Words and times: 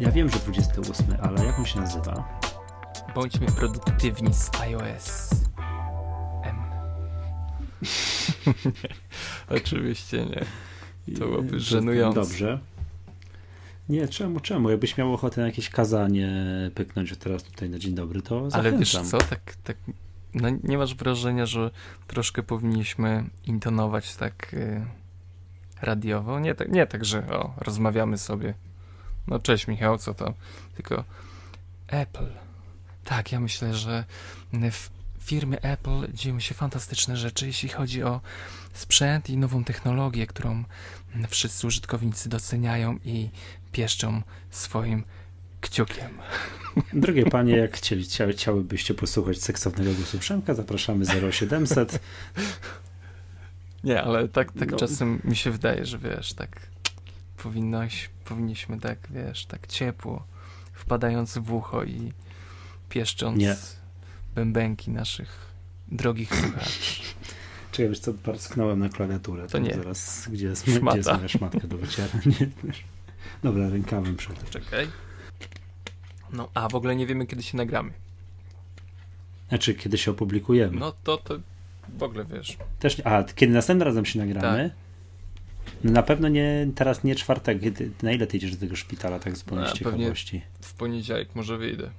Ja 0.00 0.10
wiem, 0.10 0.30
że 0.30 0.38
28, 0.38 1.06
ale 1.22 1.44
jak 1.44 1.58
on 1.58 1.64
się 1.64 1.80
nazywa? 1.80 2.40
Bądźmy 3.14 3.46
produktywni 3.46 4.34
z 4.34 4.50
iOS. 4.60 5.30
M. 6.42 6.56
Oczywiście 9.60 10.26
nie. 10.26 10.44
To 11.14 11.26
byłoby 11.26 11.60
żenujące. 11.60 12.20
Dobrze. 12.20 12.58
Nie, 13.88 14.08
czemu, 14.08 14.40
czemu? 14.40 14.70
Jakbyś 14.70 14.96
miał 14.96 15.14
ochotę 15.14 15.40
na 15.40 15.46
jakieś 15.46 15.70
kazanie 15.70 16.30
pyknąć 16.74 17.16
teraz 17.16 17.42
tutaj 17.42 17.70
na 17.70 17.78
dzień 17.78 17.94
dobry, 17.94 18.22
to 18.22 18.50
zachęcam. 18.50 18.60
Ale 18.60 18.78
wiesz 18.78 18.92
co, 18.92 19.18
tak, 19.18 19.56
tak 19.64 19.76
no 20.34 20.48
nie 20.62 20.78
masz 20.78 20.94
wrażenia, 20.94 21.46
że 21.46 21.70
troszkę 22.06 22.42
powinniśmy 22.42 23.24
intonować 23.46 24.16
tak 24.16 24.54
y, 24.54 24.84
radiowo? 25.82 26.40
Nie 26.40 26.54
tak, 26.54 26.68
nie 26.68 26.86
tak, 26.86 27.04
że 27.04 27.26
o, 27.26 27.54
rozmawiamy 27.60 28.18
sobie. 28.18 28.54
No 29.28 29.38
cześć 29.38 29.66
Michał, 29.66 29.98
co 29.98 30.14
to? 30.14 30.34
Tylko 30.76 31.04
Apple. 31.88 32.26
Tak, 33.04 33.32
ja 33.32 33.40
myślę, 33.40 33.74
że 33.74 34.04
w 34.52 34.90
firmie 35.20 35.62
Apple 35.62 36.12
dzieją 36.12 36.40
się 36.40 36.54
fantastyczne 36.54 37.16
rzeczy, 37.16 37.46
jeśli 37.46 37.68
chodzi 37.68 38.02
o 38.02 38.20
sprzęt 38.72 39.30
i 39.30 39.36
nową 39.36 39.64
technologię, 39.64 40.26
którą 40.26 40.64
wszyscy 41.28 41.66
użytkownicy 41.66 42.28
doceniają 42.28 42.98
i 43.04 43.28
pieszczą 43.72 44.22
swoim 44.50 45.04
kciukiem. 45.60 46.18
Drogie 46.92 47.24
panie, 47.24 47.56
jak 47.56 47.76
chcieli, 47.76 48.06
chciałybyście 48.32 48.94
posłuchać 48.94 49.42
seksownego 49.42 49.94
głosu 49.94 50.18
Przemka, 50.18 50.54
zapraszamy 50.54 51.04
0700. 51.32 52.00
Nie, 53.84 54.02
ale 54.02 54.28
tak, 54.28 54.52
tak 54.52 54.70
no. 54.70 54.76
czasem 54.76 55.20
mi 55.24 55.36
się 55.36 55.50
wydaje, 55.50 55.84
że 55.84 55.98
wiesz, 55.98 56.32
tak 56.32 56.60
powinnoś, 57.42 58.10
powinniśmy 58.24 58.80
tak, 58.80 58.98
wiesz, 59.10 59.46
tak 59.46 59.66
ciepło, 59.66 60.24
wpadając 60.72 61.38
w 61.38 61.52
ucho 61.52 61.84
i 61.84 62.12
pieszcząc 62.88 63.38
Nie. 63.38 63.56
bębenki 64.34 64.90
naszych 64.90 65.48
drogich 65.88 66.34
słuchaczy. 66.34 67.02
Czekaj, 67.72 67.88
wiesz 67.88 67.98
co, 68.00 68.14
parsknąłem 68.14 68.78
na 68.78 68.88
klawiaturę. 68.88 69.48
To 69.48 69.58
nie. 69.58 69.74
Zaraz, 69.74 70.28
gdzie 70.32 70.46
jest, 70.46 70.64
Szmata. 70.64 70.86
gdzie 70.90 70.96
jest 70.96 71.12
moja 71.12 71.28
szmatka 71.28 71.68
do 71.68 71.78
wycierania. 71.78 72.34
Dobra, 73.42 73.68
rękawem 73.68 74.16
przed. 74.16 74.50
Czekaj. 74.50 74.88
No, 76.32 76.48
a 76.54 76.68
w 76.68 76.74
ogóle 76.74 76.96
nie 76.96 77.06
wiemy, 77.06 77.26
kiedy 77.26 77.42
się 77.42 77.56
nagramy. 77.56 77.92
Znaczy, 79.48 79.74
kiedy 79.74 79.98
się 79.98 80.10
opublikujemy. 80.10 80.80
No 80.80 80.92
to, 81.04 81.16
to 81.16 81.38
w 81.98 82.02
ogóle 82.02 82.24
wiesz. 82.24 82.56
Też, 82.78 83.02
a, 83.04 83.24
kiedy 83.24 83.52
następnym 83.52 83.88
razem 83.88 84.04
się 84.04 84.18
nagramy? 84.18 84.70
Tak. 84.70 84.87
No 85.84 85.92
na 85.92 86.02
pewno 86.02 86.28
nie, 86.28 86.68
teraz 86.74 87.04
nie 87.04 87.14
czwartek. 87.14 87.58
Na 88.02 88.12
ile 88.12 88.26
ty 88.26 88.36
idziesz 88.36 88.50
do 88.50 88.60
tego 88.60 88.76
szpitala, 88.76 89.18
tak 89.18 89.36
zupełnie 89.36 89.64
no, 89.64 89.70
z 89.70 89.72
ciekawości? 89.72 90.42
W 90.60 90.74
poniedziałek 90.74 91.34
może 91.34 91.58
wyjdę. 91.58 91.90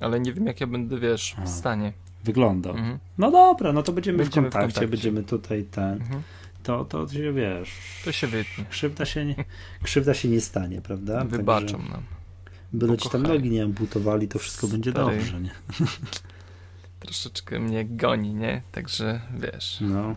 Ale 0.00 0.20
nie 0.20 0.32
wiem, 0.32 0.46
jak 0.46 0.60
ja 0.60 0.66
będę, 0.66 0.98
wiesz, 0.98 1.36
w 1.44 1.48
stanie. 1.48 1.92
Wyglądał. 2.24 2.76
Mhm. 2.76 2.98
No 3.18 3.30
dobra, 3.30 3.72
no 3.72 3.82
to 3.82 3.92
będziemy, 3.92 4.18
będziemy 4.18 4.50
w, 4.50 4.52
kontakcie, 4.52 4.68
w, 4.68 4.74
kontakcie, 4.74 4.88
będziemy 4.88 5.22
tutaj 5.22 5.64
ten. 5.64 5.92
Mhm. 5.92 6.22
To, 6.62 6.84
to 6.84 7.08
się 7.08 7.32
wiesz. 7.32 7.70
To 8.04 8.12
się 8.12 8.26
wytnie. 8.26 8.64
Krzywda 8.70 9.04
się 9.04 9.24
nie, 9.24 9.44
krzywda 9.82 10.14
się 10.14 10.28
nie 10.28 10.40
stanie, 10.40 10.80
prawda? 10.80 11.24
Wybaczą 11.24 11.66
Także... 11.66 11.92
nam. 11.92 12.02
Byle 12.72 12.98
ci 12.98 13.10
tam 13.10 13.22
nogi 13.22 13.50
nie 13.50 13.64
amputowali, 13.64 14.28
to 14.28 14.38
wszystko 14.38 14.68
będzie 14.68 14.90
Stary. 14.90 15.16
dobrze, 15.16 15.40
nie? 15.40 15.50
Troszeczkę 17.00 17.60
mnie 17.60 17.84
goni, 17.84 18.34
nie? 18.34 18.62
Także 18.72 19.20
wiesz. 19.38 19.78
No. 19.80 20.16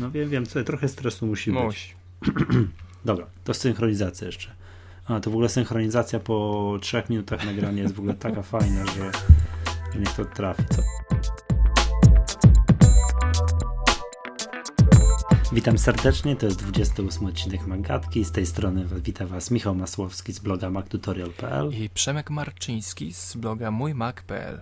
No 0.00 0.10
wiem, 0.10 0.30
wiem, 0.30 0.46
co, 0.46 0.64
trochę 0.64 0.88
stresu 0.88 1.26
musi, 1.26 1.50
musi. 1.50 1.94
być. 2.20 2.36
Dobra, 3.04 3.26
to 3.44 3.54
synchronizacja 3.54 4.26
jeszcze. 4.26 4.50
A, 5.06 5.20
to 5.20 5.30
w 5.30 5.32
ogóle 5.32 5.48
synchronizacja 5.48 6.20
po 6.20 6.78
trzech 6.80 7.10
minutach 7.10 7.46
nagrania 7.46 7.82
jest 7.82 7.94
w 7.94 7.98
ogóle 7.98 8.14
taka 8.14 8.42
fajna, 8.52 8.86
że, 8.86 9.12
że 9.92 9.98
niech 9.98 10.12
to 10.12 10.24
trafi. 10.24 10.62
Co? 10.70 10.82
Witam 15.52 15.78
serdecznie, 15.78 16.36
to 16.36 16.46
jest 16.46 16.58
28 16.58 17.26
odcinek 17.26 17.66
Magatki. 17.66 18.24
Z 18.24 18.32
tej 18.32 18.46
strony 18.46 18.84
wita 19.04 19.26
Was 19.26 19.50
Michał 19.50 19.74
Masłowski 19.74 20.32
z 20.32 20.38
bloga 20.38 20.70
mactutorial.pl 20.70 21.70
i 21.74 21.90
Przemek 21.90 22.30
Marczyński 22.30 23.12
z 23.12 23.36
bloga 23.36 23.70
mójmac.pl. 23.70 24.60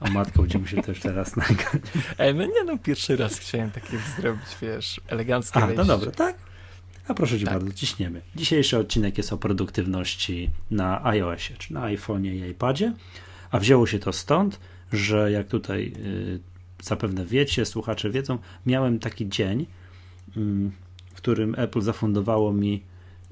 O 0.00 0.10
matko, 0.10 0.42
będziemy 0.42 0.68
się 0.68 0.82
też 0.82 1.00
teraz 1.00 1.36
nagrać. 1.36 1.82
Ej, 2.18 2.34
no 2.34 2.44
nie 2.44 2.64
no, 2.66 2.78
pierwszy 2.78 3.16
raz 3.16 3.38
chciałem 3.38 3.70
takie 3.70 3.98
zrobić, 4.16 4.46
wiesz, 4.62 5.00
eleganckie 5.08 5.60
A, 5.60 5.66
no 5.66 5.84
dobrze, 5.84 6.12
tak? 6.12 6.36
A 7.08 7.14
proszę 7.14 7.38
Cię 7.38 7.44
tak. 7.44 7.54
bardzo, 7.54 7.72
ciśniemy. 7.72 8.22
Dzisiejszy 8.36 8.78
odcinek 8.78 9.18
jest 9.18 9.32
o 9.32 9.36
produktywności 9.38 10.50
na 10.70 11.04
iOSie, 11.04 11.54
czy 11.58 11.72
na 11.72 11.80
iPhone'ie 11.80 12.46
i 12.46 12.50
iPadzie, 12.50 12.92
a 13.50 13.58
wzięło 13.58 13.86
się 13.86 13.98
to 13.98 14.12
stąd, 14.12 14.60
że 14.92 15.32
jak 15.32 15.48
tutaj... 15.48 15.92
Yy, 16.04 16.56
zapewne 16.82 17.26
wiecie, 17.26 17.66
słuchacze 17.66 18.10
wiedzą, 18.10 18.38
miałem 18.66 18.98
taki 18.98 19.28
dzień, 19.28 19.66
mm, 20.36 20.72
w 21.14 21.16
którym 21.16 21.54
Apple 21.58 21.80
zafundowało 21.80 22.52
mi 22.52 22.82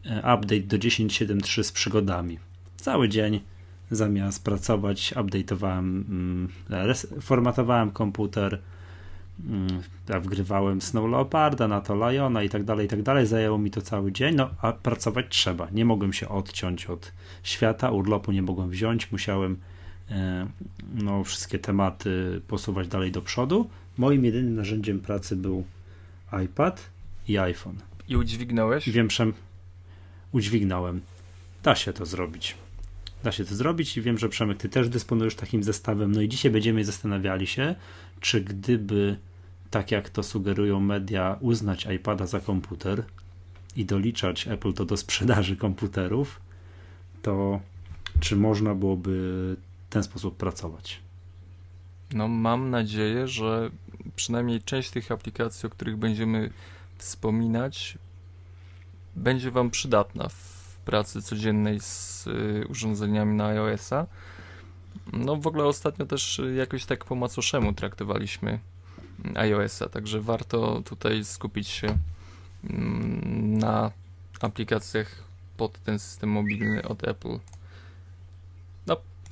e, 0.04 0.18
update 0.18 0.60
do 0.60 0.78
10.7.3 0.78 1.62
z 1.62 1.72
przygodami. 1.72 2.38
Cały 2.76 3.08
dzień 3.08 3.40
zamiast 3.90 4.44
pracować, 4.44 5.14
update'owałem, 5.16 5.78
mm, 5.78 6.48
formatowałem 7.20 7.90
komputer, 7.90 8.60
mm, 9.46 9.82
wgrywałem 10.22 10.80
Snow 10.80 11.10
Leoparda, 11.10 11.68
na 11.68 11.80
to 11.80 11.94
Liona 11.94 12.42
i 12.42 12.48
tak 12.48 12.64
dalej, 12.64 12.86
i 12.86 12.88
tak 12.88 13.02
dalej. 13.02 13.26
Zajęło 13.26 13.58
mi 13.58 13.70
to 13.70 13.82
cały 13.82 14.12
dzień, 14.12 14.34
no 14.34 14.50
a 14.62 14.72
pracować 14.72 15.26
trzeba. 15.28 15.68
Nie 15.72 15.84
mogłem 15.84 16.12
się 16.12 16.28
odciąć 16.28 16.86
od 16.86 17.12
świata, 17.42 17.90
urlopu 17.90 18.32
nie 18.32 18.42
mogłem 18.42 18.70
wziąć, 18.70 19.12
musiałem 19.12 19.56
E, 20.10 20.46
no, 20.94 21.24
wszystkie 21.24 21.58
tematy 21.58 22.40
posuwać 22.48 22.88
dalej 22.88 23.12
do 23.12 23.22
przodu. 23.22 23.70
Moim 23.98 24.24
jedynym 24.24 24.54
narzędziem 24.54 25.00
pracy 25.00 25.36
był 25.36 25.64
iPad 26.44 26.90
i 27.28 27.38
iPhone. 27.38 27.76
I 28.08 28.16
udźwignąłeś? 28.16 28.90
Wiem, 28.90 29.10
że 29.10 29.26
udźwignąłem. 30.32 31.00
Da 31.62 31.74
się 31.74 31.92
to 31.92 32.06
zrobić. 32.06 32.56
Da 33.24 33.32
się 33.32 33.44
to 33.44 33.54
zrobić 33.54 33.96
i 33.96 34.02
wiem, 34.02 34.18
że 34.18 34.28
Przemek, 34.28 34.58
ty 34.58 34.68
też 34.68 34.88
dysponujesz 34.88 35.34
takim 35.34 35.62
zestawem. 35.62 36.12
No 36.12 36.20
i 36.20 36.28
dzisiaj 36.28 36.52
będziemy 36.52 36.84
zastanawiali 36.84 37.46
się, 37.46 37.74
czy 38.20 38.40
gdyby, 38.40 39.16
tak 39.70 39.90
jak 39.90 40.10
to 40.10 40.22
sugerują 40.22 40.80
media, 40.80 41.36
uznać 41.40 41.86
iPada 41.94 42.26
za 42.26 42.40
komputer 42.40 43.04
i 43.76 43.84
doliczać 43.84 44.48
Apple 44.48 44.72
to 44.72 44.84
do 44.84 44.96
sprzedaży 44.96 45.56
komputerów, 45.56 46.40
to 47.22 47.60
czy 48.20 48.36
można 48.36 48.74
byłoby 48.74 49.56
ten 49.90 50.02
sposób 50.02 50.36
pracować. 50.36 51.00
No, 52.12 52.28
mam 52.28 52.70
nadzieję, 52.70 53.28
że 53.28 53.70
przynajmniej 54.16 54.62
część 54.62 54.90
tych 54.90 55.12
aplikacji, 55.12 55.66
o 55.66 55.70
których 55.70 55.96
będziemy 55.96 56.50
wspominać, 56.98 57.98
będzie 59.16 59.50
Wam 59.50 59.70
przydatna 59.70 60.28
w 60.28 60.53
pracy 60.84 61.22
codziennej 61.22 61.80
z 61.80 62.26
y, 62.26 62.66
urządzeniami 62.68 63.36
na 63.36 63.46
iOS-a. 63.46 64.06
No, 65.12 65.36
w 65.36 65.46
ogóle 65.46 65.64
ostatnio 65.64 66.06
też 66.06 66.40
jakoś 66.56 66.84
tak 66.84 67.04
po 67.04 67.14
macoszemu 67.14 67.72
traktowaliśmy 67.72 68.58
iOS-a, 69.34 69.88
także 69.88 70.20
warto 70.20 70.82
tutaj 70.84 71.24
skupić 71.24 71.68
się 71.68 71.98
mm, 72.70 73.58
na 73.58 73.90
aplikacjach 74.40 75.24
pod 75.56 75.78
ten 75.78 75.98
system 75.98 76.30
mobilny 76.30 76.88
od 76.88 77.08
Apple. 77.08 77.38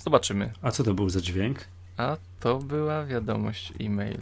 Zobaczymy. 0.04 0.52
A 0.62 0.70
co 0.70 0.84
to 0.84 0.94
był 0.94 1.10
za 1.10 1.20
dźwięk? 1.20 1.58
A 1.96 2.16
to 2.40 2.58
była 2.58 3.05
wiadomość 3.05 3.72
e-mail. 3.81 4.20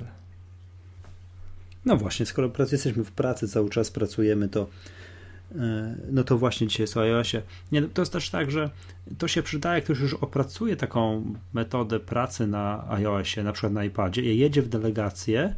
No 1.85 1.97
właśnie, 1.97 2.27
skoro 2.27 2.51
jesteśmy 2.73 3.05
w 3.05 3.13
pracy, 3.13 3.49
cały 3.49 3.71
czas 3.71 3.91
pracujemy, 3.91 4.49
to 4.49 4.67
no 6.13 6.25
to 6.25 6.39
właśnie 6.39 6.67
dzisiaj 6.67 6.85
jest 6.85 6.97
o 6.97 7.01
iOSie. 7.01 7.43
Nie, 7.73 7.83
to 7.83 8.03
jest 8.03 8.13
też 8.13 8.31
tak, 8.31 8.51
że 8.51 8.71
to 9.19 9.29
się 9.29 9.43
przydaje, 9.43 9.75
jak 9.75 9.85
ktoś 9.85 9.99
już 10.01 10.15
opracuje 10.15 10.77
taką 10.77 11.35
metodę 11.53 12.01
pracy 12.01 12.47
na 12.47 12.85
iOSie, 12.91 13.43
na 13.43 13.53
przykład 13.53 13.73
na 13.73 13.85
iPadzie, 13.85 14.23
i 14.23 14.39
jedzie 14.39 14.63
w 14.63 14.69
delegację 14.69 15.55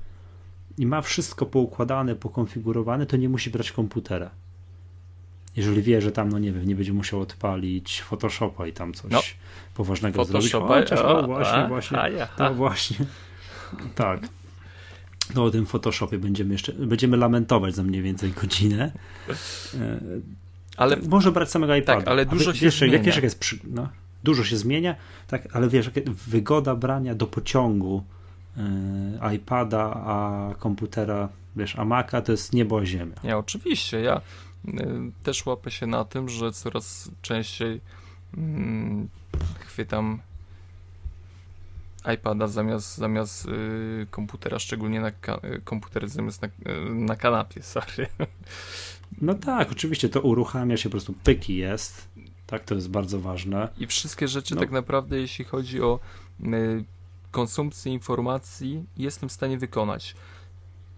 i 0.79 0.87
ma 0.87 1.03
wszystko 1.03 1.47
poukładane, 1.47 2.17
pokonfigurowane, 2.17 3.07
to 3.07 3.17
nie 3.17 3.29
musi 3.29 3.51
brać 3.51 3.73
komputera 3.73 4.31
jeżeli 5.57 5.83
wie, 5.83 6.01
że 6.01 6.13
tam, 6.13 6.29
no 6.29 6.39
nie 6.39 6.53
wiem, 6.53 6.67
nie 6.67 6.75
będzie 6.75 6.93
musiał 6.93 7.21
odpalić 7.21 8.03
Photoshopa 8.03 8.67
i 8.67 8.73
tam 8.73 8.95
coś 8.95 9.13
no. 9.13 9.21
poważnego 9.75 10.25
Photoshopa, 10.25 10.67
zrobić. 10.69 10.91
Chociaż, 10.91 11.05
o, 11.05 11.27
właśnie, 11.27 11.59
a, 11.59 11.69
właśnie, 11.69 11.99
a, 12.23 12.27
to 12.27 12.55
właśnie, 12.55 12.97
tak. 13.95 14.21
No 15.35 15.45
o 15.45 15.51
tym 15.51 15.67
Photoshopie 15.67 16.19
będziemy 16.19 16.53
jeszcze, 16.53 16.73
będziemy 16.73 17.17
lamentować 17.17 17.75
za 17.75 17.83
mniej 17.83 18.03
więcej 18.03 18.31
godzinę. 18.31 18.93
E, 19.75 20.01
ale 20.77 20.97
może 20.97 21.33
brać 21.33 21.51
samego 21.51 21.77
iPada. 21.77 21.99
Tak, 21.99 22.09
ale 22.09 22.27
dużo 22.27 22.55
się 22.55 22.65
wiesz, 22.65 22.79
zmienia. 22.79 22.93
Jak, 22.93 23.03
wiesz, 23.03 23.15
jak 23.15 23.25
jest 23.25 23.39
przy, 23.39 23.59
no, 23.65 23.89
dużo 24.25 24.45
się 24.45 24.57
zmienia, 24.57 24.95
tak, 25.27 25.57
ale 25.57 25.69
wiesz, 25.69 25.91
wygoda 26.29 26.75
brania 26.75 27.15
do 27.15 27.27
pociągu 27.27 28.05
y, 28.57 29.35
iPada, 29.37 29.95
a 29.95 30.55
komputera, 30.59 31.29
wiesz, 31.57 31.77
a 31.79 31.85
Maca 31.85 32.23
to 32.23 32.33
jest 32.33 32.53
niebo 32.53 32.79
a 32.79 32.85
ziemia. 32.85 33.15
Ja 33.25 33.39
oczywiście, 33.39 34.01
ja 34.01 34.21
też 35.23 35.47
łapę 35.47 35.71
się 35.71 35.87
na 35.87 36.05
tym, 36.05 36.29
że 36.29 36.53
coraz 36.53 37.11
częściej 37.23 37.81
mm, 38.37 39.09
chwytam 39.59 40.19
iPada 42.15 42.47
zamiast, 42.47 42.99
zamiast 42.99 43.47
y, 43.47 44.07
komputera, 44.11 44.59
szczególnie 44.59 45.01
na 45.01 45.11
ka- 45.11 45.41
komputer 45.65 46.09
zamiast 46.09 46.43
na, 46.43 46.49
na 46.91 47.17
kanapie, 47.17 47.63
sorry. 47.73 48.07
No 49.21 49.35
tak, 49.35 49.73
oczywiście 49.73 50.09
to 50.09 50.21
uruchamia 50.21 50.77
się, 50.77 50.89
po 50.89 50.91
prostu 50.91 51.13
pyki 51.13 51.57
jest, 51.57 52.09
tak, 52.47 52.65
to 52.65 52.75
jest 52.75 52.91
bardzo 52.91 53.21
ważne. 53.21 53.69
I 53.79 53.87
wszystkie 53.87 54.29
rzeczy 54.29 54.55
no. 54.55 54.61
tak 54.61 54.71
naprawdę, 54.71 55.19
jeśli 55.19 55.45
chodzi 55.45 55.83
o 55.83 56.01
y, 56.41 56.85
konsumpcję 57.31 57.93
informacji, 57.93 58.85
jestem 58.97 59.29
w 59.29 59.33
stanie 59.33 59.59
wykonać. 59.59 60.15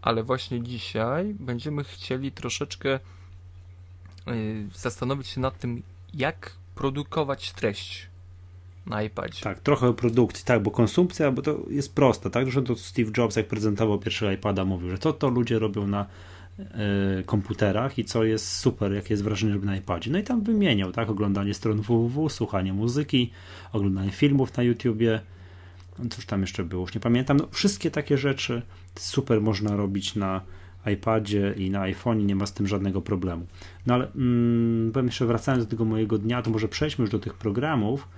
Ale 0.02 0.22
właśnie 0.22 0.62
dzisiaj 0.62 1.34
będziemy 1.40 1.84
chcieli 1.84 2.32
troszeczkę 2.32 3.00
y, 4.28 4.68
zastanowić 4.74 5.28
się 5.28 5.40
nad 5.40 5.58
tym, 5.58 5.82
jak 6.14 6.56
produkować 6.74 7.52
treść 7.52 8.08
na 8.86 9.02
iPadzie. 9.02 9.40
Tak, 9.42 9.60
trochę 9.60 9.88
o 9.88 9.94
produkcji, 9.94 10.44
tak, 10.44 10.62
bo 10.62 10.70
konsumpcja, 10.70 11.32
bo 11.32 11.42
to 11.42 11.60
jest 11.70 11.94
proste, 11.94 12.30
tak, 12.30 12.50
że 12.50 12.62
to 12.62 12.76
Steve 12.76 13.10
Jobs, 13.16 13.36
jak 13.36 13.46
prezentował 13.46 13.98
pierwszy 13.98 14.34
iPada, 14.34 14.64
mówił, 14.64 14.90
że 14.90 14.98
to 14.98 15.12
to 15.12 15.28
ludzie 15.28 15.58
robią 15.58 15.86
na 15.86 16.06
y, 17.20 17.24
komputerach 17.24 17.98
i 17.98 18.04
co 18.04 18.24
jest 18.24 18.52
super, 18.52 18.92
jakie 18.92 19.14
jest 19.14 19.24
wrażenie, 19.24 19.52
żeby 19.52 19.66
na 19.66 19.76
iPadzie. 19.76 20.10
No 20.10 20.18
i 20.18 20.22
tam 20.22 20.42
wymieniał, 20.42 20.92
tak, 20.92 21.10
oglądanie 21.10 21.54
stron 21.54 21.80
www, 21.80 22.28
słuchanie 22.28 22.72
muzyki, 22.72 23.30
oglądanie 23.72 24.10
filmów 24.10 24.56
na 24.56 24.62
YouTubie, 24.62 25.20
no 25.98 26.04
cóż 26.10 26.26
tam 26.26 26.40
jeszcze 26.40 26.64
było, 26.64 26.82
już 26.82 26.94
nie 26.94 27.00
pamiętam, 27.00 27.36
no 27.36 27.48
wszystkie 27.50 27.90
takie 27.90 28.18
rzeczy 28.18 28.62
super 28.94 29.40
można 29.40 29.76
robić 29.76 30.14
na 30.16 30.40
iPadzie 30.86 31.54
i 31.56 31.70
na 31.70 31.80
iPhone, 31.80 32.26
nie 32.26 32.36
ma 32.36 32.46
z 32.46 32.52
tym 32.52 32.66
żadnego 32.66 33.00
problemu. 33.00 33.46
No 33.86 33.94
ale 33.94 34.12
mm, 34.12 34.92
powiem 34.92 35.06
jeszcze 35.06 35.26
wracając 35.26 35.64
do 35.64 35.70
tego 35.70 35.84
mojego 35.84 36.18
dnia, 36.18 36.42
to 36.42 36.50
może 36.50 36.68
przejdźmy 36.68 37.02
już 37.02 37.10
do 37.10 37.18
tych 37.18 37.34
programów, 37.34 38.08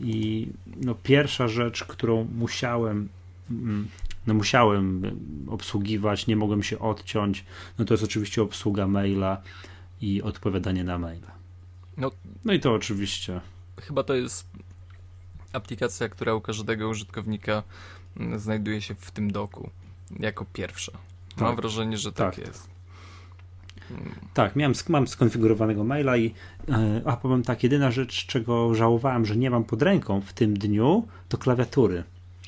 i 0.00 0.48
no, 0.76 0.94
pierwsza 0.94 1.48
rzecz, 1.48 1.84
którą 1.84 2.28
musiałem, 2.38 3.08
mm, 3.50 3.88
no, 4.26 4.34
musiałem 4.34 5.02
obsługiwać, 5.48 6.26
nie 6.26 6.36
mogłem 6.36 6.62
się 6.62 6.78
odciąć, 6.78 7.44
no 7.78 7.84
to 7.84 7.94
jest 7.94 8.04
oczywiście 8.04 8.42
obsługa 8.42 8.86
maila 8.86 9.42
i 10.00 10.22
odpowiadanie 10.22 10.84
na 10.84 10.98
maila. 10.98 11.30
No, 11.96 12.10
no 12.44 12.52
i 12.52 12.60
to 12.60 12.72
oczywiście. 12.72 13.40
Chyba 13.80 14.02
to 14.02 14.14
jest 14.14 14.46
aplikacja, 15.52 16.08
która 16.08 16.34
u 16.34 16.40
każdego 16.40 16.88
użytkownika 16.88 17.62
mm, 18.16 18.38
znajduje 18.38 18.82
się 18.82 18.94
w 18.94 19.10
tym 19.10 19.32
doku 19.32 19.70
jako 20.20 20.44
pierwsza. 20.52 20.92
Mam 21.36 21.50
tak. 21.50 21.56
wrażenie, 21.56 21.98
że 21.98 22.12
tak, 22.12 22.36
tak 22.36 22.46
jest. 22.46 22.75
Tak, 24.34 24.56
miałem, 24.56 24.74
mam 24.88 25.08
skonfigurowanego 25.08 25.84
maila 25.84 26.16
i 26.16 26.34
e, 26.68 27.02
a 27.04 27.16
powiem 27.16 27.42
tak, 27.42 27.62
jedyna 27.62 27.90
rzecz, 27.90 28.26
czego 28.26 28.74
żałowałem, 28.74 29.26
że 29.26 29.36
nie 29.36 29.50
mam 29.50 29.64
pod 29.64 29.82
ręką 29.82 30.20
w 30.20 30.32
tym 30.32 30.58
dniu, 30.58 31.06
to 31.28 31.38
klawiatury 31.38 32.04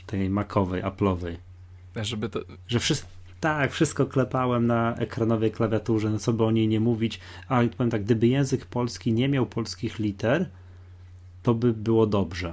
tej 0.06 0.30
makowej, 0.30 0.82
Apple'owej. 0.82 1.36
Żeby 1.96 2.28
to... 2.28 2.40
Że 2.68 2.80
wszystko, 2.80 3.08
tak, 3.40 3.72
wszystko 3.72 4.06
klepałem 4.06 4.66
na 4.66 4.94
ekranowej 4.94 5.50
klawiaturze, 5.50 6.10
no 6.10 6.18
co 6.18 6.32
by 6.32 6.44
o 6.44 6.50
niej 6.50 6.68
nie 6.68 6.80
mówić, 6.80 7.20
ale 7.48 7.68
powiem 7.68 7.90
tak, 7.90 8.04
gdyby 8.04 8.26
język 8.26 8.66
polski 8.66 9.12
nie 9.12 9.28
miał 9.28 9.46
polskich 9.46 9.98
liter, 9.98 10.48
to 11.42 11.54
by 11.54 11.72
było 11.72 12.06
dobrze 12.06 12.52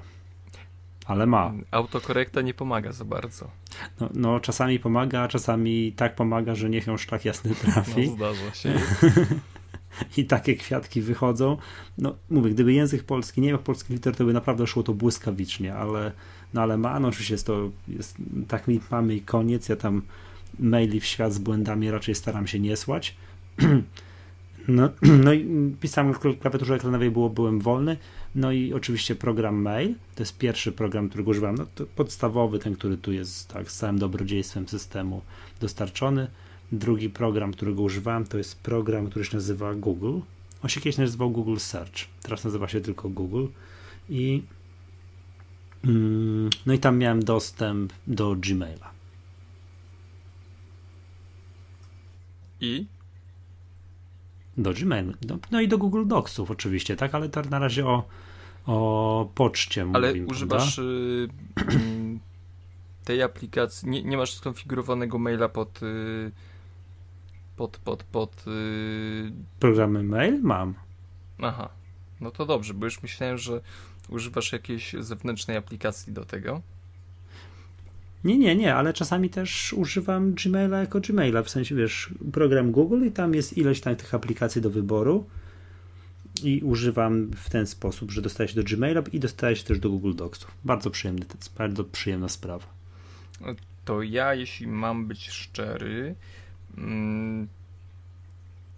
ale 1.05 1.25
ma. 1.25 1.53
Autokorekta 1.71 2.41
nie 2.41 2.53
pomaga 2.53 2.91
za 2.91 3.05
bardzo. 3.05 3.51
No, 3.99 4.09
no, 4.13 4.39
czasami 4.39 4.79
pomaga, 4.79 5.21
a 5.21 5.27
czasami 5.27 5.91
tak 5.91 6.15
pomaga, 6.15 6.55
że 6.55 6.69
niech 6.69 6.87
ją 6.87 6.97
szlak 6.97 7.25
jasny 7.25 7.55
trafi. 7.55 8.09
No, 8.09 8.15
zdarza 8.15 8.53
się. 8.53 8.73
I 10.17 10.25
takie 10.25 10.55
kwiatki 10.55 11.01
wychodzą. 11.01 11.57
No, 11.97 12.15
mówię, 12.29 12.51
gdyby 12.51 12.73
język 12.73 13.03
polski 13.03 13.41
nie 13.41 13.49
miał 13.49 13.59
polskich 13.59 13.89
liter, 13.89 14.15
to 14.15 14.25
by 14.25 14.33
naprawdę 14.33 14.67
szło 14.67 14.83
to 14.83 14.93
błyskawicznie, 14.93 15.75
ale, 15.75 16.11
no, 16.53 16.61
ale 16.61 16.77
ma, 16.77 16.99
no 16.99 17.07
oczywiście 17.07 17.33
jest 17.33 17.45
to, 17.45 17.69
jest, 17.87 18.17
tak 18.47 18.67
mi 18.67 18.79
mamy 18.91 19.15
i 19.15 19.21
koniec. 19.21 19.69
Ja 19.69 19.75
tam 19.75 20.01
maili 20.59 20.99
w 20.99 21.05
świat 21.05 21.33
z 21.33 21.39
błędami 21.39 21.91
raczej 21.91 22.15
staram 22.15 22.47
się 22.47 22.59
nie 22.59 22.77
słać. 22.77 23.15
No, 24.67 24.89
no 25.23 25.33
i 25.33 25.45
pisałem 25.81 26.13
w 26.13 26.19
klawiaturze 26.19 26.75
ekranowej, 26.75 27.11
było, 27.11 27.29
byłem 27.29 27.59
wolny. 27.59 27.97
No 28.35 28.51
i 28.51 28.73
oczywiście 28.73 29.15
program 29.15 29.55
mail, 29.55 29.95
to 30.15 30.23
jest 30.23 30.37
pierwszy 30.37 30.71
program, 30.71 31.09
którego 31.09 31.31
używam, 31.31 31.55
no 31.55 31.65
to 31.75 31.85
podstawowy, 31.85 32.59
ten, 32.59 32.75
który 32.75 32.97
tu 32.97 33.11
jest 33.11 33.47
tak 33.47 33.71
z 33.71 33.77
całym 33.77 33.99
dobrodziejstwem 33.99 34.67
systemu 34.67 35.21
dostarczony. 35.61 36.27
Drugi 36.71 37.09
program, 37.09 37.51
którego 37.51 37.81
używałem, 37.81 38.25
to 38.25 38.37
jest 38.37 38.59
program, 38.59 39.09
który 39.09 39.25
się 39.25 39.35
nazywa 39.35 39.75
Google. 39.75 40.19
On 40.63 40.69
się 40.69 40.81
kiedyś 40.81 40.97
nazywał 40.97 41.29
Google 41.29 41.57
Search, 41.57 41.95
teraz 42.21 42.43
nazywa 42.43 42.67
się 42.67 42.81
tylko 42.81 43.09
Google. 43.09 43.45
I 44.09 44.43
mm, 45.83 46.49
no 46.65 46.73
i 46.73 46.79
tam 46.79 46.97
miałem 46.97 47.23
dostęp 47.23 47.93
do 48.07 48.35
Gmaila. 48.35 48.91
I? 52.61 52.85
Do 54.57 54.73
Gmaila. 54.73 55.13
No, 55.27 55.37
no, 55.51 55.61
i 55.61 55.67
do 55.67 55.77
Google 55.77 56.07
Docsów 56.07 56.51
oczywiście, 56.51 56.95
tak, 56.95 57.15
ale 57.15 57.29
to 57.29 57.41
na 57.41 57.59
razie 57.59 57.85
o, 57.85 58.03
o 58.65 59.29
poczcie 59.35 59.87
Ale 59.93 60.07
mówimy, 60.07 60.27
używasz 60.27 60.79
y, 60.79 61.27
tej 63.05 63.21
aplikacji, 63.21 63.89
nie, 63.89 64.03
nie 64.03 64.17
masz 64.17 64.33
skonfigurowanego 64.33 65.19
maila 65.19 65.49
pod 65.49 65.83
y, 65.83 66.31
pod, 67.55 67.77
pod, 67.77 68.03
pod 68.03 68.45
y... 68.47 69.31
programy 69.59 70.03
mail? 70.03 70.41
Mam. 70.41 70.73
Aha, 71.41 71.69
no 72.21 72.31
to 72.31 72.45
dobrze, 72.45 72.73
bo 72.73 72.85
już 72.85 73.03
myślałem, 73.03 73.37
że 73.37 73.61
używasz 74.09 74.51
jakiejś 74.51 74.93
zewnętrznej 74.99 75.57
aplikacji 75.57 76.13
do 76.13 76.25
tego. 76.25 76.61
Nie, 78.25 78.37
nie, 78.37 78.55
nie, 78.55 78.75
ale 78.75 78.93
czasami 78.93 79.29
też 79.29 79.73
używam 79.73 80.33
Gmaila 80.33 80.79
jako 80.79 80.99
Gmaila, 80.99 81.43
w 81.43 81.49
sensie 81.49 81.75
wiesz, 81.75 82.09
program 82.33 82.71
Google 82.71 83.05
i 83.05 83.11
tam 83.11 83.33
jest 83.33 83.57
ileś 83.57 83.81
tam 83.81 83.95
tych 83.95 84.13
aplikacji 84.13 84.61
do 84.61 84.69
wyboru 84.69 85.25
i 86.43 86.61
używam 86.61 87.31
w 87.31 87.49
ten 87.49 87.67
sposób, 87.67 88.11
że 88.11 88.21
dostaję 88.21 88.49
się 88.49 88.55
do 88.55 88.63
Gmaila 88.63 89.01
i 89.13 89.19
dostaję 89.19 89.55
się 89.55 89.63
też 89.63 89.79
do 89.79 89.89
Google 89.89 90.15
Docsów. 90.15 90.51
Bardzo 90.63 90.89
przyjemny, 90.89 91.25
bardzo 91.57 91.83
przyjemna 91.83 92.29
sprawa. 92.29 92.65
To 93.85 94.01
ja, 94.01 94.33
jeśli 94.33 94.67
mam 94.67 95.07
być 95.07 95.29
szczery, 95.29 96.15
mm, 96.77 97.47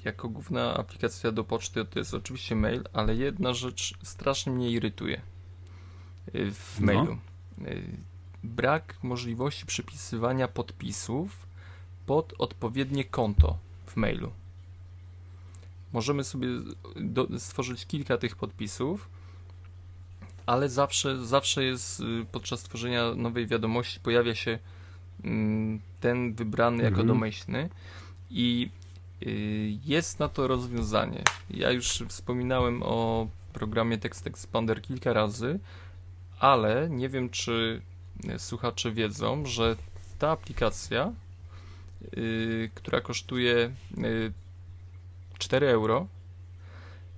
jako 0.06 0.30
główna 0.30 0.78
aplikacja 0.78 1.32
do 1.32 1.44
poczty 1.44 1.86
to 1.86 2.00
jest 2.00 2.14
oczywiście 2.14 2.56
mail, 2.56 2.84
ale 2.94 3.16
jedna 3.16 3.54
rzecz 3.54 3.94
strasznie 4.04 4.52
mnie 4.52 4.72
irytuje 4.72 5.22
w 6.34 6.76
no. 6.80 6.86
mailu. 6.86 7.18
No 7.58 7.68
brak 8.48 8.96
możliwości 9.04 9.66
przypisywania 9.66 10.48
podpisów 10.48 11.48
pod 12.06 12.34
odpowiednie 12.38 13.04
konto 13.04 13.58
w 13.86 13.96
mailu. 13.96 14.32
Możemy 15.94 16.24
sobie 16.24 16.48
do, 16.96 17.28
stworzyć 17.40 17.86
kilka 17.86 18.18
tych 18.18 18.36
podpisów, 18.36 19.10
ale 20.46 20.70
zawsze, 20.70 21.26
zawsze 21.26 21.64
jest 21.64 22.00
y, 22.00 22.26
podczas 22.32 22.64
tworzenia 22.64 23.16
nowej 23.16 23.48
wiadomości 23.48 24.00
pojawia 24.00 24.36
się 24.36 24.60
mm, 25.24 25.80
ten 26.00 26.34
wybrany 26.34 26.84
jako 26.84 27.02
mhm. 27.02 27.08
domyślny 27.08 27.70
i 28.32 28.70
y, 29.24 29.78
jest 29.86 30.20
na 30.20 30.30
to 30.30 30.48
rozwiązanie. 30.48 31.24
Ja 31.50 31.72
już 31.72 32.04
wspominałem 32.08 32.84
o 32.84 33.28
programie 33.54 33.98
Text 33.98 34.28
Expander 34.28 34.82
kilka 34.82 35.14
razy, 35.14 35.60
ale 36.40 36.90
nie 36.90 37.10
wiem, 37.10 37.30
czy 37.30 37.82
słuchacze 38.38 38.92
wiedzą, 38.92 39.46
że 39.46 39.76
ta 40.20 40.32
aplikacja, 40.32 41.14
yy, 42.18 42.70
która 42.76 43.02
kosztuje 43.02 43.72
yy, 43.98 44.34
4 45.40 45.68
euro, 45.68 46.08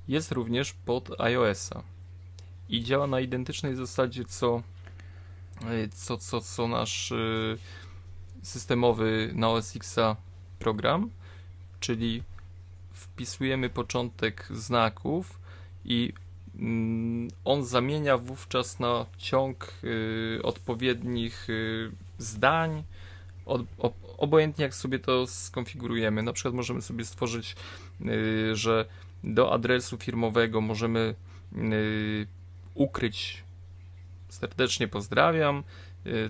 jest 0.08 0.32
również 0.32 0.74
pod 0.74 1.22
iOS-a 1.22 1.84
i 2.70 2.84
działa 2.84 3.08
na 3.08 3.20
identycznej 3.20 3.75
zasadzie 3.75 4.25
co, 4.25 4.63
yy, 5.70 5.89
co, 5.89 6.18
co, 6.18 6.41
co 6.41 6.68
nasz 6.68 7.13
systemowy 8.44 9.32
na 9.36 9.50
OS 9.50 9.75
X 9.75 9.96
program, 10.60 11.10
czyli 11.79 12.24
wpisujemy 12.94 13.70
początek 13.70 14.48
znaków 14.51 15.39
i 15.86 16.13
on 17.45 17.65
zamienia 17.65 18.17
wówczas 18.17 18.79
na 18.79 19.05
ciąg 19.17 19.73
y, 19.83 20.39
odpowiednich 20.43 21.49
y, 21.49 21.91
zdań, 22.17 22.83
obojętnie 24.17 24.63
jak 24.63 24.75
sobie 24.75 24.99
to 24.99 25.27
skonfigurujemy. 25.27 26.23
Na 26.23 26.33
przykład 26.33 26.53
możemy 26.53 26.81
sobie 26.81 27.05
stworzyć, 27.05 27.55
y, 28.01 28.55
że 28.55 28.85
do 29.23 29.53
adresu 29.53 29.97
firmowego 29.97 30.61
możemy 30.61 31.15
ukryć 32.73 33.43
serdecznie 34.29 34.87
pozdrawiam, 34.87 35.63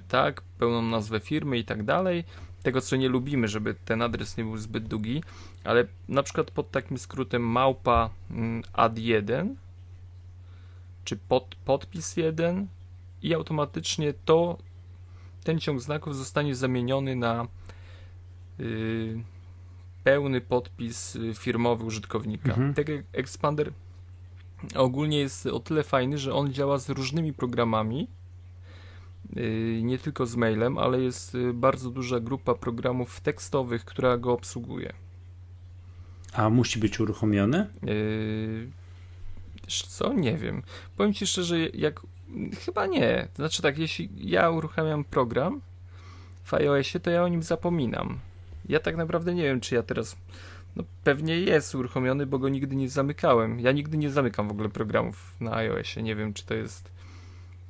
tak, 0.07 0.41
pełną 0.41 0.81
nazwę 0.81 1.19
firmy 1.19 1.57
i 1.57 1.65
tak 1.65 1.83
dalej. 1.83 2.23
tego, 2.63 2.81
co 2.81 2.95
nie 2.95 3.09
lubimy, 3.09 3.47
żeby 3.47 3.75
ten 3.85 4.01
adres 4.01 4.37
nie 4.37 4.43
był 4.43 4.57
zbyt 4.57 4.87
długi, 4.87 5.23
ale 5.63 5.87
na 6.07 6.23
przykład 6.23 6.51
pod 6.51 6.71
takim 6.71 6.97
skrótem 6.97 7.41
małpa 7.41 8.09
mm, 8.31 8.61
ad1 8.61 9.55
czy 11.03 11.17
pod, 11.17 11.55
podpis 11.55 12.17
1 12.17 12.67
i 13.21 13.33
automatycznie 13.33 14.13
to 14.25 14.57
ten 15.43 15.59
ciąg 15.59 15.81
znaków 15.81 16.15
zostanie 16.15 16.55
zamieniony 16.55 17.15
na 17.15 17.47
yy, 18.59 19.23
pełny 20.03 20.41
podpis 20.41 21.15
y, 21.15 21.33
firmowy 21.33 21.85
użytkownika. 21.85 22.49
Mhm. 22.49 22.73
Tak 22.73 22.89
jak 22.89 23.05
Expander 23.13 23.71
ogólnie 24.75 25.19
jest 25.19 25.45
o 25.45 25.59
tyle 25.59 25.83
fajny, 25.83 26.17
że 26.17 26.33
on 26.33 26.53
działa 26.53 26.77
z 26.77 26.89
różnymi 26.89 27.33
programami, 27.33 28.07
yy, 29.35 29.81
nie 29.83 29.97
tylko 29.97 30.25
z 30.25 30.35
mailem, 30.35 30.77
ale 30.77 31.01
jest 31.01 31.35
y, 31.35 31.53
bardzo 31.53 31.89
duża 31.89 32.19
grupa 32.19 32.55
programów 32.55 33.21
tekstowych, 33.21 33.85
która 33.85 34.17
go 34.17 34.33
obsługuje. 34.33 34.93
A 36.33 36.49
musi 36.49 36.79
być 36.79 36.99
uruchomiony? 36.99 37.67
Yy, 37.83 38.69
co? 39.69 40.13
Nie 40.13 40.37
wiem. 40.37 40.63
Powiem 40.97 41.13
Ci 41.13 41.27
szczerze, 41.27 41.59
jak 41.59 42.01
chyba 42.65 42.85
nie. 42.85 43.27
Znaczy 43.35 43.61
tak, 43.61 43.77
jeśli 43.77 44.09
ja 44.15 44.49
uruchamiam 44.49 45.03
program 45.03 45.61
w 46.43 46.53
iOSie, 46.53 46.99
to 46.99 47.09
ja 47.09 47.23
o 47.23 47.27
nim 47.27 47.43
zapominam. 47.43 48.19
Ja 48.69 48.79
tak 48.79 48.97
naprawdę 48.97 49.33
nie 49.33 49.43
wiem, 49.43 49.59
czy 49.59 49.75
ja 49.75 49.83
teraz. 49.83 50.17
No 50.75 50.83
pewnie 51.03 51.39
jest 51.39 51.75
uruchomiony, 51.75 52.25
bo 52.25 52.39
go 52.39 52.49
nigdy 52.49 52.75
nie 52.75 52.89
zamykałem. 52.89 53.59
Ja 53.59 53.71
nigdy 53.71 53.97
nie 53.97 54.09
zamykam 54.09 54.47
w 54.47 54.51
ogóle 54.51 54.69
programów 54.69 55.35
na 55.39 55.55
iOSie. 55.55 56.03
Nie 56.03 56.15
wiem, 56.15 56.33
czy 56.33 56.45
to 56.45 56.53
jest 56.53 56.91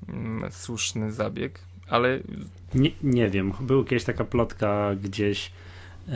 mm, 0.09 0.51
słuszny 0.51 1.11
zabieg, 1.11 1.59
ale. 1.89 2.19
Nie, 2.73 2.91
nie 3.03 3.29
wiem. 3.29 3.53
Była 3.59 3.83
kiedyś 3.83 4.03
taka 4.03 4.25
plotka 4.25 4.95
gdzieś. 5.03 5.51
Yy, 6.07 6.13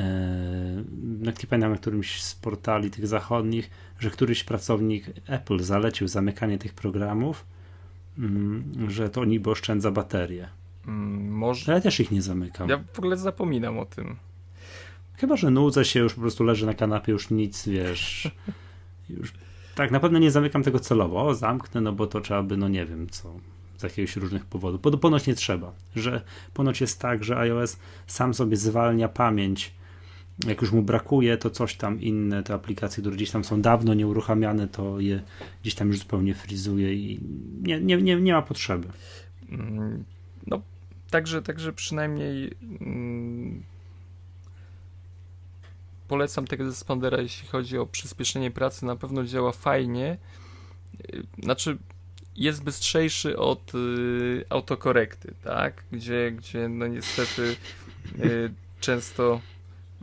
nie 1.25 1.47
pamiętam 1.49 1.71
na 1.71 1.77
którymś 1.77 2.23
z 2.23 2.35
portali 2.35 2.91
tych 2.91 3.07
zachodnich, 3.07 3.69
że 3.99 4.09
któryś 4.09 4.43
pracownik 4.43 5.05
Apple 5.27 5.59
zalecił 5.59 6.07
zamykanie 6.07 6.57
tych 6.57 6.73
programów, 6.73 7.45
yy, 8.17 8.91
że 8.91 9.09
to 9.09 9.25
niby 9.25 9.49
oszczędza 9.49 9.91
baterię. 9.91 10.49
Mm, 10.87 11.31
może. 11.31 11.71
Ale 11.71 11.77
ja 11.77 11.81
też 11.81 11.99
ich 11.99 12.11
nie 12.11 12.21
zamykam. 12.21 12.69
Ja 12.69 12.83
w 12.93 12.99
ogóle 12.99 13.17
zapominam 13.17 13.79
o 13.79 13.85
tym. 13.85 14.15
Chyba, 15.15 15.37
że 15.37 15.51
nudzę 15.51 15.85
się, 15.85 15.99
już 15.99 16.13
po 16.13 16.21
prostu 16.21 16.43
leży 16.43 16.65
na 16.65 16.73
kanapie, 16.73 17.11
już 17.11 17.29
nic, 17.29 17.67
wiesz. 17.67 18.31
Już, 19.09 19.33
tak, 19.75 19.91
na 19.91 19.99
pewno 19.99 20.19
nie 20.19 20.31
zamykam 20.31 20.63
tego 20.63 20.79
celowo. 20.79 21.27
O, 21.27 21.35
zamknę, 21.35 21.81
no 21.81 21.93
bo 21.93 22.07
to 22.07 22.21
trzeba 22.21 22.43
by, 22.43 22.57
no 22.57 22.67
nie 22.67 22.85
wiem 22.85 23.09
co, 23.09 23.33
jakiegoś 23.87 24.15
różnych 24.15 24.45
powodów. 24.45 24.81
Ponoć 25.01 25.27
nie 25.27 25.35
trzeba, 25.35 25.73
że 25.95 26.21
ponoć 26.53 26.81
jest 26.81 26.99
tak, 26.99 27.23
że 27.23 27.37
iOS 27.37 27.77
sam 28.07 28.33
sobie 28.33 28.57
zwalnia 28.57 29.09
pamięć. 29.09 29.73
Jak 30.47 30.61
już 30.61 30.71
mu 30.71 30.81
brakuje, 30.81 31.37
to 31.37 31.49
coś 31.49 31.75
tam 31.75 32.01
inne, 32.01 32.43
te 32.43 32.53
aplikacje, 32.53 33.01
które 33.01 33.15
gdzieś 33.15 33.31
tam 33.31 33.43
są 33.43 33.61
dawno 33.61 33.93
nieuruchamiane, 33.93 34.67
to 34.67 34.99
je 34.99 35.21
gdzieś 35.61 35.75
tam 35.75 35.87
już 35.87 35.99
zupełnie 35.99 36.35
frizuje 36.35 36.93
i 36.93 37.19
nie, 37.61 37.81
nie, 37.81 37.97
nie, 37.97 38.15
nie 38.15 38.33
ma 38.33 38.41
potrzeby. 38.41 38.87
Mm, 39.49 40.03
no, 40.47 40.61
także, 41.09 41.41
także 41.41 41.73
przynajmniej 41.73 42.53
mm, 42.81 43.63
polecam 46.07 46.47
tego 46.47 46.73
Spandera, 46.73 47.21
jeśli 47.21 47.47
chodzi 47.47 47.77
o 47.77 47.85
przyspieszenie 47.85 48.51
pracy, 48.51 48.85
na 48.85 48.95
pewno 48.95 49.23
działa 49.23 49.51
fajnie. 49.51 50.17
Y, 51.13 51.23
znaczy, 51.43 51.77
jest 52.35 52.63
bystrzejszy 52.63 53.37
od 53.37 53.75
y, 53.75 54.45
autokorekty, 54.49 55.33
tak? 55.43 55.83
Gdzie, 55.91 56.31
gdzie 56.31 56.69
no 56.69 56.87
niestety 56.87 57.55
y, 58.19 58.53
często 58.79 59.41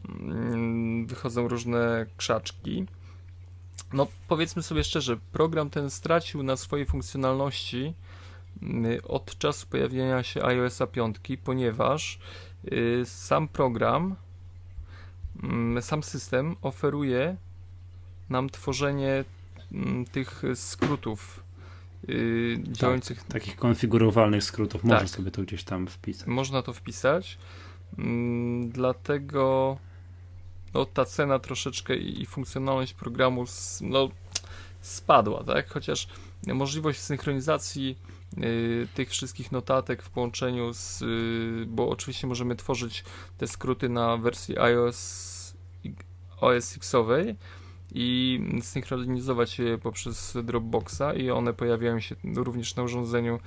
y, 0.04 1.06
wychodzą 1.06 1.48
różne 1.48 2.06
krzaczki. 2.16 2.86
No, 3.92 4.06
powiedzmy 4.28 4.62
sobie 4.62 4.84
szczerze, 4.84 5.16
program 5.32 5.70
ten 5.70 5.90
stracił 5.90 6.42
na 6.42 6.56
swojej 6.56 6.86
funkcjonalności 6.86 7.94
y, 8.62 9.02
od 9.02 9.38
czasu 9.38 9.66
pojawienia 9.66 10.22
się 10.22 10.44
iOS 10.44 10.78
5, 10.92 11.16
ponieważ 11.44 12.18
y, 12.72 13.02
sam 13.04 13.48
program 13.48 14.16
Mm, 15.42 15.82
sam 15.82 16.02
system 16.02 16.56
oferuje 16.62 17.36
nam 18.30 18.50
tworzenie 18.50 19.24
mm, 19.72 20.04
tych 20.04 20.42
skrótów 20.54 21.39
działających. 22.72 23.18
Tak, 23.18 23.26
takich 23.26 23.56
konfigurowalnych 23.56 24.44
skrótów, 24.44 24.84
można 24.84 24.98
tak. 24.98 25.08
sobie 25.08 25.30
to 25.30 25.42
gdzieś 25.42 25.64
tam 25.64 25.86
wpisać. 25.86 26.26
Można 26.26 26.62
to 26.62 26.72
wpisać. 26.72 27.38
Yy, 27.98 28.04
dlatego 28.68 29.76
no, 30.74 30.84
ta 30.84 31.04
cena 31.04 31.38
troszeczkę 31.38 31.96
i, 31.96 32.22
i 32.22 32.26
funkcjonalność 32.26 32.94
programu 32.94 33.44
no, 33.80 34.08
spadła, 34.80 35.44
tak? 35.44 35.68
Chociaż 35.68 36.08
możliwość 36.46 37.00
synchronizacji 37.00 37.96
Y, 38.38 38.88
tych 38.94 39.10
wszystkich 39.10 39.52
notatek 39.52 40.02
w 40.02 40.10
połączeniu 40.10 40.72
z, 40.72 41.02
y, 41.02 41.66
bo 41.66 41.88
oczywiście 41.88 42.26
możemy 42.26 42.56
tworzyć 42.56 43.04
te 43.38 43.46
skróty 43.46 43.88
na 43.88 44.16
wersji 44.16 44.58
iOS 44.58 45.30
OS 46.40 46.76
X-owej 46.76 47.36
i 47.94 48.40
synchronizować 48.62 49.58
je 49.58 49.78
poprzez 49.78 50.36
Dropboxa 50.44 51.14
i 51.16 51.30
one 51.30 51.52
pojawiają 51.52 52.00
się 52.00 52.16
również 52.34 52.76
na 52.76 52.82
urządzeniu 52.82 53.40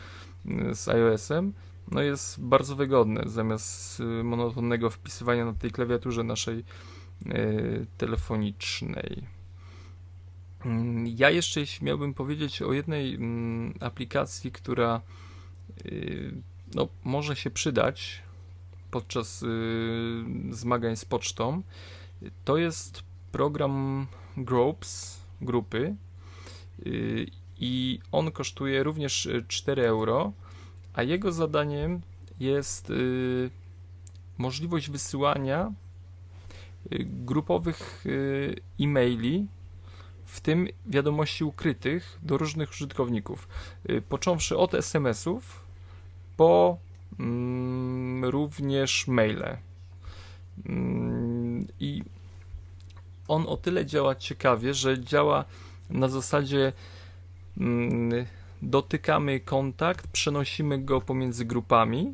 y, 0.46 0.76
z 0.76 0.88
iOS-em. 0.88 1.54
No 1.92 2.02
jest 2.02 2.42
bardzo 2.42 2.76
wygodne, 2.76 3.24
zamiast 3.26 4.02
monotonnego 4.24 4.90
wpisywania 4.90 5.46
na 5.46 5.54
tej 5.54 5.72
klawiaturze 5.72 6.24
naszej 6.24 6.64
telefonicznej. 7.98 9.24
Mm, 10.66 11.08
ja 11.08 11.30
jeszcze, 11.30 11.62
miałbym 11.82 12.14
powiedzieć 12.14 12.62
o 12.62 12.74
jednej 12.74 13.16
mm, 13.16 13.74
aplikacji, 13.80 14.52
która 14.52 15.02
no, 16.76 16.88
może 17.04 17.36
się 17.36 17.52
przydać 17.52 18.22
podczas 18.92 19.46
zmagań 20.50 20.96
z 20.96 21.06
pocztą, 21.06 21.62
to 22.46 22.58
jest 22.58 23.04
program 23.34 24.08
Groups, 24.38 25.22
grupy 25.42 25.96
y, 26.86 27.28
i 27.60 28.00
on 28.12 28.32
kosztuje 28.32 28.84
również 28.84 29.30
4 29.48 29.88
euro, 29.88 30.32
a 30.94 31.04
jego 31.04 31.32
zadaniem 31.32 32.02
jest 32.40 32.92
możliwość 34.38 34.90
wysyłania 34.90 35.72
grupowych 37.26 38.06
e-maili 38.80 39.48
w 40.34 40.42
tym 40.42 40.68
wiadomości 40.86 41.44
ukrytych 41.44 42.20
do 42.24 42.38
różnych 42.38 42.70
użytkowników. 42.70 43.48
Y, 43.90 44.02
począwszy 44.02 44.58
od 44.58 44.74
SMS-ów 44.74 45.66
po 46.38 46.78
mm, 47.20 48.26
również 48.26 49.08
maile. 49.08 49.58
Mm, 50.66 51.68
I 51.80 52.04
on 53.28 53.46
o 53.48 53.58
tyle 53.58 53.86
działa 53.86 54.16
ciekawie, 54.16 54.74
że 54.74 55.00
działa 55.00 55.46
na 55.90 56.08
zasadzie 56.08 56.74
mm, 57.58 58.26
dotykamy 58.62 59.40
kontakt, 59.40 60.08
przenosimy 60.08 60.80
go 60.80 61.02
pomiędzy 61.02 61.46
grupami, 61.46 62.14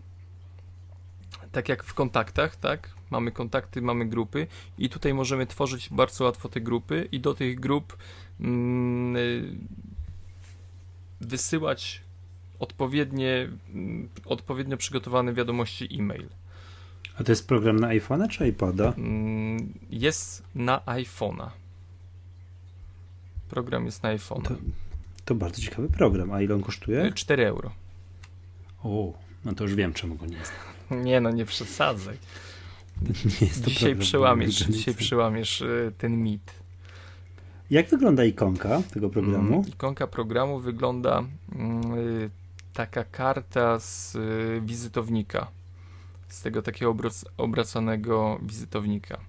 tak 1.52 1.70
jak 1.70 1.84
w 1.84 1.94
kontaktach, 1.94 2.56
tak? 2.56 3.00
mamy 3.12 3.32
kontakty, 3.32 3.82
mamy 3.82 4.06
grupy 4.06 4.48
i 4.78 4.90
tutaj 4.90 5.14
możemy 5.14 5.48
tworzyć 5.48 5.90
bardzo 5.90 6.24
łatwo 6.24 6.50
te 6.50 6.62
grupy 6.62 7.08
i 7.12 7.20
do 7.20 7.34
tych 7.34 7.60
grup 7.60 7.98
mm, 8.40 9.16
wysyłać 11.22 12.02
odpowiednie, 12.60 13.50
mm, 13.74 14.10
odpowiednio 14.26 14.78
przygotowane 14.78 15.34
wiadomości 15.34 16.00
e-mail. 16.00 16.30
A 17.20 17.24
to 17.24 17.32
jest 17.32 17.48
program 17.48 17.80
na 17.80 17.88
iPhone'a 17.88 18.28
czy 18.28 18.48
iPada? 18.48 18.94
Mm, 18.98 19.74
jest 19.90 20.44
na 20.56 20.80
iPhone'a. 20.80 21.50
Program 23.50 23.86
jest 23.86 24.04
na 24.04 24.16
iPhone'a. 24.16 24.48
To, 24.48 24.56
to, 25.26 25.36
bardzo 25.36 25.62
ciekawy 25.62 25.90
program. 25.90 26.32
A 26.32 26.42
ile 26.42 26.56
on 26.56 26.62
kosztuje? 26.62 27.12
4 27.14 27.46
euro. 27.48 27.72
O, 28.84 29.14
no 29.46 29.54
to 29.54 29.64
już 29.64 29.76
wiem, 29.76 29.94
czemu 29.94 30.16
go 30.16 30.26
nie 30.26 30.38
jest. 30.38 30.52
Nie 31.06 31.22
no, 31.22 31.32
nie 31.32 31.46
przesadzaj. 31.46 32.18
dzisiaj 33.68 33.96
przełamiesz, 33.96 34.56
dzisiaj 34.56 34.94
przełamiesz 34.94 35.62
y, 35.62 35.92
ten 35.98 36.24
mit. 36.24 36.52
Jak 37.70 37.90
wygląda 37.90 38.26
ikonka 38.26 38.82
tego 38.94 39.10
programu? 39.10 39.56
Mm, 39.56 39.68
ikonka 39.68 40.08
programu 40.08 40.60
wygląda 40.60 41.24
y, 41.24 42.30
taka 42.74 43.04
karta 43.04 43.80
z 43.80 44.16
y, 44.16 44.62
wizytownika. 44.66 45.48
Z 46.30 46.42
tego 46.42 46.62
takiego 46.62 46.96
obracanego 47.38 48.40
wizytownika. 48.42 49.20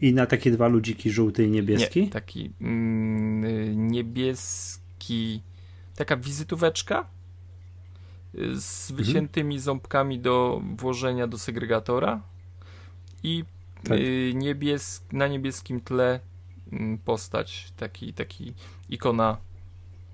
I 0.00 0.14
na 0.14 0.26
takie 0.26 0.50
dwa 0.50 0.68
ludziki, 0.68 1.10
żółty 1.10 1.44
i 1.44 1.50
niebieski? 1.50 2.02
Nie, 2.02 2.08
taki 2.08 2.50
mm, 2.60 3.88
niebieski, 3.88 5.42
taka 5.96 6.16
wizytóweczka 6.16 7.06
z 8.54 8.90
mhm. 8.90 9.06
wyciętymi 9.06 9.54
mhm. 9.54 9.64
ząbkami 9.64 10.18
do 10.18 10.62
włożenia 10.76 11.26
do 11.26 11.38
segregatora 11.38 12.22
i 13.22 13.44
tak. 13.84 13.98
y, 13.98 14.32
niebies 14.34 15.02
na 15.12 15.28
niebieskim 15.28 15.80
tle 15.80 16.20
y, 16.72 16.98
postać, 17.04 17.72
taki, 17.76 18.14
taki 18.14 18.54
ikona 18.90 19.36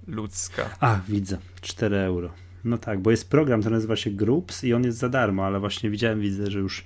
ludzka. 0.06 0.76
A, 0.80 1.00
widzę, 1.08 1.38
4 1.60 1.96
euro. 1.96 2.30
No 2.66 2.78
tak, 2.78 3.00
bo 3.00 3.11
jest 3.11 3.30
program, 3.30 3.61
który 3.61 3.75
nazywa 3.75 3.96
się 3.96 4.11
Groups 4.11 4.64
i 4.64 4.75
on 4.75 4.85
jest 4.85 4.99
za 4.99 5.08
darmo, 5.08 5.46
ale 5.46 5.61
właśnie 5.61 5.90
widziałem, 5.90 6.20
widzę, 6.20 6.50
że 6.50 6.58
już 6.58 6.85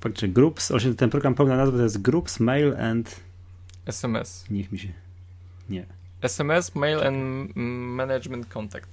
faktycznie 0.00 0.28
Groups, 0.28 0.72
ten 0.96 1.10
program 1.10 1.34
pełna 1.34 1.56
nazwa 1.56 1.76
to 1.76 1.82
jest 1.82 2.02
Groups, 2.02 2.40
Mail 2.40 2.76
and... 2.76 3.20
SMS. 3.86 4.44
Niech 4.50 4.72
mi 4.72 4.78
się... 4.78 4.88
Nie. 5.68 5.86
SMS, 6.22 6.74
Mail 6.74 7.06
and 7.06 7.50
Management 7.96 8.46
Contact. 8.46 8.88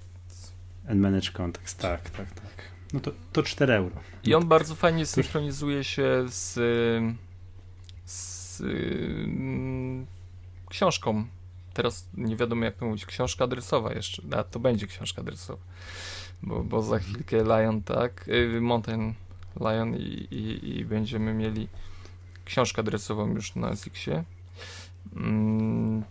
And 0.90 1.00
Manage 1.02 1.32
Contacts, 1.32 1.76
tak, 1.76 2.10
tak, 2.10 2.32
tak. 2.32 2.52
No 2.94 3.00
to, 3.00 3.12
to 3.34 3.44
4 3.44 3.74
euro. 3.74 3.96
I 4.24 4.34
on 4.36 4.48
bardzo 4.48 4.76
fajnie 4.76 5.06
synchronizuje 5.06 5.84
się 5.84 6.26
z, 6.28 6.54
z 8.06 8.64
książką. 10.70 11.26
Teraz 11.78 12.10
nie 12.14 12.36
wiadomo 12.36 12.66
jak 12.66 12.76
to 12.76 12.86
mówić. 12.86 13.06
Książka 13.06 13.44
adresowa 13.44 13.94
jeszcze. 13.94 14.22
A 14.38 14.44
to 14.44 14.60
będzie 14.60 14.88
książka 14.88 15.22
adresowa. 15.22 15.64
Bo, 16.44 16.64
bo 16.64 16.82
za 16.82 17.00
chwilkę 17.00 17.44
Lion, 17.44 17.84
tak? 17.84 18.28
Y, 18.28 18.62
Mountain 18.62 19.14
Lion 19.60 19.96
i, 19.96 20.28
i, 20.32 20.78
i 20.78 20.86
będziemy 20.86 21.34
mieli 21.34 21.68
książkę 22.46 22.80
adresową 22.80 23.28
już 23.28 23.56
na 23.56 23.76
SX-ie. 23.76 24.24
Mm, 25.16 26.04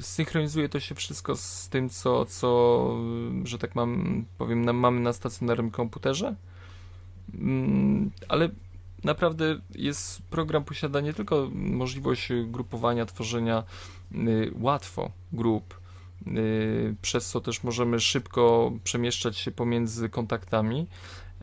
synchronizuje 0.00 0.68
to 0.68 0.80
się 0.80 0.94
wszystko 0.94 1.36
z 1.36 1.68
tym, 1.68 1.88
co, 1.88 2.26
co 2.26 2.90
że 3.44 3.58
tak 3.58 3.74
mam, 3.74 4.24
powiem, 4.38 4.76
mamy 4.76 5.00
na 5.00 5.12
stacjonarnym 5.12 5.70
komputerze, 5.70 6.34
mm, 7.34 8.10
ale 8.28 8.48
naprawdę 9.04 9.60
jest 9.74 10.22
program 10.22 10.64
posiada 10.64 11.00
nie 11.00 11.12
tylko 11.14 11.48
możliwość 11.54 12.28
grupowania, 12.46 13.06
tworzenia 13.06 13.62
y, 14.12 14.52
łatwo 14.60 15.10
grup, 15.32 15.80
y, 16.26 16.94
przez 17.02 17.28
co 17.28 17.40
też 17.40 17.64
możemy 17.64 18.00
szybko 18.00 18.72
przemieszczać 18.84 19.38
się 19.38 19.50
pomiędzy 19.50 20.08
kontaktami, 20.08 20.86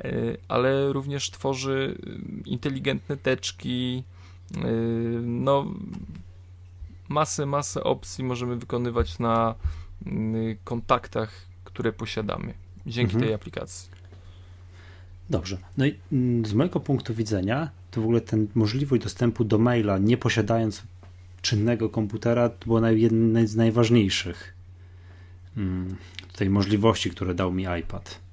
y, 0.05 0.37
ale 0.47 0.93
również 0.93 1.31
tworzy 1.31 1.97
inteligentne 2.45 3.17
teczki, 3.17 4.03
no 5.21 5.65
masę, 7.09 7.45
masę 7.45 7.83
opcji 7.83 8.23
możemy 8.23 8.55
wykonywać 8.55 9.19
na 9.19 9.55
kontaktach, 10.63 11.31
które 11.63 11.93
posiadamy 11.93 12.53
dzięki 12.85 13.13
mhm. 13.13 13.23
tej 13.23 13.33
aplikacji. 13.33 13.96
Dobrze. 15.29 15.57
No 15.77 15.85
i 15.85 15.95
mm, 16.11 16.45
z 16.45 16.53
mojego 16.53 16.79
punktu 16.79 17.13
widzenia, 17.13 17.69
to 17.91 18.01
w 18.01 18.03
ogóle 18.03 18.21
ten 18.21 18.47
możliwość 18.55 19.03
dostępu 19.03 19.43
do 19.43 19.57
maila, 19.57 19.97
nie 19.97 20.17
posiadając 20.17 20.83
czynnego 21.41 21.89
komputera, 21.89 22.49
to 22.49 22.65
była 22.65 22.91
jedna 22.91 23.47
z 23.47 23.55
najważniejszych 23.55 24.53
mm, 25.57 25.95
tutaj 26.31 26.49
możliwości, 26.49 27.09
które 27.09 27.33
dał 27.35 27.51
mi 27.51 27.65
iPad 27.79 28.27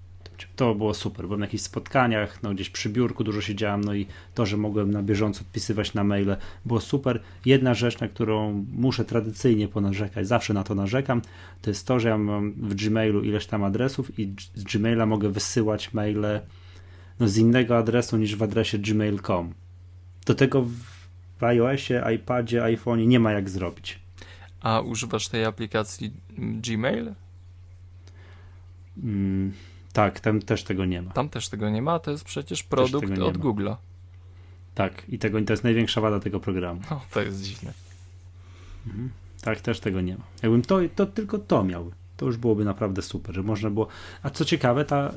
to 0.56 0.74
było 0.74 0.94
super. 0.94 1.26
Byłem 1.26 1.40
na 1.40 1.46
jakichś 1.46 1.62
spotkaniach, 1.62 2.42
no 2.42 2.54
gdzieś 2.54 2.70
przy 2.70 2.88
biurku 2.88 3.24
dużo 3.24 3.40
siedziałem, 3.40 3.84
no 3.84 3.94
i 3.94 4.06
to, 4.34 4.46
że 4.46 4.56
mogłem 4.56 4.90
na 4.90 5.02
bieżąco 5.02 5.40
odpisywać 5.40 5.94
na 5.94 6.04
maile, 6.04 6.36
było 6.64 6.80
super. 6.80 7.20
Jedna 7.44 7.74
rzecz, 7.74 8.00
na 8.00 8.08
którą 8.08 8.64
muszę 8.72 9.04
tradycyjnie 9.04 9.68
ponarzekać, 9.68 10.28
zawsze 10.28 10.54
na 10.54 10.64
to 10.64 10.74
narzekam, 10.74 11.22
to 11.62 11.70
jest 11.70 11.86
to, 11.86 12.00
że 12.00 12.08
ja 12.08 12.18
mam 12.18 12.52
w 12.52 12.74
Gmailu 12.74 13.22
ileś 13.22 13.46
tam 13.46 13.64
adresów 13.64 14.18
i 14.18 14.34
z 14.54 14.64
Gmaila 14.64 15.06
mogę 15.06 15.28
wysyłać 15.28 15.92
maile 15.94 16.40
z 17.20 17.36
innego 17.36 17.78
adresu 17.78 18.16
niż 18.16 18.36
w 18.36 18.42
adresie 18.42 18.78
gmail.com. 18.78 19.54
Do 20.26 20.34
tego 20.34 20.64
w 21.38 21.44
iOSie, 21.44 22.02
iPadzie, 22.14 22.62
iPhone'ie 22.62 23.06
nie 23.06 23.20
ma 23.20 23.32
jak 23.32 23.50
zrobić. 23.50 23.98
A 24.60 24.80
używasz 24.80 25.28
tej 25.28 25.44
aplikacji 25.44 26.12
Gmail? 26.38 27.14
Mm 29.02 29.52
tak, 29.94 30.20
tam 30.20 30.42
też 30.42 30.64
tego 30.64 30.84
nie 30.84 31.02
ma. 31.02 31.10
Tam 31.10 31.28
też 31.28 31.48
tego 31.48 31.70
nie 31.70 31.82
ma, 31.82 31.98
to 31.98 32.10
jest 32.10 32.24
przecież 32.24 32.62
produkt 32.62 33.18
od 33.18 33.38
Google'a. 33.38 33.76
Tak, 34.74 35.02
i 35.08 35.18
tego, 35.18 35.42
to 35.42 35.52
jest 35.52 35.64
największa 35.64 36.00
wada 36.00 36.20
tego 36.20 36.40
programu. 36.40 36.80
O, 36.90 37.00
to 37.10 37.22
jest 37.22 37.42
dziwne. 37.42 37.72
Mhm. 38.86 39.10
Tak, 39.42 39.60
też 39.60 39.80
tego 39.80 40.00
nie 40.00 40.16
ma. 40.16 40.24
Jakbym 40.42 40.62
to, 40.62 40.78
to 40.96 41.06
tylko 41.06 41.38
to 41.38 41.64
miał, 41.64 41.92
to 42.16 42.26
już 42.26 42.36
byłoby 42.36 42.64
naprawdę 42.64 43.02
super, 43.02 43.34
że 43.34 43.42
można 43.42 43.70
było. 43.70 43.88
A 44.22 44.30
co 44.30 44.44
ciekawe, 44.44 44.84
ta, 44.84 45.10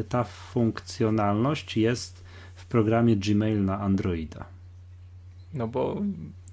y, 0.00 0.04
ta 0.04 0.24
funkcjonalność 0.24 1.76
jest 1.76 2.24
w 2.54 2.66
programie 2.66 3.16
Gmail 3.16 3.64
na 3.64 3.80
Androida. 3.80 4.44
No 5.54 5.68
bo 5.68 6.02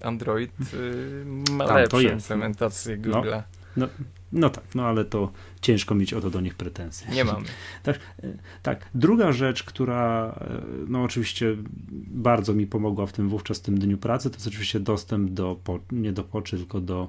Android 0.02 0.52
y, 0.74 1.26
ma 1.52 1.68
Tam 1.68 1.78
lepszą 1.78 2.00
implementację. 2.00 2.98
Google'a. 2.98 3.44
No, 3.78 3.88
no, 3.88 3.88
no 4.32 4.50
tak, 4.50 4.76
no 4.76 4.86
ale 4.86 5.06
to 5.06 5.32
ciężko 5.62 5.96
mieć 5.96 6.14
o 6.14 6.22
to 6.22 6.30
do 6.30 6.42
nich 6.42 6.56
pretensje. 6.56 7.12
Nie 7.12 7.24
mamy. 7.24 7.46
Tak, 7.84 8.00
tak. 8.64 8.90
Druga 8.96 9.32
rzecz, 9.32 9.64
która 9.64 10.36
no 10.88 11.04
oczywiście 11.04 11.56
bardzo 12.08 12.54
mi 12.54 12.68
pomogła 12.68 13.06
w 13.06 13.12
tym 13.12 13.30
wówczas 13.30 13.60
w 13.60 13.62
tym 13.62 13.80
dniu 13.80 13.98
pracy, 13.98 14.30
to 14.30 14.36
jest 14.36 14.48
oczywiście 14.48 14.80
dostęp 14.80 15.30
do, 15.30 15.60
nie 15.92 16.14
do 16.14 16.24
poczy, 16.24 16.58
tylko 16.58 16.82
do, 16.82 17.08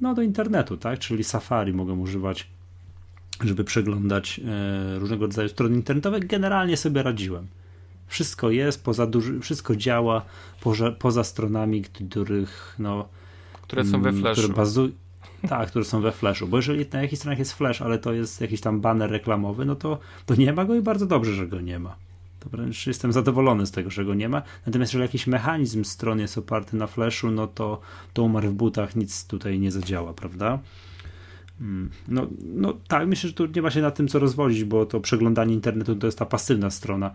no, 0.00 0.14
do 0.14 0.22
internetu, 0.22 0.76
tak? 0.76 0.98
Czyli 0.98 1.24
Safari 1.24 1.72
mogę 1.72 1.92
używać, 1.92 2.46
żeby 3.44 3.64
przeglądać 3.64 4.40
e, 4.44 4.98
różnego 4.98 5.26
rodzaju 5.26 5.48
strony 5.48 5.76
internetowe. 5.76 6.20
Generalnie 6.20 6.76
sobie 6.76 7.02
radziłem. 7.02 7.46
Wszystko 8.06 8.50
jest, 8.50 8.84
poza 8.84 9.06
duży, 9.06 9.40
wszystko 9.40 9.76
działa 9.76 10.24
poza, 10.60 10.92
poza 10.92 11.24
stronami, 11.24 11.82
których 11.82 12.76
no, 12.78 13.08
które 13.62 13.84
są 13.84 14.02
we 14.02 14.08
mm, 14.08 14.20
flashu. 14.20 14.42
Które 14.42 14.56
bazują 14.56 14.90
tak, 15.48 15.68
które 15.68 15.84
są 15.84 16.00
we 16.00 16.12
Flashu, 16.12 16.48
bo 16.48 16.56
jeżeli 16.56 16.86
na 16.92 17.02
jakichś 17.02 17.18
stronach 17.18 17.38
jest 17.38 17.52
Flash, 17.52 17.82
ale 17.82 17.98
to 17.98 18.12
jest 18.12 18.40
jakiś 18.40 18.60
tam 18.60 18.80
banner 18.80 19.10
reklamowy, 19.10 19.64
no 19.64 19.74
to, 19.74 19.98
to 20.26 20.34
nie 20.34 20.52
ma 20.52 20.64
go 20.64 20.74
i 20.74 20.82
bardzo 20.82 21.06
dobrze, 21.06 21.34
że 21.34 21.46
go 21.46 21.60
nie 21.60 21.78
ma. 21.78 21.96
To 22.44 22.50
wręcz 22.50 22.86
jestem 22.86 23.12
zadowolony 23.12 23.66
z 23.66 23.70
tego, 23.70 23.90
że 23.90 24.04
go 24.04 24.14
nie 24.14 24.28
ma. 24.28 24.42
Natomiast 24.66 24.92
jeżeli 24.92 25.02
jakiś 25.02 25.26
mechanizm 25.26 25.84
strony 25.84 26.22
jest 26.22 26.38
oparty 26.38 26.76
na 26.76 26.86
Flashu, 26.86 27.30
no 27.30 27.46
to, 27.46 27.80
to 28.12 28.22
umarł 28.22 28.48
w 28.48 28.54
butach, 28.54 28.96
nic 28.96 29.26
tutaj 29.26 29.58
nie 29.58 29.70
zadziała, 29.70 30.12
prawda? 30.12 30.58
Mm, 31.60 31.90
no, 32.08 32.26
no 32.54 32.74
tak, 32.88 33.08
myślę, 33.08 33.28
że 33.28 33.34
tu 33.34 33.46
nie 33.46 33.62
ma 33.62 33.70
się 33.70 33.80
na 33.80 33.90
tym 33.90 34.08
co 34.08 34.18
rozwodzić, 34.18 34.64
bo 34.64 34.86
to 34.86 35.00
przeglądanie 35.00 35.54
internetu 35.54 35.96
to 35.96 36.06
jest 36.06 36.18
ta 36.18 36.26
pasywna 36.26 36.70
strona 36.70 37.10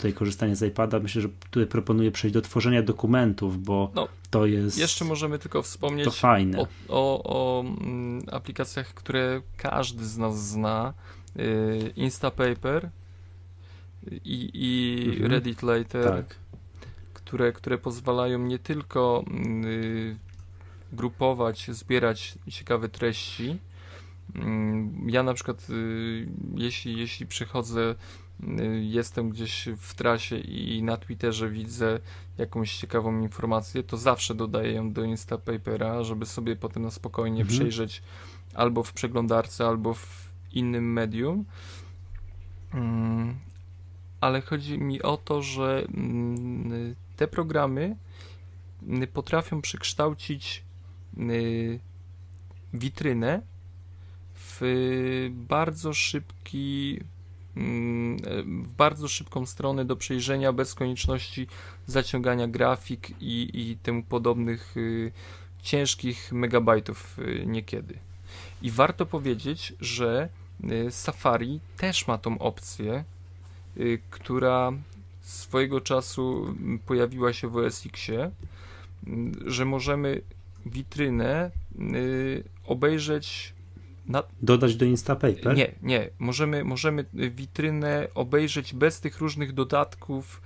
tutaj 0.00 0.12
korzystanie 0.12 0.56
z 0.56 0.62
iPada, 0.62 0.98
myślę, 0.98 1.22
że 1.22 1.28
tutaj 1.50 1.66
proponuję 1.66 2.10
przejść 2.10 2.34
do 2.34 2.42
tworzenia 2.42 2.82
dokumentów, 2.82 3.62
bo 3.62 3.90
no, 3.94 4.08
to 4.30 4.46
jest. 4.46 4.78
Jeszcze 4.78 5.04
możemy 5.04 5.38
tylko 5.38 5.62
wspomnieć 5.62 6.04
to 6.04 6.10
fajne. 6.10 6.58
O, 6.58 6.66
o, 6.88 7.22
o 7.24 7.60
mm, 7.60 8.22
aplikacjach, 8.32 8.94
które 8.94 9.42
każdy 9.56 10.04
z 10.04 10.18
nas 10.18 10.48
zna. 10.48 10.94
Yy, 11.36 11.92
Instapaper 11.96 12.90
i, 14.24 14.50
i 14.54 15.08
mhm. 15.08 15.30
Reddit 15.30 15.62
Later, 15.62 16.04
tak. 16.04 16.36
które, 17.14 17.52
które 17.52 17.78
pozwalają 17.78 18.38
nie 18.38 18.58
tylko 18.58 19.24
yy, 19.64 20.16
grupować, 20.92 21.70
zbierać 21.70 22.38
ciekawe 22.50 22.88
treści. 22.88 23.58
Mm, 24.34 25.10
ja 25.10 25.22
na 25.22 25.34
przykład, 25.34 25.68
yy, 25.68 26.26
jeśli, 26.54 26.98
jeśli 26.98 27.26
przychodzę 27.26 27.94
Y, 28.60 28.84
jestem 28.84 29.30
gdzieś 29.30 29.68
w 29.76 29.94
trasie 29.94 30.38
i 30.38 30.82
na 30.82 30.96
Twitterze 30.96 31.50
widzę 31.50 31.98
jakąś 32.38 32.76
ciekawą 32.76 33.20
informację, 33.20 33.82
to 33.82 33.96
zawsze 33.96 34.34
dodaję 34.34 34.72
ją 34.72 34.92
do 34.92 35.04
Instapapera, 35.04 36.02
żeby 36.02 36.26
sobie 36.26 36.56
potem 36.56 36.82
na 36.82 36.90
spokojnie 36.90 37.40
mhm. 37.40 37.58
przejrzeć 37.58 38.02
albo 38.54 38.82
w 38.82 38.92
przeglądarce, 38.92 39.66
albo 39.66 39.94
w 39.94 40.30
innym 40.52 40.92
medium. 40.92 41.44
Mm, 44.20 44.34
ale 44.34 44.40
chodzi 44.40 44.78
mi 44.78 45.02
o 45.02 45.16
to, 45.16 45.42
że 45.42 45.84
mm, 45.94 46.94
te 47.16 47.28
programy 47.28 47.96
mm, 48.82 49.08
potrafią 49.08 49.62
przekształcić 49.62 50.62
witrynę 52.72 53.42
w 54.34 54.60
bardzo 55.48 55.94
szybki 55.94 57.00
Mm, 57.56 58.16
w 58.64 58.68
bardzo 58.68 59.08
szybką 59.08 59.46
stronę 59.46 59.84
do 59.84 59.96
przejrzenia 59.96 60.52
bez 60.52 60.74
konieczności 60.74 61.46
zaciągania 61.86 62.48
grafik 62.48 63.10
i, 63.20 63.50
i 63.54 63.76
temu 63.76 64.02
podobnych 64.02 64.76
y, 64.76 65.12
ciężkich 65.62 66.32
megabajtów 66.32 67.18
y, 67.18 67.44
niekiedy. 67.46 67.94
I 68.62 68.70
warto 68.70 69.06
powiedzieć, 69.06 69.72
że 69.80 70.28
y, 70.64 70.90
Safari 70.90 71.60
też 71.76 72.06
ma 72.06 72.18
tą 72.18 72.38
opcję, 72.38 73.04
która 74.10 74.72
swojego 75.20 75.80
czasu 75.80 76.54
pojawiła 76.86 77.32
się 77.32 77.48
w 77.48 77.56
OS 77.56 77.86
Xie, 77.86 78.30
mm, 79.06 79.32
że 79.46 79.64
możemy 79.64 80.22
witrynę 80.66 81.50
y, 81.94 82.44
obejrzeć 82.64 83.52
na... 84.06 84.22
Dodać 84.42 84.76
do 84.76 84.84
Instapaper? 84.84 85.56
Nie, 85.56 85.74
nie. 85.82 86.10
Możemy, 86.18 86.64
możemy 86.64 87.04
witrynę 87.14 88.08
obejrzeć 88.14 88.74
bez 88.74 89.00
tych 89.00 89.18
różnych 89.18 89.52
dodatków 89.52 90.40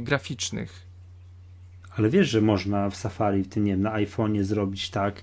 graficznych. 0.00 0.86
Ale 1.96 2.10
wiesz, 2.10 2.30
że 2.30 2.40
można 2.40 2.90
w 2.90 2.96
Safari, 2.96 3.42
w 3.42 3.48
tym 3.48 3.64
nie 3.64 3.72
wiem, 3.72 3.82
na 3.82 3.92
iPhone'ie 3.92 4.42
zrobić 4.42 4.90
tak, 4.90 5.22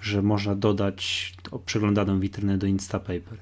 że 0.00 0.22
można 0.22 0.54
dodać 0.54 1.32
przeglądaną 1.66 2.20
witrynę 2.20 2.58
do 2.58 2.66
Instapaper. 2.66 3.38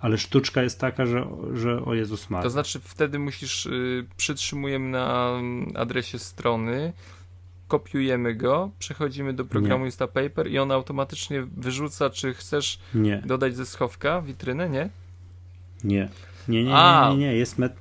Ale 0.00 0.18
sztuczka 0.18 0.62
jest 0.62 0.80
taka, 0.80 1.06
że, 1.06 1.26
że 1.54 1.84
o 1.84 1.94
Jezus 1.94 2.30
Maria. 2.30 2.42
To 2.42 2.50
znaczy 2.50 2.80
wtedy 2.80 3.18
musisz, 3.18 3.66
yy, 3.66 4.06
przytrzymujemy 4.16 4.88
na 4.88 5.40
adresie 5.74 6.18
strony, 6.18 6.92
kopiujemy 7.68 8.34
go, 8.34 8.70
przechodzimy 8.78 9.32
do 9.32 9.44
programu 9.44 9.84
nie. 9.84 9.88
Instapaper 9.88 10.50
i 10.50 10.58
on 10.58 10.70
automatycznie 10.72 11.42
wyrzuca, 11.56 12.10
czy 12.10 12.34
chcesz 12.34 12.78
nie. 12.94 13.22
dodać 13.26 13.56
ze 13.56 13.66
schowka 13.66 14.22
witrynę, 14.22 14.68
nie? 14.68 14.88
Nie. 15.84 16.08
Nie, 16.48 16.64
nie, 16.64 16.70
nie, 16.70 17.10
nie, 17.10 17.16
nie. 17.16 17.36
Jest, 17.36 17.58
met 17.58 17.76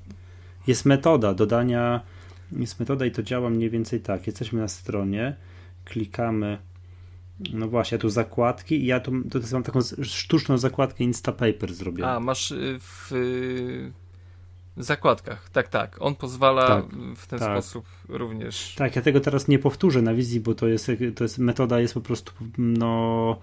jest 0.68 0.86
metoda 0.86 1.34
dodania, 1.34 2.02
jest 2.52 2.80
metoda 2.80 3.06
i 3.06 3.12
to 3.12 3.24
działa 3.24 3.50
mniej 3.50 3.70
więcej 3.70 4.00
tak. 4.00 4.28
Jesteśmy 4.28 4.60
na 4.60 4.68
stronie, 4.68 5.36
klikamy 5.86 6.58
no 7.54 7.68
właśnie, 7.68 7.98
tu 7.98 8.10
zakładki 8.10 8.84
i 8.84 8.86
ja 8.86 9.00
tu, 9.00 9.12
tu 9.32 9.40
mam 9.54 9.64
taką 9.64 9.80
sztuczną 10.02 10.58
zakładkę 10.58 11.04
Instapaper 11.04 11.74
zrobię. 11.74 12.08
A, 12.08 12.20
masz 12.20 12.52
y, 12.52 12.80
w 12.80 13.12
zakładkach, 14.78 15.50
tak, 15.50 15.68
tak. 15.68 15.98
On 16.00 16.16
pozwala 16.16 16.68
tak, 16.68 16.86
w 17.16 17.28
ten 17.28 17.40
tak. 17.40 17.52
sposób 17.52 17.86
również. 18.10 18.76
Tak, 18.78 18.96
ja 18.96 19.02
tego 19.02 19.20
teraz 19.20 19.48
nie 19.48 19.60
powtórzę 19.60 20.02
na 20.02 20.14
wizji, 20.14 20.40
bo 20.40 20.56
to 20.56 20.68
jest, 20.68 20.92
to 21.16 21.24
jest 21.24 21.38
metoda 21.38 21.80
jest 21.80 21.94
po 21.94 22.02
prostu 22.02 22.32
no 22.58 23.38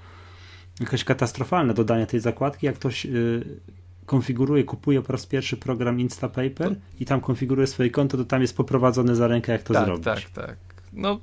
jakaś 0.81 1.05
katastrofalna 1.05 1.75
dodanie 1.75 2.07
tej 2.07 2.21
zakładki. 2.21 2.67
Jak 2.67 2.75
ktoś 2.75 3.07
y, 3.07 3.61
konfiguruje, 4.07 4.65
kupuje 4.65 5.03
po 5.03 5.13
raz 5.13 5.27
pierwszy 5.27 5.57
program 5.57 6.01
Instapaper 6.01 6.69
to... 6.69 6.81
i 7.01 7.05
tam 7.05 7.21
konfiguruje 7.21 7.67
swoje 7.67 7.91
konto, 7.91 8.17
to 8.17 8.25
tam 8.25 8.43
jest 8.43 8.57
poprowadzone 8.57 9.17
za 9.17 9.27
rękę, 9.27 9.53
jak 9.53 9.63
to 9.63 9.75
tak, 9.75 9.85
zrobić. 9.85 10.05
Tak, 10.05 10.31
tak, 10.31 10.57
no. 10.93 11.21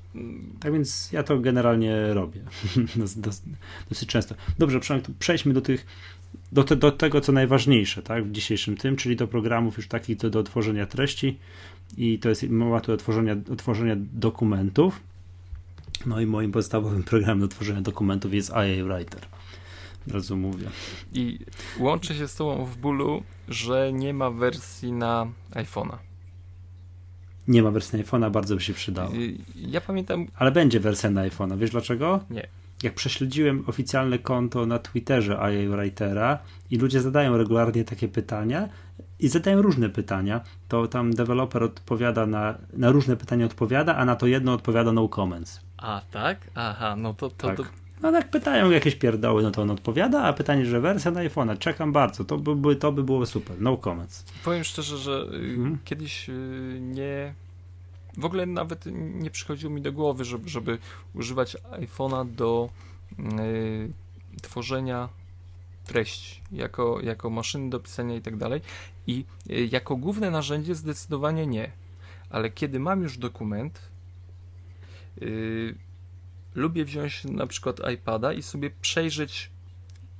Tak 0.59 0.73
więc 0.73 1.11
ja 1.11 1.23
to 1.23 1.39
generalnie 1.39 2.13
robię 2.13 2.41
dosyć 3.89 4.09
często. 4.09 4.35
Dobrze, 4.59 4.79
przejdźmy 5.19 5.53
do 5.53 5.61
tych 5.61 5.85
do, 6.51 6.63
te, 6.63 6.75
do 6.75 6.91
tego, 6.91 7.21
co 7.21 7.31
najważniejsze 7.31 8.03
tak, 8.03 8.25
w 8.25 8.31
dzisiejszym 8.31 8.77
tym, 8.77 8.95
czyli 8.95 9.15
do 9.15 9.27
programów 9.27 9.77
już 9.77 9.87
takich 9.87 10.17
do, 10.17 10.29
do 10.29 10.43
tworzenia 10.43 10.85
treści 10.85 11.37
i 11.97 12.19
to 12.19 12.29
jest 12.29 12.49
mowa 12.49 12.81
tu 12.81 12.91
o 12.91 12.97
tworzenia, 12.97 13.35
o 13.51 13.55
tworzenia 13.55 13.95
dokumentów. 14.13 14.99
No 16.05 16.21
i 16.21 16.25
moim 16.25 16.51
podstawowym 16.51 17.03
programem 17.11 17.39
do 17.39 17.47
tworzenia 17.47 17.81
dokumentów 17.81 18.33
jest 18.33 18.49
IA 18.49 18.85
Writer. 18.85 19.21
Od 20.07 20.13
razu 20.13 20.37
mówię. 20.37 20.67
I 21.13 21.39
łączę 21.79 22.15
się 22.15 22.27
z 22.27 22.35
tobą 22.35 22.65
w 22.65 22.77
bólu, 22.77 23.23
że 23.47 23.93
nie 23.93 24.13
ma 24.13 24.31
wersji 24.31 24.91
na 24.91 25.27
iPhone'a. 25.51 26.08
Nie 27.49 27.63
ma 27.63 27.71
wersji 27.71 27.99
na 27.99 28.05
iPhone'a, 28.05 28.31
bardzo 28.31 28.55
by 28.55 28.61
się 28.61 28.73
przydała. 28.73 29.09
Ja 29.55 29.81
pamiętam. 29.81 30.27
Ale 30.35 30.51
będzie 30.51 30.79
wersja 30.79 31.09
na 31.09 31.29
iPhone'a. 31.29 31.57
Wiesz 31.57 31.71
dlaczego? 31.71 32.19
Nie 32.29 32.47
jak 32.83 32.93
prześledziłem 32.93 33.63
oficjalne 33.67 34.19
konto 34.19 34.65
na 34.65 34.79
Twitterze 34.79 35.33
IA 35.33 35.77
Writera 35.77 36.39
i 36.71 36.77
ludzie 36.77 37.01
zadają 37.01 37.37
regularnie 37.37 37.83
takie 37.83 38.07
pytania 38.07 38.69
i 39.19 39.27
zadają 39.27 39.61
różne 39.61 39.89
pytania, 39.89 40.41
to 40.67 40.87
tam 40.87 41.13
deweloper 41.13 41.63
odpowiada 41.63 42.25
na, 42.25 42.55
na 42.73 42.91
różne 42.91 43.15
pytania 43.15 43.45
odpowiada, 43.45 43.95
a 43.95 44.05
na 44.05 44.15
to 44.15 44.27
jedno 44.27 44.53
odpowiada 44.53 44.91
no 44.91 45.09
comments. 45.09 45.61
A, 45.77 46.01
tak? 46.11 46.37
Aha, 46.55 46.95
no 46.95 47.13
to... 47.13 47.29
to, 47.29 47.47
tak. 47.47 47.57
to... 47.57 47.63
No 48.01 48.11
jak 48.11 48.29
pytają 48.29 48.71
jakieś 48.71 48.95
pierdoły, 48.95 49.43
no 49.43 49.51
to 49.51 49.61
on 49.61 49.71
odpowiada, 49.71 50.23
a 50.23 50.33
pytanie, 50.33 50.65
że 50.65 50.81
wersja 50.81 51.11
na 51.11 51.19
iPhone'a, 51.19 51.57
czekam 51.57 51.91
bardzo, 51.91 52.25
to 52.25 52.37
by, 52.37 52.75
to 52.75 52.91
by 52.91 53.03
było 53.03 53.25
super, 53.25 53.61
no 53.61 53.77
comments. 53.77 54.25
Powiem 54.43 54.63
szczerze, 54.63 54.97
że 54.97 55.25
y, 55.33 55.55
hmm? 55.55 55.77
kiedyś 55.85 56.29
y, 56.29 56.77
nie 56.81 57.33
w 58.17 58.25
ogóle 58.25 58.45
nawet 58.45 58.85
nie 58.93 59.29
przychodziło 59.29 59.73
mi 59.73 59.81
do 59.81 59.91
głowy, 59.91 60.25
żeby, 60.25 60.49
żeby 60.49 60.77
używać 61.13 61.57
iPhone'a 61.71 62.31
do 62.31 62.69
y, 63.19 63.91
tworzenia 64.41 65.09
treści, 65.85 66.41
jako, 66.51 66.99
jako 67.01 67.29
maszyny 67.29 67.69
do 67.69 67.79
pisania 67.79 68.15
i 68.15 68.21
tak 68.21 68.37
dalej. 68.37 68.61
I 69.07 69.25
jako 69.71 69.95
główne 69.95 70.31
narzędzie 70.31 70.75
zdecydowanie 70.75 71.47
nie. 71.47 71.71
Ale 72.29 72.49
kiedy 72.49 72.79
mam 72.79 73.01
już 73.01 73.17
dokument, 73.17 73.81
lubię 76.55 76.85
wziąć 76.85 77.23
na 77.23 77.47
przykład 77.47 77.77
iPada 77.93 78.33
i 78.33 78.41
sobie 78.41 78.71
przejrzeć 78.81 79.51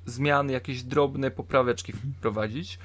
zmiany, 0.06 0.54
jakieś 0.54 0.84
drobne 0.84 1.32
popraweczki 1.32 1.94
mhm. 1.94 2.14
wprowadzić, 2.14 2.80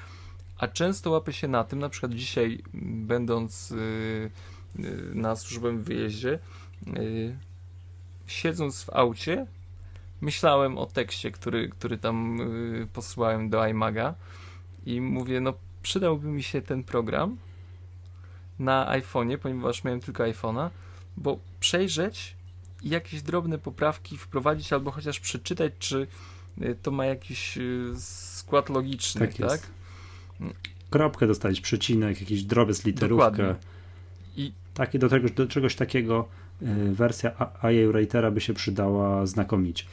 a 0.59 0.68
często 0.68 1.11
łapię 1.11 1.33
się 1.33 1.48
na 1.48 1.64
tym, 1.64 1.78
na 1.78 1.88
przykład 1.88 2.12
dzisiaj 2.12 2.62
będąc 2.74 3.70
y, 3.70 4.30
Y, 4.78 5.14
na 5.14 5.37
służbę 5.37 5.72
w 5.72 5.85
wyjeździe, 5.85 6.38
y, 6.98 7.37
siedząc 8.26 8.85
w 8.85 8.90
aucie, 8.90 9.46
myślałem 10.20 10.78
o 10.78 10.87
tekście, 10.87 11.30
który, 11.30 11.68
który 11.68 11.98
tam 11.98 12.38
posłałem 12.92 13.50
do 13.50 13.66
iMaga 13.66 14.14
i 14.87 15.00
mówię, 15.00 15.40
no 15.40 15.54
przydałby 15.83 16.28
mi 16.28 16.42
się 16.42 16.62
ten 16.62 16.85
program 16.85 17.37
na 18.59 18.98
iPhone'ie, 18.98 19.38
ponieważ 19.38 19.85
miałem 19.85 20.00
tylko 20.00 20.22
iPhone'a, 20.22 20.70
bo 21.16 21.38
przejrzeć 21.61 22.37
i 22.85 22.88
jakieś 22.88 23.23
drobne 23.23 23.59
poprawki 23.59 24.18
wprowadzić, 24.18 24.73
albo 24.73 24.90
chociaż 24.90 25.20
przeczytać, 25.20 25.73
czy 25.79 26.07
to 26.83 26.90
ma 26.90 27.07
jakiś 27.07 27.59
skład 27.97 28.68
logiczny, 28.68 29.29
tak? 29.29 29.49
tak? 29.49 29.61
Kropkę 30.90 31.27
dostać, 31.27 31.61
przecinek, 31.61 32.20
jakiś 32.20 32.42
drobiec, 32.42 32.85
literówkę. 32.85 33.31
Dokładnie. 33.31 33.55
I 34.37 34.53
takie, 34.75 34.99
do, 34.99 35.09
tego, 35.09 35.29
do 35.29 35.47
czegoś 35.47 35.75
takiego 35.75 36.29
y, 36.62 36.94
wersja 36.94 37.31
IA 37.62 37.92
Writera 37.92 38.31
by 38.31 38.40
się 38.40 38.55
przydała 38.55 39.27
znakomicie. 39.27 39.85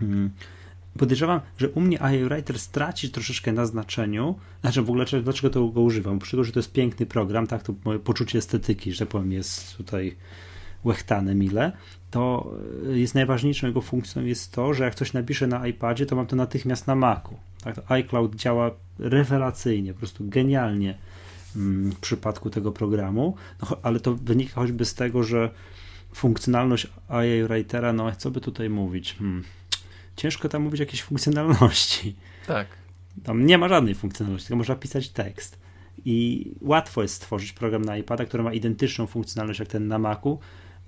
Mm. 0.00 0.30
Podejrzewam, 0.98 1.40
że 1.58 1.68
u 1.68 1.80
mnie 1.80 1.96
IA 1.96 2.28
Writer 2.28 2.58
straci 2.58 3.10
troszeczkę 3.10 3.52
na 3.52 3.66
znaczeniu. 3.66 4.38
Znaczy, 4.60 4.82
w 4.82 4.90
ogóle 4.90 5.04
dlaczego 5.22 5.50
to 5.50 5.68
go 5.68 5.80
używam? 5.80 6.16
Oprócz 6.16 6.30
tego, 6.30 6.44
że 6.44 6.52
to 6.52 6.58
jest 6.58 6.72
piękny 6.72 7.06
program, 7.06 7.46
tak, 7.46 7.62
to 7.62 7.74
moje 7.84 7.98
poczucie 7.98 8.38
estetyki, 8.38 8.92
że 8.92 8.98
tak 8.98 9.08
powiem, 9.08 9.32
jest 9.32 9.76
tutaj 9.76 10.16
łechtane 10.86 11.34
mile, 11.34 11.72
to 12.10 12.52
y, 12.86 12.98
jest 12.98 13.14
najważniejszą 13.14 13.66
jego 13.66 13.80
funkcją 13.80 14.24
jest 14.24 14.52
to, 14.52 14.74
że 14.74 14.84
jak 14.84 14.94
coś 14.94 15.12
napiszę 15.12 15.46
na 15.46 15.66
iPadzie, 15.66 16.06
to 16.06 16.16
mam 16.16 16.26
to 16.26 16.36
natychmiast 16.36 16.86
na 16.86 16.94
Macu. 16.94 17.36
Tak, 17.64 17.76
iCloud 17.88 18.34
działa 18.34 18.70
rewelacyjnie, 18.98 19.92
po 19.92 19.98
prostu 19.98 20.28
genialnie 20.28 20.94
Mm, 21.56 21.92
w 21.92 22.00
przypadku 22.00 22.50
tego 22.50 22.72
programu, 22.72 23.36
no, 23.62 23.76
ale 23.82 24.00
to 24.00 24.14
wynika 24.14 24.54
choćby 24.54 24.84
z 24.84 24.94
tego, 24.94 25.22
że 25.22 25.50
funkcjonalność 26.14 26.86
IA 27.10 27.48
Writera, 27.48 27.92
no 27.92 28.12
co 28.16 28.30
by 28.30 28.40
tutaj 28.40 28.70
mówić? 28.70 29.14
Hmm. 29.18 29.44
Ciężko 30.16 30.48
tam 30.48 30.62
mówić 30.62 30.80
jakieś 30.80 31.02
funkcjonalności. 31.02 32.16
Tak. 32.46 32.66
Tam 33.24 33.46
nie 33.46 33.58
ma 33.58 33.68
żadnej 33.68 33.94
funkcjonalności, 33.94 34.46
tylko 34.48 34.56
można 34.56 34.74
pisać 34.74 35.08
tekst. 35.08 35.58
I 36.04 36.46
łatwo 36.60 37.02
jest 37.02 37.14
stworzyć 37.14 37.52
program 37.52 37.84
na 37.84 37.96
iPada, 37.96 38.24
który 38.24 38.42
ma 38.42 38.52
identyczną 38.52 39.06
funkcjonalność 39.06 39.60
jak 39.60 39.68
ten 39.68 39.88
na 39.88 39.98
Macu. 39.98 40.38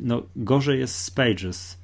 No, 0.01 0.23
gorzej 0.37 0.79
jest 0.81 0.95
z 0.95 1.11
Pages. 1.11 1.79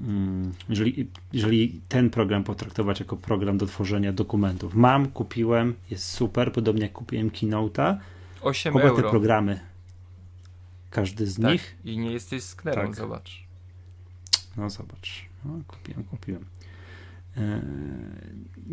Hmm. 0.00 0.52
Jeżeli, 0.68 1.08
jeżeli 1.32 1.80
ten 1.88 2.10
program 2.10 2.44
potraktować 2.44 3.00
jako 3.00 3.16
program 3.16 3.58
do 3.58 3.66
tworzenia 3.66 4.12
dokumentów. 4.12 4.74
Mam, 4.74 5.10
kupiłem, 5.10 5.74
jest 5.90 6.04
super, 6.10 6.52
podobnie 6.52 6.82
jak 6.82 6.92
kupiłem 6.92 7.30
Keynote'a. 7.30 7.96
8 8.42 8.76
Oba 8.76 8.84
euro. 8.84 9.02
te 9.02 9.10
programy, 9.10 9.60
każdy 10.90 11.26
z 11.26 11.40
tak. 11.40 11.52
nich. 11.52 11.76
I 11.84 11.98
nie 11.98 12.12
jesteś 12.12 12.42
sknerą, 12.42 12.82
tak. 12.82 12.94
zobacz. 12.94 13.44
No 14.56 14.70
zobacz, 14.70 15.24
no, 15.44 15.60
kupiłem, 15.66 16.04
kupiłem. 16.04 16.44
E, 17.36 17.62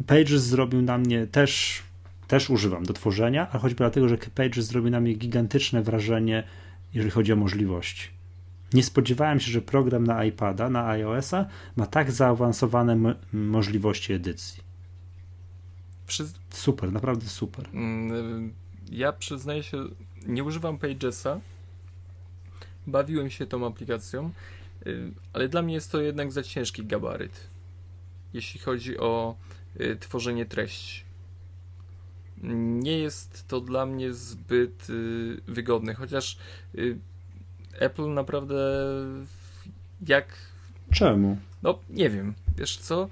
Pages 0.07 0.43
zrobił 0.43 0.81
na 0.81 0.97
mnie 0.97 1.27
też, 1.27 1.83
też 2.27 2.49
używam 2.49 2.83
do 2.83 2.93
tworzenia, 2.93 3.49
ale 3.49 3.59
choćby 3.59 3.77
dlatego, 3.77 4.09
że 4.09 4.17
Pages 4.17 4.65
zrobił 4.65 4.91
na 4.91 4.99
mnie 4.99 5.13
gigantyczne 5.13 5.81
wrażenie, 5.81 6.43
jeżeli 6.93 7.11
chodzi 7.11 7.33
o 7.33 7.35
możliwości. 7.35 8.20
Nie 8.73 8.83
spodziewałem 8.83 9.39
się, 9.39 9.51
że 9.51 9.61
program 9.61 10.07
na 10.07 10.25
iPada, 10.25 10.69
na 10.69 10.87
iOS-a 10.87 11.45
ma 11.75 11.85
tak 11.85 12.11
zaawansowane 12.11 13.15
możliwości 13.33 14.13
edycji. 14.13 14.63
Przy... 16.07 16.25
Super, 16.49 16.91
naprawdę 16.91 17.25
super. 17.25 17.69
Mm, 17.73 18.53
ja 18.91 19.13
przyznaję 19.13 19.63
się, 19.63 19.77
nie 20.27 20.43
używam 20.43 20.77
Pagesa. 20.77 21.39
Bawiłem 22.87 23.29
się 23.29 23.45
tą 23.45 23.67
aplikacją, 23.67 24.31
y, 24.87 25.11
ale 25.33 25.49
dla 25.49 25.61
mnie 25.61 25.73
jest 25.73 25.91
to 25.91 26.01
jednak 26.01 26.31
za 26.31 26.43
ciężki 26.43 26.85
gabaryt, 26.85 27.49
jeśli 28.33 28.59
chodzi 28.59 28.97
o 28.97 29.35
y, 29.81 29.97
tworzenie 29.99 30.45
treści. 30.45 31.03
Nie 32.53 32.97
jest 32.97 33.47
to 33.47 33.61
dla 33.61 33.85
mnie 33.85 34.13
zbyt 34.13 34.89
y, 34.89 35.41
wygodne, 35.47 35.93
chociaż 35.93 36.37
Apple 37.79 38.13
naprawdę 38.13 38.55
jak. 40.07 40.27
Czemu? 40.93 41.37
No, 41.63 41.79
nie 41.89 42.09
wiem. 42.09 42.33
Wiesz 42.57 42.77
co? 42.77 43.09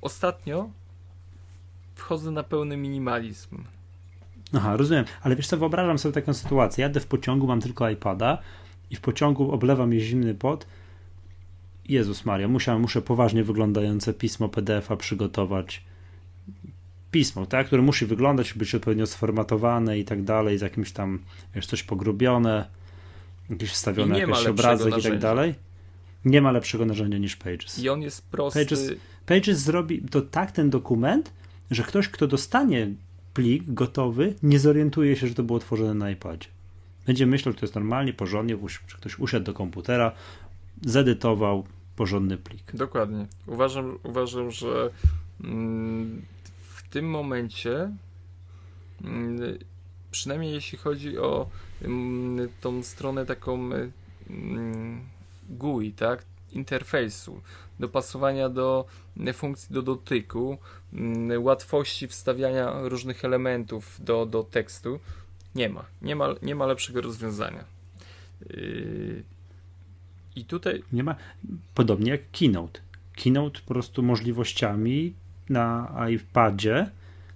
Ostatnio 0.00 0.70
wchodzę 1.94 2.30
na 2.30 2.42
pełny 2.42 2.76
minimalizm. 2.76 3.64
Aha, 4.54 4.76
rozumiem. 4.76 5.04
Ale 5.22 5.36
wiesz 5.36 5.46
co, 5.46 5.56
wyobrażam 5.56 5.98
sobie 5.98 6.12
taką 6.12 6.34
sytuację. 6.34 6.82
Jadę 6.82 7.00
w 7.00 7.06
pociągu, 7.06 7.46
mam 7.46 7.60
tylko 7.60 7.90
iPada 7.90 8.38
i 8.90 8.96
w 8.96 9.00
pociągu 9.00 9.52
oblewa 9.52 9.86
mnie 9.86 10.00
zimny 10.00 10.34
pot. 10.34 10.66
Jezus 11.88 12.24
Maria, 12.24 12.48
muszę, 12.48 12.78
muszę 12.78 13.02
poważnie 13.02 13.44
wyglądające 13.44 14.14
pismo 14.14 14.48
PDF-a 14.48 14.96
przygotować. 14.96 15.84
Pismo, 17.10 17.46
tak, 17.46 17.66
które 17.66 17.82
musi 17.82 18.06
wyglądać, 18.06 18.54
być 18.54 18.74
odpowiednio 18.74 19.06
sformatowane 19.06 19.98
i 19.98 20.04
tak 20.04 20.24
dalej, 20.24 20.58
z 20.58 20.60
jakimś 20.60 20.92
tam, 20.92 21.18
wiesz, 21.54 21.66
coś 21.66 21.82
pogrubione, 21.82 22.66
jakieś 23.50 23.70
wstawione 23.70 24.18
jakieś 24.18 24.46
obrazek 24.46 24.98
i 24.98 25.02
tak 25.02 25.18
dalej. 25.18 25.54
Nie 26.24 26.42
ma 26.42 26.52
lepszego 26.52 26.86
narzędzia 26.86 27.18
niż 27.18 27.36
Pages. 27.36 27.78
I 27.78 27.88
on 27.88 28.02
jest 28.02 28.22
prosty. 28.28 28.64
Pages, 28.64 28.92
Pages 29.26 29.58
zrobi 29.58 30.02
to 30.02 30.22
tak 30.22 30.52
ten 30.52 30.70
dokument, 30.70 31.32
że 31.70 31.82
ktoś, 31.82 32.08
kto 32.08 32.26
dostanie 32.26 32.88
plik 33.34 33.62
gotowy, 33.66 34.34
nie 34.42 34.58
zorientuje 34.58 35.16
się, 35.16 35.26
że 35.26 35.34
to 35.34 35.42
było 35.42 35.58
tworzone 35.58 35.94
na 35.94 36.10
iPadzie. 36.10 36.48
Będzie 37.06 37.26
myślał, 37.26 37.52
że 37.52 37.58
to 37.58 37.66
jest 37.66 37.74
normalnie, 37.74 38.12
porządnie, 38.12 38.56
że 38.68 38.96
ktoś 38.96 39.18
usiadł 39.18 39.44
do 39.44 39.54
komputera, 39.54 40.12
zedytował 40.82 41.64
porządny 41.96 42.36
plik. 42.36 42.62
Dokładnie. 42.74 43.26
Uważam, 43.46 43.98
uważam 44.02 44.50
że 44.50 44.90
mm, 45.44 46.22
w 46.60 46.88
tym 46.88 47.10
momencie, 47.10 47.90
mm, 49.04 49.58
przynajmniej 50.10 50.52
jeśli 50.52 50.78
chodzi 50.78 51.18
o 51.18 51.48
mm, 51.82 52.48
tą 52.60 52.82
stronę 52.82 53.26
taką 53.26 53.70
GUI, 55.48 55.92
tak, 55.92 56.24
interfejsu, 56.52 57.40
dopasowania 57.80 58.48
do 58.48 58.86
funkcji 59.34 59.74
do 59.74 59.82
dotyku, 59.82 60.58
mm, 60.92 61.44
łatwości 61.44 62.08
wstawiania 62.08 62.72
różnych 62.82 63.24
elementów 63.24 64.00
do, 64.04 64.26
do 64.26 64.42
tekstu. 64.42 65.00
Nie 65.54 65.68
ma. 65.68 65.84
Nie 66.02 66.16
ma, 66.16 66.34
nie 66.42 66.54
ma 66.54 66.66
lepszego 66.66 67.00
rozwiązania. 67.00 67.64
Yy, 68.50 69.22
I 70.36 70.44
tutaj. 70.44 70.82
Nie 70.92 71.04
ma. 71.04 71.14
Podobnie 71.74 72.10
jak 72.10 72.20
Keynote. 72.30 72.80
Keynote 73.16 73.60
po 73.60 73.74
prostu 73.74 74.02
możliwościami 74.02 75.14
na 75.48 75.94
iPadzie, 76.10 76.90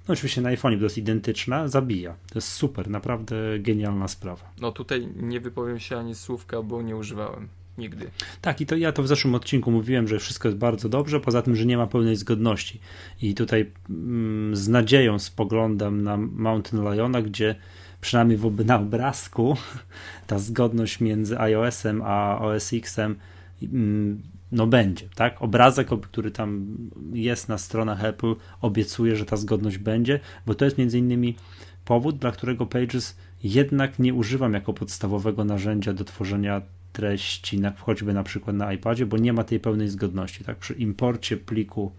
no 0.08 0.12
oczywiście 0.12 0.40
na 0.40 0.48
iPhone, 0.48 0.78
to 0.78 0.84
jest 0.84 0.98
identyczna, 0.98 1.68
zabija. 1.68 2.14
To 2.28 2.34
jest 2.34 2.48
super, 2.48 2.90
naprawdę 2.90 3.36
genialna 3.58 4.08
sprawa. 4.08 4.52
No 4.60 4.72
tutaj 4.72 5.08
nie 5.16 5.40
wypowiem 5.40 5.78
się 5.78 5.98
ani 5.98 6.14
słówka, 6.14 6.62
bo 6.62 6.82
nie 6.82 6.96
używałem. 6.96 7.48
Nigdy. 7.78 8.10
Tak, 8.40 8.60
i 8.60 8.66
to 8.66 8.76
ja 8.76 8.92
to 8.92 9.02
w 9.02 9.08
zeszłym 9.08 9.34
odcinku 9.34 9.70
mówiłem, 9.70 10.08
że 10.08 10.18
wszystko 10.18 10.48
jest 10.48 10.58
bardzo 10.58 10.88
dobrze, 10.88 11.20
poza 11.20 11.42
tym, 11.42 11.56
że 11.56 11.66
nie 11.66 11.76
ma 11.76 11.86
pełnej 11.86 12.16
zgodności. 12.16 12.80
I 13.22 13.34
tutaj 13.34 13.70
mm, 13.90 14.56
z 14.56 14.68
nadzieją 14.68 15.18
spoglądam 15.18 16.02
na 16.02 16.16
Mountain 16.16 16.92
Liona, 16.92 17.22
gdzie 17.22 17.54
przynajmniej 18.00 18.38
w, 18.38 18.64
na 18.64 18.76
obrazku 18.76 19.56
ta 20.26 20.38
zgodność 20.38 21.00
między 21.00 21.38
iOS-em 21.38 22.02
a 22.04 22.38
OS 22.40 22.72
X-em 22.72 23.16
mm, 23.62 24.22
no 24.52 24.66
będzie, 24.66 25.08
tak? 25.14 25.42
Obrazek, 25.42 25.88
który 26.02 26.30
tam 26.30 26.76
jest 27.12 27.48
na 27.48 27.58
stronach 27.58 28.04
Apple, 28.04 28.34
obiecuje, 28.60 29.16
że 29.16 29.24
ta 29.24 29.36
zgodność 29.36 29.78
będzie, 29.78 30.20
bo 30.46 30.54
to 30.54 30.64
jest 30.64 30.78
między 30.78 30.98
innymi 30.98 31.36
powód, 31.84 32.18
dla 32.18 32.32
którego 32.32 32.66
Pages 32.66 33.16
jednak 33.44 33.98
nie 33.98 34.14
używam 34.14 34.54
jako 34.54 34.72
podstawowego 34.72 35.44
narzędzia 35.44 35.92
do 35.92 36.04
tworzenia 36.04 36.62
treści, 36.92 37.60
na, 37.60 37.72
choćby 37.72 38.12
na 38.12 38.22
przykład 38.22 38.56
na 38.56 38.72
iPadzie, 38.72 39.06
bo 39.06 39.16
nie 39.16 39.32
ma 39.32 39.44
tej 39.44 39.60
pełnej 39.60 39.88
zgodności. 39.88 40.44
Tak? 40.44 40.56
Przy 40.56 40.74
imporcie 40.74 41.36
pliku 41.36 41.92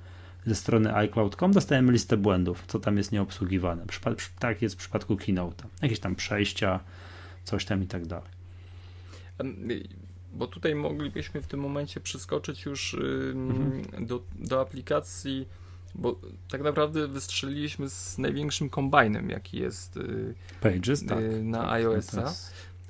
ze 0.45 0.55
strony 0.55 0.95
iCloud.com 0.95 1.51
dostajemy 1.51 1.91
listę 1.91 2.17
błędów, 2.17 2.63
co 2.67 2.79
tam 2.79 2.97
jest 2.97 3.11
nieobsługiwane. 3.11 3.85
Tak 4.39 4.61
jest 4.61 4.75
w 4.75 4.77
przypadku 4.77 5.17
Keynote. 5.17 5.63
Jakieś 5.81 5.99
tam 5.99 6.15
przejścia, 6.15 6.79
coś 7.43 7.65
tam 7.65 7.83
i 7.83 7.87
tak 7.87 8.05
dalej. 8.05 8.29
Bo 10.33 10.47
tutaj 10.47 10.75
moglibyśmy 10.75 11.41
w 11.41 11.47
tym 11.47 11.59
momencie 11.59 11.99
przeskoczyć 11.99 12.65
już 12.65 12.97
mhm. 13.33 14.05
do, 14.05 14.21
do 14.39 14.61
aplikacji, 14.61 15.47
bo 15.95 16.19
tak 16.49 16.61
naprawdę 16.61 17.07
wystrzeliliśmy 17.07 17.89
z 17.89 18.17
największym 18.17 18.69
kombajnem, 18.69 19.29
jaki 19.29 19.57
jest 19.57 19.97
y, 19.97 20.35
Pages, 20.61 21.05
tak, 21.05 21.19
na 21.43 21.61
tak, 21.61 21.71
iOS-a. 21.71 22.33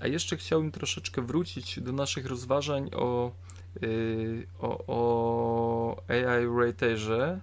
A 0.01 0.08
jeszcze 0.08 0.38
chciałbym 0.38 0.71
troszeczkę 0.71 1.21
wrócić 1.21 1.79
do 1.79 1.91
naszych 1.91 2.25
rozważań 2.25 2.89
o, 2.93 3.32
yy, 3.82 4.47
o, 4.60 4.84
o 4.88 6.03
AI 6.08 6.47
Writerze 6.47 7.41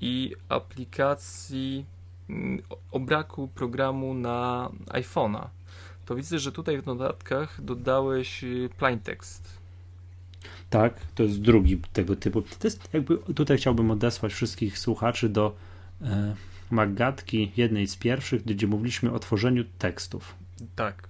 i 0.00 0.32
aplikacji 0.48 1.86
yy, 2.28 2.62
o 2.90 3.00
braku 3.00 3.48
programu 3.48 4.14
na 4.14 4.70
iPhone'a. 4.86 5.48
To 6.06 6.14
widzę, 6.14 6.38
że 6.38 6.52
tutaj 6.52 6.82
w 6.82 6.86
notatkach 6.86 7.64
dodałeś 7.64 8.44
y, 8.44 8.68
plain 8.78 8.98
text. 8.98 9.58
Tak, 10.70 10.94
to 11.14 11.22
jest 11.22 11.40
drugi 11.40 11.80
tego 11.92 12.16
typu. 12.16 12.42
To 12.42 12.48
jest 12.64 12.88
jakby 12.92 13.18
tutaj 13.18 13.56
chciałbym 13.56 13.90
odesłać 13.90 14.32
wszystkich 14.32 14.78
słuchaczy 14.78 15.28
do 15.28 15.56
e, 16.02 16.34
Magatki, 16.70 17.52
jednej 17.56 17.86
z 17.86 17.96
pierwszych, 17.96 18.44
gdzie 18.44 18.66
mówiliśmy 18.66 19.12
o 19.12 19.18
tworzeniu 19.18 19.64
tekstów. 19.78 20.34
Tak. 20.76 21.08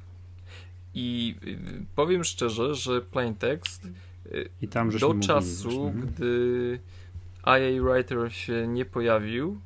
I 0.94 1.34
y, 1.46 1.58
powiem 1.94 2.24
szczerze, 2.24 2.74
że 2.74 3.00
plain 3.00 3.34
text 3.34 3.88
y, 4.26 4.48
I 4.62 4.68
tam, 4.68 4.90
do 4.90 5.14
czasu, 5.14 5.90
gdy 5.90 6.78
IA 7.46 7.82
Writer 7.82 8.32
się 8.32 8.66
nie 8.68 8.84
pojawił, 8.84 9.60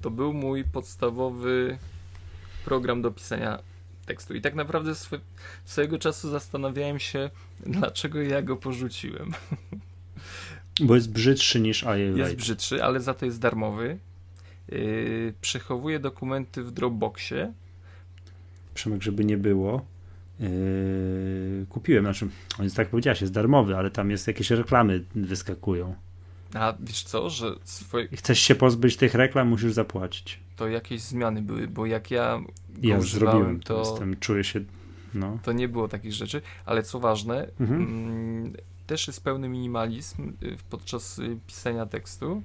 to 0.00 0.10
był 0.10 0.32
mój 0.32 0.64
podstawowy 0.64 1.78
program 2.64 3.02
do 3.02 3.10
pisania 3.10 3.58
tekstu. 4.04 4.34
I 4.34 4.40
tak 4.40 4.54
naprawdę 4.54 4.94
swe, 4.94 5.20
swojego 5.64 5.98
czasu 5.98 6.30
zastanawiałem 6.30 6.98
się, 6.98 7.30
dlaczego 7.66 8.22
ja 8.22 8.42
go 8.42 8.56
porzuciłem. 8.56 9.32
Bo 10.80 10.94
jest 10.94 11.12
brzydszy 11.12 11.60
niż 11.60 11.84
Writer. 11.84 12.16
Jest 12.16 12.36
brzydszy, 12.36 12.84
ale 12.84 13.00
za 13.00 13.14
to 13.14 13.26
jest 13.26 13.40
darmowy. 13.40 13.98
Yy, 14.68 15.34
przechowuje 15.40 15.98
dokumenty 15.98 16.62
w 16.62 16.70
Dropboxie 16.70 17.52
Przemek, 18.74 19.02
żeby 19.02 19.24
nie 19.24 19.36
było, 19.36 19.86
yy, 20.40 21.66
kupiłem, 21.68 22.04
znaczy, 22.04 22.28
on 22.58 22.64
jest 22.64 22.76
tak 22.76 22.88
powiedziałeś, 22.88 23.20
jest 23.20 23.32
darmowy, 23.32 23.76
ale 23.76 23.90
tam 23.90 24.10
jest 24.10 24.26
jakieś 24.26 24.50
reklamy 24.50 25.04
wyskakują. 25.14 25.94
A 26.54 26.74
wiesz 26.80 27.02
co, 27.02 27.30
że 27.30 27.54
swoje... 27.64 28.08
chcesz 28.08 28.38
się 28.38 28.54
pozbyć 28.54 28.96
tych 28.96 29.14
reklam, 29.14 29.48
musisz 29.48 29.72
zapłacić. 29.72 30.40
To 30.56 30.68
jakieś 30.68 31.00
zmiany 31.00 31.42
były, 31.42 31.68
bo 31.68 31.86
jak 31.86 32.10
ja 32.10 32.40
ja 32.82 33.00
zrobiłem, 33.00 33.60
to, 33.60 33.78
jestem, 33.78 34.16
czuję 34.20 34.44
się, 34.44 34.60
no. 35.14 35.38
To 35.42 35.52
nie 35.52 35.68
było 35.68 35.88
takich 35.88 36.12
rzeczy, 36.12 36.42
ale 36.64 36.82
co 36.82 37.00
ważne, 37.00 37.48
mhm. 37.60 37.82
mm, 37.82 38.52
też 38.86 39.06
jest 39.06 39.24
pełny 39.24 39.48
minimalizm 39.48 40.32
y, 40.42 40.56
podczas 40.70 41.18
y, 41.18 41.38
pisania 41.46 41.86
tekstu, 41.86 42.42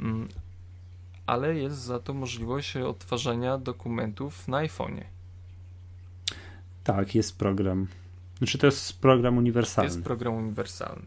mm, 0.00 0.28
ale 1.26 1.56
jest 1.56 1.76
za 1.76 1.98
to 1.98 2.14
możliwość 2.14 2.76
odtwarzania 2.76 3.58
dokumentów 3.58 4.48
na 4.48 4.58
iPhone'ie. 4.58 5.04
Tak, 6.84 7.14
jest 7.14 7.38
program. 7.38 7.86
Znaczy 8.38 8.58
to 8.58 8.66
jest 8.66 9.00
program 9.00 9.38
uniwersalny. 9.38 9.90
Jest 9.90 10.02
program 10.02 10.34
uniwersalny. 10.34 11.06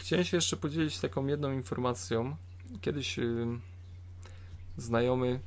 Chciałem 0.00 0.24
się 0.24 0.36
jeszcze 0.36 0.56
podzielić 0.56 0.98
taką 0.98 1.26
jedną 1.26 1.52
informacją. 1.52 2.36
Kiedyś 2.80 3.18
znajomy 4.76 5.40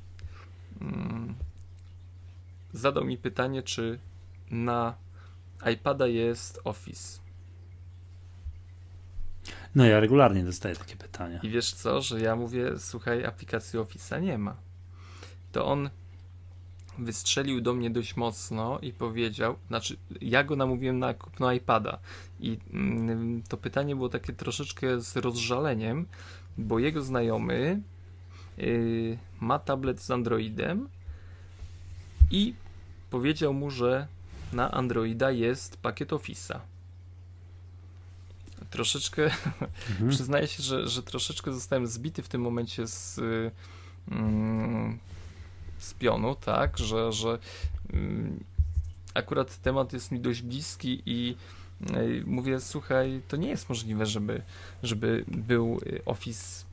yy, 0.82 0.88
zadał 2.74 3.06
mi 3.06 3.18
pytanie, 3.18 3.64
czy 3.64 4.00
na 4.52 4.96
iPada 5.74 6.08
jest 6.08 6.62
Office. 6.64 7.20
No 9.76 9.86
ja 9.86 10.00
regularnie 10.00 10.44
dostaję 10.44 10.76
takie 10.76 10.96
pytania. 10.96 11.40
I 11.44 11.50
wiesz 11.50 11.74
co, 11.74 12.02
że 12.02 12.22
ja 12.22 12.36
mówię, 12.36 12.72
słuchaj, 12.78 13.26
aplikacji 13.26 13.80
Office'a 13.80 14.22
nie 14.22 14.38
ma. 14.38 14.56
To 15.52 15.66
on 15.66 15.90
wystrzelił 17.00 17.62
do 17.62 17.74
mnie 17.74 17.90
dość 17.90 18.16
mocno 18.16 18.80
i 18.80 18.94
powiedział, 18.94 19.56
znaczy 19.68 19.98
ja 20.22 20.44
go 20.44 20.56
namówiłem 20.56 21.00
na 21.00 21.14
kupno 21.14 21.54
iPada 21.54 22.00
i 22.40 22.58
mm, 22.74 23.44
to 23.50 23.58
pytanie 23.58 23.96
było 23.96 24.10
takie 24.10 24.34
troszeczkę 24.34 25.02
z 25.02 25.16
rozżaleniem, 25.16 26.06
bo 26.58 26.80
jego 26.80 27.02
znajomy 27.02 27.82
yy, 28.58 29.18
ma 29.42 29.60
tablet 29.60 30.02
z 30.02 30.12
Androidem 30.12 30.90
i 32.32 32.54
powiedział 33.10 33.54
mu, 33.54 33.72
że 33.72 34.08
na 34.54 34.72
Androida 34.72 35.32
jest 35.32 35.78
pakiet 35.78 36.10
Office'a. 36.10 36.60
Troszeczkę, 38.70 39.24
mhm. 39.90 40.10
przyznaję 40.10 40.48
się, 40.48 40.64
że, 40.64 40.88
że 40.88 41.04
troszeczkę 41.04 41.54
zostałem 41.54 41.88
zbity 41.88 42.24
w 42.24 42.28
tym 42.28 42.42
momencie 42.42 42.88
z 42.88 43.18
yy, 43.18 43.52
z 45.78 45.94
pionu, 45.94 46.36
tak, 46.36 46.78
że, 46.78 47.14
że 47.14 47.40
mm, 47.94 48.44
akurat 49.14 49.62
temat 49.62 49.94
jest 49.94 50.12
mi 50.12 50.20
dość 50.20 50.42
bliski 50.42 51.02
i 51.06 51.36
y, 51.92 52.24
mówię, 52.26 52.60
słuchaj, 52.60 53.22
to 53.28 53.38
nie 53.38 53.50
jest 53.50 53.70
możliwe, 53.70 54.06
żeby, 54.06 54.42
żeby 54.84 55.26
był 55.28 55.80
Office 56.06 56.66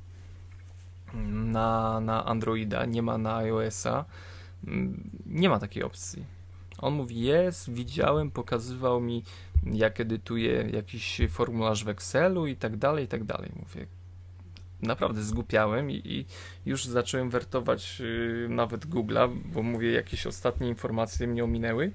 na, 1.32 2.00
na 2.00 2.24
Androida, 2.24 2.84
nie 2.84 3.02
ma 3.02 3.18
na 3.18 3.36
iOS-a. 3.36 4.04
Mm, 4.66 5.10
nie 5.26 5.48
ma 5.48 5.58
takiej 5.58 5.82
opcji. 5.82 6.24
On 6.78 6.94
mówi, 6.94 7.20
jest, 7.20 7.72
widziałem, 7.72 8.30
pokazywał 8.30 9.00
mi, 9.00 9.22
jak 9.72 10.00
edytuje 10.00 10.68
jakiś 10.72 11.20
formularz 11.30 11.84
w 11.84 11.88
Excelu 11.88 12.46
i 12.46 12.56
tak 12.56 12.76
dalej, 12.76 13.04
i 13.04 13.08
tak 13.08 13.24
dalej. 13.24 13.50
Mówię, 13.56 13.86
naprawdę 14.82 15.22
zgłupiałem 15.22 15.90
i, 15.90 16.02
i 16.04 16.24
już 16.66 16.84
zacząłem 16.84 17.30
wertować 17.30 18.00
yy, 18.00 18.46
nawet 18.48 18.86
Google'a, 18.86 19.36
bo 19.52 19.62
mówię, 19.62 19.92
jakieś 19.92 20.26
ostatnie 20.26 20.68
informacje 20.68 21.26
mnie 21.26 21.44
ominęły. 21.44 21.92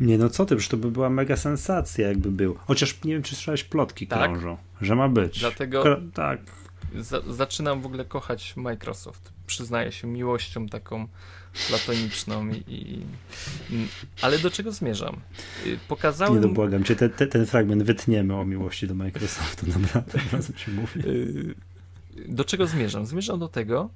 Nie, 0.00 0.18
no 0.18 0.28
co 0.28 0.46
ty, 0.46 0.56
przecież 0.56 0.70
to 0.70 0.76
by 0.76 0.90
była 0.90 1.10
mega 1.10 1.36
sensacja, 1.36 2.08
jakby 2.08 2.30
był. 2.30 2.58
Chociaż 2.66 3.04
nie 3.04 3.12
wiem, 3.12 3.22
czy 3.22 3.34
słyszałeś 3.34 3.64
plotki 3.64 4.06
tak? 4.06 4.30
krążą, 4.30 4.56
że 4.80 4.94
ma 4.94 5.08
być. 5.08 5.40
Dlatego 5.40 5.84
tak. 6.14 6.40
Za 6.94 7.20
zaczynam 7.32 7.80
w 7.80 7.86
ogóle 7.86 8.04
kochać 8.04 8.56
Microsoft. 8.56 9.32
Przyznaję 9.46 9.92
się 9.92 10.06
miłością 10.06 10.66
taką 10.66 11.08
platoniczną 11.68 12.48
i, 12.48 13.02
i, 13.70 13.86
ale 14.22 14.38
do 14.38 14.50
czego 14.50 14.72
zmierzam? 14.72 15.16
Y, 15.66 15.78
pokazałem... 15.88 16.34
Nie, 16.34 16.40
no 16.40 16.48
błagam 16.48 16.84
cię, 16.84 16.96
te, 16.96 17.08
te, 17.08 17.26
ten 17.26 17.46
fragment 17.46 17.82
wytniemy 17.82 18.36
o 18.36 18.44
miłości 18.44 18.86
do 18.86 18.94
Microsoftu, 18.94 19.66
naprawdę, 19.66 20.18
razem 20.32 20.56
się 20.56 20.72
mówi. 20.72 21.00
Y, 21.08 21.54
do 22.28 22.44
czego 22.44 22.66
zmierzam? 22.66 23.06
Zmierzam 23.06 23.38
do 23.38 23.48
tego, 23.48 23.90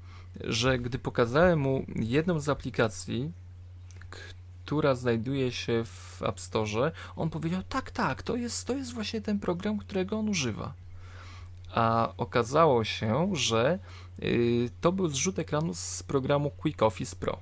że 0.44 0.78
gdy 0.78 0.98
pokazałem 0.98 1.60
mu 1.60 1.86
jedną 1.96 2.40
z 2.40 2.48
aplikacji, 2.48 3.32
która 4.64 4.94
znajduje 4.94 5.52
się 5.52 5.84
w 5.84 6.22
App 6.22 6.40
Store, 6.40 6.92
on 7.16 7.30
powiedział, 7.30 7.62
tak, 7.68 7.90
tak, 7.90 8.22
to 8.22 8.36
jest, 8.36 8.66
to 8.66 8.74
jest 8.76 8.94
właśnie 8.94 9.20
ten 9.20 9.38
program, 9.38 9.78
którego 9.78 10.18
on 10.18 10.28
używa. 10.28 10.74
A 11.72 12.14
okazało 12.16 12.84
się, 12.84 13.30
że 13.32 13.78
y, 14.22 14.70
to 14.80 14.92
był 14.92 15.08
zrzut 15.08 15.38
ekranu 15.38 15.74
z 15.74 16.02
programu 16.02 16.50
Quick 16.50 16.82
Office 16.82 17.16
Pro. 17.16 17.38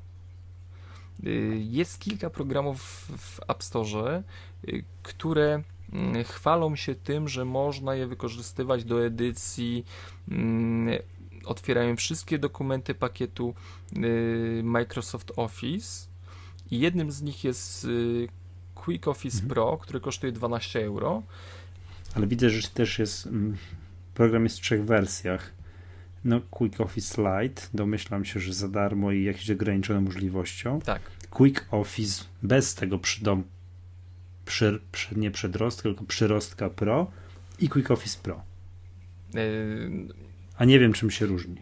Y, 1.26 1.58
jest 1.60 1.98
kilka 1.98 2.30
programów 2.30 2.80
w 3.18 3.40
App 3.48 3.62
Store, 3.62 4.22
y, 4.68 4.84
które 5.02 5.62
mm, 5.92 6.24
chwalą 6.24 6.76
się 6.76 6.94
tym, 6.94 7.28
że 7.28 7.44
można 7.44 7.94
je 7.94 8.06
wykorzystywać 8.06 8.84
do 8.84 9.06
edycji. 9.06 9.84
Mm, 10.28 10.98
otwierają 11.44 11.96
wszystkie 11.96 12.38
dokumenty 12.38 12.94
pakietu 12.94 13.54
Microsoft 14.62 15.32
Office 15.36 16.08
i 16.70 16.78
jednym 16.78 17.12
z 17.12 17.22
nich 17.22 17.44
jest 17.44 17.86
Quick 18.74 19.08
Office 19.08 19.34
mhm. 19.34 19.48
Pro, 19.48 19.78
który 19.78 20.00
kosztuje 20.00 20.32
12 20.32 20.84
euro. 20.84 21.22
Ale 22.14 22.26
widzę, 22.26 22.50
że 22.50 22.68
też 22.68 22.98
jest 22.98 23.26
mm, 23.26 23.56
program 24.20 24.44
jest 24.44 24.58
w 24.58 24.62
trzech 24.62 24.84
wersjach. 24.84 25.52
No, 26.24 26.40
Quick 26.50 26.80
Office 26.80 27.22
Lite, 27.22 27.62
domyślam 27.74 28.24
się, 28.24 28.40
że 28.40 28.52
za 28.52 28.68
darmo 28.68 29.12
i 29.12 29.24
jakieś 29.24 29.50
ograniczone 29.50 30.00
możliwością. 30.00 30.80
Tak. 30.80 31.02
Quick 31.30 31.66
Office 31.70 32.24
bez 32.42 32.74
tego 32.74 32.98
przydom, 32.98 33.44
przy, 34.44 34.80
przy, 34.92 35.18
nie 35.18 35.30
przedrostka, 35.30 35.82
tylko 35.82 36.04
przyrostka 36.04 36.70
Pro 36.70 37.10
i 37.58 37.68
Quick 37.68 37.90
Office 37.90 38.18
Pro. 38.22 38.42
Yy... 39.34 40.08
A 40.56 40.64
nie 40.64 40.78
wiem, 40.78 40.92
czym 40.92 41.10
się 41.10 41.26
różni. 41.26 41.56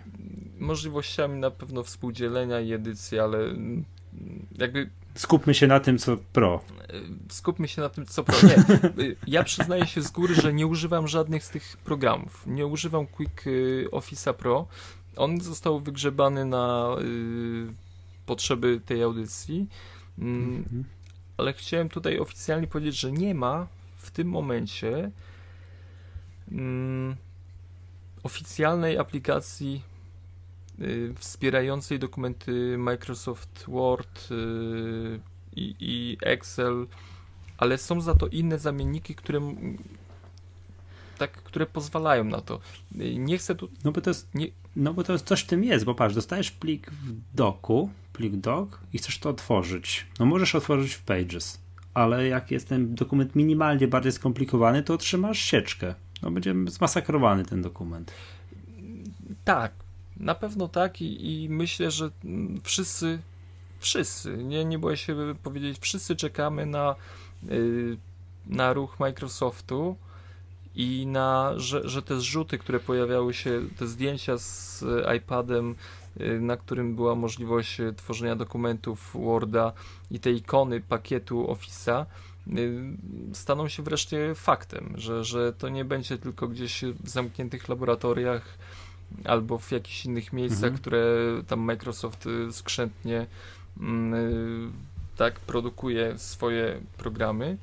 Możliwościami 0.59 1.41
na 1.41 1.51
pewno 1.51 1.83
współdzielenia 1.83 2.61
i 2.61 2.73
edycji, 2.73 3.19
ale 3.19 3.39
jakby 4.59 4.91
skupmy 5.15 5.55
się 5.55 5.67
na 5.67 5.81
tym, 5.81 5.99
co 5.99 6.17
pro. 6.33 6.61
Skupmy 7.29 7.69
się 7.69 7.83
na 7.83 7.89
tym, 7.89 8.07
co 8.07 8.25
pro. 8.25 8.37
Nie. 8.49 9.15
Ja 9.27 9.45
przyznaję 9.45 9.87
się 9.87 10.03
z 10.03 10.11
góry, 10.11 10.35
że 10.35 10.53
nie 10.53 10.67
używam 10.67 11.09
żadnych 11.09 11.45
z 11.45 11.51
tych 11.51 11.77
programów. 11.77 12.47
Nie 12.47 12.67
używam 12.67 13.07
Quick 13.07 13.47
y, 13.47 13.87
Office'a 13.93 14.35
Pro. 14.35 14.67
On 15.17 15.41
został 15.41 15.81
wygrzebany 15.81 16.45
na 16.45 16.97
y, 17.01 17.67
potrzeby 18.27 18.81
tej 18.87 19.03
audycji. 19.03 19.69
Mm, 20.19 20.57
mhm. 20.57 20.85
Ale 21.37 21.53
chciałem 21.53 21.89
tutaj 21.89 22.19
oficjalnie 22.19 22.67
powiedzieć, 22.67 23.01
że 23.01 23.13
nie 23.13 23.35
ma 23.35 23.67
w 23.97 24.11
tym 24.11 24.29
momencie 24.29 25.11
mm, 26.53 27.17
oficjalnej 28.23 28.99
aplikacji 28.99 29.83
wspierającej 31.19 31.99
dokumenty 31.99 32.79
Microsoft 32.79 33.65
Word 33.69 34.31
y, 34.31 35.21
i, 35.57 35.75
i 35.81 36.17
Excel, 36.21 36.87
ale 37.59 37.79
są 37.79 38.01
za 38.01 38.15
to 38.15 38.27
inne 38.27 38.59
zamienniki, 38.59 39.15
które 39.15 39.41
tak, 41.19 41.33
które 41.33 41.67
pozwalają 41.67 42.25
na 42.25 42.41
to. 42.41 42.61
Y, 43.01 43.19
nie 43.19 43.39
chcę 43.39 43.55
tu. 43.55 43.69
No 43.85 43.93
bo 43.93 44.01
to 44.01 44.11
jest, 44.11 44.35
nie... 44.35 44.47
no 44.77 44.95
bo 44.95 45.05
to 45.05 45.13
jest 45.13 45.27
coś 45.27 45.41
w 45.43 45.47
tym 45.47 45.65
jest, 45.65 45.85
bo 45.85 45.95
patrz, 45.95 46.15
dostajesz 46.15 46.51
plik 46.51 46.91
w 46.91 47.37
doku, 47.37 47.91
plik 48.13 48.37
doc 48.37 48.69
i 48.93 48.99
chcesz 48.99 49.19
to 49.19 49.31
otworzyć. 49.31 50.07
No 50.19 50.27
możesz 50.27 50.55
otworzyć 50.55 50.95
w 50.95 51.03
Pages, 51.03 51.61
ale 51.95 52.27
jak 52.29 52.51
jest 52.51 52.69
ten 52.69 52.95
dokument 52.95 53.37
minimalnie 53.37 53.89
bardziej 53.89 54.13
skomplikowany, 54.13 54.83
to 54.83 54.95
otrzymasz 54.95 55.39
sieczkę. 55.39 55.95
No 56.23 56.31
będzie 56.31 56.55
zmasakrowany 56.67 57.45
ten 57.45 57.63
dokument. 57.63 58.13
Tak, 59.45 59.73
na 60.21 60.35
pewno 60.35 60.69
tak 60.69 61.01
i, 61.01 61.43
i 61.43 61.49
myślę, 61.49 61.91
że 61.91 62.11
wszyscy, 62.63 63.19
wszyscy, 63.79 64.37
nie, 64.37 64.65
nie 64.65 64.79
boję 64.79 64.97
się 64.97 65.35
powiedzieć, 65.43 65.79
wszyscy 65.81 66.17
czekamy 66.17 66.67
na, 66.67 66.95
yy, 67.43 67.97
na 68.47 68.73
ruch 68.73 69.01
Microsoftu 69.01 69.97
i 70.75 71.07
na, 71.07 71.53
że, 71.57 71.89
że 71.89 72.03
te 72.03 72.21
zrzuty, 72.21 72.59
które 72.59 72.81
pojawiały 72.81 73.35
się, 73.35 73.61
te 73.79 73.87
zdjęcia 73.87 74.39
z 74.39 74.85
iPadem, 75.17 75.75
yy, 76.17 76.41
na 76.41 76.57
którym 76.57 76.95
była 76.95 77.15
możliwość 77.15 77.79
tworzenia 77.97 78.37
dokumentów 78.37 79.11
Worda 79.15 79.73
i 80.11 80.21
te 80.21 80.31
ikony 80.33 80.81
pakietu 80.81 81.47
Office'a, 81.47 82.05
y, 82.59 82.83
staną 83.33 83.69
się 83.69 83.83
wreszcie 83.83 84.35
faktem, 84.35 84.95
że, 84.97 85.25
że 85.25 85.53
to 85.53 85.69
nie 85.69 85.85
będzie 85.85 86.19
tylko 86.19 86.49
gdzieś 86.49 86.85
w 86.85 87.09
zamkniętych 87.09 87.69
laboratoriach 87.69 88.59
albo 89.25 89.59
w 89.59 89.73
jakichś 89.73 90.05
innych 90.05 90.33
miejscach, 90.33 90.65
mhm. 90.65 90.79
które 90.79 91.07
tam 91.47 91.61
Microsoft 91.61 92.27
y, 92.27 92.53
skrzętnie 92.53 93.27
mm, 93.81 94.15
y, 94.15 94.71
tak 95.17 95.41
produkuje 95.41 96.19
swoje 96.19 96.81
programy. 96.97 97.59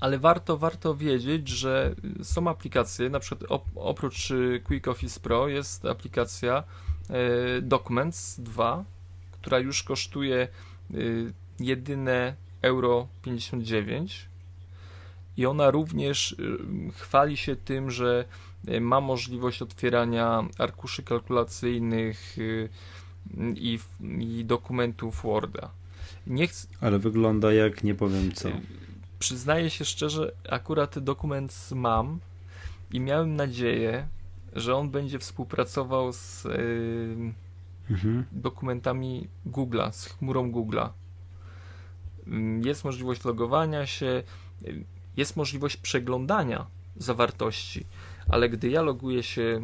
Ale 0.00 0.18
warto, 0.18 0.56
warto 0.56 0.94
wiedzieć, 0.94 1.48
że 1.48 1.94
są 2.22 2.48
aplikacje, 2.48 3.10
na 3.10 3.20
przykład 3.20 3.60
oprócz 3.74 4.30
y, 4.30 4.60
Quick 4.64 4.88
Office 4.88 5.20
Pro 5.20 5.48
jest 5.48 5.84
aplikacja 5.84 6.62
Documents 7.62 8.40
2, 8.40 8.84
która 9.32 9.58
już 9.58 9.82
kosztuje 9.82 10.48
jedyne 11.60 12.34
euro 12.62 13.08
59 13.22 14.28
i 15.36 15.46
ona 15.46 15.70
również 15.70 16.36
chwali 16.94 17.36
się 17.36 17.56
tym, 17.56 17.90
że 17.90 18.24
ma 18.80 19.00
możliwość 19.00 19.62
otwierania 19.62 20.48
arkuszy 20.58 21.02
kalkulacyjnych 21.02 22.38
y, 22.38 22.68
i, 23.54 23.78
i 24.18 24.44
dokumentów 24.44 25.22
Worda. 25.22 25.70
Nie 26.26 26.46
chcę... 26.46 26.68
Ale 26.80 26.98
wygląda 26.98 27.52
jak 27.52 27.84
nie 27.84 27.94
powiem 27.94 28.32
co. 28.32 28.48
Y, 28.48 28.52
przyznaję 29.18 29.70
się 29.70 29.84
szczerze, 29.84 30.32
akurat 30.50 30.98
dokument 30.98 31.68
mam 31.74 32.18
i 32.92 33.00
miałem 33.00 33.36
nadzieję, 33.36 34.08
że 34.52 34.76
on 34.76 34.90
będzie 34.90 35.18
współpracował 35.18 36.12
z 36.12 36.44
yy, 36.44 37.32
mhm. 37.90 38.24
dokumentami 38.32 39.28
Google'a, 39.46 39.92
z 39.92 40.06
chmurą 40.06 40.52
Google'a. 40.52 40.88
Jest 42.64 42.84
możliwość 42.84 43.24
logowania 43.24 43.86
się, 43.86 44.22
jest 45.16 45.36
możliwość 45.36 45.76
przeglądania 45.76 46.66
zawartości 46.96 47.86
ale 48.28 48.48
gdy 48.48 48.70
ja 48.70 48.82
loguję 48.82 49.22
się 49.22 49.60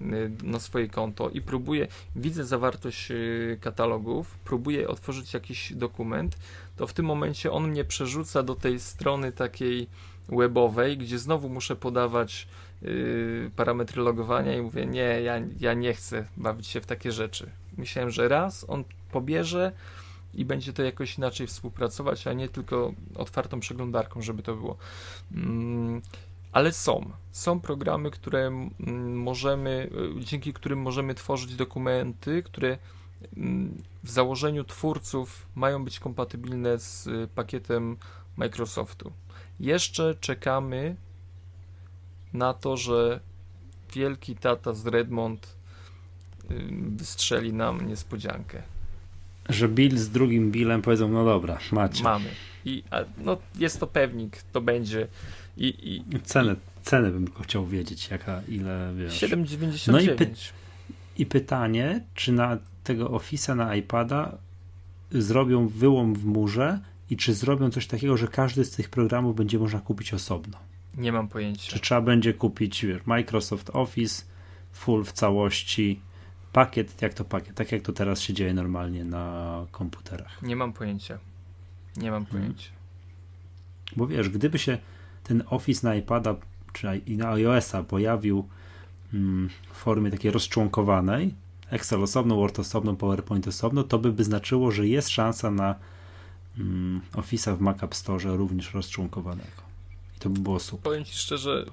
y, 0.00 0.30
na 0.42 0.60
swoje 0.60 0.88
konto 0.88 1.30
i 1.30 1.40
próbuję, 1.40 1.88
widzę 2.16 2.44
zawartość 2.44 3.10
y, 3.10 3.58
katalogów, 3.60 4.38
próbuję 4.44 4.88
otworzyć 4.88 5.34
jakiś 5.34 5.72
dokument, 5.72 6.36
to 6.76 6.86
w 6.86 6.92
tym 6.92 7.06
momencie 7.06 7.52
on 7.52 7.68
mnie 7.70 7.84
przerzuca 7.84 8.42
do 8.42 8.54
tej 8.54 8.80
strony 8.80 9.32
takiej 9.32 9.88
webowej, 10.28 10.98
gdzie 10.98 11.18
znowu 11.18 11.48
muszę 11.48 11.76
podawać 11.76 12.48
yy, 12.82 13.50
parametry 13.56 14.02
logowania 14.02 14.56
i 14.56 14.62
mówię, 14.62 14.86
nie, 14.86 15.20
ja, 15.22 15.34
ja 15.60 15.74
nie 15.74 15.94
chcę 15.94 16.26
bawić 16.36 16.66
się 16.66 16.80
w 16.80 16.86
takie 16.86 17.12
rzeczy. 17.12 17.50
Myślałem, 17.78 18.10
że 18.10 18.28
raz 18.28 18.64
on 18.68 18.84
pobierze 19.12 19.72
i 20.34 20.44
będzie 20.44 20.72
to 20.72 20.82
jakoś 20.82 21.18
inaczej 21.18 21.46
współpracować, 21.46 22.26
a 22.26 22.32
nie 22.32 22.48
tylko 22.48 22.92
otwartą 23.14 23.60
przeglądarką, 23.60 24.22
żeby 24.22 24.42
to 24.42 24.56
było. 24.56 24.76
Yy 25.30 26.00
ale 26.52 26.72
są. 26.72 27.10
Są 27.32 27.60
programy, 27.60 28.10
które 28.10 28.68
możemy, 29.14 29.90
y, 30.20 30.24
dzięki 30.24 30.52
którym 30.52 30.78
możemy 30.78 31.14
tworzyć 31.14 31.56
dokumenty, 31.56 32.42
które 32.42 32.78
w 34.04 34.10
założeniu 34.10 34.64
twórców 34.64 35.46
mają 35.54 35.84
być 35.84 36.00
kompatybilne 36.00 36.78
z 36.78 37.06
y, 37.06 37.28
pakietem 37.34 37.96
Microsoftu. 38.36 39.12
Jeszcze 39.60 40.14
czekamy 40.14 40.96
na 42.32 42.54
to, 42.54 42.76
że 42.76 43.20
wielki 43.94 44.36
tata 44.36 44.74
z 44.74 44.86
Redmond 44.86 45.56
wystrzeli 46.96 47.52
nam 47.52 47.88
niespodziankę. 47.88 48.62
Że 49.48 49.68
Bill 49.68 49.98
z 49.98 50.10
drugim 50.10 50.50
Billem 50.50 50.82
powiedzą, 50.82 51.08
no 51.08 51.24
dobra, 51.24 51.58
macie. 51.72 52.04
Mamy. 52.04 52.30
I 52.64 52.82
no, 53.18 53.36
jest 53.58 53.80
to 53.80 53.86
pewnik, 53.86 54.42
to 54.52 54.60
będzie. 54.60 55.08
I, 55.56 55.94
i, 56.14 56.20
cenę, 56.20 56.52
i... 56.52 56.84
cenę 56.84 57.10
bym 57.10 57.24
tylko 57.24 57.42
chciał 57.42 57.66
wiedzieć, 57.66 58.10
jaka, 58.10 58.42
ile 58.48 58.94
wiesz. 58.96 59.22
7,99. 59.22 59.92
No 59.92 60.00
i, 60.00 60.08
py 60.08 60.30
i 61.18 61.26
pytanie, 61.26 62.04
czy 62.14 62.32
na 62.32 62.58
tego 62.84 63.08
Office'a 63.08 63.56
na 63.56 63.76
iPada 63.76 64.38
zrobią 65.10 65.68
wyłom 65.68 66.14
w 66.14 66.24
murze 66.24 66.80
i 67.10 67.16
czy 67.16 67.34
zrobią 67.34 67.70
coś 67.70 67.86
takiego, 67.86 68.16
że 68.16 68.28
każdy 68.28 68.64
z 68.64 68.70
tych 68.70 68.90
programów 68.90 69.36
będzie 69.36 69.58
można 69.58 69.80
kupić 69.80 70.14
osobno. 70.14 70.58
Nie 70.96 71.12
mam 71.12 71.28
pojęcia. 71.28 71.72
Czy 71.72 71.80
trzeba 71.80 72.00
będzie 72.00 72.34
kupić 72.34 72.86
Microsoft 73.06 73.70
Office 73.70 74.24
full 74.72 75.04
w 75.04 75.12
całości, 75.12 76.00
pakiet, 76.52 77.02
jak 77.02 77.14
to 77.14 77.24
pakiet, 77.24 77.54
tak 77.54 77.72
jak 77.72 77.82
to 77.82 77.92
teraz 77.92 78.20
się 78.20 78.34
dzieje 78.34 78.54
normalnie 78.54 79.04
na 79.04 79.66
komputerach. 79.70 80.42
Nie 80.42 80.56
mam 80.56 80.72
pojęcia. 80.72 81.18
Nie 81.96 82.10
mam 82.10 82.22
mhm. 82.22 82.42
pojęcia. 82.42 82.70
Bo 83.96 84.06
wiesz, 84.06 84.28
gdyby 84.28 84.58
się 84.58 84.78
ten 85.28 85.42
Office 85.50 85.86
na 85.86 85.94
iPada 85.94 86.36
czy 86.72 87.00
na 87.06 87.28
iOS-a 87.30 87.82
pojawił 87.82 88.48
mm, 89.14 89.50
w 89.72 89.76
formie 89.76 90.10
takiej 90.10 90.30
rozczłonkowanej, 90.30 91.34
Excel 91.70 92.02
osobno, 92.02 92.36
Word 92.36 92.58
osobno, 92.58 92.94
PowerPoint 92.94 93.48
osobno, 93.48 93.82
to 93.82 93.98
by, 93.98 94.12
by 94.12 94.24
znaczyło, 94.24 94.70
że 94.70 94.86
jest 94.86 95.08
szansa 95.08 95.50
na 95.50 95.74
mm, 96.58 97.00
Office'a 97.12 97.56
w 97.56 97.60
Mac 97.60 97.82
App 97.82 97.94
Store 97.94 98.36
również 98.36 98.74
rozczłonkowanego. 98.74 99.66
I 100.16 100.20
to 100.20 100.30
by 100.30 100.40
było 100.40 100.60
super. 100.60 100.82
Powiem 100.82 101.04
Ci 101.04 101.14
szczerze, 101.14 101.66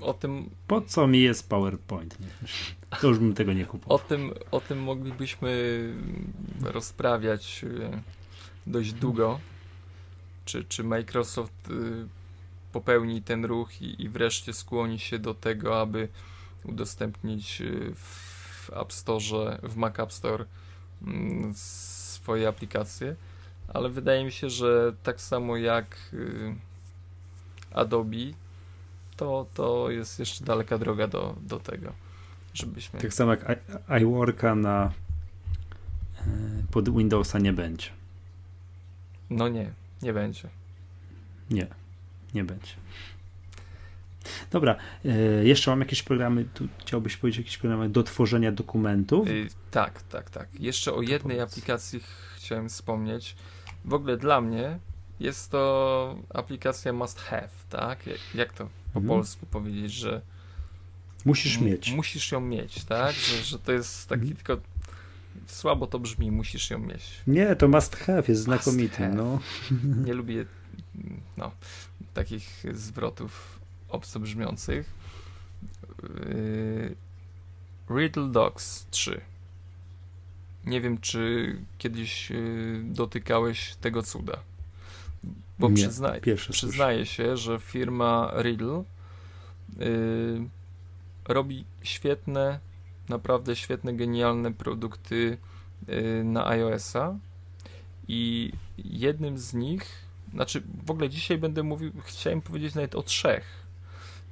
o 0.00 0.14
tym... 0.14 0.50
Po 0.66 0.80
co 0.80 1.06
mi 1.06 1.20
jest 1.20 1.48
PowerPoint? 1.48 2.18
To 3.00 3.08
już 3.08 3.18
bym 3.18 3.34
tego 3.34 3.52
nie 3.52 3.64
kupował. 3.64 3.96
O 3.96 3.98
tym, 3.98 4.32
o 4.50 4.60
tym 4.60 4.82
moglibyśmy 4.82 5.82
rozprawiać 6.62 7.64
e, 7.82 8.02
dość 8.66 8.92
długo. 8.92 9.40
Czy, 10.44 10.64
czy 10.64 10.84
Microsoft 10.84 11.70
e, 11.70 12.23
popełni 12.74 13.22
ten 13.22 13.44
ruch 13.44 13.82
i, 13.82 14.02
i 14.02 14.08
wreszcie 14.08 14.52
skłoni 14.52 14.98
się 14.98 15.18
do 15.18 15.34
tego, 15.34 15.80
aby 15.80 16.08
udostępnić 16.64 17.60
e, 17.60 17.94
w 17.94 18.70
App 18.72 18.92
Store, 18.92 19.58
w 19.62 19.76
Mac 19.76 19.98
App 19.98 20.12
Store 20.12 20.44
mm, 21.02 21.52
swoje 21.54 22.48
aplikacje, 22.48 23.16
ale 23.74 23.88
wydaje 23.88 24.24
mi 24.24 24.32
się, 24.32 24.50
że 24.50 24.92
tak 25.02 25.20
samo 25.20 25.56
jak 25.56 25.96
Adobe, 27.74 28.34
to, 29.16 29.46
to 29.54 29.90
jest 29.90 30.18
jeszcze 30.18 30.44
daleka 30.44 30.78
droga 30.78 31.06
do, 31.06 31.36
do 31.42 31.58
tego, 31.60 31.92
żebyśmy... 32.54 33.00
Tak 33.00 33.14
samo 33.14 33.30
jak 33.30 33.60
iWorka 34.02 34.54
na 34.54 34.92
e, 36.18 36.22
pod 36.70 36.96
Windowsa 36.96 37.38
nie 37.38 37.52
będzie. 37.52 37.88
No 39.30 39.48
nie, 39.48 39.70
nie 40.02 40.12
będzie. 40.12 40.48
Nie, 41.50 41.66
nie 42.34 42.44
będzie. 42.44 42.72
Dobra, 44.50 44.76
e, 45.04 45.44
jeszcze 45.44 45.70
mam 45.70 45.80
jakieś 45.80 46.02
programy, 46.02 46.44
tu 46.54 46.68
chciałbyś 46.78 47.16
powiedzieć 47.16 47.38
jakieś 47.38 47.58
programy 47.58 47.88
do 47.88 48.02
tworzenia 48.02 48.52
dokumentów? 48.52 49.28
Yy, 49.28 49.48
tak, 49.70 50.02
tak, 50.02 50.30
tak. 50.30 50.48
Jeszcze 50.60 50.92
o 50.92 51.02
jednej 51.02 51.40
aplikacji 51.40 52.00
chciałem 52.36 52.68
wspomnieć. 52.68 53.36
W 53.84 53.94
ogóle 53.94 54.16
dla 54.16 54.40
mnie 54.40 54.78
jest 55.20 55.50
to 55.50 56.16
aplikacja 56.30 56.92
must 56.92 57.20
have, 57.20 57.48
tak? 57.70 57.98
Jak 58.34 58.52
to 58.52 58.64
po 58.64 59.00
mhm. 59.00 59.06
polsku 59.06 59.46
powiedzieć, 59.46 59.92
że 59.92 60.20
musisz 61.24 61.60
mieć. 61.60 61.92
Musisz 61.92 62.32
ją 62.32 62.40
mieć, 62.40 62.84
tak? 62.84 63.14
Że, 63.14 63.44
że 63.44 63.58
to 63.58 63.72
jest 63.72 64.08
taki 64.08 64.22
mhm. 64.22 64.36
tylko 64.36 64.62
słabo 65.46 65.86
to 65.86 65.98
brzmi, 65.98 66.30
musisz 66.30 66.70
ją 66.70 66.78
mieć. 66.78 67.20
Nie, 67.26 67.56
to 67.56 67.68
must 67.68 67.96
have 67.96 68.22
jest 68.28 68.42
znakomity, 68.42 68.96
have. 68.96 69.14
no. 69.14 69.40
Nie 70.04 70.14
lubię 70.14 70.44
no, 71.36 71.52
takich 72.14 72.64
zwrotów 72.72 73.58
obco 73.88 74.20
brzmiących. 74.20 74.90
Yy, 76.02 76.94
Riddle 77.90 78.28
Dogs 78.28 78.86
3. 78.90 79.20
Nie 80.64 80.80
wiem, 80.80 80.98
czy 81.00 81.56
kiedyś 81.78 82.30
yy, 82.30 82.82
dotykałeś 82.84 83.74
tego 83.74 84.02
cuda. 84.02 84.38
Bo 85.58 85.68
Nie, 85.68 85.74
przyzna 85.74 86.12
przyznaję 86.50 87.06
się, 87.06 87.36
że 87.36 87.60
firma 87.60 88.32
Riddle 88.42 88.84
yy, 89.78 90.48
robi 91.28 91.64
świetne, 91.82 92.60
naprawdę 93.08 93.56
świetne, 93.56 93.94
genialne 93.94 94.54
produkty 94.54 95.38
yy, 95.88 96.24
na 96.24 96.46
iOS-a 96.46 97.18
i 98.08 98.52
jednym 98.78 99.38
z 99.38 99.54
nich, 99.54 100.03
znaczy 100.34 100.62
w 100.84 100.90
ogóle 100.90 101.10
dzisiaj 101.10 101.38
będę 101.38 101.62
mówił, 101.62 101.92
chciałem 102.04 102.40
powiedzieć 102.40 102.74
nawet 102.74 102.94
o 102.94 103.02
trzech 103.02 103.66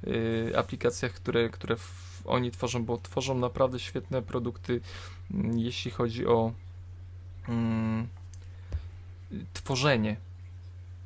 yy, 0.03 0.53
aplikacjach, 0.57 1.11
które, 1.11 1.49
które 1.49 1.75
w, 1.75 2.21
oni 2.25 2.51
tworzą, 2.51 2.85
bo 2.85 2.97
tworzą 2.97 3.37
naprawdę 3.37 3.79
świetne 3.79 4.21
produkty, 4.21 4.81
mm, 5.31 5.59
jeśli 5.59 5.91
chodzi 5.91 6.25
o 6.27 6.53
mm, 7.49 8.07
tworzenie 9.53 10.15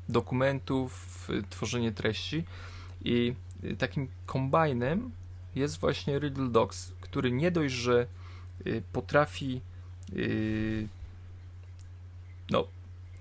dokumentów, 0.08 1.28
tworzenie 1.50 1.92
treści. 1.92 2.44
I 3.04 3.34
takim 3.78 4.08
kombajnem 4.26 5.10
jest 5.54 5.78
właśnie 5.78 6.18
Riddle 6.18 6.48
Docs, 6.48 6.92
który 7.00 7.32
nie 7.32 7.50
dość, 7.50 7.74
że 7.74 8.06
y, 8.66 8.82
potrafi 8.92 9.60
y, 10.12 10.88
no, 12.50 12.66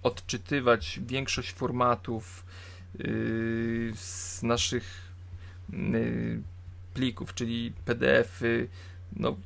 odczytywać 0.07 0.99
większość 1.07 1.53
formatów 1.53 2.45
y, 2.99 3.91
z 3.95 4.43
naszych 4.43 5.07
plików, 6.93 7.33
czyli 7.33 7.73
PDF-y, 7.85 8.67
no, 9.15 9.37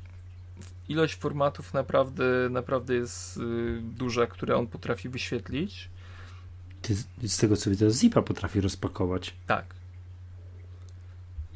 ilość 0.88 1.14
formatów 1.14 1.74
naprawdę, 1.74 2.24
naprawdę 2.50 2.94
jest 2.94 3.40
duża, 3.82 4.26
które 4.26 4.56
on 4.56 4.66
potrafi 4.66 5.08
wyświetlić 5.08 5.88
ty, 6.82 7.28
z 7.28 7.36
tego 7.36 7.56
co 7.56 7.70
widzę, 7.70 7.90
zipa 7.90 8.22
potrafi 8.22 8.60
rozpakować. 8.60 9.34
Tak. 9.46 9.74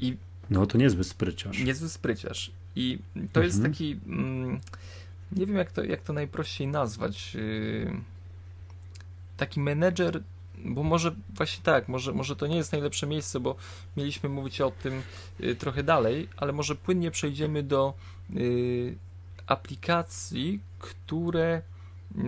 I 0.01 0.17
no 0.51 0.67
to 0.67 0.79
niezły 0.79 1.05
spryciarz. 1.05 1.59
Niezły 1.65 1.89
spryciarz. 1.89 2.51
I 2.77 2.99
to 3.15 3.41
mhm. 3.41 3.47
jest 3.47 3.63
taki. 3.63 4.01
Mm, 4.07 4.61
nie 5.33 5.47
wiem, 5.47 5.57
jak 5.57 5.73
to, 5.73 5.85
jak 5.85 6.03
to 6.03 6.13
najprościej 6.13 6.67
nazwać. 6.67 7.35
Yy, 7.35 8.01
taki 9.37 9.61
menedżer, 9.61 10.23
bo 10.65 10.83
może 10.83 11.15
właśnie 11.35 11.65
tak, 11.65 11.89
może, 11.89 12.13
może 12.13 12.37
to 12.37 12.47
nie 12.47 12.57
jest 12.57 12.73
najlepsze 12.73 13.07
miejsce, 13.07 13.41
bo 13.41 13.57
mieliśmy 13.97 14.29
mówić 14.29 14.61
o 14.61 14.71
tym 14.71 15.03
yy, 15.41 15.55
trochę 15.55 15.83
dalej, 15.83 16.29
ale 16.37 16.53
może 16.53 16.75
płynnie 16.75 17.11
przejdziemy 17.11 17.63
do 17.63 17.95
yy, 18.31 18.97
aplikacji, 19.47 20.61
które 20.79 21.63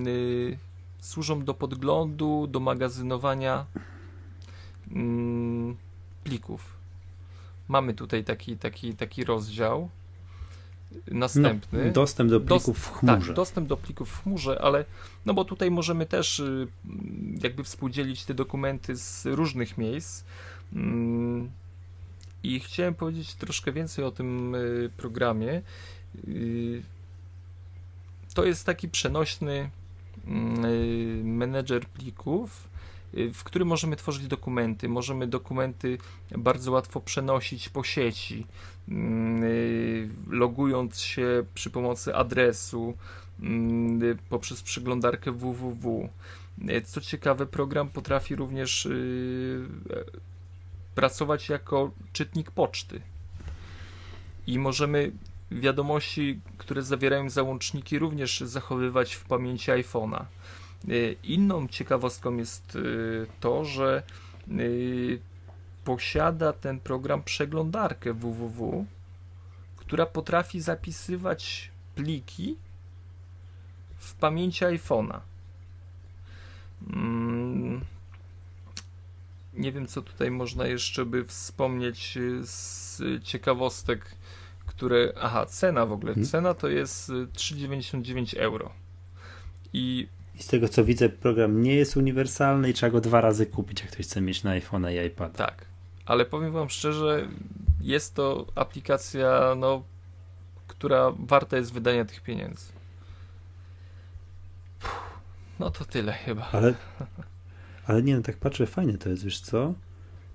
y, 0.06 0.59
służą 1.00 1.44
do 1.44 1.54
podglądu, 1.54 2.46
do 2.46 2.61
magazynowania 2.61 3.66
mm, 4.92 5.76
plików. 6.24 6.78
Mamy 7.68 7.94
tutaj 7.94 8.24
taki, 8.24 8.56
taki, 8.56 8.94
taki 8.94 9.24
rozdział. 9.24 9.88
Następny. 11.07 11.86
No, 11.86 11.93
dostęp 11.93 12.30
do 12.30 12.41
plików 12.41 12.78
w 12.78 12.93
chmurze. 12.93 13.26
Tak, 13.26 13.36
dostęp 13.36 13.68
do 13.68 13.76
plików 13.76 14.11
w 14.11 14.22
chmurze, 14.22 14.62
ale 14.62 14.84
no 15.26 15.34
bo 15.34 15.45
tutaj 15.45 15.70
możemy 15.70 16.07
też 16.07 16.41
y, 16.41 16.68
jakby 17.43 17.64
współdzielić 17.64 18.24
te 18.24 18.34
dokumenty 18.34 18.97
z 18.97 19.26
różnych 19.26 19.78
miejsc. 19.78 20.24
Mm, 20.72 21.51
I 22.43 22.61
chciałem 22.61 22.95
powiedzieć 22.95 23.34
troszkę 23.34 23.72
więcej 23.72 24.05
o 24.05 24.11
tym 24.11 24.55
y, 24.55 24.91
programie. 24.97 25.62
Y, 26.28 26.82
to 28.34 28.45
jest 28.45 28.66
taki 28.66 28.89
przenośny 28.89 29.70
Mm, 30.28 31.36
menedżer 31.36 31.86
plików, 31.86 32.67
w 33.12 33.44
którym 33.44 33.68
możemy 33.68 33.96
tworzyć 33.96 34.26
dokumenty. 34.26 34.88
Możemy 34.88 35.26
dokumenty 35.26 35.98
bardzo 36.30 36.72
łatwo 36.72 37.00
przenosić 37.00 37.68
po 37.68 37.84
sieci, 37.84 38.46
mm, 38.88 39.42
y, 39.42 40.09
logując 40.30 41.00
się 41.00 41.44
przy 41.54 41.70
pomocy 41.70 42.14
adresu 42.14 42.94
mm, 43.40 44.18
poprzez 44.28 44.62
przeglądarkę 44.62 45.32
www. 45.32 46.09
Co 46.84 47.00
ciekawe, 47.00 47.46
program 47.46 47.88
potrafi 47.88 48.36
również 48.36 48.88
pracować 50.94 51.48
jako 51.48 51.90
czytnik 52.12 52.50
poczty. 52.50 53.00
I 54.46 54.59
możemy 54.59 55.12
wiadomości, 55.50 56.40
które 56.59 56.82
zawierają 56.82 57.30
załączniki, 57.30 57.98
również 57.98 58.40
zachowywać 58.40 59.14
w 59.14 59.24
pamięci 59.24 59.70
iPhone'a. 59.70 60.24
Y, 60.88 61.16
inną 61.22 61.68
ciekawostką 61.68 62.36
jest 62.36 62.76
y, 62.76 63.26
to, 63.40 63.64
że 63.64 64.02
y, 64.50 65.20
posiada 65.84 66.52
ten 66.52 66.80
program 66.80 67.22
przeglądarkę 67.22 68.12
www, 68.14 68.86
która 69.76 70.06
potrafi 70.06 70.60
zapisywać 70.60 71.70
pliki 71.94 72.56
w 73.98 74.14
pamięci 74.14 74.64
iPhone'a. 74.64 75.20
Mm, 76.92 77.80
nie 79.54 79.72
wiem, 79.72 79.86
co 79.86 80.02
tutaj 80.02 80.30
można 80.30 80.66
jeszcze 80.66 81.06
by 81.06 81.24
wspomnieć 81.24 82.18
z 82.42 83.00
ciekawostek, 83.24 84.14
które. 84.66 85.12
Aha, 85.20 85.46
cena 85.46 85.86
w 85.86 85.92
ogóle. 85.92 86.14
Hmm. 86.14 86.30
Cena 86.30 86.54
to 86.54 86.68
jest 86.68 87.08
3,99 87.10 88.38
euro. 88.38 88.72
I 89.72 90.08
i 90.39 90.43
z 90.43 90.47
tego 90.47 90.68
co 90.68 90.84
widzę, 90.84 91.09
program 91.09 91.62
nie 91.62 91.74
jest 91.74 91.97
uniwersalny 91.97 92.70
i 92.70 92.74
trzeba 92.74 92.91
go 92.91 93.01
dwa 93.01 93.20
razy 93.20 93.47
kupić, 93.47 93.80
jak 93.80 93.91
ktoś 93.91 94.07
chce 94.07 94.20
mieć 94.20 94.43
na 94.43 94.51
iPhone 94.51 94.86
i 94.91 95.07
iPad. 95.07 95.36
Tak, 95.36 95.64
ale 96.07 96.24
powiem 96.24 96.53
Wam 96.53 96.68
szczerze, 96.68 97.28
jest 97.80 98.14
to 98.14 98.47
aplikacja, 98.55 99.55
no, 99.57 99.82
która 100.66 101.12
warta 101.18 101.57
jest 101.57 101.72
wydania 101.72 102.05
tych 102.05 102.20
pieniędzy. 102.20 102.66
No 105.59 105.70
to 105.70 105.84
tyle 105.84 106.12
chyba. 106.12 106.49
Ale, 106.53 106.74
ale 107.86 108.03
nie, 108.03 108.16
no 108.16 108.22
tak 108.22 108.36
patrzę, 108.36 108.66
fajne 108.66 108.99
to 108.99 109.09
jest, 109.09 109.24
wiesz 109.24 109.41
co? 109.41 109.74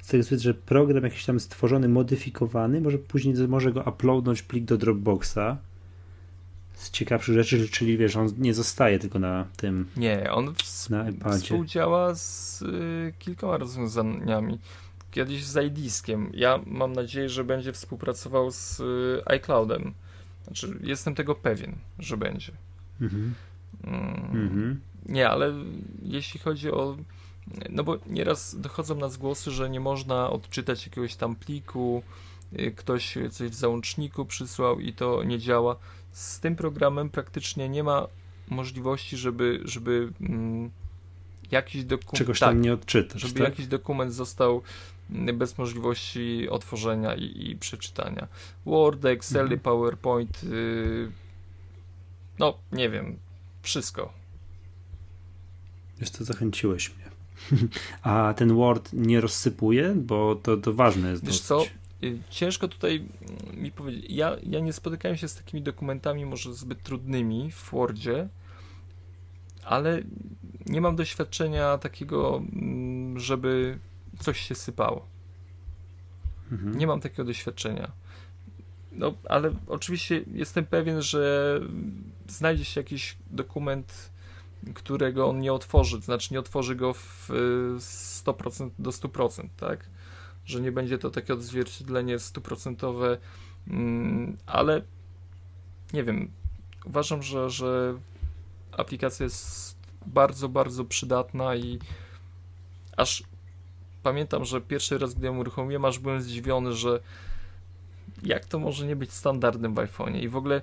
Z 0.01 0.07
tego 0.07 0.23
względu, 0.23 0.43
że 0.43 0.53
program 0.53 1.03
jakiś 1.03 1.25
tam 1.25 1.39
stworzony, 1.39 1.89
modyfikowany, 1.89 2.81
może 2.81 2.97
później 2.97 3.35
może 3.47 3.71
go 3.71 3.81
uploadnąć 3.81 4.41
plik 4.41 4.65
do 4.65 4.77
Dropboxa 4.77 5.57
z 6.83 6.91
ciekawszych 6.91 7.35
rzeczy, 7.35 7.69
czyli 7.69 7.97
wiesz, 7.97 8.15
on 8.15 8.29
nie 8.37 8.53
zostaje 8.53 8.99
tylko 8.99 9.19
na 9.19 9.45
tym. 9.57 9.89
Nie, 9.97 10.31
on 10.31 10.55
w, 10.55 10.89
na 10.89 11.05
współdziała 11.37 12.15
z 12.15 12.61
y, 12.61 13.13
kilkoma 13.19 13.57
rozwiązaniami. 13.57 14.59
Kiedyś 15.11 15.45
z 15.45 15.65
iDiskiem. 15.65 16.31
Ja 16.33 16.59
mam 16.65 16.93
nadzieję, 16.93 17.29
że 17.29 17.43
będzie 17.43 17.73
współpracował 17.73 18.51
z 18.51 18.79
y, 18.79 19.21
iCloudem. 19.25 19.93
Znaczy, 20.43 20.79
jestem 20.83 21.15
tego 21.15 21.35
pewien, 21.35 21.75
że 21.99 22.17
będzie. 22.17 22.51
Mhm. 23.01 23.33
Mm, 23.83 24.43
mhm. 24.43 24.81
Nie, 25.05 25.29
ale 25.29 25.53
jeśli 26.01 26.39
chodzi 26.39 26.71
o. 26.71 26.97
No 27.69 27.83
bo 27.83 27.97
nieraz 28.07 28.59
dochodzą 28.59 28.95
nas 28.95 29.17
głosy, 29.17 29.51
że 29.51 29.69
nie 29.69 29.79
można 29.79 30.29
odczytać 30.29 30.85
jakiegoś 30.85 31.15
tam 31.15 31.35
pliku, 31.35 32.03
y, 32.59 32.71
ktoś 32.71 33.17
coś 33.31 33.49
w 33.49 33.55
załączniku 33.55 34.25
przysłał 34.25 34.79
i 34.79 34.93
to 34.93 35.23
nie 35.23 35.39
działa 35.39 35.75
z 36.13 36.39
tym 36.39 36.55
programem 36.55 37.09
praktycznie 37.09 37.69
nie 37.69 37.83
ma 37.83 38.07
możliwości, 38.49 39.17
żeby, 39.17 39.61
żeby 39.65 40.13
mm, 40.21 40.71
jakiś 41.51 41.83
dokument. 41.83 42.17
Czegoś 42.17 42.39
tam 42.39 42.49
tak, 42.49 42.63
nie 42.63 42.73
odczytasz. 42.73 43.21
Żeby 43.21 43.39
tak? 43.39 43.49
jakiś 43.49 43.67
dokument 43.67 44.13
został 44.13 44.61
mm, 45.11 45.37
bez 45.37 45.57
możliwości 45.57 46.49
otworzenia 46.49 47.15
i, 47.15 47.49
i 47.49 47.55
przeczytania. 47.55 48.27
Word, 48.65 49.05
Excel, 49.05 49.41
mhm. 49.41 49.59
PowerPoint, 49.59 50.43
yy, 50.43 51.11
no 52.39 52.57
nie 52.71 52.89
wiem, 52.89 53.17
wszystko. 53.61 54.13
Wiesz 55.99 56.09
co, 56.09 56.23
zachęciłeś 56.23 56.91
mnie. 56.95 57.03
A 58.01 58.33
ten 58.37 58.55
Word 58.55 58.89
nie 58.93 59.21
rozsypuje, 59.21 59.93
bo 59.95 60.35
to, 60.35 60.57
to 60.57 60.73
ważne 60.73 61.09
jest 61.09 61.25
Wiesz 61.25 61.31
dosyć. 61.31 61.47
co, 61.47 61.63
Y, 61.63 61.82
ciężko 62.29 62.67
tutaj 62.67 63.05
mi 63.53 63.71
powiedzieć. 63.71 64.05
Ja, 64.09 64.37
ja 64.43 64.59
nie 64.59 64.73
spotykałem 64.73 65.17
się 65.17 65.27
z 65.27 65.35
takimi 65.35 65.61
dokumentami, 65.61 66.25
może 66.25 66.53
zbyt 66.53 66.83
trudnymi 66.83 67.51
w 67.51 67.71
Wordzie, 67.71 68.29
ale 69.63 70.01
nie 70.65 70.81
mam 70.81 70.95
doświadczenia 70.95 71.77
takiego, 71.77 72.43
mm, 72.53 73.19
żeby 73.19 73.79
coś 74.19 74.39
się 74.39 74.55
sypało. 74.55 75.07
Mhm. 76.51 76.77
Nie 76.77 76.87
mam 76.87 76.99
takiego 76.99 77.23
doświadczenia. 77.23 77.91
No, 78.91 79.13
ale 79.29 79.53
oczywiście 79.67 80.23
jestem 80.33 80.65
pewien, 80.65 81.01
że 81.01 81.59
znajdzie 82.27 82.65
się 82.65 82.81
jakiś 82.81 83.17
dokument, 83.31 84.11
którego 84.73 85.29
on 85.29 85.39
nie 85.39 85.53
otworzy, 85.53 85.99
to 85.99 86.05
znaczy 86.05 86.33
nie 86.33 86.39
otworzy 86.39 86.75
go 86.75 86.93
w 86.93 87.29
100% 87.79 88.69
do 88.79 88.89
100%, 88.89 89.47
tak? 89.57 89.89
Że 90.45 90.61
nie 90.61 90.71
będzie 90.71 90.97
to 90.97 91.09
takie 91.09 91.33
odzwierciedlenie 91.33 92.19
stuprocentowe, 92.19 93.17
mm, 93.67 94.37
ale 94.45 94.81
nie 95.93 96.03
wiem, 96.03 96.31
uważam, 96.85 97.23
że, 97.23 97.49
że 97.49 97.99
aplikacja 98.71 99.23
jest 99.23 99.75
bardzo, 100.05 100.49
bardzo 100.49 100.85
przydatna 100.85 101.55
i 101.55 101.79
aż 102.97 103.23
pamiętam, 104.03 104.45
że 104.45 104.61
pierwszy 104.61 104.97
raz, 104.97 105.13
gdy 105.13 105.25
ją 105.25 105.37
uruchomiłem, 105.37 105.85
aż 105.85 105.99
byłem 105.99 106.21
zdziwiony, 106.21 106.73
że 106.73 106.99
jak 108.23 108.45
to 108.45 108.59
może 108.59 108.87
nie 108.87 108.95
być 108.95 109.13
standardem 109.13 109.73
w 109.73 109.77
iPhone'ie. 109.77 110.21
I 110.23 110.29
w 110.29 110.35
ogóle 110.35 110.61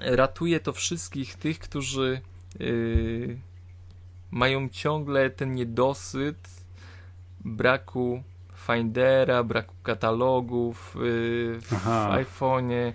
ratuje 0.00 0.60
to 0.60 0.72
wszystkich 0.72 1.34
tych, 1.34 1.58
którzy 1.58 2.20
yy, 2.58 3.38
mają 4.30 4.68
ciągle 4.68 5.30
ten 5.30 5.54
niedosyt 5.54 6.48
braku 7.44 8.22
Findera, 8.66 9.42
braku 9.42 9.74
katalogów 9.82 10.96
yy, 10.96 11.60
w 11.60 11.86
iPhone'ie, 12.10 12.92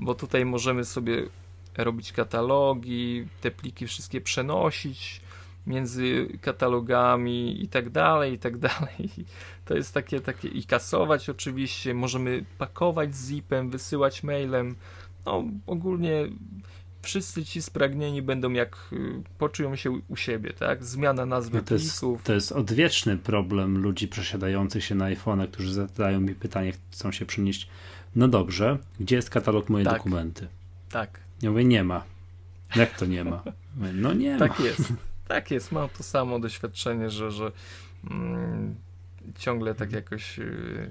bo 0.00 0.14
tutaj 0.14 0.44
możemy 0.44 0.84
sobie 0.84 1.22
robić 1.78 2.12
katalogi, 2.12 3.28
te 3.40 3.50
pliki 3.50 3.86
wszystkie 3.86 4.20
przenosić 4.20 5.20
między 5.66 6.38
katalogami 6.40 7.62
i 7.64 7.68
tak 7.68 7.90
dalej, 7.90 8.32
i 8.32 8.38
tak 8.38 8.58
dalej. 8.58 9.10
To 9.64 9.74
jest 9.74 9.94
takie, 9.94 10.20
takie 10.20 10.48
i 10.48 10.64
kasować 10.64 11.28
oczywiście, 11.28 11.94
możemy 11.94 12.44
pakować 12.58 13.14
zipem, 13.14 13.70
wysyłać 13.70 14.22
mailem. 14.22 14.76
No 15.26 15.44
ogólnie 15.66 16.28
wszyscy 17.02 17.44
ci 17.44 17.62
spragnieni 17.62 18.22
będą 18.22 18.52
jak 18.52 18.76
y, 18.92 18.96
poczują 19.38 19.76
się 19.76 20.00
u 20.08 20.16
siebie, 20.16 20.52
tak? 20.52 20.84
Zmiana 20.84 21.26
nazwy 21.26 21.56
no 21.56 21.62
to 21.62 21.66
plików. 21.66 22.12
Jest, 22.12 22.24
to 22.26 22.34
jest 22.34 22.52
odwieczny 22.52 23.16
problem 23.16 23.78
ludzi 23.78 24.08
przesiadających 24.08 24.84
się 24.84 24.94
na 24.94 25.04
iPhone, 25.04 25.48
którzy 25.48 25.72
zadają 25.72 26.20
mi 26.20 26.34
pytanie, 26.34 26.72
chcą 26.90 27.12
się 27.12 27.26
przenieść. 27.26 27.68
No 28.16 28.28
dobrze, 28.28 28.78
gdzie 29.00 29.16
jest 29.16 29.30
katalog 29.30 29.68
moje 29.68 29.84
tak. 29.84 29.96
dokumenty? 29.96 30.48
Tak. 30.90 31.20
Ja 31.42 31.50
mówię, 31.50 31.64
nie 31.64 31.84
ma. 31.84 32.04
Jak 32.76 32.98
to 32.98 33.06
nie 33.06 33.24
ma? 33.24 33.42
Mówię, 33.76 33.92
no 33.94 34.12
nie 34.12 34.38
tak 34.38 34.50
ma. 34.50 34.56
Tak 34.56 34.64
jest. 34.64 34.92
Tak 35.28 35.50
jest. 35.50 35.72
Mam 35.72 35.88
to 35.88 36.02
samo 36.02 36.38
doświadczenie, 36.38 37.10
że, 37.10 37.30
że 37.30 37.52
mm, 38.10 38.74
ciągle 39.38 39.74
tak 39.74 39.92
jakoś 39.92 40.38
yy, 40.38 40.90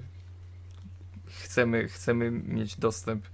chcemy, 1.26 1.88
chcemy 1.88 2.30
mieć 2.30 2.76
dostęp 2.76 3.24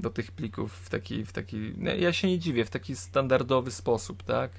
do 0.00 0.10
tych 0.10 0.32
plików 0.32 0.72
w 0.72 0.90
taki, 0.90 1.24
w 1.24 1.32
taki 1.32 1.72
no, 1.76 1.94
ja 1.94 2.12
się 2.12 2.28
nie 2.28 2.38
dziwię, 2.38 2.64
w 2.64 2.70
taki 2.70 2.96
standardowy 2.96 3.70
sposób, 3.70 4.22
tak? 4.22 4.50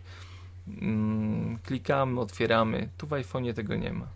Mm, 0.67 1.57
klikamy, 1.63 2.19
otwieramy. 2.19 2.89
Tu 2.97 3.07
w 3.07 3.09
iPhone'ie 3.09 3.53
tego 3.53 3.75
nie 3.75 3.93
ma. 3.93 4.07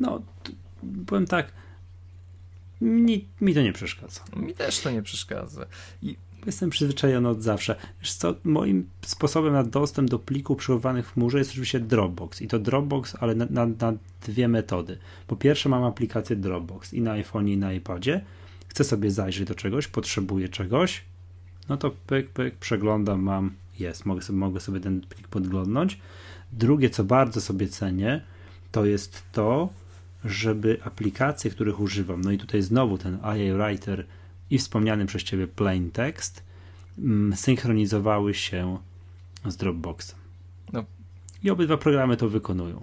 No, 0.00 0.22
powiem 1.06 1.26
tak, 1.26 1.52
mi, 2.80 3.28
mi 3.40 3.54
to 3.54 3.62
nie 3.62 3.72
przeszkadza. 3.72 4.20
Mi 4.36 4.54
też 4.54 4.80
to 4.80 4.90
nie 4.90 5.02
przeszkadza. 5.02 5.66
I 6.02 6.16
Jestem 6.46 6.70
przyzwyczajony 6.70 7.28
od 7.28 7.42
zawsze. 7.42 7.76
Wiesz 8.00 8.12
co, 8.12 8.34
moim 8.44 8.88
sposobem 9.02 9.52
na 9.52 9.64
dostęp 9.64 10.10
do 10.10 10.18
plików 10.18 10.58
przechowywanych 10.58 11.08
w 11.08 11.12
chmurze 11.12 11.38
jest 11.38 11.50
oczywiście 11.50 11.80
Dropbox. 11.80 12.42
I 12.42 12.48
to 12.48 12.58
Dropbox, 12.58 13.16
ale 13.20 13.34
na, 13.34 13.46
na, 13.50 13.66
na, 13.66 13.92
dwie 14.26 14.48
metody. 14.48 14.98
Po 15.26 15.36
pierwsze 15.36 15.68
mam 15.68 15.84
aplikację 15.84 16.36
Dropbox 16.36 16.94
i 16.94 17.00
na 17.00 17.12
iPhone 17.12 17.48
i 17.48 17.56
na 17.56 17.72
iPadzie 17.72 18.24
chcę 18.70 18.84
sobie 18.84 19.10
zajrzeć 19.10 19.48
do 19.48 19.54
czegoś, 19.54 19.88
potrzebuję 19.88 20.48
czegoś, 20.48 21.04
no 21.68 21.76
to 21.76 21.90
pyk, 21.90 22.30
pyk, 22.30 22.56
przeglądam, 22.56 23.22
mam, 23.22 23.50
jest, 23.78 24.06
mogę 24.06 24.22
sobie, 24.22 24.38
mogę 24.38 24.60
sobie 24.60 24.80
ten 24.80 25.00
plik 25.00 25.28
podglądnąć. 25.28 25.98
Drugie, 26.52 26.90
co 26.90 27.04
bardzo 27.04 27.40
sobie 27.40 27.68
cenię, 27.68 28.22
to 28.72 28.84
jest 28.84 29.22
to, 29.32 29.68
żeby 30.24 30.78
aplikacje, 30.84 31.50
których 31.50 31.80
używam, 31.80 32.20
no 32.20 32.30
i 32.30 32.38
tutaj 32.38 32.62
znowu 32.62 32.98
ten 32.98 33.14
IA 33.14 33.54
Writer 33.56 34.06
i 34.50 34.58
wspomniany 34.58 35.06
przez 35.06 35.22
Ciebie 35.22 35.46
Plain 35.46 35.90
Text, 35.90 36.42
mm, 36.98 37.36
synchronizowały 37.36 38.34
się 38.34 38.78
z 39.46 39.56
Dropboxem. 39.56 40.18
No. 40.72 40.84
I 41.42 41.50
obydwa 41.50 41.76
programy 41.76 42.16
to 42.16 42.28
wykonują. 42.28 42.82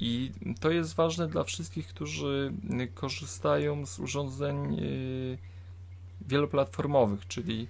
I 0.00 0.32
to 0.60 0.70
jest 0.70 0.94
ważne 0.94 1.28
dla 1.28 1.44
wszystkich, 1.44 1.88
którzy 1.88 2.52
korzystają 2.94 3.86
z 3.86 3.98
urządzeń 3.98 4.74
y, 4.80 5.38
wieloplatformowych, 6.20 7.26
czyli 7.26 7.68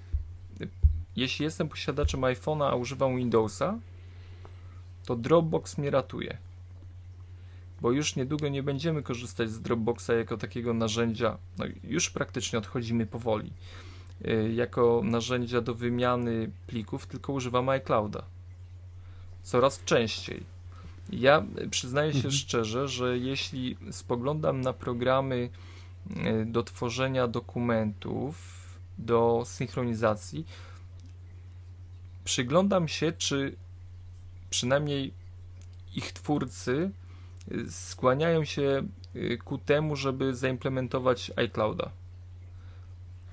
y, 0.61 0.69
jeśli 1.17 1.45
jestem 1.45 1.69
posiadaczem 1.69 2.21
iPhone'a, 2.21 2.71
a 2.71 2.75
używam 2.75 3.17
Windowsa, 3.17 3.79
to 5.07 5.17
Dropbox 5.17 5.79
mnie 5.79 5.91
ratuje. 5.91 6.39
Bo 7.81 7.93
już 7.93 8.17
niedługo 8.17 8.49
nie 8.49 8.63
będziemy 8.63 9.03
korzystać 9.03 9.51
z 9.51 9.61
Dropboxa 9.61 10.11
jako 10.19 10.37
takiego 10.37 10.75
narzędzia, 10.75 11.39
no 11.59 11.65
już 11.85 12.11
praktycznie 12.11 12.59
odchodzimy 12.59 13.07
powoli, 13.07 13.53
y, 14.27 14.53
jako 14.55 15.01
narzędzia 15.05 15.61
do 15.61 15.75
wymiany 15.75 16.51
plików, 16.67 17.07
tylko 17.07 17.33
używamy 17.33 17.73
iClouda. 17.73 18.25
Coraz 19.43 19.85
częściej 19.85 20.60
ja 21.13 21.45
przyznaję 21.71 22.13
się 22.13 22.17
mhm. 22.17 22.35
szczerze, 22.35 22.89
że 22.89 23.19
jeśli 23.19 23.77
spoglądam 23.91 24.61
na 24.61 24.73
programy 24.73 25.49
e, 26.17 26.45
do 26.45 26.63
tworzenia 26.63 27.29
dokumentów, 27.29 28.61
do 28.99 29.43
synchronizacji, 29.47 30.47
przyglądam 32.25 32.89
się, 32.89 33.13
czy 33.13 33.57
przynajmniej 34.51 35.13
ich 35.95 36.13
twórcy 36.13 36.91
y, 37.53 37.71
skłaniają 37.71 38.45
się 38.45 38.83
y, 39.17 39.39
ku 39.45 39.59
temu, 39.59 39.97
żeby 39.97 40.35
zaimplementować 40.35 41.33
iClouda. 41.37 41.91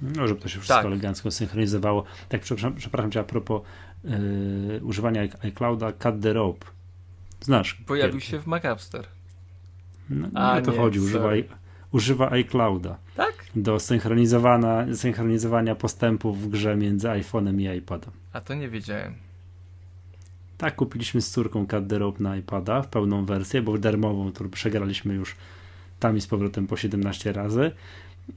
No, 0.02 0.28
żeby 0.28 0.42
to 0.42 0.50
się 0.50 0.60
wszystko 0.60 0.76
tak. 0.76 0.86
elegancko 0.86 1.32
synchronizowało. 1.32 2.04
Tak, 2.30 2.42
przepraszam, 2.42 2.76
przepraszam 2.76 3.12
cię 3.12 3.20
a 3.20 3.24
propos 3.24 3.62
yy, 4.04 4.82
używania 4.84 5.22
iClouda, 5.22 5.92
Cut 5.92 6.22
the 6.22 6.34
Rope. 6.34 6.77
Znasz? 7.42 7.74
Pojawił 7.74 8.20
się 8.20 8.40
w 8.40 8.48
MacApster. 8.48 9.08
No, 10.10 10.28
A, 10.34 10.56
nie 10.56 10.62
o 10.62 10.66
to 10.66 10.72
nie, 10.72 10.78
chodzi. 10.78 11.00
Używa, 11.00 11.30
używa 11.92 12.32
iClouda. 12.32 12.98
Tak? 13.16 13.46
Do 13.56 13.80
synchronizowania, 13.80 14.96
synchronizowania 14.96 15.76
postępów 15.76 16.42
w 16.42 16.50
grze 16.50 16.76
między 16.76 17.08
iPhone'em 17.08 17.62
i 17.62 17.78
iPadem. 17.78 18.12
A 18.34 18.42
to 18.42 18.54
nie 18.54 18.70
wiedziałem. 18.70 19.14
Tak, 20.58 20.76
kupiliśmy 20.76 21.22
z 21.22 21.32
córką 21.32 21.68
Cut 21.68 21.88
the 21.88 22.00
Rope 22.00 22.24
na 22.24 22.38
iPada 22.38 22.82
w 22.82 22.88
pełną 22.88 23.26
wersję, 23.26 23.62
bo 23.62 23.78
darmową, 23.78 24.32
którą 24.32 24.50
przegraliśmy 24.50 25.14
już 25.14 25.36
tam 26.00 26.18
i 26.18 26.22
z 26.22 26.28
powrotem 26.28 26.68
po 26.68 26.78
17 26.78 27.34
razy. 27.34 27.72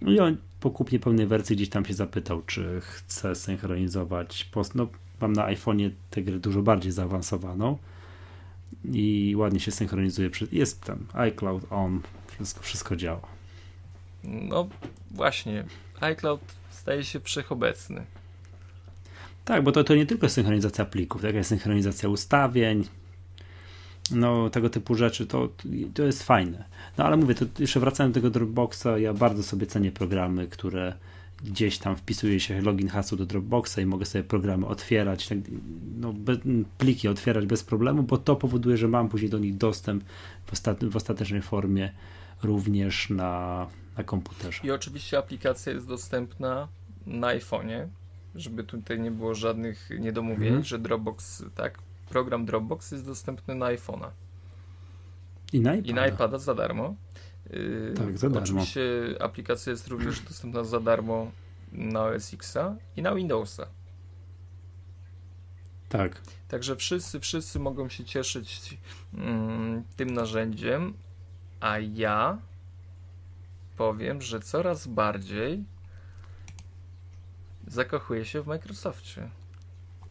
I 0.06 0.20
on 0.20 0.36
po 0.60 0.70
kupnie 0.70 0.98
pełnej 0.98 1.26
wersji 1.26 1.56
gdzieś 1.56 1.68
tam 1.68 1.84
się 1.84 1.94
zapytał, 1.94 2.42
czy 2.42 2.80
chce 2.80 3.34
synchronizować 3.34 4.44
post. 4.44 4.74
No, 4.74 4.86
mam 5.20 5.32
na 5.32 5.46
iPhone'ie 5.46 5.90
tę 6.10 6.22
grę 6.22 6.38
dużo 6.38 6.62
bardziej 6.62 6.92
zaawansowaną 6.92 7.78
i 8.84 9.34
ładnie 9.36 9.60
się 9.60 9.70
synchronizuje. 9.70 10.30
Jest 10.52 10.80
tam 10.80 11.06
iCloud 11.12 11.72
on, 11.72 12.00
wszystko, 12.26 12.62
wszystko 12.62 12.96
działa. 12.96 13.20
No 14.24 14.68
właśnie, 15.10 15.64
iCloud 16.00 16.40
staje 16.70 17.04
się 17.04 17.20
wszechobecny. 17.20 18.04
Tak, 19.44 19.64
bo 19.64 19.72
to, 19.72 19.84
to 19.84 19.94
nie 19.94 20.06
tylko 20.06 20.28
synchronizacja 20.28 20.84
plików, 20.84 21.22
tak 21.22 21.34
jest 21.34 21.48
synchronizacja 21.48 22.08
ustawień, 22.08 22.84
no 24.10 24.50
tego 24.50 24.70
typu 24.70 24.94
rzeczy, 24.94 25.26
to, 25.26 25.48
to 25.94 26.02
jest 26.02 26.22
fajne. 26.22 26.64
No 26.98 27.04
ale 27.04 27.16
mówię, 27.16 27.34
to 27.34 27.44
jeszcze 27.58 27.80
wracając 27.80 28.14
do 28.14 28.20
tego 28.20 28.30
Dropboxa, 28.30 28.98
ja 28.98 29.14
bardzo 29.14 29.42
sobie 29.42 29.66
cenię 29.66 29.92
programy, 29.92 30.46
które 30.46 30.94
gdzieś 31.44 31.78
tam 31.78 31.96
wpisuje 31.96 32.40
się 32.40 32.60
login 32.60 32.88
hasło 32.88 33.18
do 33.18 33.26
Dropboxa 33.26 33.78
i 33.78 33.86
mogę 33.86 34.06
sobie 34.06 34.24
programy 34.24 34.66
otwierać, 34.66 35.28
tak, 35.28 35.38
no, 35.96 36.14
pliki 36.78 37.08
otwierać 37.08 37.46
bez 37.46 37.64
problemu, 37.64 38.02
bo 38.02 38.18
to 38.18 38.36
powoduje, 38.36 38.76
że 38.76 38.88
mam 38.88 39.08
później 39.08 39.30
do 39.30 39.38
nich 39.38 39.56
dostęp 39.56 40.04
w, 40.46 40.52
ostat 40.52 40.84
w 40.84 40.96
ostatecznej 40.96 41.42
formie 41.42 41.92
również 42.42 43.10
na, 43.10 43.66
na 43.96 44.04
komputerze. 44.04 44.60
I 44.64 44.70
oczywiście 44.70 45.18
aplikacja 45.18 45.72
jest 45.72 45.88
dostępna 45.88 46.68
na 47.06 47.26
iPhone'ie, 47.26 47.88
żeby 48.34 48.64
tutaj 48.64 49.00
nie 49.00 49.10
było 49.10 49.34
żadnych 49.34 49.90
niedomówień, 50.00 50.48
hmm. 50.48 50.64
że 50.64 50.78
Dropbox, 50.78 51.44
tak, 51.54 51.78
program 52.08 52.44
Dropbox 52.44 52.92
jest 52.92 53.06
dostępny 53.06 53.54
na 53.54 53.66
iPhone'a. 53.66 54.10
I 55.52 55.60
na 55.60 55.74
iPada. 55.74 55.90
I 55.90 55.94
na 55.94 56.06
iPada 56.06 56.38
za 56.38 56.54
darmo. 56.54 56.94
Yy, 57.50 57.94
tak, 57.96 58.18
za 58.18 58.30
darmo. 58.30 58.44
Oczywiście 58.44 58.82
aplikacja 59.20 59.70
jest 59.70 59.88
również 59.88 60.20
dostępna 60.20 60.64
za 60.64 60.80
darmo 60.80 61.30
na 61.72 62.04
OS 62.04 62.34
Xa 62.34 62.76
i 62.96 63.02
na 63.02 63.14
Windowsa. 63.14 63.66
Tak. 65.88 66.20
Także 66.48 66.76
wszyscy, 66.76 67.20
wszyscy 67.20 67.58
mogą 67.58 67.88
się 67.88 68.04
cieszyć 68.04 68.78
mm, 69.14 69.84
tym 69.96 70.10
narzędziem, 70.10 70.94
a 71.60 71.78
ja 71.78 72.38
powiem, 73.76 74.22
że 74.22 74.40
coraz 74.40 74.86
bardziej 74.86 75.64
zakochuję 77.66 78.24
się 78.24 78.42
w 78.42 78.46
Microsoftie. 78.46 79.30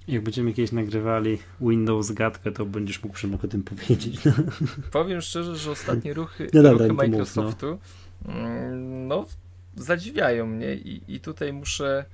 Jak 0.07 0.23
będziemy 0.23 0.53
kiedyś 0.53 0.71
nagrywali 0.71 1.37
Windows 1.61 2.11
gadkę, 2.11 2.51
to 2.51 2.65
będziesz 2.65 3.03
mógł 3.03 3.15
Przemek 3.15 3.43
o 3.43 3.47
tym 3.47 3.63
powiedzieć. 3.63 4.21
Powiem 4.91 5.21
szczerze, 5.21 5.55
że 5.55 5.71
ostatnie 5.71 6.13
ruchy, 6.13 6.49
no 6.53 6.63
dobra, 6.63 6.87
ruchy 6.87 6.93
Microsoftu 6.93 7.71
mów, 7.71 7.79
no. 8.25 8.33
Mm, 8.33 9.07
no. 9.07 9.25
zadziwiają 9.75 10.45
mnie 10.45 10.75
i, 10.75 11.01
i 11.07 11.19
tutaj 11.19 11.53
muszę 11.53 12.05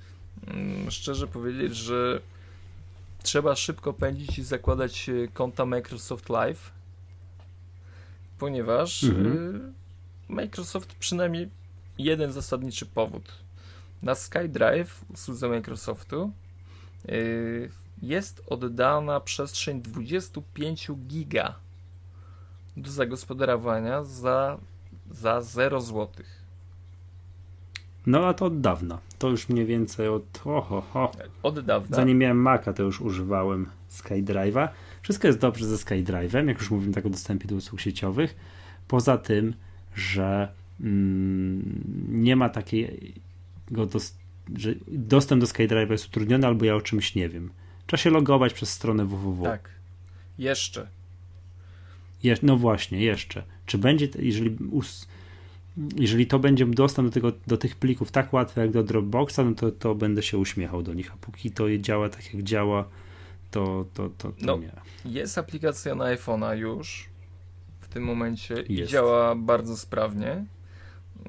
mm, 0.47 0.91
szczerze 0.91 1.27
powiedzieć, 1.27 1.75
że 1.75 2.21
trzeba 3.23 3.55
szybko 3.55 3.93
pędzić 3.93 4.39
i 4.39 4.43
zakładać 4.43 5.09
e, 5.09 5.27
konta 5.27 5.65
Microsoft 5.65 6.29
Live, 6.29 6.71
ponieważ 8.39 9.03
mhm. 9.03 9.55
E, 10.29 10.33
Microsoft 10.33 10.95
przynajmniej 10.95 11.49
jeden 11.97 12.31
zasadniczy 12.31 12.85
powód. 12.85 13.31
Na 14.03 14.15
SkyDrive, 14.15 15.05
usłudze 15.13 15.49
Microsoftu, 15.49 16.31
jest 18.01 18.43
oddana 18.47 19.19
przestrzeń 19.19 19.81
25 19.81 20.91
giga 21.07 21.55
do 22.77 22.91
zagospodarowania 22.91 24.03
za, 24.03 24.57
za 25.11 25.41
0 25.41 25.81
zł. 25.81 26.07
No 28.05 28.27
a 28.27 28.33
to 28.33 28.45
od 28.45 28.61
dawna. 28.61 28.99
To 29.19 29.29
już 29.29 29.49
mniej 29.49 29.65
więcej 29.65 30.07
od. 30.07 30.41
Oho, 30.45 30.81
ho. 30.81 31.11
Od 31.43 31.59
dawna. 31.59 31.95
Zanim 31.95 32.17
miałem 32.17 32.37
Maca, 32.37 32.73
to 32.73 32.83
już 32.83 33.01
używałem 33.01 33.69
SkyDrive'a. 33.91 34.67
Wszystko 35.01 35.27
jest 35.27 35.39
dobrze 35.39 35.65
ze 35.65 35.75
SkyDrive'em, 35.75 36.47
jak 36.47 36.57
już 36.59 36.71
mówimy 36.71 36.93
tak 36.93 37.05
o 37.05 37.09
dostępie 37.09 37.47
do 37.47 37.55
usług 37.55 37.81
sieciowych. 37.81 38.35
Poza 38.87 39.17
tym, 39.17 39.53
że 39.95 40.51
mm, 40.81 41.83
nie 42.09 42.35
ma 42.35 42.49
takiego, 42.49 43.85
dos 43.91 44.15
że 44.55 44.73
dostęp 44.87 45.41
do 45.41 45.47
SkyDrive'a 45.47 45.91
jest 45.91 46.07
utrudniony, 46.07 46.47
albo 46.47 46.65
ja 46.65 46.75
o 46.75 46.81
czymś 46.81 47.15
nie 47.15 47.29
wiem. 47.29 47.49
Trzeba 47.87 48.03
się 48.03 48.09
logować 48.09 48.53
przez 48.53 48.69
stronę 48.69 49.05
www. 49.05 49.43
Tak. 49.43 49.69
Jeszcze. 50.37 50.87
Je, 52.23 52.37
no 52.43 52.57
właśnie, 52.57 53.01
jeszcze. 53.01 53.43
Czy 53.65 53.77
będzie, 53.77 54.07
jeżeli, 54.19 54.57
jeżeli 55.95 56.27
to 56.27 56.39
będzie 56.39 56.65
dostęp 56.65 57.07
do, 57.07 57.13
tego, 57.13 57.31
do 57.47 57.57
tych 57.57 57.75
plików 57.75 58.11
tak 58.11 58.33
łatwy 58.33 58.61
jak 58.61 58.71
do 58.71 58.83
Dropboxa, 58.83 59.37
no 59.37 59.55
to, 59.55 59.71
to 59.71 59.95
będę 59.95 60.23
się 60.23 60.37
uśmiechał 60.37 60.83
do 60.83 60.93
nich. 60.93 61.11
A 61.13 61.17
póki 61.17 61.51
to 61.51 61.77
działa 61.77 62.09
tak 62.09 62.33
jak 62.33 62.43
działa, 62.43 62.87
to, 63.51 63.85
to, 63.93 64.09
to, 64.17 64.31
to 64.31 64.45
no, 64.45 64.57
nie. 64.57 64.71
Jest 65.05 65.37
aplikacja 65.37 65.95
na 65.95 66.15
iPhone'a 66.15 66.57
już 66.57 67.09
w 67.81 67.87
tym 67.87 68.03
momencie 68.03 68.53
jest. 68.53 68.69
i 68.69 68.93
działa 68.93 69.35
bardzo 69.35 69.77
sprawnie. 69.77 70.45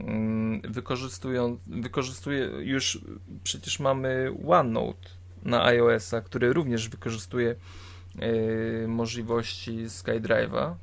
Mm, 0.00 0.60
wykorzystują, 0.60 1.58
wykorzystuje 1.66 2.44
już 2.44 3.00
przecież 3.44 3.80
mamy 3.80 4.32
OneNote 4.46 5.08
na 5.42 5.64
iOS-a, 5.64 6.20
który 6.20 6.52
również 6.52 6.88
wykorzystuje 6.88 7.54
yy, 8.14 8.88
możliwości 8.88 9.86
SkyDrive'a, 9.86 10.74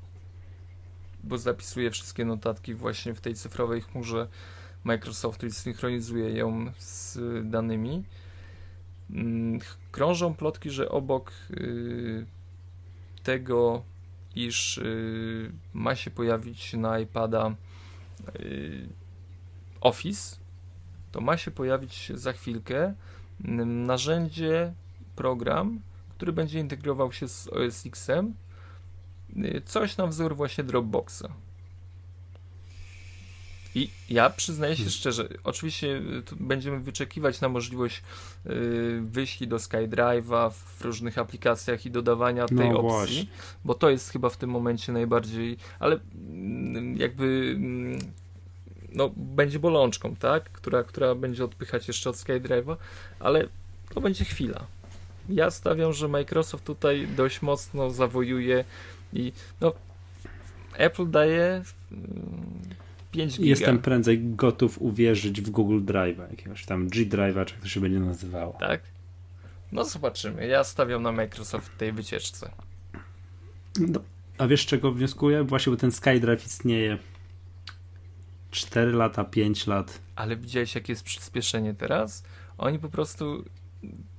bo 1.24 1.38
zapisuje 1.38 1.91
wszystkie 1.91 2.26
notatki 2.26 2.74
właśnie 2.74 3.14
w 3.14 3.22
tej 3.22 3.36
cyfrowej 3.36 3.82
chmurze 3.82 4.28
Microsoftu 4.84 5.45
i 5.45 5.51
synchronizuje 5.51 6.30
ją 6.30 6.72
z 6.78 7.20
danymi. 7.49 8.03
Yy, 9.09 9.59
krążą 9.91 10.34
plotki, 10.34 10.70
że 10.70 10.89
obok 10.89 11.32
yy, 11.49 12.26
tego, 13.24 13.84
iż 14.36 14.78
y, 14.78 15.51
ma 15.74 15.95
się 15.95 16.11
pojawić 16.11 16.74
na 16.74 16.99
iPada 16.99 17.55
y, 18.39 18.88
Office, 19.84 20.36
to 21.11 21.21
ma 21.21 21.38
się 21.38 21.51
pojawić 21.51 22.11
za 22.15 22.34
chwilkę 22.34 22.93
narzędzie, 23.65 24.73
program, 25.15 25.79
który 26.17 26.34
będzie 26.34 26.59
integrował 26.59 27.11
się 27.11 27.27
z 27.27 27.47
OS 27.47 27.86
X-em, 27.86 28.34
y, 29.38 29.61
coś 29.65 29.97
na 29.97 30.07
wzór 30.07 30.36
właśnie 30.36 30.63
Dropboxa. 30.63 31.27
I 33.75 33.89
ja 34.09 34.29
przyznaję 34.29 34.73
się 34.75 34.84
hmm. 34.84 34.91
szczerze, 34.91 35.29
oczywiście 35.43 35.88
y, 35.88 36.23
będziemy 36.39 36.79
wyczekiwać 36.79 37.41
na 37.41 37.49
możliwość 37.49 38.03
yy, 38.45 39.01
wyjścia 39.01 39.45
do 39.45 39.55
SkyDrive'a 39.55 40.51
w 40.51 40.81
różnych 40.81 41.17
aplikacjach 41.17 41.86
i 41.86 41.91
dodawania 41.91 42.45
tej 42.45 42.69
no 42.69 42.79
opcji, 42.79 42.81
właśnie. 42.81 43.25
bo 43.65 43.73
to 43.73 43.89
jest 43.89 44.09
chyba 44.09 44.29
w 44.29 44.38
tym 44.38 44.49
momencie 44.49 44.91
najbardziej, 44.91 45.57
ale 45.79 45.95
yy, 45.95 46.01
jakby 46.95 47.57
yy, 48.01 48.22
no, 48.93 49.11
będzie 49.15 49.59
bolączką, 49.59 50.15
tak? 50.15 50.43
Która, 50.49 50.83
która 50.83 51.15
będzie 51.15 51.45
odpychać 51.45 51.87
jeszcze 51.87 52.09
od 52.09 52.15
SkyDrive'a, 52.15 52.75
ale 53.19 53.47
to 53.93 54.01
będzie 54.01 54.25
chwila. 54.25 54.65
Ja 55.29 55.51
stawiam, 55.51 55.93
że 55.93 56.07
Microsoft 56.07 56.63
tutaj 56.65 57.07
dość 57.07 57.41
mocno 57.41 57.89
zawojuje 57.89 58.65
i 59.13 59.33
no, 59.61 59.73
Apple 60.77 61.09
daje 61.09 61.63
5 63.11 63.37
giga. 63.37 63.49
Jestem 63.49 63.79
prędzej 63.79 64.35
gotów 64.35 64.81
uwierzyć 64.81 65.41
w 65.41 65.49
Google 65.49 65.79
Drive'a, 65.79 66.29
jakiegoś 66.31 66.65
tam 66.65 66.87
G 66.87 67.05
Drive'a, 67.05 67.45
czy 67.45 67.53
jak 67.53 67.63
to 67.63 67.67
się 67.67 67.79
będzie 67.79 67.99
nazywało. 67.99 68.57
Tak? 68.59 68.81
No 69.71 69.85
zobaczymy. 69.85 70.47
Ja 70.47 70.63
stawiam 70.63 71.03
na 71.03 71.11
Microsoft 71.11 71.67
w 71.67 71.77
tej 71.77 71.91
wycieczce. 71.91 72.51
No, 73.79 73.99
a 74.37 74.47
wiesz 74.47 74.65
czego 74.65 74.91
wnioskuję? 74.91 75.43
Właśnie, 75.43 75.71
bo 75.71 75.77
ten 75.77 75.91
SkyDrive 75.91 76.45
istnieje 76.45 76.97
4 78.53 78.91
lata, 78.91 79.23
5 79.23 79.67
lat. 79.67 79.99
Ale 80.15 80.35
widziałeś, 80.35 80.75
jakie 80.75 80.93
jest 80.93 81.03
przyspieszenie 81.03 81.73
teraz? 81.73 82.23
Oni 82.57 82.79
po 82.79 82.89
prostu, 82.89 83.43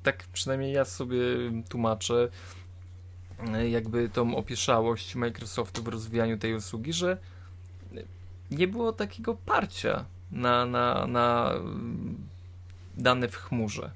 tak 0.02 0.24
przynajmniej 0.32 0.72
ja 0.72 0.84
sobie 0.84 1.18
tłumaczę, 1.68 2.28
jakby 3.70 4.08
tą 4.08 4.36
opieszałość 4.36 5.14
Microsoftu 5.14 5.82
w 5.82 5.88
rozwijaniu 5.88 6.38
tej 6.38 6.54
usługi, 6.54 6.92
że 6.92 7.18
nie 8.50 8.68
było 8.68 8.92
takiego 8.92 9.34
parcia 9.34 10.04
na, 10.30 10.66
na, 10.66 11.06
na 11.06 11.54
dane 12.96 13.28
w 13.28 13.36
chmurze. 13.36 13.90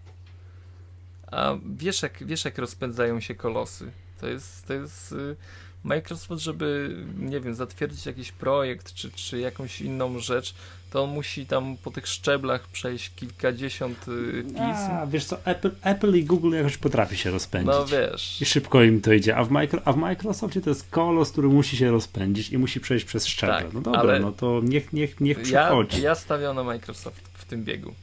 A 1.27 1.55
wiesz 1.77 2.03
jak, 2.03 2.27
wiesz, 2.27 2.45
jak 2.45 2.59
rozpędzają 2.59 3.21
się 3.21 3.35
kolosy. 3.35 3.93
To 4.21 4.29
jest, 4.29 4.67
to 4.67 4.75
jest 4.75 5.13
y, 5.13 5.37
Microsoft, 5.85 6.43
żeby, 6.43 6.97
nie 7.19 7.41
wiem, 7.41 7.55
zatwierdzić 7.55 8.07
jakiś 8.07 8.33
projekt 8.33 8.95
czy, 8.95 9.11
czy 9.11 9.39
jakąś 9.39 9.81
inną 9.81 10.19
rzecz, 10.19 10.55
to 10.91 11.05
on 11.05 11.11
musi 11.11 11.47
tam 11.47 11.77
po 11.77 11.91
tych 11.91 12.07
szczeblach 12.07 12.69
przejść 12.69 13.15
kilkadziesiąt 13.15 14.09
y, 14.09 14.43
pism. 14.43 14.93
A, 14.93 15.07
wiesz 15.07 15.25
co, 15.25 15.45
Apple, 15.45 15.71
Apple 15.83 16.17
i 16.17 16.25
Google 16.25 16.55
jakoś 16.55 16.77
potrafi 16.77 17.17
się 17.17 17.31
rozpędzić. 17.31 17.75
No 17.75 17.87
wiesz. 17.87 18.43
I 18.43 18.45
szybko 18.45 18.83
im 18.83 19.01
to 19.01 19.13
idzie. 19.13 19.37
A 19.37 19.45
w, 19.45 19.51
micro, 19.51 19.83
a 19.85 19.93
w 19.93 19.97
Microsoftie 19.97 20.61
to 20.61 20.71
jest 20.71 20.91
kolos, 20.91 21.33
który 21.33 21.49
musi 21.49 21.77
się 21.77 21.91
rozpędzić 21.91 22.51
i 22.51 22.59
musi 22.59 22.81
przejść 22.81 23.05
przez 23.05 23.27
szczeble. 23.27 23.63
Tak, 23.63 23.73
no 23.73 23.81
dobra, 23.81 24.19
no 24.19 24.33
to 24.33 24.61
niech, 24.65 24.93
niech, 24.93 25.21
niech 25.21 25.43
przechodzi. 25.43 25.97
Ja, 25.97 26.09
ja 26.09 26.15
stawiam 26.15 26.57
na 26.57 26.65
Microsoft 26.65 27.29
w 27.35 27.45
tym 27.45 27.65
biegu. 27.65 27.95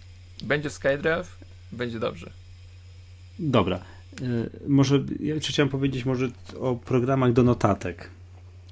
Będzie 0.44 0.70
SkyDrive, 0.70 1.38
będzie 1.72 2.00
dobrze. 2.00 2.32
Dobra. 3.40 3.95
Y, 4.22 4.50
może, 4.68 5.04
ja 5.20 5.36
chciałem 5.40 5.70
powiedzieć 5.70 6.06
może 6.06 6.28
o 6.60 6.76
programach 6.76 7.34
do 7.34 7.44
notatek. 7.44 8.10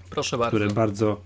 Proszę 0.09 0.37
bardzo. 0.37 0.57
Które 0.57 0.73
bardzo, 0.73 1.21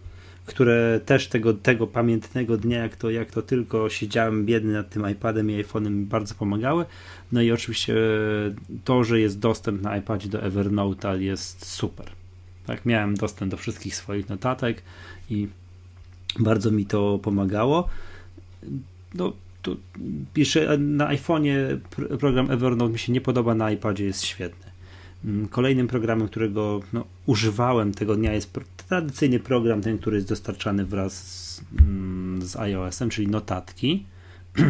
które 0.46 1.00
też 1.06 1.28
tego, 1.28 1.54
tego 1.54 1.88
pamiętnego 1.88 2.58
dnia, 2.58 2.80
jak 2.80 2.96
to, 2.96 3.10
jak 3.10 3.32
to 3.32 3.42
tylko 3.42 3.90
siedziałem 3.90 4.46
biedny 4.46 4.74
nad 4.74 4.90
tym 4.90 5.10
iPadem 5.10 5.52
i 5.52 5.64
iPhone'em 5.64 5.92
mi 5.92 6.06
bardzo 6.06 6.36
pomagały. 6.36 6.86
No 7.32 7.42
i 7.42 7.52
oczywiście 7.52 7.96
to, 8.84 9.04
że 9.04 9.20
jest 9.20 9.40
dostęp 9.40 9.82
na 9.82 9.98
iPadzie 9.98 10.30
do 10.30 10.40
Evernote'a 10.40 11.20
jest 11.20 11.66
super. 11.66 12.06
Tak, 12.66 12.86
miałem 12.86 13.16
dostęp 13.16 13.52
do 13.52 13.58
wszystkich 13.58 13.96
swoich 13.96 14.30
notatek 14.30 14.82
i 15.30 15.48
bardzo 16.40 16.72
mi 16.72 16.86
to 16.86 17.20
pomagało. 17.24 17.90
No, 19.14 19.34
tu 19.68 19.78
piszę 20.34 20.78
na 20.78 21.08
iPhone'ie 21.08 21.78
program 22.20 22.52
Evernote 22.52 22.94
mi 22.94 23.00
się 23.00 23.14
nie 23.14 23.22
podoba, 23.22 23.56
na 23.56 23.72
iPadzie 23.72 24.06
jest 24.06 24.24
świetny. 24.24 24.72
Mm, 25.26 25.48
kolejnym 25.48 25.88
programem, 25.88 26.28
którego 26.28 26.80
no, 26.94 27.06
używałem 27.26 27.94
tego 27.94 28.16
dnia 28.16 28.34
jest 28.34 28.60
tradycyjny 28.88 29.40
program, 29.40 29.82
ten, 29.82 29.98
który 29.98 30.16
jest 30.16 30.30
dostarczany 30.30 30.86
wraz 30.86 31.14
z, 31.14 31.62
mm, 31.80 32.42
z 32.42 32.56
iOS-em, 32.56 33.10
czyli 33.10 33.28
notatki. 33.28 34.06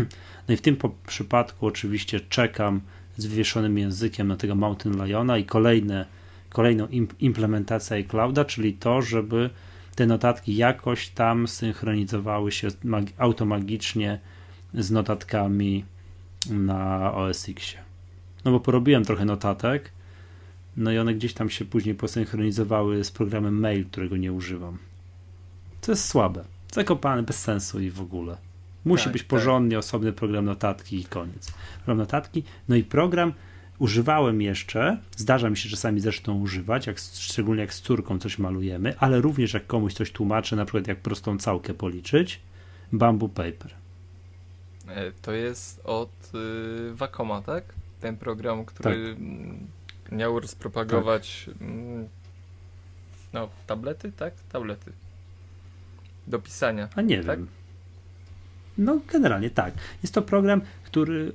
No 0.48 0.54
i 0.54 0.58
w 0.58 0.62
tym 0.62 0.78
przypadku 1.08 1.66
oczywiście 1.66 2.20
czekam 2.20 2.82
z 3.18 3.26
wywieszonym 3.26 3.78
językiem 3.78 4.28
na 4.28 4.38
tego 4.38 4.56
Mountain 4.56 5.06
Liona 5.06 5.38
i 5.38 5.46
kolejne, 5.46 6.06
kolejną 6.50 6.88
implementację 7.20 7.98
iClouda, 7.98 8.46
czyli 8.46 8.74
to, 8.74 9.02
żeby 9.02 9.50
te 9.96 10.06
notatki 10.06 10.56
jakoś 10.56 11.10
tam 11.10 11.48
synchronizowały 11.48 12.52
się 12.52 12.68
automagicznie 13.18 14.20
z 14.78 14.92
notatkami 14.92 15.86
na 16.50 17.14
OS 17.14 17.50
X. 17.50 17.74
No 18.46 18.52
bo 18.52 18.60
porobiłem 18.60 19.06
trochę 19.06 19.26
notatek, 19.26 19.92
no 20.78 20.92
i 20.92 20.98
one 20.98 21.14
gdzieś 21.14 21.34
tam 21.34 21.50
się 21.50 21.66
później 21.66 21.96
posynchronizowały 21.96 23.04
z 23.04 23.12
programem 23.12 23.60
Mail, 23.60 23.86
którego 23.86 24.18
nie 24.18 24.34
używam. 24.34 24.78
Co 25.82 25.92
jest 25.92 26.06
słabe. 26.06 26.44
Zakopane, 26.72 27.24
bez 27.24 27.40
sensu 27.40 27.80
i 27.80 27.90
w 27.90 28.02
ogóle. 28.02 28.38
Musi 28.86 29.04
tak, 29.04 29.14
być 29.14 29.22
tak. 29.22 29.30
porządnie 29.30 29.76
tak. 29.76 29.80
osobny 29.80 30.14
program 30.14 30.46
notatki 30.46 31.00
i 31.00 31.06
koniec. 31.06 31.52
Program 31.76 31.98
notatki, 31.98 32.44
no 32.70 32.76
i 32.76 32.84
program 32.84 33.34
używałem 33.80 34.42
jeszcze, 34.42 34.98
zdarza 35.16 35.50
mi 35.50 35.58
się 35.58 35.70
czasami 35.70 36.00
zresztą 36.00 36.40
używać, 36.40 36.88
jak, 36.88 37.00
szczególnie 37.00 37.62
jak 37.62 37.74
z 37.74 37.82
córką 37.82 38.20
coś 38.20 38.40
malujemy, 38.40 38.94
ale 39.00 39.22
również 39.22 39.54
jak 39.54 39.68
komuś 39.68 39.94
coś 39.94 40.12
tłumaczę, 40.12 40.56
na 40.56 40.66
przykład 40.66 40.88
jak 40.88 41.02
prostą 41.02 41.38
całkę 41.38 41.74
policzyć, 41.74 42.40
Bamboo 42.92 43.30
Paper. 43.30 43.87
E, 44.90 45.12
to 45.22 45.32
jest 45.32 45.82
od 45.84 46.32
y, 46.36 46.96
Wacoma, 46.96 47.42
tak? 47.42 47.64
Ten 48.02 48.18
program, 48.18 48.66
który 48.66 49.16
tak. 49.16 50.12
miał 50.12 50.40
rozpropagować 50.40 51.46
tak. 51.46 51.68
No, 53.34 53.50
tablety, 53.68 54.12
tak? 54.12 54.34
Tablety. 54.52 54.92
Do 56.28 56.40
pisania. 56.40 56.90
A 56.96 57.02
nie 57.02 57.24
tak? 57.24 57.40
wiem. 57.40 57.48
No, 58.78 59.00
generalnie 59.12 59.50
tak. 59.50 59.74
Jest 60.04 60.14
to 60.14 60.22
program, 60.22 60.62
który 60.84 61.32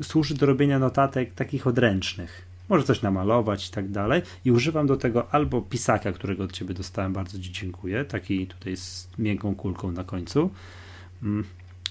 y, 0.00 0.04
służy 0.04 0.34
do 0.34 0.46
robienia 0.46 0.78
notatek 0.78 1.34
takich 1.34 1.66
odręcznych. 1.66 2.46
Może 2.68 2.84
coś 2.84 3.02
namalować 3.02 3.68
i 3.68 3.70
tak 3.70 3.88
dalej. 3.88 4.22
I 4.44 4.50
używam 4.50 4.86
do 4.86 4.96
tego 4.96 5.34
albo 5.34 5.62
pisaka, 5.62 6.12
którego 6.12 6.44
od 6.44 6.52
ciebie 6.52 6.74
dostałem, 6.74 7.12
bardzo 7.12 7.38
ci 7.38 7.52
dziękuję. 7.52 8.04
Taki 8.04 8.46
tutaj 8.46 8.76
z 8.76 9.08
miękką 9.18 9.54
kulką 9.54 9.92
na 9.92 10.04
końcu. 10.04 10.50
Mm, 11.22 11.44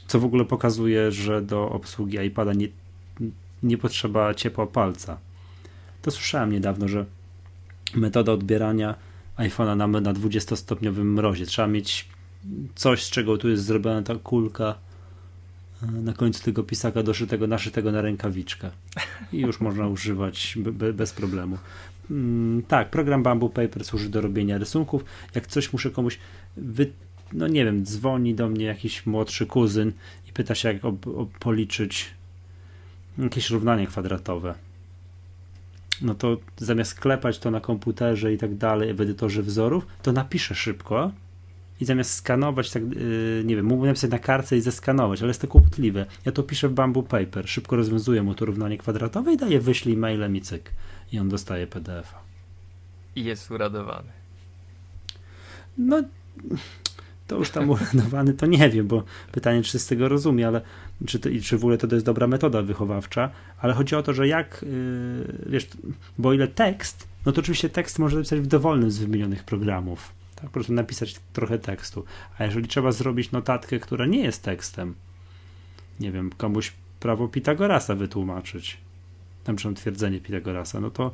co 0.08 0.20
w 0.20 0.26
ogóle 0.26 0.46
pokazuje, 0.46 1.12
że 1.12 1.42
do 1.42 1.70
obsługi 1.70 2.18
iPada 2.18 2.54
nie, 2.54 2.68
nie 3.64 3.78
potrzeba 3.78 4.34
ciepła 4.34 4.68
palca. 4.68 5.18
To 6.02 6.12
słyszałem 6.12 6.52
niedawno, 6.52 6.88
że 6.88 7.06
metoda 7.96 8.32
odbierania 8.32 8.96
iPhone'a 9.38 9.78
na, 9.78 9.88
na 9.88 10.14
20-stopniowym 10.14 11.06
mrozie. 11.06 11.46
Trzeba 11.46 11.68
mieć 11.68 12.10
coś, 12.76 13.04
z 13.04 13.10
czego 13.10 13.38
tu 13.38 13.50
jest 13.50 13.64
zrobiona 13.64 14.02
ta 14.02 14.16
kulka 14.16 14.76
e, 15.84 15.92
na 15.92 16.14
końcu 16.14 16.44
tego 16.44 16.64
pisaka 16.64 17.04
doszytego, 17.04 17.48
naszytego 17.48 17.92
na 17.92 18.02
rękawiczkę. 18.02 18.72
I 19.34 19.40
już 19.40 19.60
można 19.60 19.88
używać 19.96 20.58
be, 20.58 20.94
bez 20.94 21.14
problemu. 21.14 21.58
Mm, 22.12 22.64
tak, 22.64 22.90
program 22.90 23.24
Bamboo 23.24 23.50
Paper 23.50 23.86
służy 23.86 24.10
do 24.10 24.22
robienia 24.22 24.58
rysunków. 24.58 25.06
Jak 25.36 25.48
coś 25.48 25.74
muszę 25.74 25.92
komuś 25.92 26.20
wy, 26.58 26.92
no 27.34 27.48
nie 27.48 27.66
wiem, 27.66 27.86
dzwoni 27.86 28.36
do 28.36 28.50
mnie 28.50 28.66
jakiś 28.66 29.06
młodszy 29.06 29.46
kuzyn 29.46 29.92
i 30.30 30.34
pyta 30.34 30.56
się, 30.56 30.74
jak 30.74 30.86
ob, 30.86 31.08
ob, 31.08 31.38
policzyć 31.38 32.14
jakieś 33.18 33.50
równanie 33.50 33.88
kwadratowe. 33.88 34.56
No 36.02 36.16
to 36.16 36.38
zamiast 36.58 37.00
klepać 37.00 37.40
to 37.40 37.52
na 37.52 37.62
komputerze 37.62 38.34
i 38.34 38.38
tak 38.38 38.56
dalej, 38.56 38.94
w 38.94 39.02
edytorze 39.02 39.44
wzorów, 39.44 39.88
to 40.02 40.12
napiszę 40.12 40.56
szybko 40.56 41.12
i 41.80 41.86
zamiast 41.86 42.14
skanować, 42.14 42.72
tak, 42.72 42.84
yy, 42.84 43.44
nie 43.46 43.56
wiem, 43.56 43.66
mógłbym 43.66 43.88
napisać 43.88 44.12
na 44.12 44.20
kartce 44.20 44.58
i 44.58 44.62
zeskanować, 44.62 45.22
ale 45.22 45.28
jest 45.28 45.42
to 45.42 45.48
kłopotliwe. 45.48 46.06
Ja 46.26 46.32
to 46.32 46.44
piszę 46.44 46.70
w 46.70 46.74
Bamboo 46.74 47.04
Paper, 47.04 47.50
szybko 47.50 47.76
rozwiązuję 47.76 48.24
mu 48.24 48.36
to 48.36 48.46
równanie 48.46 48.78
kwadratowe 48.78 49.34
i 49.34 49.38
daję 49.38 49.60
wyślij 49.60 49.98
mailem 49.98 50.36
i 50.36 50.42
cyk. 50.42 50.72
I 51.12 51.20
on 51.20 51.30
dostaje 51.30 51.68
PDF-a. 51.68 52.20
I 53.16 53.24
jest 53.24 53.52
uradowany. 53.52 54.10
No, 55.78 56.04
to 57.28 57.38
już 57.38 57.50
tam 57.50 57.70
uradowany, 57.72 58.34
to 58.34 58.46
nie 58.46 58.70
wiem, 58.70 58.88
bo 58.88 59.04
pytanie, 59.32 59.64
czy 59.64 59.80
z 59.80 59.88
tego 59.88 60.10
rozumie, 60.10 60.48
ale 60.48 60.62
czy, 61.06 61.20
to, 61.20 61.30
czy 61.44 61.58
w 61.58 61.62
ogóle 61.62 61.78
to, 61.78 61.96
jest 61.96 62.06
dobra 62.06 62.28
metoda 62.28 62.62
wychowawcza, 62.62 63.30
ale 63.58 63.74
chodzi 63.74 63.96
o 63.96 64.04
to, 64.04 64.14
że 64.14 64.28
jak, 64.28 64.66
yy, 64.68 65.38
wiesz, 65.46 65.68
bo 66.18 66.34
ile 66.34 66.48
tekst, 66.48 67.08
no 67.26 67.32
to 67.32 67.42
oczywiście 67.42 67.70
tekst 67.70 68.00
można 68.00 68.18
napisać 68.18 68.40
w 68.40 68.48
dowolnym 68.48 68.92
z 68.92 68.98
wymienionych 68.98 69.44
programów, 69.44 70.12
tak, 70.36 70.46
po 70.46 70.52
prostu 70.52 70.74
napisać 70.74 71.16
trochę 71.34 71.60
tekstu, 71.60 72.06
a 72.38 72.46
jeżeli 72.46 72.68
trzeba 72.68 72.92
zrobić 72.92 73.32
notatkę, 73.32 73.80
która 73.80 74.06
nie 74.06 74.24
jest 74.24 74.44
tekstem, 74.44 74.96
nie 76.00 76.12
wiem, 76.12 76.32
komuś 76.38 76.74
prawo 77.00 77.28
Pitagorasa 77.28 77.96
wytłumaczyć, 77.96 78.78
tam 79.44 79.56
czy 79.56 79.74
twierdzenie 79.74 80.20
Pitagorasa, 80.20 80.80
no 80.80 80.92
to 80.92 81.12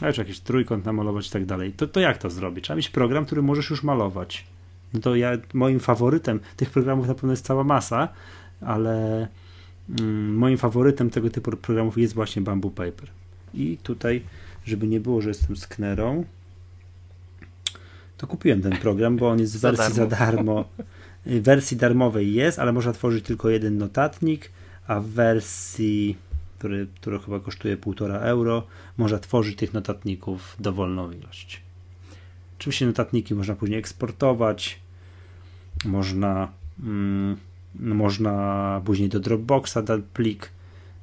ale 0.00 0.12
czy 0.12 0.20
jakiś 0.20 0.40
trójkąt 0.40 0.84
namalować 0.84 1.26
i 1.26 1.30
tak 1.30 1.46
dalej, 1.46 1.72
to, 1.72 1.86
to 1.86 2.00
jak 2.00 2.18
to 2.18 2.30
zrobić? 2.30 2.64
Trzeba 2.64 2.76
mieć 2.76 2.88
program, 2.88 3.24
który 3.24 3.42
możesz 3.42 3.70
już 3.70 3.82
malować 3.82 4.44
no 4.94 5.00
to 5.00 5.16
ja, 5.16 5.32
moim 5.54 5.80
faworytem, 5.80 6.40
tych 6.56 6.70
programów 6.70 7.08
na 7.08 7.14
pewno 7.14 7.30
jest 7.30 7.46
cała 7.46 7.64
masa, 7.64 8.08
ale 8.60 9.28
mm, 10.00 10.34
moim 10.34 10.58
faworytem 10.58 11.10
tego 11.10 11.30
typu 11.30 11.56
programów 11.56 11.98
jest 11.98 12.14
właśnie 12.14 12.42
Bamboo 12.42 12.70
Paper. 12.70 13.10
I 13.54 13.78
tutaj, 13.82 14.22
żeby 14.64 14.86
nie 14.86 15.00
było, 15.00 15.20
że 15.20 15.28
jestem 15.28 15.56
sknerą, 15.56 16.24
to 18.16 18.26
kupiłem 18.26 18.62
ten 18.62 18.76
program, 18.76 19.16
bo 19.16 19.30
on 19.30 19.40
jest 19.40 19.56
w 19.56 19.60
wersji 19.66 19.94
za 19.94 20.06
darmo. 20.06 20.10
za 20.10 20.26
darmo. 20.32 20.64
W 21.26 21.42
wersji 21.42 21.76
darmowej 21.76 22.34
jest, 22.34 22.58
ale 22.58 22.72
można 22.72 22.92
tworzyć 22.92 23.24
tylko 23.24 23.50
jeden 23.50 23.78
notatnik, 23.78 24.50
a 24.86 25.00
w 25.00 25.06
wersji, 25.06 26.16
który, 26.58 26.86
która 27.00 27.18
chyba 27.18 27.40
kosztuje 27.40 27.76
1,5 27.76 28.22
euro, 28.22 28.66
można 28.96 29.18
tworzyć 29.18 29.56
tych 29.58 29.72
notatników 29.72 30.56
dowolną 30.60 31.10
ilość. 31.10 31.60
Oczywiście 32.58 32.86
notatniki 32.86 33.34
można 33.34 33.54
później 33.54 33.78
eksportować, 33.78 34.80
można, 35.84 36.48
mm, 36.82 37.36
można 37.74 38.82
później 38.84 39.08
do 39.08 39.20
Dropboxa 39.20 39.76
dać 39.84 40.00
plik. 40.14 40.50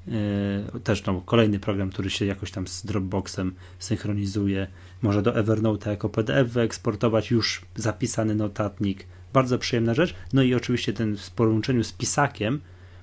Yy, 0.07 0.79
też 0.83 1.05
no, 1.05 1.21
kolejny 1.25 1.59
program, 1.59 1.89
który 1.89 2.09
się 2.09 2.25
jakoś 2.25 2.51
tam 2.51 2.67
z 2.67 2.85
Dropboxem 2.85 3.53
synchronizuje. 3.79 4.67
Można 5.01 5.21
do 5.21 5.35
Evernote 5.35 5.89
jako 5.89 6.09
PDF 6.09 6.49
wyeksportować 6.49 7.31
już 7.31 7.61
zapisany 7.75 8.35
notatnik. 8.35 9.05
Bardzo 9.33 9.59
przyjemna 9.59 9.93
rzecz. 9.93 10.15
No 10.33 10.41
i 10.41 10.55
oczywiście 10.55 10.93
ten 10.93 11.17
w 11.17 11.31
połączeniu 11.31 11.83
z 11.83 11.91
pisakiem 11.91 12.61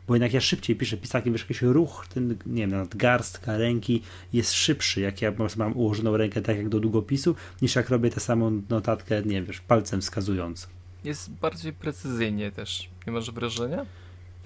bo 0.08 0.14
jednak 0.14 0.32
ja 0.32 0.40
szybciej 0.40 0.76
piszę 0.76 0.96
pisakiem, 0.96 1.32
wiesz, 1.32 1.42
jakiś 1.42 1.62
ruch, 1.62 2.06
ten, 2.14 2.36
nie 2.46 2.62
wiem, 2.62 2.70
nadgarstka 2.70 3.56
ręki 3.56 4.02
jest 4.32 4.52
szybszy, 4.52 5.00
jak 5.00 5.22
ja 5.22 5.32
mam 5.56 5.76
ułożoną 5.76 6.16
rękę 6.16 6.42
tak 6.42 6.56
jak 6.56 6.68
do 6.68 6.80
długopisu, 6.80 7.34
niż 7.62 7.76
jak 7.76 7.88
robię 7.88 8.10
tę 8.10 8.20
samą 8.20 8.62
notatkę, 8.68 9.22
nie 9.22 9.42
wiesz, 9.42 9.60
palcem 9.60 10.00
wskazującym. 10.00 10.77
Jest 11.04 11.30
bardziej 11.30 11.72
precyzyjnie 11.72 12.50
też, 12.50 12.90
nie 13.06 13.12
masz 13.12 13.30
wrażenia? 13.30 13.86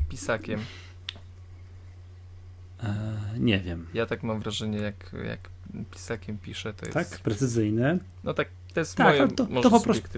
Pisakiem. 0.09 0.61
Eee, 2.83 3.41
nie 3.41 3.61
wiem. 3.61 3.87
Ja 3.95 4.07
tak 4.07 4.23
mam 4.23 4.41
wrażenie, 4.41 4.79
jak, 4.79 5.15
jak 5.25 5.41
pisakiem 5.91 6.39
piszę, 6.39 6.73
to 6.73 6.87
jest... 6.87 6.95
Tak, 6.95 7.21
precyzyjne. 7.21 7.99
No 8.25 8.35
tak, 8.35 8.49
to 8.75 8.81
jest 8.81 8.97
tak, 8.97 9.07
moje, 9.07 9.29
to, 9.29 9.47
to, 9.47 9.63
to 9.63 9.71
po 9.71 9.81
prostu 9.81 10.09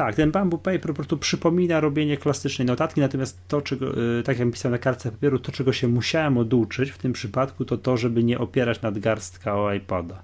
tak, 0.00 0.14
ten 0.14 0.30
bamboo 0.30 0.58
paper 0.58 0.86
po 0.86 0.94
prostu 0.94 1.18
przypomina 1.18 1.80
robienie 1.80 2.16
klasycznej 2.16 2.66
notatki, 2.66 3.00
natomiast 3.00 3.38
to, 3.48 3.62
czego, 3.62 4.18
y, 4.18 4.22
tak 4.22 4.38
jak 4.38 4.50
pisałem 4.50 4.72
na 4.72 4.78
kartce 4.78 5.10
papieru, 5.10 5.38
to 5.38 5.52
czego 5.52 5.72
się 5.72 5.88
musiałem 5.88 6.38
oduczyć 6.38 6.90
w 6.90 6.98
tym 6.98 7.12
przypadku, 7.12 7.64
to 7.64 7.78
to, 7.78 7.96
żeby 7.96 8.24
nie 8.24 8.38
opierać 8.38 8.82
nadgarstka 8.82 9.56
o 9.56 9.72
iPada. 9.72 10.22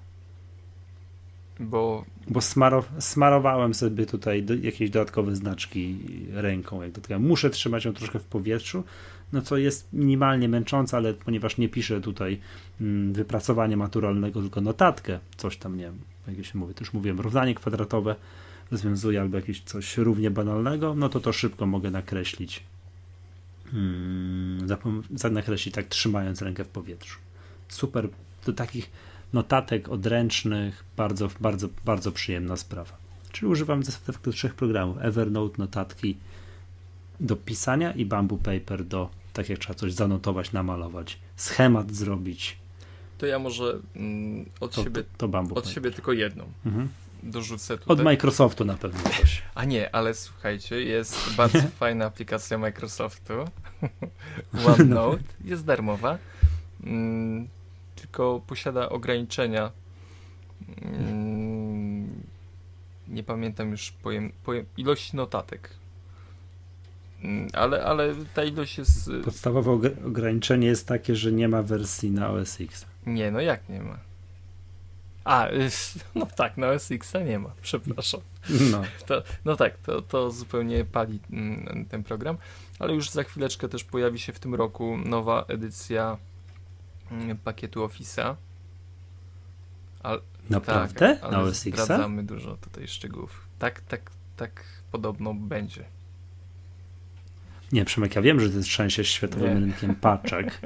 Bo, 1.59 2.05
bo 2.27 2.41
smarow, 2.41 2.89
smarowałem 2.99 3.73
sobie 3.73 4.05
tutaj 4.05 4.43
do, 4.43 4.55
jakieś 4.55 4.89
dodatkowe 4.89 5.35
znaczki 5.35 5.97
ręką. 6.33 6.81
Jak 6.81 6.91
dotykam. 6.91 7.25
Muszę 7.25 7.49
trzymać 7.49 7.85
ją 7.85 7.93
troszkę 7.93 8.19
w 8.19 8.23
powietrzu, 8.23 8.83
no 9.33 9.41
co 9.41 9.57
jest 9.57 9.93
minimalnie 9.93 10.49
męczące, 10.49 10.97
ale 10.97 11.13
ponieważ 11.13 11.57
nie 11.57 11.69
piszę 11.69 12.01
tutaj 12.01 12.39
mm, 12.81 13.13
wypracowania 13.13 13.77
maturalnego, 13.77 14.41
tylko 14.41 14.61
notatkę, 14.61 15.19
coś 15.37 15.57
tam, 15.57 15.77
nie 15.77 15.83
wiem, 15.83 15.99
jak 16.37 16.45
się 16.45 16.57
mówi, 16.57 16.73
już 16.79 16.93
mówiłem, 16.93 17.19
równanie 17.19 17.55
kwadratowe, 17.55 18.15
rozwiązuję 18.71 19.21
albo 19.21 19.37
jakieś 19.37 19.61
coś 19.61 19.97
równie 19.97 20.31
banalnego, 20.31 20.95
no 20.95 21.09
to 21.09 21.19
to 21.19 21.33
szybko 21.33 21.65
mogę 21.65 21.91
nakreślić. 21.91 22.63
Hmm, 23.71 24.67
nakreślić 25.31 25.75
tak 25.75 25.85
trzymając 25.85 26.41
rękę 26.41 26.63
w 26.63 26.67
powietrzu. 26.67 27.19
Super, 27.67 28.09
do 28.45 28.53
takich 28.53 28.91
notatek 29.33 29.89
odręcznych, 29.89 30.83
bardzo, 30.97 31.29
bardzo, 31.39 31.67
bardzo 31.85 32.11
przyjemna 32.11 32.57
sprawa. 32.57 32.97
Czyli 33.31 33.51
używam 33.51 33.83
tych 33.83 34.33
trzech 34.33 34.55
programów: 34.55 34.97
Evernote, 35.01 35.55
notatki 35.57 36.17
do 37.19 37.35
pisania 37.35 37.91
i 37.91 38.05
Bamboo 38.05 38.37
Paper 38.37 38.83
do, 38.83 39.09
tak 39.33 39.49
jak 39.49 39.59
trzeba 39.59 39.73
coś 39.73 39.93
zanotować, 39.93 40.51
namalować, 40.51 41.19
schemat 41.35 41.91
zrobić. 41.91 42.57
To 43.17 43.25
ja 43.25 43.39
może 43.39 43.79
mm, 43.95 44.45
od, 44.59 44.75
to, 44.75 44.83
siebie, 44.83 45.03
to, 45.17 45.27
to 45.27 45.55
od 45.55 45.69
siebie 45.69 45.91
tylko 45.91 46.11
jedną. 46.11 46.45
Mhm 46.65 46.87
dorzucę 47.23 47.77
tutaj. 47.77 47.93
Od 47.93 48.03
Microsoftu 48.03 48.65
na 48.65 48.73
pewno 48.73 49.09
coś. 49.09 49.41
A 49.55 49.65
nie, 49.65 49.95
ale 49.95 50.13
słuchajcie, 50.13 50.83
jest 50.83 51.35
bardzo 51.35 51.59
fajna 51.79 52.05
aplikacja 52.05 52.57
Microsoftu. 52.57 53.33
OneNote. 54.67 55.23
Jest 55.43 55.65
darmowa. 55.65 56.17
Tylko 57.97 58.41
posiada 58.47 58.89
ograniczenia. 58.89 59.71
Mm, 60.81 62.23
nie 63.07 63.23
pamiętam 63.23 63.71
już 63.71 63.91
pojem, 63.91 64.31
pojem, 64.43 64.65
ilości 64.77 65.15
notatek. 65.15 65.69
Mm, 67.23 67.47
ale, 67.53 67.83
ale 67.85 68.15
ta 68.33 68.43
ilość 68.43 68.77
jest. 68.77 69.07
Y, 69.07 69.21
Podstawowe 69.21 69.91
ograniczenie 70.05 70.67
jest 70.67 70.87
takie, 70.87 71.15
że 71.15 71.31
nie 71.31 71.47
ma 71.47 71.63
wersji 71.63 72.11
na 72.11 72.29
OS 72.29 72.61
X. 72.61 72.85
Nie, 73.05 73.31
no 73.31 73.41
jak 73.41 73.69
nie 73.69 73.81
ma? 73.81 73.97
A, 75.23 75.49
y, 75.49 75.69
no 76.15 76.27
tak, 76.35 76.57
na 76.57 76.79
SX-a 76.79 77.19
nie 77.19 77.39
ma, 77.39 77.51
przepraszam. 77.61 78.21
No, 78.71 78.81
to, 79.05 79.23
no 79.45 79.55
tak, 79.55 79.77
to, 79.77 80.01
to 80.01 80.31
zupełnie 80.31 80.85
pali 80.85 81.19
mm, 81.31 81.85
ten 81.89 82.03
program, 82.03 82.37
ale 82.79 82.93
już 82.93 83.09
za 83.09 83.23
chwileczkę 83.23 83.69
też 83.69 83.83
pojawi 83.83 84.19
się 84.19 84.33
w 84.33 84.39
tym 84.39 84.55
roku 84.55 84.97
nowa 84.97 85.45
edycja 85.47 86.17
pakietu 87.43 87.85
Office'a. 87.85 88.35
Al, 90.03 90.21
Naprawdę? 90.49 91.17
Tak, 91.21 91.47
X? 91.47 91.59
Zdradzamy 91.59 92.23
dużo 92.23 92.57
tutaj 92.57 92.87
szczegółów. 92.87 93.47
Tak, 93.59 93.81
tak, 93.81 94.11
tak 94.37 94.63
podobno 94.91 95.33
będzie. 95.33 95.83
Nie, 97.71 97.85
Przemek, 97.85 98.15
ja 98.15 98.21
wiem, 98.21 98.39
że 98.39 98.49
ty 98.49 98.61
trzęsiesz 98.61 99.09
światowym 99.09 99.57
rynkiem 99.57 99.95
paczek. 99.95 100.59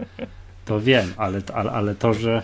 To 0.66 0.82
wiem, 0.82 1.14
ale, 1.18 1.42
ale, 1.54 1.72
ale 1.72 1.96
to, 1.96 2.14
że 2.14 2.44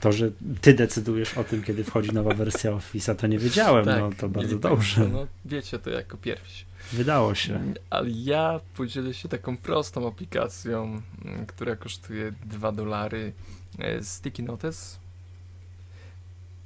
to, 0.00 0.12
że 0.12 0.30
ty 0.60 0.74
decydujesz 0.74 1.38
o 1.38 1.44
tym, 1.44 1.62
kiedy 1.62 1.84
wchodzi 1.84 2.12
nowa 2.12 2.34
wersja 2.34 2.70
Office'a, 2.70 3.14
to 3.14 3.26
nie 3.26 3.38
wiedziałem. 3.38 3.84
Tak, 3.84 4.00
no 4.00 4.10
to 4.18 4.28
bardzo 4.28 4.58
dobrze. 4.58 5.08
No, 5.08 5.26
wiecie 5.44 5.78
to 5.78 5.90
jako 5.90 6.16
pierwsi. 6.16 6.64
Wydało 6.92 7.34
się. 7.34 7.74
Ale 7.90 8.10
ja 8.10 8.60
podzielę 8.76 9.14
się 9.14 9.28
taką 9.28 9.56
prostą 9.56 10.08
aplikacją, 10.08 11.02
mm, 11.24 11.46
która 11.46 11.76
kosztuje 11.76 12.32
2 12.46 12.72
dolary. 12.72 13.32
E, 13.78 14.02
Sticky 14.04 14.42
Notes. 14.42 15.00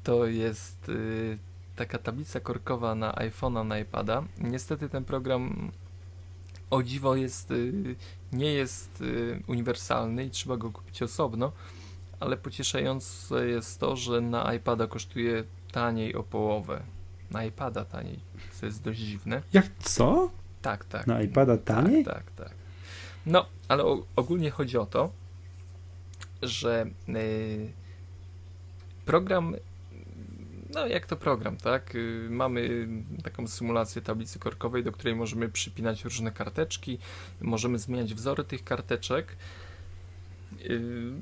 To 0.04 0.26
jest 0.26 0.88
y, 0.88 1.38
taka 1.76 1.98
tablica 1.98 2.40
korkowa 2.40 2.94
na 2.94 3.12
iPhone'a, 3.12 3.66
na 3.66 3.78
iPada. 3.78 4.24
Niestety 4.38 4.88
ten 4.88 5.04
program 5.04 5.70
o 6.70 6.82
dziwo 6.82 7.16
jest, 7.16 7.50
y, 7.50 7.96
nie 8.32 8.52
jest 8.52 9.00
y, 9.00 9.42
uniwersalny 9.46 10.24
i 10.24 10.30
trzeba 10.30 10.56
go 10.56 10.70
kupić 10.70 11.02
osobno 11.02 11.52
ale 12.22 12.36
pocieszające 12.36 13.46
jest 13.46 13.80
to, 13.80 13.96
że 13.96 14.20
na 14.20 14.54
iPada 14.54 14.86
kosztuje 14.86 15.44
taniej 15.72 16.14
o 16.14 16.22
połowę. 16.22 16.82
Na 17.32 17.44
iPada 17.44 17.84
taniej, 17.84 18.18
co 18.52 18.66
jest 18.66 18.82
dość 18.82 19.00
dziwne. 19.00 19.42
Jak 19.52 19.66
co? 19.78 20.30
Tak, 20.62 20.84
tak. 20.84 21.06
Na 21.06 21.22
iPada 21.22 21.56
taniej? 21.56 22.04
Tak, 22.04 22.14
tak, 22.14 22.30
tak. 22.34 22.54
No, 23.26 23.46
ale 23.68 23.84
ogólnie 24.16 24.50
chodzi 24.50 24.78
o 24.78 24.86
to, 24.86 25.12
że 26.42 26.86
yy, 27.08 27.72
program, 29.04 29.54
no 30.74 30.86
jak 30.86 31.06
to 31.06 31.16
program, 31.16 31.56
tak? 31.56 31.94
Yy, 31.94 32.26
mamy 32.30 32.88
taką 33.24 33.46
symulację 33.46 34.02
tablicy 34.02 34.38
korkowej, 34.38 34.84
do 34.84 34.92
której 34.92 35.14
możemy 35.14 35.48
przypinać 35.48 36.04
różne 36.04 36.30
karteczki, 36.32 36.98
możemy 37.40 37.78
zmieniać 37.78 38.14
wzory 38.14 38.44
tych 38.44 38.64
karteczek. 38.64 39.36
Y, 40.60 41.12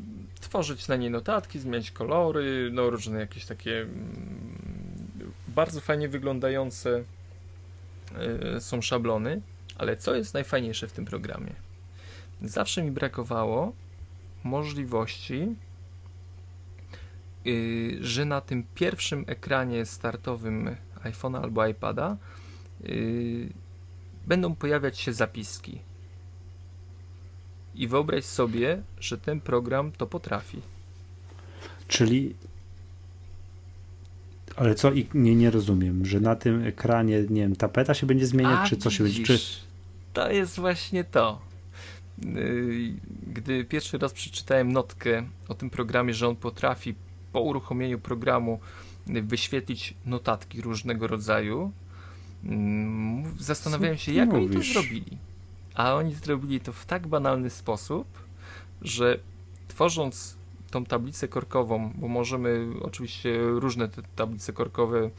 tworzyć 0.41 0.89
na 0.89 0.97
niej 0.97 1.11
notatki, 1.11 1.59
zmieniać 1.59 1.91
kolory, 1.91 2.71
no 2.73 2.91
różne 2.91 3.21
jakieś 3.21 3.47
takie 3.47 3.81
mm, 3.81 4.90
bardzo 5.55 5.81
fajnie 5.81 6.09
wyglądające 6.09 7.05
y, 8.57 8.61
są 8.61 8.83
szablony, 8.83 9.41
ale 9.79 9.97
co 9.97 10.15
jest 10.15 10.35
najfajniejsze 10.35 10.89
w 10.89 10.93
tym 10.93 11.05
programie? 11.05 11.53
Zawsze 12.43 12.83
mi 12.83 12.91
brakowało 12.91 13.73
możliwości, 14.45 15.55
y, 17.47 17.99
że 18.01 18.25
na 18.25 18.41
tym 18.41 18.65
pierwszym 18.75 19.25
ekranie 19.27 19.87
startowym 19.87 20.77
iPhone'a 21.05 21.43
albo 21.43 21.67
iPada 21.67 22.17
będą 24.27 24.55
pojawiać 24.55 24.99
się 24.99 25.13
zapiski 25.13 25.81
i 27.75 27.89
wyobraź 27.89 28.25
sobie, 28.25 28.83
że 29.01 29.19
ten 29.19 29.41
program 29.41 29.93
to 29.93 30.07
potrafi. 30.07 30.61
Czyli. 31.89 32.35
Ale 34.61 34.75
co 34.75 34.93
i 34.93 35.07
nie, 35.15 35.35
nie 35.35 35.51
rozumiem, 35.51 36.07
że 36.07 36.21
na 36.21 36.37
tym 36.37 36.65
ekranie, 36.65 37.25
nie 37.31 37.43
wiem, 37.43 37.57
tapeta 37.57 37.95
się 37.95 38.07
będzie 38.07 38.27
zmieniać, 38.27 38.59
A, 38.63 38.67
czy 38.67 38.77
co 38.77 38.91
się 38.91 39.05
będzie. 39.05 39.25
Czy... 39.25 39.39
To 40.13 40.31
jest 40.31 40.57
właśnie 40.57 41.05
to. 41.05 41.41
Y, 42.25 42.95
gdy 43.27 43.65
pierwszy 43.65 43.99
raz 43.99 44.13
przeczytałem 44.13 44.73
notkę 44.73 45.23
o 45.49 45.55
tym 45.55 45.71
programie, 45.71 46.15
że 46.15 46.29
on 46.29 46.37
potrafi 46.37 46.95
po 47.33 47.41
uruchomieniu 47.41 47.99
programu 47.99 48.61
wyświetlić 49.07 49.95
notatki 50.07 50.61
różnego 50.61 51.07
rodzaju, 51.07 51.73
mm, 52.45 53.25
zastanawiałem 53.39 53.99
się, 53.99 54.13
jak 54.13 54.29
mówisz? 54.29 54.57
oni 54.57 54.67
to 54.67 54.73
zrobili. 54.73 55.19
A 55.75 55.95
oni 55.95 56.15
zrobili 56.15 56.61
to 56.61 56.73
w 56.73 56.87
tak 56.87 57.07
banalny 57.07 57.51
sposób, 57.51 58.07
że 58.83 59.19
tworząc 59.69 60.40
tą 60.71 60.85
tablicę 60.85 61.29
korkową, 61.29 61.93
bo 61.95 62.09
możemy 62.09 62.67
oczywiście 62.83 63.39
różne 63.41 63.89
te 63.89 64.03
tablice 64.17 64.53
korkowe 64.53 65.11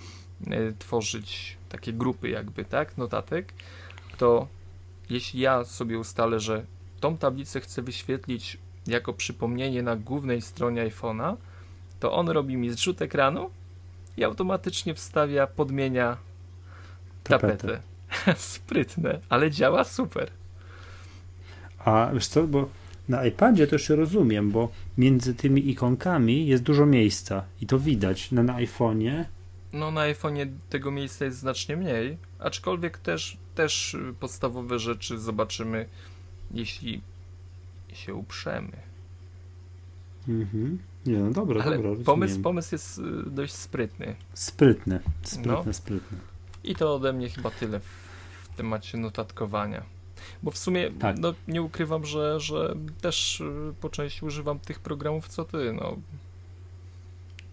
e, 0.48 0.74
tworzyć, 0.80 1.58
takie 1.70 1.94
grupy 1.94 2.30
jakby, 2.30 2.66
tak, 2.66 2.98
notatek, 2.98 3.54
to 4.18 4.48
jeśli 5.10 5.40
ja 5.40 5.64
sobie 5.64 6.00
ustalę, 6.00 6.40
że 6.40 6.66
tą 7.00 7.18
tablicę 7.18 7.60
chcę 7.60 7.82
wyświetlić 7.82 8.58
jako 8.88 9.14
przypomnienie 9.14 9.84
na 9.84 9.96
głównej 9.96 10.42
stronie 10.42 10.90
iPhone'a, 10.90 11.36
to 12.00 12.14
on 12.14 12.30
robi 12.30 12.58
mi 12.58 12.70
zrzut 12.70 13.02
ekranu 13.02 13.50
i 14.18 14.24
automatycznie 14.24 14.94
wstawia, 14.94 15.48
podmienia 15.48 16.18
tapetę. 17.24 17.82
Sprytne, 18.36 19.20
ale 19.30 19.52
działa 19.52 19.84
super. 19.84 20.32
A 21.80 22.10
wiesz 22.14 22.28
co, 22.28 22.44
bo 22.44 22.70
na 23.10 23.26
iPadzie 23.26 23.68
to 23.68 23.76
jeszcze 23.76 23.96
rozumiem, 23.96 24.52
bo 24.52 24.70
między 25.02 25.36
tymi 25.36 25.70
ikonkami 25.70 26.48
jest 26.48 26.64
dużo 26.64 26.86
miejsca 26.86 27.44
i 27.62 27.66
to 27.68 27.80
widać. 27.80 28.32
Na, 28.32 28.44
na 28.44 28.54
iPhone'ie. 28.54 29.26
No, 29.74 29.92
na 29.92 30.02
iPhone'ie 30.02 30.48
tego 30.70 30.92
miejsca 30.92 31.26
jest 31.26 31.38
znacznie 31.38 31.78
mniej, 31.78 32.18
aczkolwiek 32.40 32.98
też, 32.98 33.38
też 33.56 33.98
podstawowe 34.20 34.80
rzeczy 34.80 35.20
zobaczymy, 35.20 35.86
jeśli 36.52 37.02
się 37.94 38.14
uprzemy. 38.16 38.78
Mhm. 40.28 40.80
Nie, 41.06 41.18
no 41.18 41.32
dobra, 41.32 41.64
Ale 41.64 41.78
dobra. 41.78 42.04
Pomysł, 42.06 42.42
pomysł 42.42 42.76
jest 42.76 42.98
y, 42.98 43.02
dość 43.30 43.54
sprytny. 43.54 44.16
Sprytny, 44.34 45.00
sprytny, 45.24 45.52
No. 45.66 45.74
sprytny. 45.74 46.18
I 46.64 46.76
to 46.76 46.96
ode 46.96 47.14
mnie 47.14 47.30
chyba 47.30 47.52
tyle 47.52 47.80
w 47.80 48.48
temacie 48.58 48.98
notatkowania. 48.98 49.84
Bo 50.44 50.52
w 50.52 50.58
sumie 50.58 50.92
Tak. 51.00 51.18
no, 51.20 51.34
nie 51.48 51.62
ukrywam, 51.62 52.06
że, 52.06 52.40
że 52.40 52.76
też 53.02 53.42
y, 53.42 53.74
po 53.82 53.90
części 53.90 54.26
używam 54.26 54.60
tych 54.60 54.80
programów 54.80 55.28
co 55.28 55.46
ty. 55.46 55.74
No. 55.74 55.98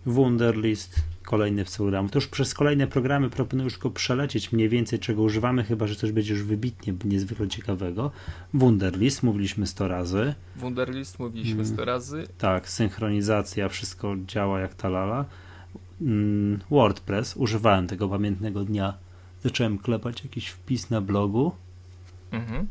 Wunderlist, 0.07 1.01
kolejny 1.25 1.64
program. 1.64 2.09
To 2.09 2.19
już 2.19 2.27
przez 2.27 2.55
kolejne 2.55 2.87
programy 2.87 3.31
proponuję 3.31 3.64
już 3.64 3.79
go 3.79 3.91
przelecieć 3.91 4.53
mniej 4.53 4.69
więcej, 4.69 4.99
czego 4.99 5.23
używamy, 5.23 5.64
chyba 5.64 5.87
że 5.87 5.95
coś 5.97 6.12
będzie 6.12 6.35
już 6.35 6.43
wybitnie, 6.43 6.95
niezwykle 7.05 7.49
ciekawego. 7.49 8.11
Wunderlist, 8.55 9.23
mówiliśmy 9.23 9.66
100 9.66 9.89
razy. 9.89 10.35
Wunderlist 10.57 11.19
mówiliśmy 11.19 11.62
Mm. 11.62 11.66
100 11.66 11.85
razy. 11.85 12.29
Tak, 12.39 12.69
synchronizacja, 12.69 13.69
wszystko 13.69 14.16
działa 14.27 14.61
jak 14.61 14.75
ta 14.75 14.89
lala. 14.89 15.25
Mm, 16.01 16.59
WordPress, 16.71 17.37
używałem 17.37 17.87
tego 17.87 18.09
pamiętnego 18.09 18.64
dnia. 18.64 18.95
Zacząłem 19.43 19.79
klepać 19.79 20.25
jakiś 20.25 20.49
wpis 20.49 20.91
na 20.91 21.01
blogu. 21.01 21.53
Mhm. 22.33 22.66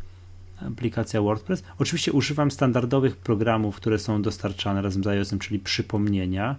aplikacja 0.61 1.21
WordPress. 1.21 1.63
Oczywiście 1.79 2.11
używam 2.11 2.51
standardowych 2.51 3.17
programów, 3.17 3.75
które 3.75 3.99
są 3.99 4.21
dostarczane 4.21 4.81
razem 4.81 5.03
z 5.03 5.07
iOS-em, 5.07 5.39
czyli 5.39 5.59
przypomnienia. 5.59 6.55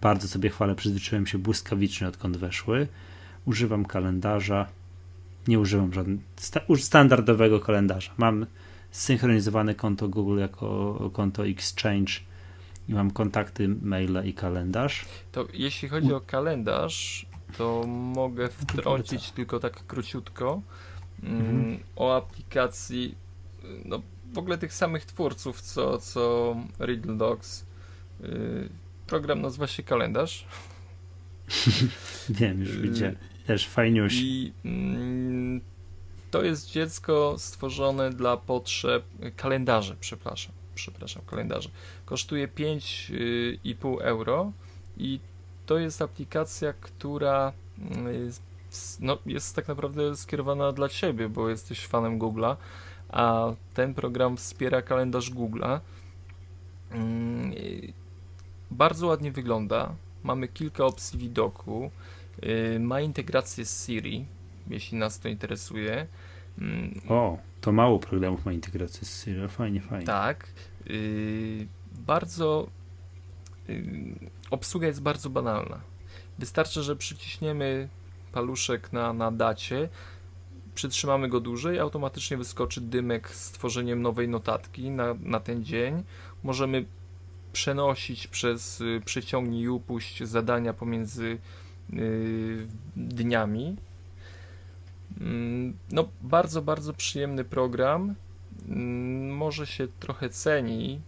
Bardzo 0.00 0.28
sobie 0.28 0.50
chwalę, 0.50 0.74
przyzwyczaiłem 0.74 1.26
się 1.26 1.38
błyskawicznie 1.38 2.08
odkąd 2.08 2.36
weszły. 2.36 2.88
Używam 3.44 3.84
kalendarza. 3.84 4.66
Nie 5.48 5.60
używam 5.60 5.92
żadnego 5.92 6.22
sta, 6.36 6.60
standardowego 6.76 7.60
kalendarza. 7.60 8.10
Mam 8.18 8.46
zsynchronizowane 8.90 9.74
konto 9.74 10.08
Google 10.08 10.38
jako 10.38 11.10
konto 11.12 11.46
Exchange 11.46 12.12
i 12.88 12.94
mam 12.94 13.10
kontakty, 13.10 13.68
maile 13.68 14.22
i 14.24 14.34
kalendarz. 14.34 15.04
To 15.32 15.46
jeśli 15.52 15.88
chodzi 15.88 16.12
o 16.12 16.20
kalendarz, 16.20 17.26
to 17.58 17.86
mogę 17.86 18.48
wtrącić 18.48 19.10
polecam. 19.10 19.36
tylko 19.36 19.60
tak 19.60 19.86
króciutko 19.86 20.62
Mhm. 21.22 21.78
o 21.96 22.16
aplikacji 22.16 23.14
y, 23.64 23.66
no, 23.84 24.02
w 24.32 24.38
ogóle 24.38 24.58
tych 24.58 24.74
samych 24.74 25.04
twórców, 25.04 25.60
co, 25.60 25.98
co 25.98 26.56
Riddle 26.80 27.16
Dogs. 27.16 27.66
Y, 28.24 28.68
Program 29.06 29.40
nazywa 29.40 29.66
się 29.66 29.82
Kalendarz. 29.82 30.46
Wiem, 32.28 32.60
już 32.60 32.74
Yy, 32.74 32.80
widzę. 32.82 33.14
Też 33.46 33.68
fajniuś. 33.68 34.14
I 34.14 34.52
mm, 34.64 35.60
to 36.30 36.42
jest 36.42 36.70
dziecko 36.70 37.34
stworzone 37.38 38.10
dla 38.10 38.36
potrzeb 38.36 39.04
kalendarzy, 39.36 39.96
przepraszam, 40.00 40.52
przepraszam, 40.74 41.22
kalendarze. 41.26 41.68
Kosztuje 42.04 42.48
5,5 42.48 43.96
euro 44.00 44.52
i 44.96 45.20
to 45.66 45.78
jest 45.78 46.02
aplikacja, 46.02 46.72
która 46.72 47.52
y, 47.78 48.32
no, 49.00 49.18
jest 49.26 49.56
tak 49.56 49.68
naprawdę 49.68 50.16
skierowana 50.16 50.72
dla 50.72 50.88
ciebie, 50.88 51.28
bo 51.28 51.48
jesteś 51.48 51.86
fanem 51.86 52.18
Google'a, 52.18 52.56
a 53.08 53.52
ten 53.74 53.94
program 53.94 54.36
wspiera 54.36 54.82
kalendarz 54.82 55.30
Google'a. 55.30 55.80
Mm, 56.90 57.52
Bardzo 58.70 59.06
ładnie 59.06 59.32
wygląda. 59.32 59.94
Mamy 60.24 60.48
kilka 60.48 60.84
opcji 60.84 61.18
widoku. 61.18 61.90
Y, 62.42 62.80
Ma 62.80 63.00
integrację 63.00 63.64
z 63.64 63.86
Siri, 63.86 64.24
jeśli 64.70 64.98
nas 64.98 65.20
to 65.20 65.28
interesuje. 65.28 66.06
Mm, 66.58 67.00
O, 67.08 67.38
to 67.60 67.72
mało 67.72 67.98
programów 67.98 68.44
ma 68.46 68.52
integrację 68.52 69.06
z 69.06 69.24
Siri. 69.24 69.48
Fajnie, 69.48 69.80
fajnie. 69.80 70.06
Tak. 70.06 70.46
y, 70.90 71.66
Bardzo. 72.06 72.68
y, 73.68 73.84
Obsługa 74.50 74.86
jest 74.86 75.02
bardzo 75.02 75.30
banalna. 75.30 75.80
Wystarczy, 76.38 76.82
że 76.82 76.96
przyciśniemy 76.96 77.88
paluszek 78.40 78.92
na, 78.92 79.12
na 79.12 79.30
dacie, 79.32 79.88
przytrzymamy 80.74 81.28
go 81.28 81.40
dłużej, 81.40 81.78
automatycznie 81.78 82.36
wyskoczy 82.36 82.80
dymek 82.80 83.30
z 83.30 83.50
tworzeniem 83.52 84.02
nowej 84.02 84.28
notatki 84.28 84.90
na, 84.90 85.14
na 85.22 85.40
ten 85.40 85.64
dzień. 85.64 86.02
Możemy 86.42 86.84
przenosić 87.52 88.26
przez 88.26 88.80
y, 88.80 89.02
przyciągnij 89.04 89.62
i 89.62 89.68
upuść 89.68 90.22
zadania 90.24 90.72
pomiędzy 90.72 91.38
y, 91.92 92.66
dniami. 92.96 93.76
Mm, 95.20 95.76
No, 95.92 96.08
bardzo, 96.22 96.62
bardzo 96.62 96.92
przyjemny 96.94 97.44
program. 97.44 98.14
Mm, 98.68 99.36
Może 99.36 99.66
się 99.66 99.88
trochę 100.00 100.28
ceni, 100.28 101.00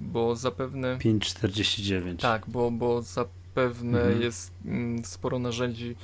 bo 0.00 0.36
zapewne. 0.36 0.96
5,49. 0.98 2.16
Tak, 2.16 2.42
bo, 2.48 2.70
bo 2.70 3.02
zapewne 3.02 4.00
Mhm. 4.00 4.22
jest 4.22 4.52
mm, 4.64 5.04
sporo 5.04 5.38
narzędzi 5.38 5.96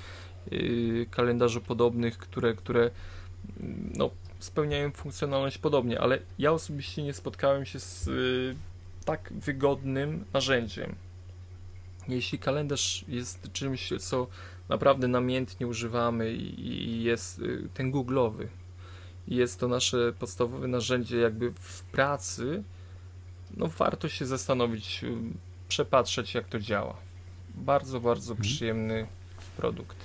kalendarzy 1.10 1.60
podobnych, 1.60 2.18
które, 2.18 2.54
które 2.54 2.90
mm, 3.60 3.92
no, 3.96 4.10
spełniają 4.38 4.90
funkcjonalność 4.90 5.58
podobnie, 5.58 6.00
ale 6.00 6.18
ja 6.38 6.52
osobiście 6.52 7.02
nie 7.02 7.12
spotkałem 7.12 7.64
się 7.64 7.80
z 7.80 8.08
y, 8.08 8.56
tak 9.04 9.32
wygodnym 9.32 10.24
narzędziem. 10.32 10.94
Jeśli 12.08 12.38
kalendarz 12.38 13.04
jest 13.08 13.52
czymś, 13.52 13.92
co 14.00 14.26
naprawdę 14.68 15.08
namiętnie 15.08 15.66
używamy 15.66 16.32
i, 16.32 17.02
jest 17.02 17.38
y, 17.38 17.68
ten 17.74 17.90
googlowy, 17.90 18.48
jest 19.28 19.60
to 19.60 19.68
nasze 19.68 20.12
podstawowe 20.18 20.68
narzędzie 20.68 21.18
jakby 21.18 21.50
w 21.50 21.82
pracy, 21.82 22.62
no 23.56 23.66
warto 23.66 24.08
się 24.08 24.26
zastanowić, 24.26 25.04
y, 25.04 25.16
przepatrzeć 25.68 26.34
jak 26.34 26.48
to 26.48 26.60
działa. 26.60 26.96
Bardzo, 27.54 28.00
bardzo 28.00 28.32
Mhm. 28.32 28.48
przyjemny 28.48 29.06
produkt. 29.56 29.96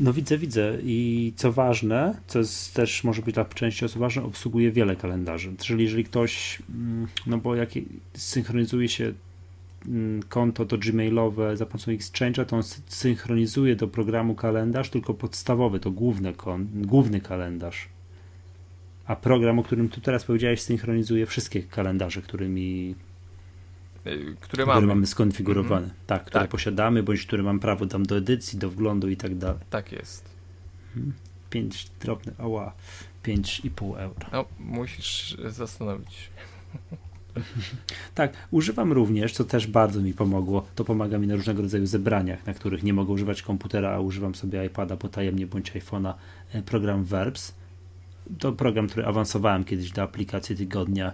No 0.00 0.12
widzę, 0.12 0.38
widzę. 0.38 0.78
I 0.82 1.32
co 1.36 1.52
ważne, 1.52 2.14
co 2.26 2.38
jest 2.38 2.74
też 2.74 3.04
może 3.04 3.22
być 3.22 3.34
dla 3.34 3.44
części 3.44 3.84
osób 3.84 4.00
ważne, 4.00 4.22
obsługuje 4.22 4.72
wiele 4.72 4.96
kalendarzy. 4.96 5.52
Czyli 5.58 5.84
jeżeli 5.84 6.04
ktoś, 6.04 6.62
mm, 6.70 7.06
no 7.26 7.38
bo 7.38 7.54
jak 7.54 7.70
synchronizuje 8.14 8.88
się 8.88 9.12
mm, 9.88 10.22
konto 10.22 10.66
to 10.66 10.78
gmailowe 10.78 11.56
za 11.56 11.66
pomocą 11.66 11.92
Exchange'a, 11.92 12.44
to 12.46 12.56
on 12.56 12.62
sy- 12.62 12.80
synchronizuje 12.86 13.76
do 13.76 13.88
programu 13.88 14.34
kalendarz, 14.34 14.90
tylko 14.90 15.14
podstawowy, 15.14 15.80
to 15.80 15.90
główny, 15.90 16.32
kon, 16.32 16.66
główny 16.74 17.20
kalendarz. 17.20 17.88
A 19.06 19.16
program, 19.16 19.58
o 19.58 19.62
którym 19.62 19.88
tu 19.88 20.00
teraz 20.00 20.24
powiedziałeś, 20.24 20.60
synchronizuje 20.60 21.26
wszystkie 21.26 21.62
kalendarze, 21.62 22.22
którymi 22.22 22.94
Które 24.04 24.34
które 24.40 24.66
mamy. 24.66 24.86
mamy 24.86 25.06
skonfigurowane. 25.06 25.90
Tak, 26.06 26.24
które 26.24 26.40
Tak. 26.40 26.50
posiadamy, 26.50 27.02
bądź 27.02 27.26
które 27.26 27.42
mam 27.42 27.60
prawo 27.60 27.86
tam 27.86 28.02
do 28.02 28.16
edycji, 28.16 28.58
do 28.58 28.70
wglądu 28.70 29.08
i 29.08 29.16
tak 29.16 29.34
dalej. 29.34 29.60
Tak 29.70 29.92
jest. 29.92 30.24
5 31.50 31.90
drobne, 32.00 32.32
ała, 32.38 32.72
5,5 33.24 33.98
euro. 33.98 34.26
No, 34.32 34.44
musisz 34.58 35.36
zastanowić. 35.48 36.30
Tak, 38.14 38.32
używam 38.50 38.92
również, 38.92 39.32
co 39.32 39.44
też 39.44 39.66
bardzo 39.66 40.00
mi 40.00 40.14
pomogło, 40.14 40.66
to 40.74 40.84
pomaga 40.84 41.18
mi 41.18 41.26
na 41.26 41.34
różnego 41.36 41.62
rodzaju 41.62 41.86
zebraniach, 41.86 42.46
na 42.46 42.54
których 42.54 42.82
nie 42.82 42.92
mogę 42.92 43.12
używać 43.12 43.42
komputera, 43.42 43.90
a 43.90 44.00
używam 44.00 44.34
sobie 44.34 44.64
iPada 44.66 44.96
potajemnie 44.96 45.46
bądź 45.46 45.72
iPhone'a, 45.72 46.14
e, 46.52 46.62
program 46.62 47.04
Verbs. 47.04 47.54
To 48.38 48.52
program, 48.52 48.88
który 48.88 49.06
awansowałem 49.06 49.64
kiedyś 49.64 49.90
do 49.90 50.02
aplikacji 50.02 50.56
tygodnia, 50.56 51.12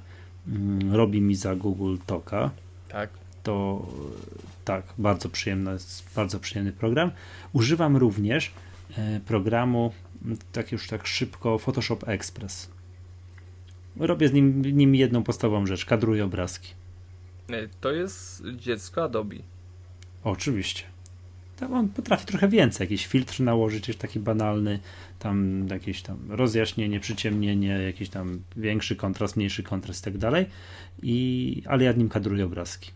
mm, 0.49 0.95
robi 0.95 1.21
mi 1.21 1.35
za 1.35 1.57
Google 1.57 1.97
Talka. 2.07 2.51
Tak. 2.89 3.11
to 3.43 3.87
e, 3.89 4.65
tak, 4.65 4.85
bardzo 4.99 5.29
przyjemny, 5.29 5.77
bardzo 6.17 6.41
przyjemny 6.41 6.73
program. 6.73 7.11
Używam 7.53 7.97
również 7.97 8.53
e, 8.99 9.21
programu, 9.21 9.93
tak 10.53 10.73
już 10.73 10.87
tak 10.87 11.07
szybko, 11.07 11.59
Photoshop 11.59 12.09
Express. 12.09 12.71
Robię 13.97 14.29
z 14.29 14.33
nim, 14.33 14.63
nim 14.63 14.95
jedną 14.95 15.23
podstawową 15.23 15.67
rzecz, 15.67 15.85
kadruję 15.85 16.25
obrazki. 16.25 16.75
Y, 17.51 17.69
To 17.81 17.93
jest 17.93 18.43
dziecko 18.57 19.05
Adobe. 19.05 19.37
Oczywiście. 20.25 20.85
Tam 21.61 21.75
on 21.75 21.89
potrafi 21.89 22.27
trochę 22.27 22.49
więcej, 22.49 22.85
jakiś 22.85 23.07
filtr 23.07 23.41
nałożyć, 23.41 23.89
jest 23.89 24.01
taki 24.01 24.21
banalny, 24.21 24.79
tam 25.19 25.67
jakieś 25.71 26.03
tam 26.03 26.19
rozjaśnienie, 26.29 27.01
przyciemnienie, 27.01 27.69
jakiś 27.69 28.09
tam 28.09 28.41
większy 28.57 28.97
kontrast, 28.97 29.37
mniejszy 29.37 29.63
kontrast 29.63 30.03
i 30.03 30.05
tak 30.05 30.19
dalej. 30.19 30.47
Ale 31.67 31.85
ja 31.85 31.93
nim 31.93 32.09
kadruję 32.09 32.45
obrazki. 32.45 32.91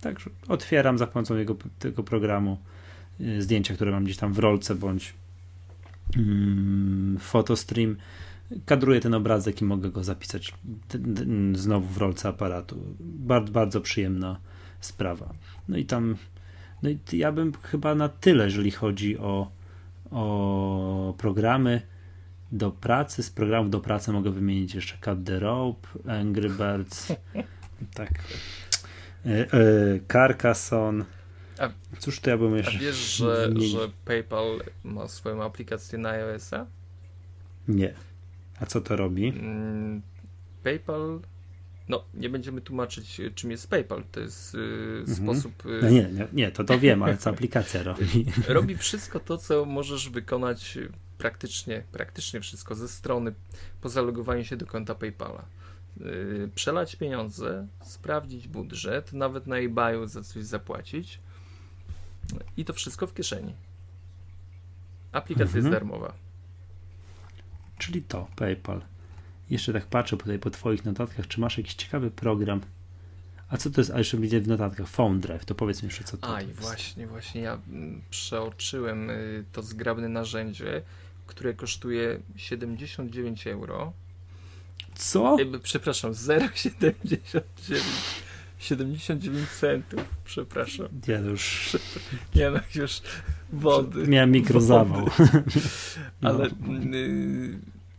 Także 0.00 0.30
otwieram 0.48 0.98
za 0.98 1.06
pomocą 1.06 1.36
jego, 1.36 1.56
tego 1.78 2.02
programu 2.02 2.58
y, 3.20 3.42
zdjęcia, 3.42 3.74
które 3.74 3.90
mam 3.90 4.04
gdzieś 4.04 4.16
tam 4.16 4.32
w 4.32 4.38
rolce 4.38 4.74
bądź 4.74 5.14
mm, 6.16 7.18
Photostream. 7.20 7.96
Kadruję 8.66 9.00
ten 9.00 9.14
obrazek 9.14 9.62
i 9.62 9.64
mogę 9.64 9.90
go 9.90 10.04
zapisać 10.04 10.54
znowu 11.52 11.86
w 11.86 11.96
rolce 11.96 12.28
aparatu. 12.28 12.76
Bardzo 13.52 13.80
przyjemna 13.80 14.40
sprawa. 14.80 15.34
No 15.68 15.76
i 15.76 15.84
tam 15.84 16.16
no 16.82 16.90
i 16.90 16.98
ja 17.12 17.32
bym 17.32 17.52
chyba 17.62 17.94
na 17.94 18.08
tyle, 18.08 18.44
jeżeli 18.44 18.70
chodzi 18.70 19.18
o, 19.18 19.50
o 20.10 21.14
programy. 21.18 21.82
do 22.52 22.70
pracy, 22.70 23.22
z 23.22 23.30
programów 23.30 23.70
do 23.70 23.80
pracy 23.80 24.12
mogę 24.12 24.30
wymienić 24.30 24.74
jeszcze 24.74 24.96
Cut 25.04 25.24
the 25.24 25.38
Rope, 25.38 25.88
Angry 26.08 26.50
Birds, 26.50 27.12
tak, 27.94 28.10
e, 29.26 29.30
e, 29.30 30.00
Carcassonne. 30.12 31.04
A, 31.58 31.68
Cóż 31.98 32.20
to 32.20 32.30
ja 32.30 32.38
bym 32.38 32.56
jeszcze... 32.56 32.76
A 32.76 32.80
wiesz, 32.80 33.16
że, 33.16 33.52
że 33.58 33.78
PayPal 34.04 34.60
ma 34.84 35.08
swoją 35.08 35.42
aplikację 35.42 35.98
na 35.98 36.10
iOS-a? 36.10 36.66
Nie. 37.68 37.94
A 38.60 38.66
co 38.66 38.80
to 38.80 38.96
robi? 38.96 39.28
Mm, 39.28 40.02
PayPal 40.64 41.20
no, 41.88 42.04
nie 42.14 42.28
będziemy 42.28 42.60
tłumaczyć, 42.60 43.20
czym 43.34 43.50
jest 43.50 43.70
PayPal. 43.70 44.04
To 44.12 44.20
jest 44.20 44.54
y, 44.54 44.58
mhm. 45.08 45.16
sposób. 45.16 45.66
Y, 45.66 45.80
no 45.82 45.90
nie, 45.90 46.02
nie, 46.02 46.28
nie, 46.32 46.50
to 46.50 46.64
to 46.64 46.78
wiem, 46.78 47.02
ale 47.02 47.16
co 47.16 47.30
aplikacja 47.30 47.82
robi? 47.92 48.26
robi 48.48 48.76
wszystko 48.76 49.20
to, 49.20 49.38
co 49.38 49.64
możesz 49.64 50.10
wykonać 50.10 50.78
praktycznie, 51.18 51.82
praktycznie 51.92 52.40
wszystko 52.40 52.74
ze 52.74 52.88
strony 52.88 53.34
po 53.80 53.88
zalogowaniu 53.88 54.44
się 54.44 54.56
do 54.56 54.66
konta 54.66 54.94
PayPala. 54.94 55.44
Y, 56.00 56.50
przelać 56.54 56.96
pieniądze, 56.96 57.66
sprawdzić 57.84 58.48
budżet, 58.48 59.12
nawet 59.12 59.46
na 59.46 59.58
eBayu 59.58 60.06
za 60.06 60.22
coś 60.22 60.44
zapłacić 60.44 61.20
i 62.56 62.64
to 62.64 62.72
wszystko 62.72 63.06
w 63.06 63.14
kieszeni. 63.14 63.54
Aplikacja 65.12 65.44
mhm. 65.44 65.64
jest 65.64 65.70
darmowa. 65.70 66.12
Czyli 67.78 68.02
to, 68.02 68.28
PayPal. 68.36 68.82
Jeszcze 69.50 69.72
tak 69.72 69.86
patrzę 69.86 70.16
tutaj 70.16 70.38
po 70.38 70.50
Twoich 70.50 70.84
notatkach, 70.84 71.28
czy 71.28 71.40
masz 71.40 71.58
jakiś 71.58 71.74
ciekawy 71.74 72.10
program. 72.10 72.60
A 73.48 73.56
co 73.56 73.70
to 73.70 73.80
jest, 73.80 73.90
a 73.90 73.98
jeszcze 73.98 74.16
widzę 74.16 74.40
w 74.40 74.48
notatkach, 74.48 74.88
Phone 74.88 75.20
Drive, 75.20 75.44
to 75.44 75.54
powiedz 75.54 75.82
mi 75.82 75.86
jeszcze, 75.86 76.04
co 76.04 76.16
to, 76.16 76.34
Aj, 76.34 76.48
jest. 76.48 76.60
właśnie, 76.60 77.06
właśnie, 77.06 77.40
ja 77.40 77.58
mm, 77.68 78.02
przeoczyłem 78.10 79.10
y, 79.10 79.44
to 79.52 79.62
zgrabne 79.62 80.08
narzędzie, 80.08 80.82
które 81.26 81.54
kosztuje 81.54 82.20
79 82.36 83.46
euro. 83.46 83.92
Co? 84.94 85.36
Przepraszam, 85.62 86.12
0,79 86.12 87.40
79 88.58 89.48
centów, 89.48 90.00
przepraszam. 90.24 90.88
No 91.08 91.30
już... 91.30 91.76
Nie 92.34 92.50
no, 92.50 92.60
już 92.74 93.02
wody. 93.52 94.08
Miałem 94.08 94.30
mikrozawał. 94.30 95.06
No. 96.22 96.28
Ale 96.30 96.46
y, 96.94 97.58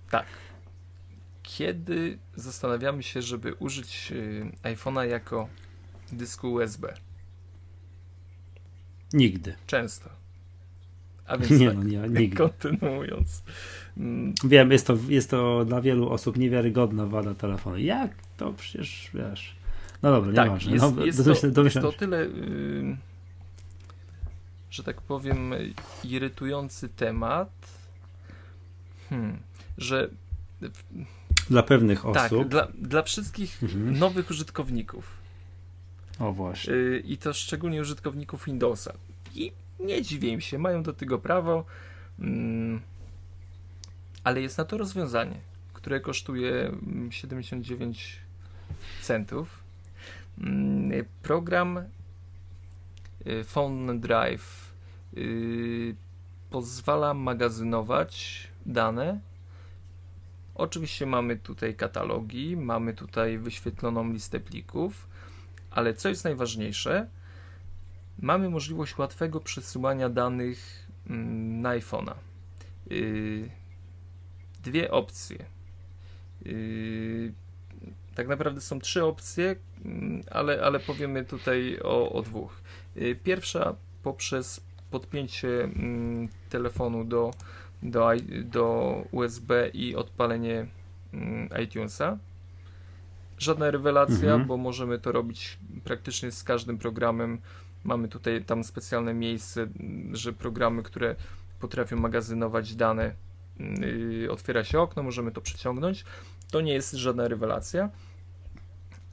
tak, 0.10 0.26
kiedy 1.60 2.18
zastanawiamy 2.36 3.03
się, 3.03 3.22
żeby 3.22 3.53
użyć 3.53 4.12
y, 4.12 4.51
iPhone'a 4.64 5.01
jako 5.01 5.49
dysku 6.12 6.53
USB? 6.53 6.93
Nigdy. 9.14 9.55
Często. 9.68 10.10
A 11.26 11.38
więc 11.38 11.51
nie, 11.51 11.68
tak, 11.68 11.78
no, 11.78 11.84
nie, 11.84 11.97
nigdy. 12.20 12.38
kontynuując. 12.38 13.43
Mm. 13.97 14.34
Wiem, 14.43 14.72
jest 14.72 14.88
to, 14.88 14.97
jest 15.10 15.30
to 15.30 15.66
dla 15.66 15.82
wielu 15.82 16.10
osób 16.10 16.38
niewiarygodna 16.38 17.05
wada 17.05 17.36
telefonu. 17.36 17.78
Jak 17.78 18.12
to 18.38 18.53
przecież 18.53 19.12
wiesz. 19.14 19.55
No 20.01 20.12
dobra, 20.12 20.34
tak, 20.34 20.45
nieważne. 20.45 20.72
Jest, 20.72 20.95
no, 20.95 21.05
jest, 21.05 21.26
to, 21.55 21.64
jest 21.64 21.82
to 21.82 21.91
tyle, 21.91 22.26
yy, 22.26 22.97
że 24.72 24.84
tak 24.84 25.01
powiem, 25.01 25.53
irytujący 26.03 26.89
temat, 26.89 27.49
hmm, 29.10 29.39
że 29.78 30.10
dla 31.50 31.64
pewnych 31.64 32.02
tak, 32.02 32.26
osób. 32.26 32.39
Tak, 32.39 32.47
dla, 32.47 32.68
dla 32.82 33.04
wszystkich 33.04 33.64
mhm. 33.64 34.00
nowych 34.00 34.30
użytkowników. 34.30 35.18
O 36.20 36.32
właśnie. 36.32 36.74
Yy, 36.74 37.00
I 37.00 37.18
to 37.18 37.34
szczególnie 37.34 37.82
użytkowników 37.82 38.45
Windowsa. 38.45 38.93
I 39.36 39.52
nie 39.80 40.02
dziwię 40.02 40.30
im 40.30 40.41
się, 40.41 40.58
mają 40.58 40.84
do 40.84 40.93
tego 40.93 41.20
prawo, 41.20 41.66
mm, 42.20 42.82
ale 44.24 44.41
jest 44.41 44.58
na 44.58 44.66
to 44.66 44.78
rozwiązanie, 44.78 45.39
które 45.74 46.00
kosztuje 46.00 46.72
79 47.10 47.78
mm, 47.80 47.93
centów. 49.02 49.60
Mm, 50.38 51.06
program 51.22 51.78
y, 53.28 53.43
Phone 53.43 54.00
Drive 54.00 54.74
y, 55.18 55.95
pozwala 56.50 57.14
magazynować 57.14 58.47
dane 58.66 59.20
Oczywiście 60.60 61.05
mamy 61.05 61.38
tutaj 61.38 61.76
katalogi, 61.76 62.57
mamy 62.57 62.93
tutaj 62.93 63.38
wyświetloną 63.38 64.14
listę 64.14 64.39
plików, 64.39 65.07
ale 65.72 65.93
co 65.93 66.10
jest 66.10 66.24
najważniejsze, 66.24 67.07
mamy 68.20 68.49
możliwość 68.49 68.97
łatwego 68.97 69.39
przesyłania 69.39 70.10
danych 70.10 70.88
mm, 71.10 71.62
na 71.62 71.70
iPhone'a. 71.70 72.14
Yy, 72.89 73.49
dwie 74.64 74.91
opcje. 74.91 75.45
Yy, 76.45 77.34
tak 78.16 78.28
naprawdę 78.28 78.62
są 78.62 78.80
trzy 78.80 79.03
opcje, 79.03 79.55
mm, 79.86 80.24
ale, 80.32 80.62
ale 80.62 80.80
powiemy 80.80 81.26
tutaj 81.26 81.80
o, 81.84 82.12
o 82.12 82.22
dwóch. 82.22 82.62
Yy, 82.95 83.16
pierwsza 83.16 83.76
poprzez 84.03 84.62
podpięcie 84.91 85.64
mm, 85.64 86.28
telefonu 86.49 87.03
do 87.03 87.32
do, 87.84 88.12
do 88.44 88.96
USB 89.12 89.70
i 89.74 89.96
odpalenie 89.96 90.68
mm, 91.14 91.50
iTunesa. 91.64 92.18
Żadna 93.38 93.72
rewelacja, 93.72 94.32
mhm. 94.32 94.46
bo 94.46 94.58
możemy 94.58 95.00
to 95.00 95.12
robić 95.12 95.58
praktycznie 95.84 96.32
z 96.32 96.44
każdym 96.44 96.78
programem. 96.78 97.42
Mamy 97.84 98.08
tutaj 98.08 98.44
tam 98.44 98.64
specjalne 98.64 99.14
miejsce, 99.14 99.68
że 100.12 100.34
programy, 100.34 100.84
które 100.84 101.16
potrafią 101.60 101.98
magazynować 101.98 102.76
dane, 102.76 103.16
yy, 103.60 104.32
otwiera 104.32 104.64
się 104.64 104.80
okno, 104.80 105.04
możemy 105.04 105.32
to 105.32 105.42
przeciągnąć. 105.42 106.06
To 106.52 106.62
nie 106.62 106.74
jest 106.74 106.94
żadna 106.94 107.28
rewelacja, 107.28 107.90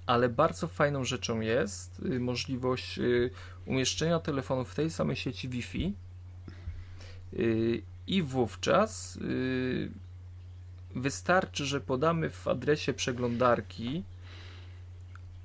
ale 0.06 0.28
bardzo 0.28 0.68
fajną 0.68 1.04
rzeczą 1.04 1.40
jest 1.40 2.02
yy, 2.04 2.20
możliwość 2.20 2.98
yy, 2.98 3.30
umieszczenia 3.66 4.18
telefonu 4.18 4.64
w 4.64 4.74
tej 4.74 4.90
samej 4.90 5.16
sieci 5.16 5.48
Wi-Fi 5.48 5.94
y, 7.32 7.82
i 8.06 8.22
wówczas 8.22 9.16
yy, 9.16 9.90
wystarczy, 10.94 11.66
że 11.66 11.80
podamy 11.80 12.30
w 12.30 12.48
adresie 12.48 12.92
przeglądarki 12.92 14.02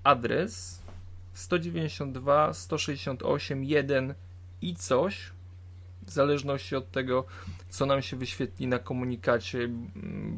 adres 0.03 0.81
192.168.1 1.35 4.13
i 4.61 4.75
coś, 4.75 5.31
w 6.01 6.11
zależności 6.11 6.75
od 6.75 6.91
tego, 6.91 7.25
co 7.69 7.85
nam 7.85 8.01
się 8.01 8.17
wyświetli 8.17 8.67
na 8.67 8.79
komunikacie, 8.79 9.69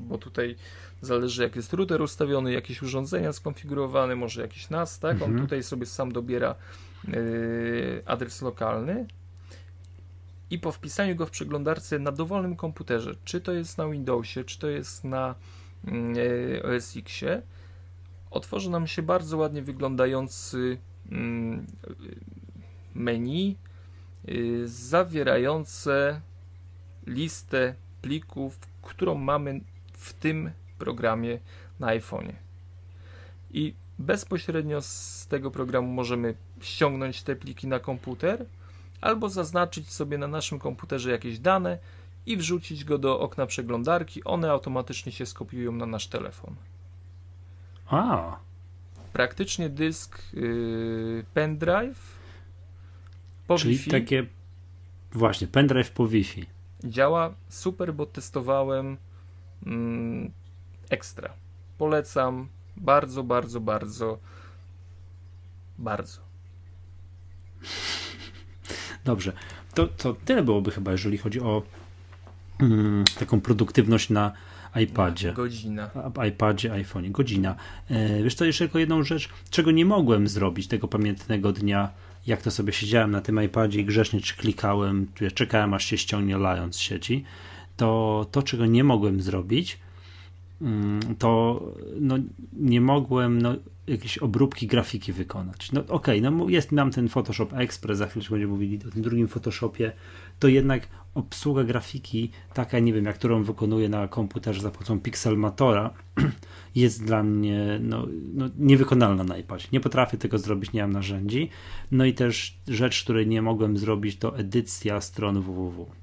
bo 0.08 0.18
tutaj 0.18 0.56
zależy, 1.02 1.44
jak 1.44 1.56
jest 1.56 1.74
router 1.74 2.02
ustawiony, 2.02 2.52
jakieś 2.52 2.82
urządzenia 2.82 3.34
skonfigurowane, 3.34 4.16
może 4.16 4.42
jakiś 4.42 4.70
NAS, 4.70 5.00
tak? 5.00 5.16
On 5.16 5.24
mhm. 5.24 5.42
tutaj 5.42 5.64
sobie 5.64 5.86
sam 5.86 6.12
dobiera 6.12 6.56
yy, 7.08 8.02
adres 8.06 8.42
lokalny 8.42 9.06
i 10.54 10.60
po 10.60 10.72
wpisaniu 10.72 11.16
go 11.16 11.26
w 11.26 11.32
przeglądarce 11.32 12.00
na 12.00 12.12
dowolnym 12.12 12.56
komputerze, 12.56 13.16
czy 13.26 13.42
to 13.42 13.52
jest 13.52 13.78
na 13.78 13.88
Windowsie, 13.90 14.44
czy 14.44 14.60
to 14.60 14.68
jest 14.68 15.04
na 15.04 15.36
mm, 15.88 16.16
e, 16.18 16.64
OS 16.64 16.98
Xie, 16.98 17.42
otworzy 18.32 18.70
nam 18.70 18.88
się 18.88 19.02
bardzo 19.02 19.38
ładnie 19.38 19.62
wyglądający 19.62 20.78
mm, 21.12 21.66
menu 22.96 23.58
y, 24.30 24.68
zawierające 24.68 26.22
listę 27.08 27.76
plików, 28.02 28.60
którą 28.82 29.16
mamy 29.16 29.62
w 29.94 30.14
tym 30.14 30.52
programie 30.78 31.40
na 31.80 31.88
iPhone'ie. 31.88 32.34
I 33.52 33.74
bezpośrednio 34.00 34.82
z 34.82 35.28
tego 35.28 35.52
programu 35.52 35.88
możemy 35.88 36.36
ściągnąć 36.62 37.24
te 37.24 37.36
pliki 37.36 37.68
na 37.68 37.80
komputer 37.80 38.46
albo 39.04 39.30
zaznaczyć 39.30 39.92
sobie 39.92 40.18
na 40.18 40.28
naszym 40.28 40.60
komputerze 40.60 41.12
jakieś 41.12 41.40
dane 41.40 41.78
i 42.26 42.38
wrzucić 42.38 42.84
go 42.84 42.98
do 42.98 43.20
okna 43.20 43.46
przeglądarki. 43.46 44.24
One 44.24 44.52
automatycznie 44.52 45.12
się 45.12 45.26
skopiują 45.26 45.72
na 45.72 45.86
nasz 45.86 46.08
telefon. 46.08 46.56
A. 47.88 48.38
Praktycznie 49.14 49.70
dysk 49.70 50.34
yy, 50.34 51.26
pendrive 51.34 52.18
po 53.48 53.58
Czyli 53.58 53.78
Wi-Fi. 53.78 53.92
takie 53.92 54.26
właśnie 55.12 55.48
pendrive 55.48 55.92
po 55.92 56.08
Wi-Fi. 56.08 56.46
Działa 56.84 57.34
super, 57.50 57.94
bo 57.94 58.06
testowałem 58.06 58.98
mm, 59.66 60.32
ekstra. 60.90 61.34
Polecam 61.78 62.48
bardzo, 62.78 63.24
bardzo, 63.24 63.60
bardzo, 63.60 64.18
bardzo. 65.78 66.22
Dobrze, 69.06 69.34
to, 69.74 69.88
to 69.88 70.16
tyle 70.26 70.44
byłoby 70.44 70.72
chyba, 70.72 70.92
jeżeli 70.92 71.18
chodzi 71.18 71.42
o 71.42 71.64
mm, 72.60 73.04
taką 73.20 73.42
produktywność 73.42 74.10
na 74.10 74.32
iPadzie. 74.76 75.34
Godzina. 75.34 75.90
iPadzie, 76.30 76.70
iPhone'ie. 76.72 77.12
Godzina. 77.12 77.56
E, 77.90 78.24
wiesz 78.24 78.36
co, 78.36 78.46
jeszcze 78.46 78.66
tylko 78.66 78.80
jedną 78.80 79.04
rzecz, 79.04 79.30
czego 79.50 79.72
nie 79.72 79.86
mogłem 79.86 80.28
zrobić 80.28 80.68
tego 80.68 80.88
pamiętnego 80.88 81.52
dnia, 81.52 81.90
jak 82.28 82.42
to 82.42 82.52
sobie 82.52 82.74
siedziałem 82.74 83.12
na 83.12 83.22
tym 83.22 83.44
iPadzie 83.44 83.80
i 83.80 83.86
grzecznie 83.86 84.22
klikałem, 84.38 85.08
czekałem 85.34 85.74
aż 85.74 85.86
się 85.86 85.98
ściągnie 85.98 86.38
Lion 86.38 86.74
z 86.74 86.78
sieci, 86.78 87.24
to 87.78 88.26
to, 88.32 88.44
czego 88.44 88.66
nie 88.66 88.84
mogłem 88.84 89.22
zrobić, 89.22 89.80
to 91.20 91.62
no, 92.00 92.18
nie 92.54 92.82
mogłem 92.82 93.42
no, 93.42 93.56
jakieś 93.88 94.18
obróbki 94.18 94.68
grafiki 94.68 95.14
wykonać. 95.14 95.72
No 95.72 95.82
okej, 95.82 96.20
okay, 96.20 96.32
no 96.32 96.50
jest, 96.50 96.72
mam 96.72 96.92
ten 96.92 97.10
Photoshop 97.10 97.54
Express, 97.54 97.98
za 97.98 98.08
chwilę 98.08 98.26
będziemy 98.30 98.52
mówili 98.52 98.80
o 98.88 98.92
tym 98.92 99.02
drugim 99.02 99.28
Photoshopie, 99.28 99.92
to 100.40 100.48
jednak 100.48 100.88
obsługa 101.14 101.64
grafiki, 101.64 102.32
taka 102.54 102.80
nie 102.80 102.94
wiem, 102.94 103.06
jak 103.06 103.16
którą 103.16 103.44
wykonuję 103.44 103.90
na 103.90 104.08
komputerze 104.08 104.62
za 104.62 104.72
pomocą 104.72 105.00
Pixelmatora, 105.00 105.94
jest 106.76 107.06
dla 107.06 107.24
mnie 107.24 107.80
no, 107.82 108.08
no, 108.34 108.50
niewykonalna 108.58 109.24
na. 109.24 109.36
Nie 109.72 109.80
potrafię 109.80 110.18
tego 110.18 110.38
zrobić, 110.38 110.74
nie 110.74 110.82
mam 110.82 110.94
narzędzi. 110.94 111.50
No 111.92 112.06
i 112.06 112.14
też 112.14 112.58
rzecz, 112.68 113.04
której 113.04 113.28
nie 113.28 113.42
mogłem 113.42 113.78
zrobić, 113.78 114.18
to 114.18 114.38
edycja 114.38 115.02
stron 115.02 115.42
www. 115.42 116.03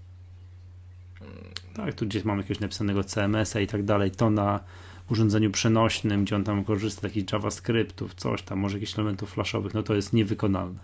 Tak, 1.84 1.94
tu 1.94 2.06
gdzieś 2.06 2.24
mam 2.24 2.38
jakiegoś 2.38 2.60
napisanego 2.60 3.04
CMS-a 3.04 3.60
i 3.60 3.66
tak 3.66 3.84
dalej, 3.84 4.10
to 4.10 4.30
na 4.30 4.60
urządzeniu 5.10 5.50
przenośnym, 5.50 6.24
gdzie 6.24 6.36
on 6.36 6.44
tam 6.44 6.64
korzysta 6.64 6.98
z 6.98 7.02
takich 7.02 7.32
JavaScriptów, 7.32 8.14
coś 8.14 8.42
tam, 8.42 8.58
może 8.58 8.76
jakichś 8.76 8.98
elementów 8.98 9.30
flashowych, 9.30 9.74
no 9.74 9.82
to 9.82 9.94
jest 9.94 10.12
niewykonalne. 10.12 10.78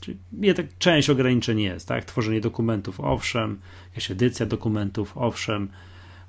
Czyli 0.00 0.18
tak 0.54 0.66
część 0.78 1.10
ograniczeń 1.10 1.60
jest, 1.60 1.88
tak? 1.88 2.04
Tworzenie 2.04 2.40
dokumentów, 2.40 3.00
owszem, 3.00 3.60
jakaś 3.88 4.10
edycja 4.10 4.46
dokumentów, 4.46 5.12
owszem, 5.16 5.68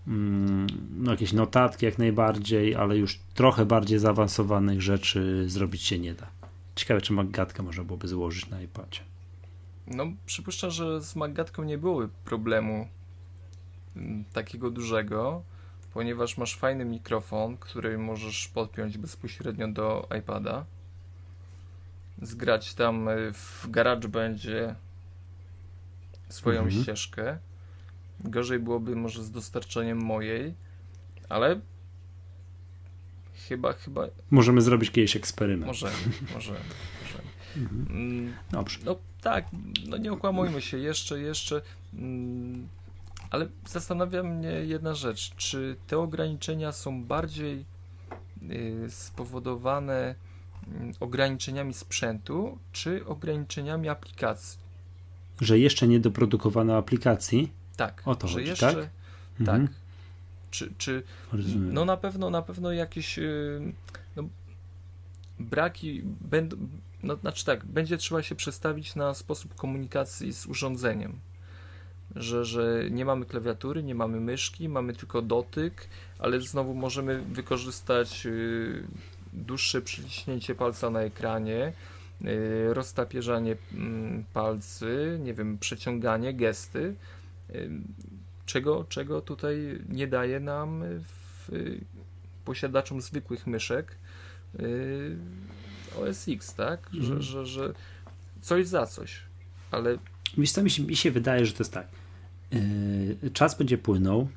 mm, 0.07 0.67
no 0.97 1.11
jakieś 1.11 1.33
notatki 1.33 1.85
jak 1.85 1.97
najbardziej, 1.97 2.75
ale 2.75 2.97
już 2.97 3.19
trochę 3.33 3.65
bardziej 3.65 3.99
zaawansowanych 3.99 4.81
rzeczy 4.81 5.43
zrobić 5.47 5.81
się 5.81 5.99
nie 5.99 6.13
da. 6.13 6.27
Ciekawe, 6.75 7.01
czy 7.01 7.13
Maggatkę 7.13 7.63
można 7.63 7.83
byłoby 7.83 8.07
złożyć 8.07 8.49
na 8.49 8.61
iPadzie. 8.61 8.99
No, 9.87 10.05
przypuszczam, 10.25 10.71
że 10.71 11.01
z 11.01 11.15
Maggatką 11.15 11.63
nie 11.63 11.77
byłoby 11.77 12.09
problemu 12.25 12.87
takiego 14.33 14.71
dużego, 14.71 15.43
ponieważ 15.93 16.37
masz 16.37 16.55
fajny 16.55 16.85
mikrofon, 16.85 17.57
który 17.57 17.97
możesz 17.97 18.47
podpiąć 18.47 18.97
bezpośrednio 18.97 19.67
do 19.67 20.07
iPada 20.19 20.65
zgrać 22.21 22.73
tam 22.73 23.09
y, 23.09 23.33
w 23.33 23.67
będzie 24.07 24.75
swoją 26.29 26.61
mhm. 26.61 26.83
ścieżkę. 26.83 27.37
Gorzej 28.19 28.59
byłoby 28.59 28.95
może 28.95 29.23
z 29.23 29.31
dostarczeniem 29.31 30.01
mojej, 30.01 30.53
ale 31.29 31.59
chyba, 33.47 33.73
chyba... 33.73 34.07
Możemy 34.31 34.61
zrobić 34.61 34.91
kiedyś 34.91 35.15
eksperyment. 35.15 35.67
Możemy, 35.67 35.93
możemy. 36.33 36.59
możemy. 37.03 37.29
Mhm. 37.57 37.87
Mm, 37.89 38.33
Dobrze. 38.51 38.79
No 38.85 38.95
tak, 39.21 39.45
no 39.87 39.97
nie 39.97 40.11
okłamujmy 40.11 40.61
się, 40.61 40.77
jeszcze, 40.77 41.19
jeszcze... 41.19 41.61
Mm, 41.93 42.67
ale 43.29 43.47
zastanawia 43.67 44.23
mnie 44.23 44.49
jedna 44.49 44.93
rzecz, 44.93 45.35
czy 45.35 45.75
te 45.87 45.97
ograniczenia 45.97 46.71
są 46.71 47.03
bardziej 47.03 47.65
y, 48.51 48.85
spowodowane 48.89 50.15
Mm, 50.67 50.93
ograniczeniami 50.99 51.73
sprzętu, 51.73 52.59
czy 52.71 53.05
ograniczeniami 53.05 53.89
aplikacji. 53.89 54.59
Że 55.41 55.59
jeszcze 55.59 55.87
nie 55.87 55.99
doprodukowano 55.99 56.77
aplikacji? 56.77 57.51
Tak. 57.75 58.01
O 58.05 58.15
to 58.15 58.27
że 58.27 58.33
chodzi, 58.33 58.47
jeszcze, 58.47 58.73
tak? 58.73 58.89
Tak. 59.45 59.55
Mhm. 59.55 59.67
Czy, 60.51 60.73
czy 60.77 61.03
no 61.55 61.85
na 61.85 61.97
pewno, 61.97 62.29
na 62.29 62.41
pewno 62.41 62.71
jakieś 62.71 63.19
y, 63.19 63.73
no, 64.15 64.23
braki 65.39 66.01
będą, 66.21 66.57
no, 67.03 67.15
znaczy 67.15 67.45
tak, 67.45 67.65
będzie 67.65 67.97
trzeba 67.97 68.23
się 68.23 68.35
przestawić 68.35 68.95
na 68.95 69.13
sposób 69.13 69.55
komunikacji 69.55 70.33
z 70.33 70.45
urządzeniem. 70.45 71.19
Że, 72.15 72.45
że 72.45 72.83
nie 72.91 73.05
mamy 73.05 73.25
klawiatury, 73.25 73.83
nie 73.83 73.95
mamy 73.95 74.19
myszki, 74.19 74.69
mamy 74.69 74.93
tylko 74.93 75.21
dotyk, 75.21 75.87
ale 76.19 76.41
znowu 76.41 76.73
możemy 76.73 77.21
wykorzystać 77.21 78.25
y, 78.25 78.83
dłuższe 79.33 79.81
przyciśnięcie 79.81 80.55
palca 80.55 80.89
na 80.89 81.01
ekranie, 81.01 81.73
y, 82.25 82.73
roztapierzanie 82.73 83.55
mm, 83.73 84.23
palcy, 84.33 85.19
nie 85.23 85.33
wiem, 85.33 85.57
przeciąganie, 85.57 86.33
gesty, 86.33 86.95
y, 87.49 87.69
czego, 88.45 88.85
czego 88.89 89.21
tutaj 89.21 89.79
nie 89.89 90.07
daje 90.07 90.39
nam 90.39 90.83
w, 90.83 91.49
posiadaczom 92.45 93.01
zwykłych 93.01 93.47
myszek 93.47 93.95
OS 96.01 96.27
X, 96.27 96.55
tak? 96.55 96.89
Że, 96.93 97.11
mm. 97.11 97.21
że, 97.21 97.45
że 97.45 97.73
coś 98.41 98.67
za 98.67 98.85
coś, 98.85 99.23
ale... 99.71 99.97
Wiesz 100.37 100.51
co, 100.51 100.63
mi 100.63 100.69
się, 100.69 100.83
mi 100.83 100.95
się 100.95 101.11
wydaje, 101.11 101.45
że 101.45 101.53
to 101.53 101.63
jest 101.63 101.73
tak. 101.73 101.87
Yy, 102.51 103.31
czas 103.33 103.57
będzie 103.57 103.77
płynął, 103.77 104.27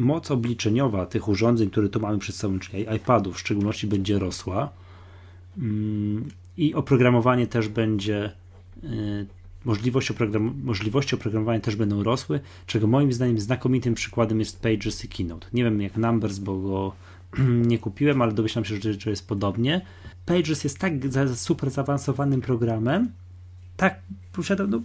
moc 0.00 0.30
obliczeniowa 0.30 1.06
tych 1.06 1.28
urządzeń, 1.28 1.70
które 1.70 1.88
tu 1.88 2.00
mamy 2.00 2.18
przed 2.18 2.36
sobą, 2.36 2.58
czyli 2.58 2.86
iPadów 2.96 3.36
w 3.36 3.38
szczególności, 3.38 3.86
będzie 3.86 4.18
rosła 4.18 4.70
mm, 5.58 6.28
i 6.56 6.74
oprogramowanie 6.74 7.46
też 7.46 7.68
będzie, 7.68 8.32
y, 8.84 9.26
możliwości, 9.64 10.12
oprogram 10.12 10.54
możliwości 10.64 11.14
oprogramowania 11.14 11.60
też 11.60 11.76
będą 11.76 12.02
rosły, 12.02 12.40
czego 12.66 12.86
moim 12.86 13.12
zdaniem 13.12 13.40
znakomitym 13.40 13.94
przykładem 13.94 14.38
jest 14.38 14.62
Pages 14.62 15.04
i 15.04 15.08
Keynote. 15.08 15.46
Nie 15.52 15.64
wiem 15.64 15.82
jak 15.82 15.96
Numbers, 15.96 16.38
bo 16.38 16.58
go 16.58 16.92
nie 17.70 17.78
kupiłem, 17.78 18.22
ale 18.22 18.32
domyślam 18.32 18.64
się, 18.64 18.76
że, 18.76 18.94
że 18.94 19.10
jest 19.10 19.28
podobnie. 19.28 19.80
Pages 20.26 20.64
jest 20.64 20.78
tak 20.78 20.92
super 21.34 21.70
zaawansowanym 21.70 22.40
programem, 22.40 23.12
tak 23.80 24.00
posiada 24.32 24.66
no, 24.66 24.82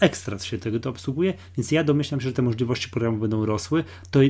ekstra 0.00 0.38
się 0.38 0.58
tego 0.58 0.80
to 0.80 0.90
obsługuje, 0.90 1.34
więc 1.56 1.72
ja 1.72 1.84
domyślam 1.84 2.20
się, 2.20 2.28
że 2.28 2.32
te 2.32 2.42
możliwości 2.42 2.88
programu 2.88 3.18
będą 3.18 3.46
rosły. 3.46 3.84
To 4.10 4.20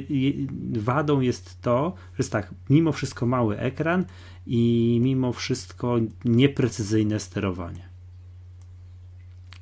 wadą 0.73 1.21
jest 1.21 1.63
to, 1.63 1.95
że 1.97 2.17
jest 2.19 2.33
tak, 2.33 2.55
mimo 2.71 2.93
wszystko 2.93 3.27
mały 3.27 3.59
ekran 3.59 4.05
i 4.47 4.99
mimo 5.03 5.33
wszystko 5.33 5.97
nieprecyzyjne 6.25 7.21
sterowanie. 7.21 7.89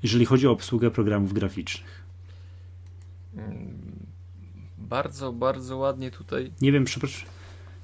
Jeżeli 0.02 0.24
chodzi 0.24 0.47
o 0.47 0.51
obsługę 0.51 0.90
programów 0.90 1.32
graficznych. 1.32 2.05
Bardzo, 4.78 5.32
bardzo 5.32 5.77
ładnie 5.77 6.10
tutaj. 6.10 6.52
Nie 6.60 6.72
wiem, 6.72 6.85
przepraszam. 6.85 7.28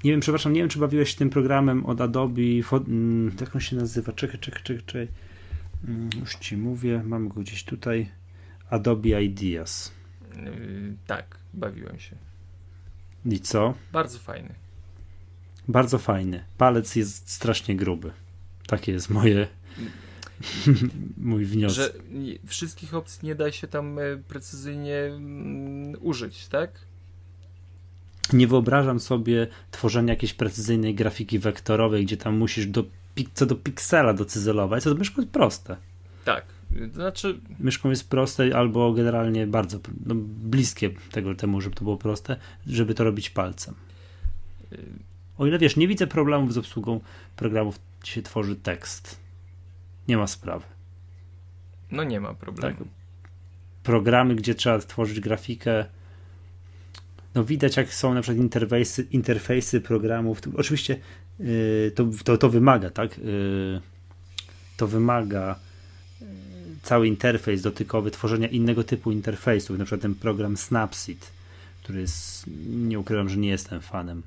Nie 0.04 0.10
wiem, 0.10 0.20
przepraszam, 0.20 0.52
nie 0.52 0.60
wiem, 0.60 0.68
czy 0.68 0.78
bawiłeś 0.78 1.10
się 1.10 1.16
tym 1.16 1.30
programem 1.30 1.86
od 1.86 2.00
Adobe. 2.00 2.42
Mm, 2.72 3.36
jak 3.40 3.54
on 3.54 3.60
się 3.60 3.76
nazywa? 3.76 4.12
Czekaj, 4.12 4.40
czekaj, 4.40 4.62
czekaj. 4.62 4.82
czekaj. 4.86 5.08
Mm, 5.84 6.10
już 6.20 6.34
ci 6.34 6.56
mówię, 6.56 7.02
mam 7.04 7.28
go 7.28 7.40
gdzieś 7.40 7.64
tutaj. 7.64 8.10
Adobe 8.70 9.22
Ideas. 9.22 9.92
Yy, 10.36 10.94
tak, 11.06 11.38
bawiłem 11.54 11.98
się. 11.98 12.16
I 13.26 13.40
co? 13.40 13.74
Bardzo 13.92 14.18
fajny. 14.18 14.54
Bardzo 15.68 15.98
fajny. 15.98 16.44
Palec 16.58 16.96
jest 16.96 17.30
strasznie 17.30 17.76
gruby. 17.76 18.12
Takie 18.66 18.92
jest 18.92 19.10
moje 19.10 19.48
mój 21.16 21.44
wniosek. 21.44 21.76
Że 21.76 21.92
wszystkich 22.46 22.94
opcji 22.94 23.26
nie 23.26 23.34
da 23.34 23.52
się 23.52 23.68
tam 23.68 23.98
e, 23.98 24.02
precyzyjnie 24.28 24.96
mm, 24.96 25.96
użyć, 26.00 26.46
tak? 26.46 26.70
Nie 28.32 28.46
wyobrażam 28.46 29.00
sobie 29.00 29.46
tworzenia 29.70 30.12
jakiejś 30.12 30.34
precyzyjnej 30.34 30.94
grafiki 30.94 31.38
wektorowej, 31.38 32.04
gdzie 32.04 32.16
tam 32.16 32.36
musisz 32.36 32.66
do, 32.66 32.84
co 33.34 33.46
do 33.46 33.56
piksela 33.56 34.14
docyzelować, 34.14 34.82
co 34.82 34.90
to 34.90 34.96
myszką 34.96 35.22
jest 35.22 35.32
proste. 35.32 35.76
Tak. 36.24 36.44
Znaczy... 36.92 37.40
Myszką 37.58 37.90
jest 37.90 38.10
proste 38.10 38.56
albo 38.56 38.92
generalnie 38.92 39.46
bardzo 39.46 39.78
no, 40.06 40.14
bliskie 40.24 40.90
tego, 41.10 41.34
temu, 41.34 41.60
żeby 41.60 41.76
to 41.76 41.84
było 41.84 41.96
proste, 41.96 42.36
żeby 42.66 42.94
to 42.94 43.04
robić 43.04 43.30
palcem. 43.30 43.74
O 45.38 45.46
ile 45.46 45.58
wiesz, 45.58 45.76
nie 45.76 45.88
widzę 45.88 46.06
problemów 46.06 46.52
z 46.52 46.58
obsługą 46.58 47.00
programów, 47.36 47.80
gdzie 48.00 48.12
się 48.12 48.22
tworzy 48.22 48.56
tekst. 48.56 49.20
Nie 50.08 50.16
ma 50.16 50.26
sprawy. 50.26 50.64
No 51.90 52.04
nie 52.04 52.20
ma 52.20 52.34
problemu. 52.34 52.76
Tak. 52.76 52.88
Programy, 53.82 54.34
gdzie 54.34 54.54
trzeba 54.54 54.78
tworzyć 54.78 55.20
grafikę, 55.20 55.86
no 57.36 57.44
widać 57.44 57.76
jak 57.76 57.94
są 57.94 58.14
na 58.14 58.22
przykład 58.22 58.42
interfejsy, 58.42 59.06
interfejsy 59.10 59.80
programów. 59.80 60.40
Oczywiście 60.56 60.98
yy, 61.38 61.92
to, 61.94 62.06
to, 62.24 62.38
to 62.38 62.50
wymaga, 62.50 62.90
tak? 62.90 63.18
Yy, 63.18 63.80
to 64.76 64.86
wymaga 64.86 65.56
cały 66.86 67.08
interfejs 67.08 67.62
dotykowy, 67.62 68.10
tworzenia 68.10 68.48
innego 68.48 68.84
typu 68.84 69.12
interfejsów, 69.12 69.78
na 69.78 69.84
przykład 69.84 70.02
ten 70.02 70.14
program 70.14 70.56
Snapseed, 70.56 71.30
który 71.82 72.00
jest, 72.00 72.44
nie 72.66 72.98
ukrywam, 72.98 73.28
że 73.28 73.36
nie 73.36 73.48
jestem 73.48 73.80
fanem 73.80 74.22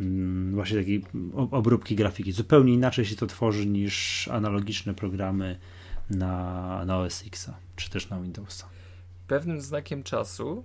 mm, 0.00 0.54
właśnie 0.54 0.78
takiej 0.78 1.04
obróbki 1.50 1.96
grafiki. 1.96 2.32
Zupełnie 2.32 2.74
inaczej 2.74 3.04
się 3.04 3.16
to 3.16 3.26
tworzy 3.26 3.66
niż 3.66 4.28
analogiczne 4.28 4.94
programy 4.94 5.58
na, 6.10 6.84
na 6.84 6.98
OS 6.98 7.24
X, 7.26 7.50
czy 7.76 7.90
też 7.90 8.08
na 8.08 8.20
Windowsa. 8.20 8.68
Pewnym 9.26 9.60
znakiem 9.60 10.02
czasu 10.02 10.64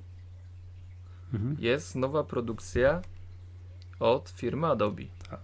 mhm. 1.34 1.58
jest 1.60 1.96
nowa 1.96 2.24
produkcja 2.24 3.02
od 4.00 4.30
firmy 4.30 4.68
Adobe. 4.68 5.04
Tak. 5.30 5.40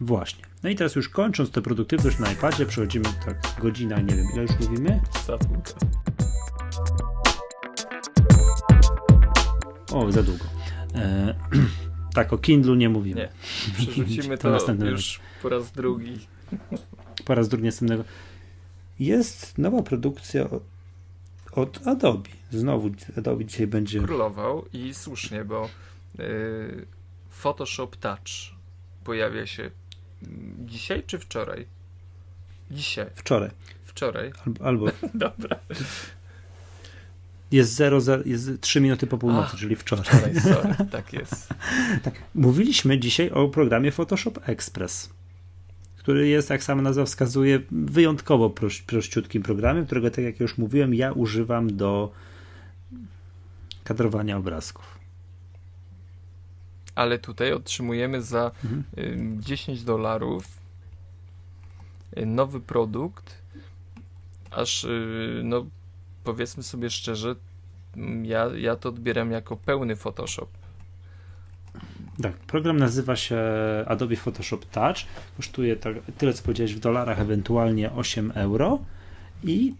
Właśnie. 0.00 0.44
No 0.62 0.70
i 0.70 0.76
teraz 0.76 0.96
już 0.96 1.08
kończąc 1.08 1.50
tę 1.50 1.62
produktywność 1.62 2.18
na 2.18 2.32
iPadzie, 2.32 2.66
przechodzimy 2.66 3.04
tak 3.24 3.60
godzina, 3.62 4.00
nie 4.00 4.16
wiem 4.16 4.26
ile 4.32 4.42
już 4.42 4.58
mówimy? 4.60 5.00
O, 9.92 10.12
za 10.12 10.22
długo. 10.22 10.44
E, 10.94 11.34
tak, 12.14 12.32
o 12.32 12.38
Kindlu 12.38 12.74
nie 12.74 12.88
mówimy. 12.88 13.20
Nie, 13.20 13.28
przerzucimy 13.74 14.38
to, 14.38 14.58
to 14.58 14.86
już 14.86 15.20
po 15.42 15.48
raz 15.48 15.72
drugi. 15.72 16.18
Po 17.24 17.34
raz 17.34 17.48
drugi 17.48 17.64
następnego. 17.64 18.04
Jest 18.98 19.58
nowa 19.58 19.82
produkcja 19.82 20.50
od, 20.50 20.62
od 21.52 21.86
Adobe. 21.86 22.30
Znowu 22.50 22.90
Adobe 23.18 23.44
dzisiaj 23.44 23.66
będzie... 23.66 24.00
Królował 24.00 24.64
i 24.72 24.94
słusznie, 24.94 25.44
bo 25.44 25.68
yy, 26.18 26.86
Photoshop 27.30 27.96
Touch 28.00 28.54
pojawia 29.04 29.46
się 29.46 29.70
dzisiaj 30.58 31.02
czy 31.06 31.18
wczoraj? 31.18 31.66
Dzisiaj. 32.70 33.06
Wczoraj. 33.14 33.50
Wczoraj. 33.84 34.32
Albo. 34.46 34.64
albo. 34.64 34.86
Dobra. 35.14 35.58
Jest 37.52 37.74
0, 37.74 37.98
jest 38.24 38.60
3 38.60 38.80
minuty 38.80 39.06
po 39.06 39.18
północy, 39.18 39.50
Ach, 39.52 39.60
czyli 39.60 39.76
wczoraj. 39.76 40.04
Wczoraj, 40.04 40.40
sorry, 40.40 40.74
tak 40.90 41.12
jest. 41.12 41.48
tak. 42.04 42.14
Mówiliśmy 42.34 42.98
dzisiaj 42.98 43.30
o 43.30 43.48
programie 43.48 43.92
Photoshop 43.92 44.38
Express, 44.46 45.10
który 46.02 46.28
jest, 46.28 46.50
jak 46.50 46.62
sama 46.62 46.82
nazwa 46.82 47.04
wskazuje, 47.04 47.60
wyjątkowo 47.70 48.50
proś, 48.50 48.82
prościutkim 48.82 49.42
programem, 49.42 49.86
którego, 49.86 50.10
tak 50.10 50.24
jak 50.24 50.40
już 50.40 50.58
mówiłem, 50.58 50.94
ja 50.94 51.12
używam 51.12 51.76
do 51.76 52.12
kadrowania 53.84 54.36
obrazków. 54.36 54.98
Ale 56.94 57.18
tutaj 57.18 57.52
otrzymujemy 57.52 58.22
za 58.22 58.50
mhm. 58.64 59.42
10 59.42 59.82
dolarów 59.82 60.44
y, 62.18 62.26
nowy 62.26 62.60
produkt, 62.60 63.42
aż 64.50 64.84
y, 64.84 65.40
no 65.44 65.66
powiedzmy 66.24 66.62
sobie 66.62 66.90
szczerze, 66.90 67.34
ja, 68.22 68.50
ja 68.56 68.76
to 68.76 68.88
odbieram 68.88 69.30
jako 69.30 69.56
pełny 69.56 69.96
Photoshop. 69.96 70.61
Tak, 72.22 72.36
program 72.36 72.76
nazywa 72.76 73.16
się 73.16 73.40
Adobe 73.86 74.16
Photoshop 74.16 74.58
Touch. 74.72 74.96
Kosztuje 75.36 75.76
tak, 75.76 75.96
tyle, 76.18 76.32
co 76.32 76.42
powiedziałeś 76.42 76.74
w 76.74 76.78
dolarach, 76.78 77.20
ewentualnie 77.20 77.92
8 77.92 78.32
euro. 78.34 78.78
I 79.44 79.74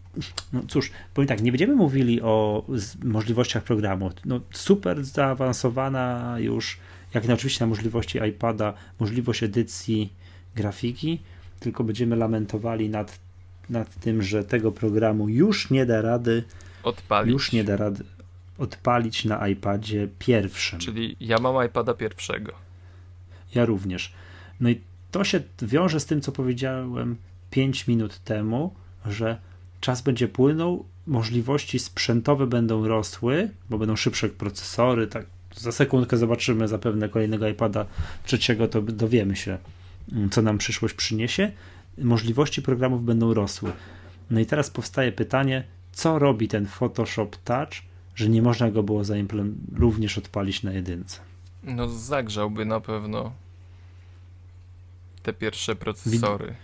no 0.53 0.63
cóż, 0.69 0.91
powiem 1.15 1.29
tak, 1.29 1.43
nie 1.43 1.53
będziemy 1.53 1.75
mówili 1.75 2.23
o 2.23 2.65
możliwościach 3.05 3.63
programu. 3.63 4.11
No, 4.25 4.41
super 4.53 5.05
zaawansowana 5.05 6.35
już, 6.39 6.79
jak 7.15 7.29
na 7.29 7.35
oczywiście 7.35 7.65
na 7.65 7.69
możliwości 7.69 8.19
iPada, 8.29 8.75
możliwość 9.01 9.43
edycji 9.43 10.13
grafiki, 10.55 11.21
tylko 11.61 11.85
będziemy 11.85 12.17
lamentowali 12.17 12.89
nad 12.89 13.19
nad 13.71 13.95
tym, 13.95 14.23
że 14.23 14.45
tego 14.45 14.73
programu 14.73 15.29
już 15.29 15.71
nie 15.71 15.87
da 15.87 16.03
rady 16.03 16.45
odpalić. 16.83 17.33
Już 17.33 17.53
nie 17.53 17.65
da 17.65 17.77
rady 17.77 18.05
odpalić 18.63 19.25
na 19.25 19.49
iPadzie 19.49 20.09
pierwszym. 20.19 20.79
Czyli 20.79 21.17
ja 21.21 21.39
mam 21.39 21.67
iPada 21.67 21.95
pierwszego. 21.95 22.53
Ja 23.55 23.65
również. 23.65 24.13
No 24.61 24.71
i 24.71 24.81
to 25.11 25.25
się 25.25 25.41
wiąże 25.63 26.01
z 26.01 26.07
tym, 26.07 26.21
co 26.21 26.33
powiedziałem 26.33 27.17
5 27.51 27.89
minut 27.89 28.19
temu, 28.19 28.75
że 29.07 29.39
czas 29.81 30.03
będzie 30.03 30.29
płynął, 30.29 30.85
możliwości 31.07 31.79
sprzętowe 31.79 32.47
będą 32.47 32.89
rosły, 32.89 33.51
bo 33.71 33.79
będą 33.79 33.97
szybsze 33.97 34.29
procesory, 34.29 35.07
tak 35.07 35.27
za 35.55 35.73
sekundkę 35.73 36.17
zobaczymy 36.17 36.69
zapewne 36.69 37.09
kolejnego 37.09 37.49
iPada 37.49 37.87
trzeciego, 38.25 38.69
to 38.69 38.83
dowiemy 38.83 39.37
się, 39.37 39.59
co 40.31 40.43
nam 40.43 40.59
przyszłość 40.59 40.95
przyniesie 40.95 41.53
możliwości 41.99 42.63
programów 42.63 43.05
będą 43.05 43.35
rosły. 43.35 43.73
No 44.31 44.41
i 44.41 44.47
teraz 44.47 44.71
powstaje 44.71 45.13
pytanie, 45.13 45.65
co 45.93 46.19
robi 46.19 46.49
ten 46.49 46.67
Photoshop 46.67 47.37
Touch, 47.45 47.92
że 48.15 48.29
nie 48.29 48.43
można 48.43 48.71
go 48.71 48.83
było 48.83 49.03
również 49.73 50.19
odpalić 50.19 50.63
na 50.63 50.73
jedynce? 50.73 51.21
No 51.63 51.89
zagrzałby 51.89 52.65
na 52.65 52.81
pewno 52.81 53.33
te 55.23 55.33
pierwsze 55.33 55.77
procesory. 55.77 56.47
Wid 56.47 56.57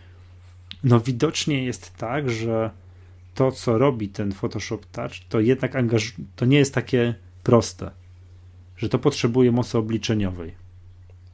no 0.85 1.01
widocznie 1.01 1.65
jest 1.65 1.97
tak, 1.97 2.31
że 2.31 2.71
to, 3.35 3.53
co 3.53 3.79
robi 3.79 4.09
ten 4.09 4.33
Photoshop 4.33 4.87
Touch, 4.93 5.13
to 5.29 5.41
jednak 5.41 5.77
angaż 5.77 6.13
to 6.37 6.45
nie 6.45 6.59
jest 6.59 6.75
takie 6.75 7.15
proste, 7.43 7.91
że 8.77 8.89
to 8.89 8.99
potrzebuje 8.99 9.53
mocy 9.53 9.79
obliczeniowej. 9.79 10.55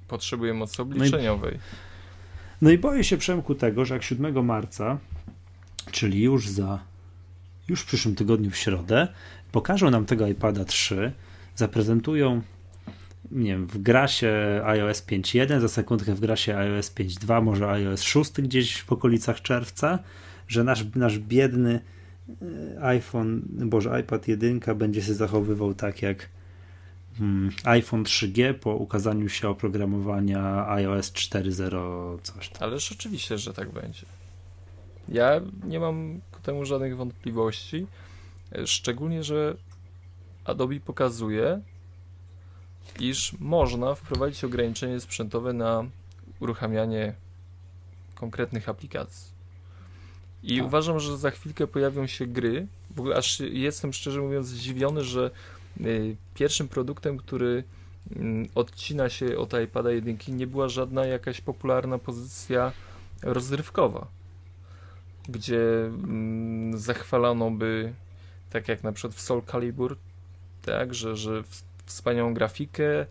Potrzebuje 0.09 0.55
mocy 0.55 0.83
obliczeniowej. 0.83 1.53
No 1.53 1.59
i 1.59 1.95
no 2.63 2.71
i 2.71 2.79
boję 2.79 3.05
się 3.05 3.17
Przemku 3.17 3.55
tego, 3.55 3.85
że 3.85 3.95
jak 3.95 4.03
7 4.03 4.45
marca, 4.47 4.99
czyli 5.91 6.23
już 6.23 6.49
za 6.49 6.79
już 7.69 7.81
w 7.81 7.87
przyszłym 7.87 8.15
tygodniu 8.15 8.51
w 8.51 8.57
środę, 8.57 9.09
pokażą 9.55 9.91
nam 9.91 10.07
tego 10.07 10.27
iPada 10.27 10.65
3, 10.65 11.13
zaprezentują 11.57 12.43
nie 13.31 13.51
wiem, 13.51 13.67
w 13.67 13.79
grasie 13.79 14.63
iOS 14.65 15.03
5.1, 15.07 15.61
za 15.61 15.69
sekundkę 15.69 16.15
w 16.15 16.21
grasie 16.21 16.57
iOS 16.57 16.91
5.2, 16.91 17.43
może 17.43 17.71
iOS 17.71 18.03
6 18.03 18.33
gdzieś 18.33 18.83
w 18.83 18.93
okolicach 18.93 19.43
czerwca, 19.43 19.99
że 20.49 20.65
nasz, 20.65 20.85
nasz 20.95 21.19
biedny 21.19 21.81
e, 22.29 22.83
iPhone, 22.83 23.43
boże, 23.49 24.01
iPad 24.01 24.29
1 24.29 24.61
będzie 24.77 25.03
się 25.03 25.15
zachowywał 25.15 25.75
tak 25.75 26.03
jak 26.03 26.29
Hmm, 27.19 27.51
iPhone 27.65 28.05
3G 28.05 28.55
po 28.55 28.75
ukazaniu 28.75 29.29
się 29.29 29.49
oprogramowania 29.49 30.69
iOS 30.69 31.13
4.0 31.13 32.19
coś 32.23 32.49
tam. 32.49 32.63
Ale 32.69 32.79
rzeczywiście, 32.79 33.39
że 33.39 33.53
tak 33.53 33.71
będzie. 33.71 34.07
Ja 35.09 35.41
nie 35.65 35.81
mam 35.81 36.21
ku 36.33 36.41
temu 36.41 36.65
żadnych 36.65 36.97
wątpliwości. 36.97 37.87
Szczególnie, 38.67 39.25
że 39.25 39.57
Adobe 40.45 40.81
pokazuje, 40.81 41.61
iż 43.01 43.37
można 43.41 43.95
wprowadzić 43.95 44.45
ograniczenie 44.45 45.01
sprzętowe 45.01 45.53
na 45.53 45.85
uruchamianie 46.41 47.15
konkretnych 48.15 48.69
aplikacji. 48.69 49.35
I 50.43 50.57
tak. 50.57 50.67
uważam, 50.67 51.01
że 51.01 51.19
za 51.19 51.31
chwilkę 51.31 51.67
pojawią 51.67 52.07
się 52.07 52.27
gry. 52.27 52.67
W 52.91 53.01
ogóle 53.01 53.17
aż 53.17 53.41
jestem 53.41 53.93
szczerze 53.93 54.21
mówiąc 54.21 54.47
zdziwiony, 54.47 55.05
że 55.05 55.31
Y, 55.81 56.17
pierwszym 56.35 56.69
produktem, 56.69 57.17
który 57.17 57.65
mm, 58.17 58.49
odcina 58.55 59.09
się 59.09 59.39
od 59.39 59.53
iPada 59.65 59.91
1 59.91 60.19
nie 60.29 60.47
była 60.47 60.69
żadna 60.69 61.07
jakaś 61.07 61.41
popularna 61.41 61.99
pozycja 61.99 62.73
rozrywkowa, 63.23 64.07
gdzie 65.29 65.61
mm, 65.87 66.79
zachwalano 66.79 67.51
by, 67.51 67.93
tak 68.55 68.69
jak 68.69 68.83
na 68.83 68.93
przykład 68.93 69.15
w 69.15 69.21
Soul 69.21 69.43
Calibur, 69.43 69.97
tak, 70.63 70.95
że, 70.95 71.17
że 71.17 71.43
wspaniałą 71.87 72.35
grafikę 72.35 73.07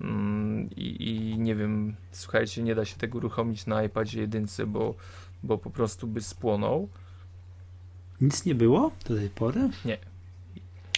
mm, 0.00 0.70
i, 0.76 1.10
i 1.10 1.38
nie 1.38 1.54
wiem, 1.54 1.96
słuchajcie, 2.10 2.62
nie 2.62 2.74
da 2.74 2.84
się 2.84 2.96
tego 2.96 3.18
uruchomić 3.18 3.66
na 3.66 3.84
iPadzie 3.84 4.20
1, 4.20 4.46
bo, 4.66 4.94
bo 5.42 5.58
po 5.58 5.70
prostu 5.70 6.06
by 6.06 6.20
spłonął. 6.20 6.88
Nic 8.20 8.44
nie 8.44 8.54
było 8.54 8.90
do 9.08 9.16
tej 9.16 9.28
pory? 9.28 9.70
Nie. 9.84 9.98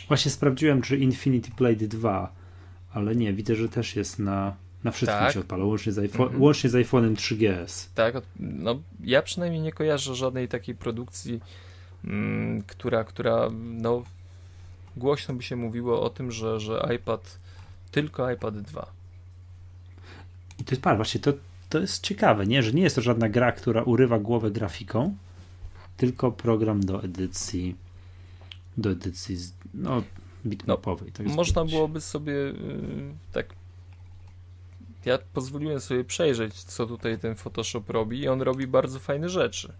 Właśnie 0.08 0.30
sprawdziłem, 0.30 0.82
czy 0.82 0.96
Infinity 0.96 1.50
Blade 1.56 1.88
2, 1.88 2.32
ale 2.92 3.16
nie, 3.16 3.32
widzę, 3.32 3.54
że 3.54 3.68
też 3.68 3.96
jest 3.96 4.18
na, 4.18 4.56
na 4.84 4.90
wszystkim 4.90 5.20
tak. 5.20 5.32
się 5.32 5.40
odpala, 5.40 5.64
łącznie 5.64 5.92
z, 5.92 5.98
iPhone, 5.98 6.28
mm 6.28 6.38
-hmm. 6.38 6.42
łącznie 6.42 6.70
z 6.70 6.74
iPhone'em 6.74 7.14
3GS. 7.14 7.88
Tak, 7.94 8.14
no 8.40 8.82
ja 9.00 9.22
przynajmniej 9.22 9.62
nie 9.62 9.72
kojarzę 9.72 10.14
żadnej 10.14 10.48
takiej 10.48 10.74
produkcji, 10.74 11.40
która, 12.66 13.04
która 13.04 13.48
no 13.54 14.02
głośno 14.96 15.34
by 15.34 15.42
się 15.42 15.56
mówiło 15.56 16.02
o 16.02 16.10
tym, 16.10 16.32
że, 16.32 16.60
że 16.60 16.88
iPad, 16.96 17.38
tylko 17.90 18.30
iPad 18.30 18.60
2. 18.60 18.86
I 20.58 20.64
to 20.64 20.70
jest 20.70 20.82
par, 20.82 20.96
właśnie 20.96 21.20
to, 21.20 21.32
to 21.68 21.78
jest 21.78 22.02
ciekawe, 22.02 22.46
nie? 22.46 22.62
że 22.62 22.72
nie 22.72 22.82
jest 22.82 22.96
to 22.96 23.02
żadna 23.02 23.28
gra, 23.28 23.52
która 23.52 23.82
urywa 23.82 24.18
głowę 24.18 24.50
grafiką, 24.50 25.16
tylko 25.96 26.32
program 26.32 26.80
do 26.80 27.02
edycji 27.02 27.76
do 28.76 28.90
edycji 28.90 29.36
no, 29.74 30.02
bitmapowej. 30.46 31.12
No, 31.18 31.34
można 31.34 31.64
byłoby 31.64 32.00
sobie 32.00 32.32
yy, 32.32 32.54
tak 33.32 33.46
ja 35.04 35.18
pozwoliłem 35.32 35.80
sobie 35.80 36.04
przejrzeć, 36.04 36.54
co 36.54 36.86
tutaj 36.86 37.18
ten 37.18 37.34
Photoshop 37.34 37.82
robi 37.88 38.20
i 38.20 38.28
on 38.28 38.42
robi 38.42 38.66
bardzo 38.66 38.98
fajne 38.98 39.28
rzeczy. 39.28 39.72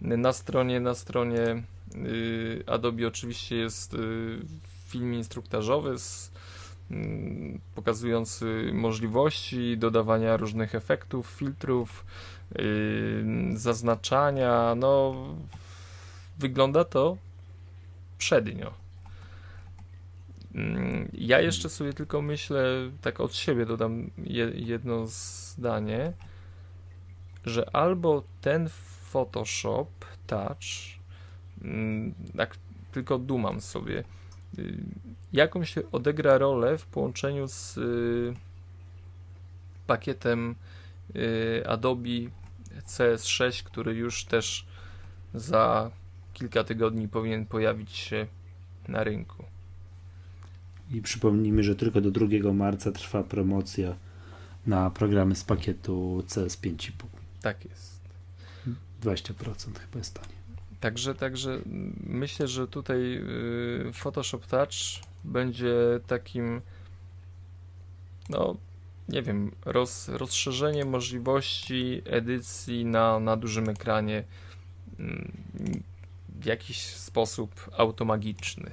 Na 0.00 0.32
stronie, 0.32 0.80
na 0.80 0.94
stronie 0.94 1.62
yy, 1.94 2.64
Adobe 2.66 3.06
oczywiście 3.06 3.56
jest 3.56 3.92
yy, 3.92 4.40
film 4.86 5.14
instruktażowy 5.14 5.98
z, 5.98 6.32
mm, 6.90 7.60
pokazujący 7.74 8.70
możliwości 8.72 9.78
dodawania 9.78 10.36
różnych 10.36 10.74
efektów, 10.74 11.26
filtrów, 11.26 12.04
yy, 12.54 13.24
zaznaczania. 13.54 14.74
No, 14.74 15.14
wygląda 16.38 16.84
to 16.84 17.16
przednio. 18.18 18.74
Mm, 20.54 21.08
ja 21.14 21.40
jeszcze 21.40 21.68
sobie 21.68 21.92
tylko 21.92 22.22
myślę, 22.22 22.64
tak 23.00 23.20
od 23.20 23.34
siebie 23.34 23.66
dodam 23.66 24.10
jedno 24.54 25.06
zdanie, 25.06 26.12
że 27.44 27.76
albo 27.76 28.22
ten 28.40 28.68
Photoshop 29.10 29.86
Touch, 30.26 30.98
mm, 31.62 32.14
tak 32.36 32.56
tylko 32.92 33.18
dumam 33.18 33.60
sobie, 33.60 34.04
jaką 35.32 35.64
się 35.64 35.82
odegra 35.92 36.38
rolę 36.38 36.78
w 36.78 36.86
połączeniu 36.86 37.48
z 37.48 37.78
pakietem 39.86 40.54
Adobe 41.66 42.30
CS6, 42.86 43.62
który 43.62 43.94
już 43.94 44.24
też 44.24 44.66
za 45.34 45.90
kilka 46.32 46.64
tygodni 46.64 47.08
powinien 47.08 47.46
pojawić 47.46 47.92
się 47.92 48.26
na 48.88 49.04
rynku. 49.04 49.44
I 50.90 51.02
przypomnijmy, 51.02 51.62
że 51.62 51.76
tylko 51.76 52.00
do 52.00 52.10
2 52.10 52.52
marca 52.52 52.92
trwa 52.92 53.22
promocja 53.22 53.94
na 54.66 54.90
programy 54.90 55.34
z 55.34 55.44
pakietu 55.44 56.24
CS5,5. 56.28 56.90
Tak 57.42 57.64
jest. 57.64 57.89
20% 59.00 59.34
chyba 59.78 59.98
jest 59.98 60.14
tanie. 60.14 60.34
Także, 60.80 61.14
także 61.14 61.60
myślę, 62.06 62.48
że 62.48 62.68
tutaj 62.68 63.16
y, 63.88 63.92
Photoshop 63.92 64.46
Touch 64.46 65.04
będzie 65.24 65.74
takim 66.06 66.60
no 68.30 68.56
nie 69.08 69.22
wiem, 69.22 69.50
roz, 69.64 70.08
rozszerzenie 70.08 70.84
możliwości 70.84 72.02
edycji 72.04 72.84
na, 72.84 73.20
na 73.20 73.36
dużym 73.36 73.68
ekranie 73.68 74.24
mm, 74.98 75.32
w 76.28 76.44
jakiś 76.44 76.82
sposób 76.82 77.70
automagiczny. 77.76 78.70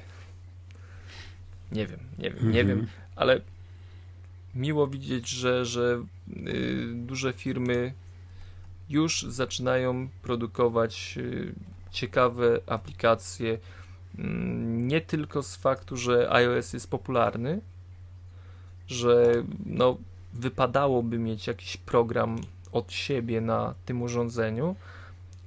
Nie 1.72 1.88
wiem, 1.88 1.99
nie 2.18 2.32
wiem, 2.32 2.52
nie 2.52 2.66
wiem, 2.66 2.80
mhm. 2.80 2.98
ale 3.16 3.41
miło 4.56 4.88
widzieć, 4.88 5.30
że, 5.30 5.66
że 5.66 6.04
y, 6.48 6.91
duże 6.95 7.34
firmy 7.34 7.94
już 8.90 9.24
zaczynają 9.24 10.08
produkować 10.22 11.16
y, 11.18 11.54
ciekawe 11.92 12.60
aplikacje. 12.68 13.54
Y, 13.54 13.60
nie 14.68 15.02
tylko 15.02 15.44
z 15.44 15.56
faktu, 15.56 15.98
że 15.98 16.32
iOS 16.32 16.74
jest 16.74 16.90
popularny, 16.90 17.62
że 18.88 19.44
no, 19.66 19.98
wypadałoby 20.34 21.20
mieć 21.20 21.48
jakiś 21.48 21.78
program 21.78 22.42
od 22.72 22.92
siebie 22.92 23.42
na 23.42 23.74
tym 23.86 24.02
urządzeniu, 24.02 24.76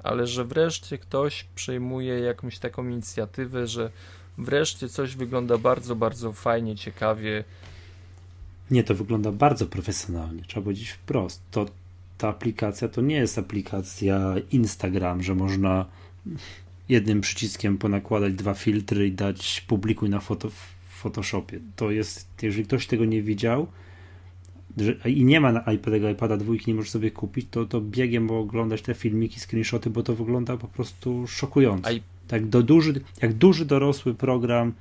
ale 0.02 0.26
że 0.26 0.44
wreszcie 0.44 0.98
ktoś 0.98 1.44
przejmuje 1.54 2.18
jakąś 2.18 2.58
taką 2.58 2.88
inicjatywę, 2.88 3.66
że 3.66 3.90
wreszcie 4.38 4.88
coś 4.88 5.16
wygląda 5.16 5.58
bardzo, 5.58 5.96
bardzo 5.96 6.32
fajnie, 6.32 6.76
ciekawie. 6.76 7.44
Nie, 8.70 8.84
to 8.84 8.94
wygląda 8.94 9.32
bardzo 9.32 9.66
profesjonalnie, 9.66 10.42
trzeba 10.42 10.64
powiedzieć 10.64 10.90
wprost. 10.90 11.42
To, 11.50 11.66
ta 12.20 12.28
aplikacja 12.28 12.88
to 12.88 13.00
nie 13.00 13.16
jest 13.16 13.38
aplikacja 13.38 14.34
Instagram, 14.50 15.22
że 15.22 15.34
można 15.34 15.86
jednym 16.88 17.20
przyciskiem 17.20 17.78
ponakładać 17.78 18.34
dwa 18.34 18.54
filtry 18.54 19.06
i 19.06 19.12
dać 19.12 19.64
publikuj 19.68 20.10
na 20.10 20.20
foto, 20.20 20.50
w 20.50 20.74
Photoshopie. 20.88 21.60
To 21.76 21.90
jest, 21.90 22.28
jeżeli 22.42 22.64
ktoś 22.64 22.86
tego 22.86 23.04
nie 23.04 23.22
widział, 23.22 23.66
że, 24.76 24.92
i 24.92 25.24
nie 25.24 25.40
ma 25.40 25.52
na 25.52 25.72
iPada, 25.72 26.10
iPada 26.10 26.36
dwójki, 26.36 26.70
nie 26.70 26.74
możesz 26.74 26.90
sobie 26.90 27.10
kupić, 27.10 27.46
to, 27.50 27.66
to 27.66 27.80
biegiem 27.80 28.30
oglądać 28.30 28.82
te 28.82 28.94
filmiki, 28.94 29.40
screenshoty, 29.40 29.90
bo 29.90 30.02
to 30.02 30.14
wygląda 30.14 30.56
po 30.56 30.68
prostu 30.68 31.26
szokująco. 31.26 31.90
I... 31.90 32.02
Tak 32.28 32.46
do 32.46 32.62
duży, 32.62 33.00
jak 33.22 33.32
duży 33.32 33.64
dorosły 33.64 34.14
program 34.14 34.72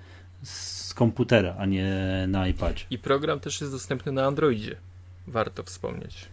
z 0.43 0.93
komputera, 0.93 1.55
a 1.59 1.65
nie 1.65 1.91
na 2.27 2.47
iPadzie. 2.47 2.85
I 2.89 2.97
program 2.97 3.39
też 3.39 3.61
jest 3.61 3.73
dostępny 3.73 4.11
na 4.11 4.25
Androidzie. 4.25 4.75
Warto 5.27 5.63
wspomnieć. 5.63 6.25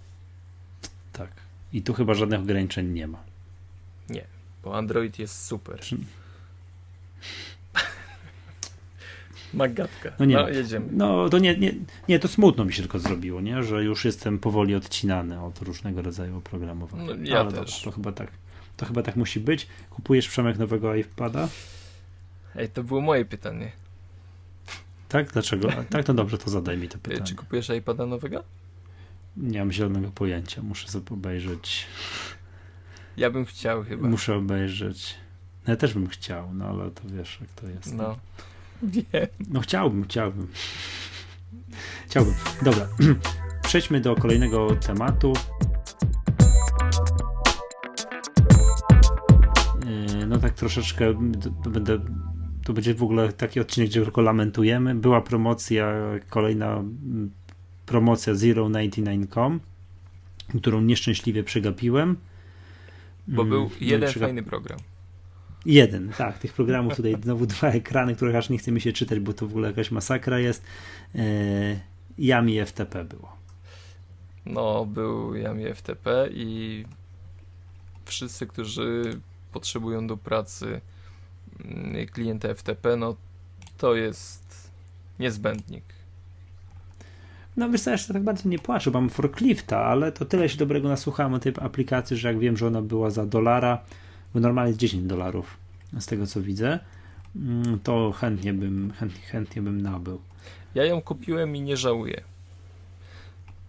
I 1.76 1.82
tu 1.82 1.94
chyba 1.94 2.14
żadnych 2.14 2.40
ograniczeń 2.40 2.92
nie 2.92 3.06
ma. 3.06 3.18
Nie, 4.08 4.24
bo 4.64 4.76
Android 4.76 5.18
jest 5.18 5.46
super. 5.46 5.80
Magatka. 9.54 10.12
No 10.18 10.24
nie, 10.24 10.34
no, 10.34 10.48
jedziemy. 10.48 10.86
No 10.92 11.28
to 11.28 11.38
nie, 11.38 11.56
nie, 11.58 11.74
nie, 12.08 12.18
to 12.18 12.28
smutno 12.28 12.64
mi 12.64 12.72
się 12.72 12.82
tylko 12.82 12.98
zrobiło, 12.98 13.40
nie? 13.40 13.62
że 13.62 13.84
już 13.84 14.04
jestem 14.04 14.38
powoli 14.38 14.74
odcinany 14.74 15.44
od 15.44 15.58
różnego 15.58 16.02
rodzaju 16.02 16.38
oprogramowania. 16.38 17.04
No, 17.04 17.14
ja 17.22 17.40
Ale 17.40 17.52
też. 17.52 17.82
to 17.82 17.90
chyba 17.90 18.12
tak. 18.12 18.30
To 18.76 18.86
chyba 18.86 19.02
tak 19.02 19.16
musi 19.16 19.40
być. 19.40 19.66
Kupujesz 19.90 20.28
Przemek 20.28 20.58
nowego 20.58 20.94
iPada? 20.94 21.48
Ej, 22.54 22.68
to 22.68 22.82
było 22.82 23.00
moje 23.00 23.24
pytanie. 23.24 23.72
Tak? 25.08 25.32
Dlaczego? 25.32 25.68
Tak, 25.90 26.04
to 26.04 26.14
dobrze, 26.14 26.38
to 26.38 26.50
zadaj 26.50 26.78
mi 26.78 26.88
to 26.88 26.98
pytanie. 26.98 27.24
Czy 27.24 27.34
kupujesz 27.34 27.68
iPada 27.68 28.06
nowego? 28.06 28.44
Nie 29.36 29.58
mam 29.58 29.72
zielonego 29.72 30.10
pojęcia. 30.10 30.62
Muszę 30.62 30.88
sobie 30.88 31.10
obejrzeć. 31.10 31.86
Ja 33.16 33.30
bym 33.30 33.44
chciał 33.44 33.84
chyba. 33.84 34.08
Muszę 34.08 34.36
obejrzeć. 34.36 35.14
No 35.66 35.72
ja 35.72 35.76
też 35.76 35.94
bym 35.94 36.08
chciał, 36.08 36.54
no 36.54 36.64
ale 36.64 36.90
to 36.90 37.02
wiesz, 37.04 37.38
jak 37.40 37.50
to 37.50 37.68
jest. 37.68 37.94
No. 37.94 38.16
Wiem. 38.82 39.26
No 39.50 39.60
chciałbym, 39.60 40.04
chciałbym. 40.04 40.48
Chciałbym. 42.06 42.34
Dobra, 42.62 42.88
przejdźmy 43.66 44.00
do 44.00 44.16
kolejnego 44.16 44.76
tematu. 44.76 45.32
Yy, 49.86 50.26
no 50.26 50.38
tak 50.38 50.54
troszeczkę 50.54 51.14
to 51.64 51.70
będę 51.70 51.98
to 52.64 52.72
będzie 52.72 52.94
w 52.94 53.02
ogóle 53.02 53.32
taki 53.32 53.60
odcinek, 53.60 53.90
gdzie 53.90 54.02
tylko 54.02 54.22
lamentujemy. 54.22 54.94
Była 54.94 55.20
promocja, 55.20 55.92
kolejna 56.30 56.76
mm, 56.76 57.30
promocja 57.86 58.32
Zero99.com, 58.32 59.60
którą 60.58 60.80
nieszczęśliwie 60.80 61.44
przegapiłem. 61.44 62.16
Bo 63.28 63.44
był 63.44 63.60
mm, 63.60 63.70
no 63.80 63.86
jeden 63.86 64.12
fajny 64.12 64.42
program. 64.42 64.78
Jeden, 65.66 66.12
tak. 66.18 66.38
Tych 66.38 66.52
programów 66.52 66.96
tutaj 66.96 67.16
znowu 67.22 67.46
dwa 67.46 67.68
ekrany, 67.68 68.16
których 68.16 68.36
aż 68.36 68.50
nie 68.50 68.58
chce 68.58 68.72
mi 68.72 68.80
się 68.80 68.92
czytać, 68.92 69.20
bo 69.20 69.32
to 69.32 69.46
w 69.46 69.50
ogóle 69.50 69.68
jakaś 69.68 69.90
masakra 69.90 70.38
jest. 70.38 70.62
Yy, 71.14 71.22
Yami 72.18 72.66
FTP 72.66 73.04
było. 73.04 73.36
No, 74.46 74.86
był 74.86 75.34
Yami 75.34 75.74
FTP 75.74 76.28
i 76.32 76.84
wszyscy, 78.04 78.46
którzy 78.46 79.20
potrzebują 79.52 80.06
do 80.06 80.16
pracy 80.16 80.80
mm, 81.64 82.06
klienta 82.06 82.54
FTP, 82.54 82.96
no 82.96 83.16
to 83.78 83.94
jest 83.94 84.70
niezbędnik. 85.18 85.95
No 87.56 87.70
wiesz 87.70 87.82
co, 87.82 88.12
tak 88.12 88.22
bardzo 88.22 88.48
nie 88.48 88.58
płaczę, 88.58 88.90
mam 88.90 89.10
forklifta, 89.10 89.78
ale 89.78 90.12
to 90.12 90.24
tyle 90.24 90.48
się 90.48 90.58
dobrego 90.58 90.88
nasłuchałem 90.88 91.34
o 91.34 91.38
tej 91.38 91.52
aplikacji, 91.60 92.16
że 92.16 92.28
jak 92.28 92.38
wiem, 92.38 92.56
że 92.56 92.66
ona 92.66 92.82
była 92.82 93.10
za 93.10 93.26
dolara, 93.26 93.82
bo 94.34 94.40
normalnie 94.40 94.68
jest 94.68 94.80
10 94.80 95.04
dolarów 95.04 95.56
z 95.98 96.06
tego 96.06 96.26
co 96.26 96.42
widzę, 96.42 96.78
mm, 97.36 97.78
to 97.78 98.12
chętnie 98.12 98.52
bym, 98.52 98.92
chętnie, 98.98 99.20
chętnie 99.20 99.62
bym 99.62 99.80
nabył. 99.80 100.20
Ja 100.74 100.84
ją 100.84 101.02
kupiłem 101.02 101.56
i 101.56 101.60
nie 101.60 101.76
żałuję. 101.76 102.22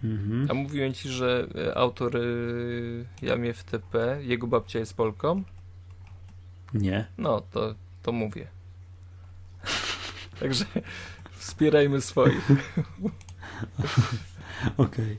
Mhm. 0.03 0.47
A 0.51 0.53
mówiłem 0.53 0.93
ci, 0.93 1.09
że 1.09 1.47
e, 1.55 1.77
autor 1.77 2.17
y, 2.17 3.05
Jamie 3.21 3.53
FTP, 3.53 4.19
jego 4.21 4.47
babcia 4.47 4.79
jest 4.79 4.93
Polką? 4.93 5.43
Nie. 6.73 7.05
No, 7.17 7.41
to, 7.51 7.75
to 8.03 8.11
mówię. 8.11 8.47
Także 10.39 10.65
wspierajmy 11.31 12.01
swoich. 12.01 12.47
Okej. 14.77 15.05
Okay. 15.05 15.17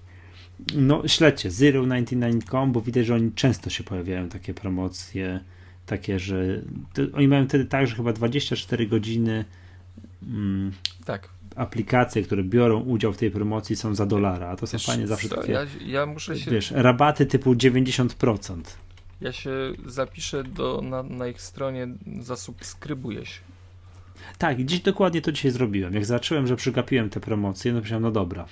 No, 0.75 1.09
śledźcie 1.09 1.51
Zero99.com, 1.51 2.73
bo 2.73 2.81
widać, 2.81 3.07
że 3.07 3.15
oni 3.15 3.33
często 3.33 3.71
się 3.71 3.85
pojawiają 3.85 4.29
takie 4.29 4.55
promocje, 4.55 5.41
takie, 5.87 6.19
że 6.19 6.63
to, 6.95 7.03
oni 7.13 7.29
mają 7.29 7.47
wtedy 7.47 7.65
tak, 7.65 7.87
że 7.87 7.97
chyba 7.97 8.13
24 8.13 8.87
godziny 8.87 9.45
mm, 10.23 10.73
tak. 11.05 11.29
aplikacje, 11.57 12.23
które 12.23 12.45
biorą 12.45 12.81
udział 12.81 13.13
w 13.13 13.17
tej 13.17 13.31
promocji 13.31 13.77
są 13.77 13.95
za 13.95 14.07
dolara, 14.07 14.49
a 14.49 14.57
to 14.57 14.67
są 14.67 14.79
fajnie 14.79 15.07
zawsze 15.07 15.29
takie 15.29 15.53
ja, 15.53 15.67
ja 15.87 16.07
muszę 16.07 16.39
się... 16.39 16.51
wiesz, 16.51 16.71
rabaty 16.71 17.27
typu 17.27 17.55
90%. 17.55 18.61
Ja 19.21 19.33
się 19.33 19.51
zapiszę 19.87 20.45
do, 20.45 20.81
na, 20.83 21.03
na 21.03 21.29
ich 21.29 21.43
stronie, 21.43 21.89
zasubskrybuję 22.21 23.27
się. 23.27 23.41
Tak, 24.39 24.65
dziś 24.65 24.81
dokładnie 24.81 25.23
to 25.23 25.33
dzisiaj 25.33 25.51
zrobiłem. 25.51 25.95
Jak 25.95 26.05
zobaczyłem, 26.05 26.47
że 26.47 26.57
przygapiłem 26.57 27.11
te 27.11 27.21
promocje, 27.21 27.73
no 27.73 27.81
myślałem, 27.81 28.03
no 28.03 28.11
dobra, 28.11 28.47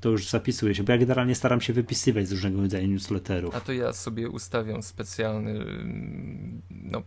to 0.00 0.08
już 0.08 0.28
zapisuję 0.28 0.74
się, 0.74 0.82
bo 0.82 0.92
ja 0.92 0.98
generalnie 0.98 1.34
staram 1.34 1.60
się 1.60 1.72
wypisywać 1.72 2.28
z 2.28 2.32
różnego 2.32 2.60
rodzaju 2.60 2.88
newsletterów. 2.88 3.54
A 3.54 3.60
to 3.60 3.72
ja 3.72 3.92
sobie 3.92 4.28
ustawiam 4.28 4.82
specjalny, 4.82 5.50
mm, 5.50 6.62
no, 6.70 7.02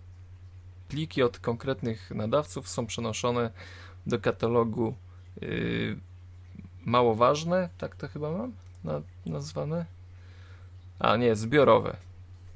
pliki 0.88 1.24
od 1.24 1.40
konkretnych 1.40 2.12
nadawców 2.12 2.70
są 2.70 2.86
przenoszone 2.86 3.52
do 4.08 4.20
katalogu 4.20 4.96
yy, 5.42 6.00
mało 6.86 7.16
ważne, 7.16 7.70
tak 7.78 7.96
to 7.96 8.08
chyba 8.08 8.32
mam 8.32 8.52
na, 8.84 9.02
nazwane? 9.26 9.86
A 11.00 11.18
nie, 11.18 11.36
zbiorowe. 11.36 11.98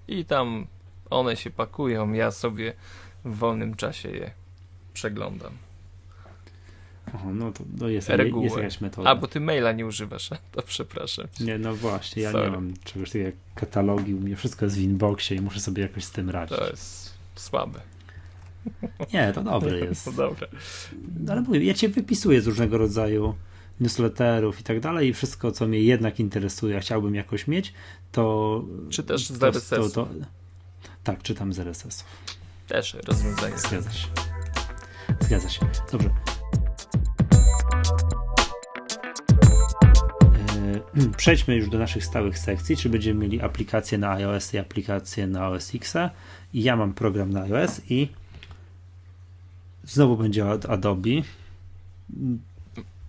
I 0.07 0.25
tam 0.25 0.67
one 1.09 1.35
się 1.35 1.49
pakują, 1.49 2.13
ja 2.13 2.31
sobie 2.31 2.73
w 3.25 3.35
wolnym 3.35 3.75
czasie 3.75 4.09
je 4.09 4.31
przeglądam. 4.93 5.51
Aha, 7.15 7.27
no 7.33 7.51
to, 7.51 7.63
to 7.79 7.89
jest, 7.89 8.09
Reguły. 8.09 8.43
jest 8.43 8.57
jakaś 8.57 8.81
metoda. 8.81 9.09
A, 9.09 9.15
bo 9.15 9.27
ty 9.27 9.39
maila 9.39 9.71
nie 9.71 9.85
używasz, 9.85 10.29
to 10.51 10.61
przepraszam. 10.61 11.27
Nie, 11.39 11.57
no 11.57 11.75
właśnie, 11.75 12.23
ja 12.23 12.31
Sorry. 12.31 12.45
nie 12.45 12.55
mam 12.55 12.73
czegoś 12.83 13.09
takiego 13.09 13.25
jak 13.25 13.35
katalogi, 13.55 14.13
u 14.13 14.19
mnie 14.19 14.35
wszystko 14.35 14.65
jest 14.65 14.77
w 14.77 14.81
inboxie 14.81 15.37
i 15.37 15.41
muszę 15.41 15.59
sobie 15.59 15.83
jakoś 15.83 16.03
z 16.03 16.11
tym 16.11 16.29
radzić. 16.29 16.57
To 16.57 16.69
jest 16.69 17.13
słabe. 17.35 17.79
Nie, 19.13 19.31
to 19.33 19.43
dobre 19.43 19.79
jest. 19.85 20.05
No 20.05 20.11
dobra. 20.11 20.47
Ale 21.29 21.41
mówię, 21.41 21.63
ja 21.63 21.73
cię 21.73 21.89
wypisuję 21.89 22.41
z 22.41 22.47
różnego 22.47 22.77
rodzaju 22.77 23.35
newsletterów 23.79 24.59
i 24.59 24.63
tak 24.63 24.79
dalej 24.79 25.09
i 25.09 25.13
wszystko, 25.13 25.51
co 25.51 25.67
mnie 25.67 25.79
jednak 25.79 26.19
interesuje, 26.19 26.77
a 26.77 26.79
chciałbym 26.79 27.15
jakoś 27.15 27.47
mieć, 27.47 27.73
to... 28.11 28.63
Czy 28.89 29.03
też 29.03 29.27
z 29.29 29.39
to, 29.39 29.47
RSS-u. 29.47 29.89
to, 29.89 30.05
to, 30.05 30.07
Tak, 31.03 31.21
czytam 31.21 31.53
z 31.53 31.59
RSS-ów. 31.59 32.05
Też 32.67 32.93
rozwiązanie. 32.93 33.57
Zgadza 33.57 33.91
się. 33.91 34.07
Zgadza 35.19 35.49
się. 35.49 35.65
Dobrze. 35.91 36.09
E, 40.95 41.09
Przejdźmy 41.17 41.55
już 41.55 41.69
do 41.69 41.77
naszych 41.77 42.05
stałych 42.05 42.39
sekcji, 42.39 42.77
czy 42.77 42.89
będziemy 42.89 43.19
mieli 43.19 43.41
aplikacje 43.41 43.97
na 43.97 44.11
iOS 44.11 44.53
i 44.53 44.57
aplikacje 44.57 45.27
na 45.27 45.49
OS 45.49 45.75
X. 45.75 45.93
I 46.53 46.63
ja 46.63 46.75
mam 46.75 46.93
program 46.93 47.29
na 47.29 47.41
iOS 47.41 47.81
i 47.89 48.07
znowu 49.83 50.17
będzie 50.17 50.45
od 50.45 50.65
Adobe. 50.65 51.09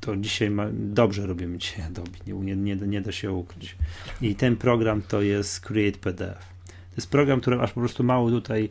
To 0.00 0.16
dzisiaj 0.16 0.50
ma, 0.50 0.66
dobrze 0.72 1.26
robimy 1.26 1.58
dzisiaj 1.58 1.86
Adobe, 1.86 2.10
nie, 2.26 2.56
nie, 2.56 2.76
nie 2.76 3.00
da 3.00 3.12
się 3.12 3.32
ukryć. 3.32 3.76
I 4.20 4.34
ten 4.34 4.56
program 4.56 5.02
to 5.02 5.22
jest 5.22 5.60
Create 5.60 5.98
PDF. 5.98 6.38
To 6.68 6.96
jest 6.96 7.10
program, 7.10 7.40
który 7.40 7.60
aż 7.60 7.72
po 7.72 7.80
prostu 7.80 8.04
mało 8.04 8.30
tutaj 8.30 8.70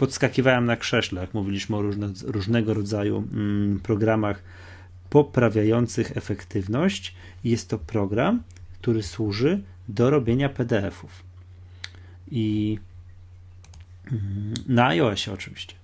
podskakiwałem 0.00 0.66
na 0.66 0.76
krześle, 0.76 1.20
jak 1.20 1.34
mówiliśmy 1.34 1.76
o 1.76 1.82
różne, 1.82 2.12
różnego 2.24 2.74
rodzaju 2.74 3.28
mm, 3.32 3.80
programach 3.80 4.42
poprawiających 5.10 6.16
efektywność. 6.16 7.14
Jest 7.44 7.68
to 7.68 7.78
program, 7.78 8.42
który 8.78 9.02
służy 9.02 9.62
do 9.88 10.10
robienia 10.10 10.48
PDF-ów. 10.48 11.22
I 12.30 12.78
mm, 14.12 14.54
na 14.68 14.86
iOSie 14.86 15.32
oczywiście. 15.32 15.74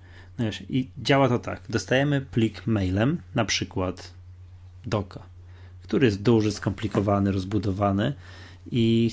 I 0.69 0.89
działa 0.97 1.29
to 1.29 1.39
tak. 1.39 1.61
Dostajemy 1.69 2.21
plik 2.21 2.67
mailem, 2.67 3.17
na 3.35 3.45
przykład 3.45 4.13
doka, 4.85 5.23
który 5.83 6.05
jest 6.05 6.21
duży, 6.21 6.51
skomplikowany, 6.51 7.31
rozbudowany 7.31 8.13
i 8.71 9.11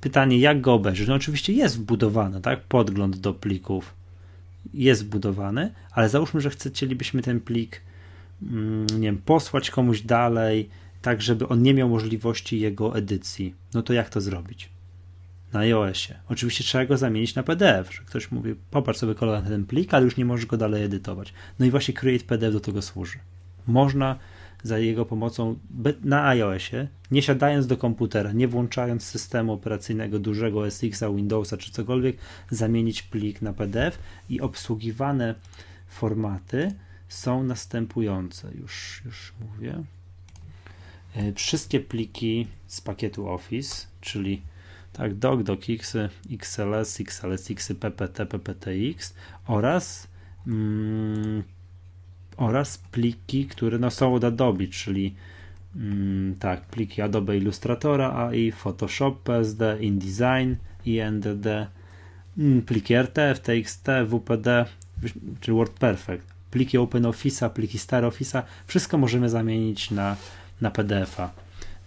pytanie, 0.00 0.38
jak 0.38 0.60
go 0.60 0.74
obejrzeć? 0.74 1.08
No 1.08 1.14
oczywiście 1.14 1.52
jest 1.52 1.78
wbudowany, 1.78 2.40
tak? 2.40 2.60
Podgląd 2.60 3.16
do 3.16 3.34
plików 3.34 3.97
jest 4.74 5.04
wbudowany, 5.04 5.72
ale 5.92 6.08
załóżmy, 6.08 6.40
że 6.40 6.50
chcielibyśmy 6.50 7.22
ten 7.22 7.40
plik 7.40 7.80
mm, 8.42 8.86
nie 8.86 9.08
wiem, 9.08 9.18
posłać 9.18 9.70
komuś 9.70 10.00
dalej, 10.00 10.68
tak 11.02 11.22
żeby 11.22 11.48
on 11.48 11.62
nie 11.62 11.74
miał 11.74 11.88
możliwości 11.88 12.60
jego 12.60 12.96
edycji. 12.96 13.54
No 13.74 13.82
to 13.82 13.92
jak 13.92 14.10
to 14.10 14.20
zrobić? 14.20 14.70
Na 15.52 15.60
iOSie. 15.60 16.14
Oczywiście 16.28 16.64
trzeba 16.64 16.86
go 16.86 16.96
zamienić 16.96 17.34
na 17.34 17.42
PDF, 17.42 17.94
że 17.94 18.02
ktoś 18.02 18.30
mówi, 18.30 18.54
popatrz 18.70 18.98
sobie 18.98 19.14
kolor 19.14 19.42
na 19.42 19.50
ten 19.50 19.64
plik, 19.64 19.94
ale 19.94 20.04
już 20.04 20.16
nie 20.16 20.24
możesz 20.24 20.46
go 20.46 20.56
dalej 20.56 20.84
edytować. 20.84 21.32
No 21.58 21.66
i 21.66 21.70
właśnie 21.70 21.94
Create 21.94 22.24
PDF 22.24 22.52
do 22.52 22.60
tego 22.60 22.82
służy. 22.82 23.18
Można 23.66 24.18
za 24.62 24.78
jego 24.78 25.04
pomocą 25.04 25.58
na 26.04 26.26
iOSie, 26.26 26.88
nie 27.10 27.22
siadając 27.22 27.66
do 27.66 27.76
komputera, 27.76 28.32
nie 28.32 28.48
włączając 28.48 29.02
systemu 29.02 29.52
operacyjnego 29.52 30.18
dużego 30.18 30.70
SX-a, 30.70 31.10
Windowsa 31.10 31.56
czy 31.56 31.72
cokolwiek, 31.72 32.16
zamienić 32.50 33.02
plik 33.02 33.42
na 33.42 33.52
PDF 33.52 33.98
i 34.30 34.40
obsługiwane 34.40 35.34
formaty 35.88 36.74
są 37.08 37.44
następujące. 37.44 38.50
Już, 38.54 39.02
już 39.04 39.32
mówię. 39.40 39.82
Wszystkie 41.34 41.80
pliki 41.80 42.46
z 42.66 42.80
pakietu 42.80 43.28
Office, 43.28 43.86
czyli 44.00 44.42
tak, 44.92 45.14
doc, 45.14 45.42
docx, 45.42 45.96
XLS, 46.30 47.00
XLSX, 47.00 47.72
PPT, 47.80 48.26
PPTX 48.26 49.14
oraz 49.46 50.08
mm, 50.46 51.42
oraz 52.38 52.78
pliki, 52.78 53.46
które 53.46 53.78
no, 53.78 53.90
są 53.90 54.14
od 54.14 54.24
Adobe, 54.24 54.66
czyli 54.66 55.14
mm, 55.76 56.34
tak, 56.38 56.66
pliki 56.66 57.02
Adobe 57.02 57.36
Illustratora 57.36 58.12
AI, 58.16 58.52
Photoshop 58.52 59.22
PSD, 59.24 59.78
InDesign, 59.80 60.54
INDD, 60.86 61.46
mm, 62.38 62.62
pliki 62.62 62.94
RTF, 62.94 63.40
TXT, 63.40 63.86
WPD, 64.06 64.64
czy 65.40 65.52
WordPerfect, 65.52 66.26
pliki 66.50 66.78
OpenOffice'a, 66.78 67.50
pliki 67.50 67.78
StarOffice'a, 67.78 68.42
wszystko 68.66 68.98
możemy 68.98 69.28
zamienić 69.28 69.90
na, 69.90 70.16
na 70.60 70.70
PDF-a. 70.70 71.30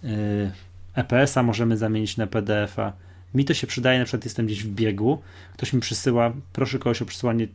Yy, 0.02 0.50
EPS-a 0.94 1.42
możemy 1.42 1.76
zamienić 1.76 2.16
na 2.16 2.26
PDF-a. 2.26 2.92
Mi 3.34 3.44
to 3.44 3.54
się 3.54 3.66
przydaje, 3.66 3.98
na 3.98 4.04
przykład 4.04 4.24
jestem 4.24 4.46
gdzieś 4.46 4.64
w 4.64 4.68
biegu, 4.74 5.22
ktoś 5.52 5.72
mi 5.72 5.80
przysyła, 5.80 6.32
proszę 6.52 6.78
kogoś 6.78 7.02
o 7.02 7.06
przysłanie 7.06 7.48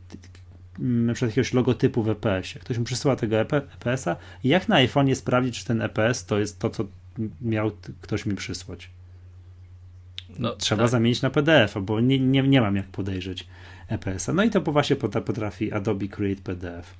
na 0.78 1.14
przykład 1.14 1.30
jakiegoś 1.30 1.52
logotypu 1.52 2.02
w 2.02 2.08
EPS-ie. 2.08 2.60
Ktoś 2.60 2.78
mi 2.78 2.84
przysyła 2.84 3.16
tego 3.16 3.36
EPS-a 3.40 4.16
i 4.44 4.48
jak 4.48 4.68
na 4.68 4.76
iPhone'ie 4.76 5.14
sprawdzić, 5.14 5.58
czy 5.58 5.64
ten 5.64 5.82
EPS 5.82 6.24
to 6.24 6.38
jest 6.38 6.58
to, 6.58 6.70
co 6.70 6.84
miał 7.40 7.70
ktoś 8.00 8.26
mi 8.26 8.34
przysłać. 8.34 8.90
No, 10.38 10.56
Trzeba 10.56 10.82
tak. 10.82 10.90
zamienić 10.90 11.22
na 11.22 11.30
PDF, 11.30 11.74
bo 11.82 12.00
nie, 12.00 12.18
nie, 12.18 12.42
nie 12.42 12.60
mam 12.60 12.76
jak 12.76 12.86
podejrzeć 12.86 13.46
EPS-a. 13.88 14.32
No 14.32 14.44
i 14.44 14.50
to 14.50 14.60
właśnie 14.60 14.96
potrafi 14.96 15.72
Adobe 15.72 16.08
Create 16.08 16.42
PDF. 16.42 16.94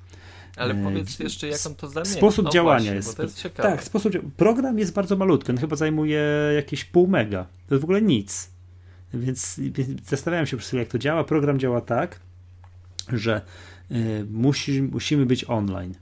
Ale 0.55 0.73
e, 0.73 0.83
powiedz 0.83 1.19
jeszcze, 1.19 1.47
jak 1.47 1.59
on 1.65 1.75
to 1.75 1.87
zamieni. 1.87 2.15
Sposób 2.15 2.45
no 2.45 2.51
działania 2.51 2.79
właśnie, 2.79 2.95
jest. 2.95 3.19
jest 3.19 3.55
tak, 3.55 3.83
sposób 3.83 4.13
Program 4.37 4.79
jest 4.79 4.93
bardzo 4.93 5.15
malutki, 5.15 5.51
on 5.51 5.57
chyba 5.57 5.75
zajmuje 5.75 6.21
jakieś 6.55 6.85
pół 6.85 7.07
mega. 7.07 7.45
To 7.67 7.75
jest 7.75 7.81
w 7.81 7.85
ogóle 7.85 8.01
nic. 8.01 8.49
Więc, 9.13 9.59
więc 9.59 10.09
zastanawiałem 10.09 10.47
się 10.47 10.57
przez 10.57 10.67
chwilę, 10.67 10.83
jak 10.83 10.91
to 10.91 10.97
działa. 10.97 11.23
Program 11.23 11.59
działa 11.59 11.81
tak, 11.81 12.19
że 13.13 13.41
y, 13.91 14.25
musi, 14.31 14.81
musimy 14.81 15.25
być 15.25 15.45
online. 15.49 15.95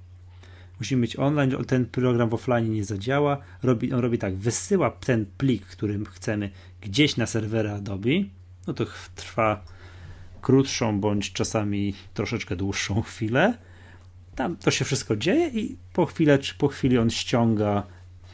Musimy 0.80 1.02
być 1.02 1.16
online, 1.16 1.66
ten 1.68 1.86
program 1.86 2.30
w 2.30 2.34
offline 2.34 2.74
nie 2.74 2.86
zadziała. 2.86 3.38
Robi, 3.64 3.94
on 3.94 4.00
robi 4.00 4.18
tak, 4.18 4.36
wysyła 4.36 4.92
ten 4.92 5.26
plik, 5.38 5.66
którym 5.66 6.06
chcemy 6.06 6.50
gdzieś 6.82 7.18
na 7.18 7.26
serwery 7.26 7.72
Adobe. 7.72 8.10
No 8.68 8.74
to 8.74 8.86
trwa 9.16 9.64
krótszą 10.42 11.00
bądź 11.00 11.34
czasami 11.34 11.94
troszeczkę 12.14 12.56
dłuższą 12.56 13.02
chwilę. 13.02 13.58
Tam 14.36 14.56
to 14.56 14.72
się 14.72 14.86
wszystko 14.86 15.16
dzieje 15.16 15.48
i 15.48 15.78
po 15.94 16.06
chwilę 16.06 16.40
czy 16.40 16.56
po 16.56 16.68
chwili 16.68 16.98
on 16.98 17.10
ściąga 17.10 17.84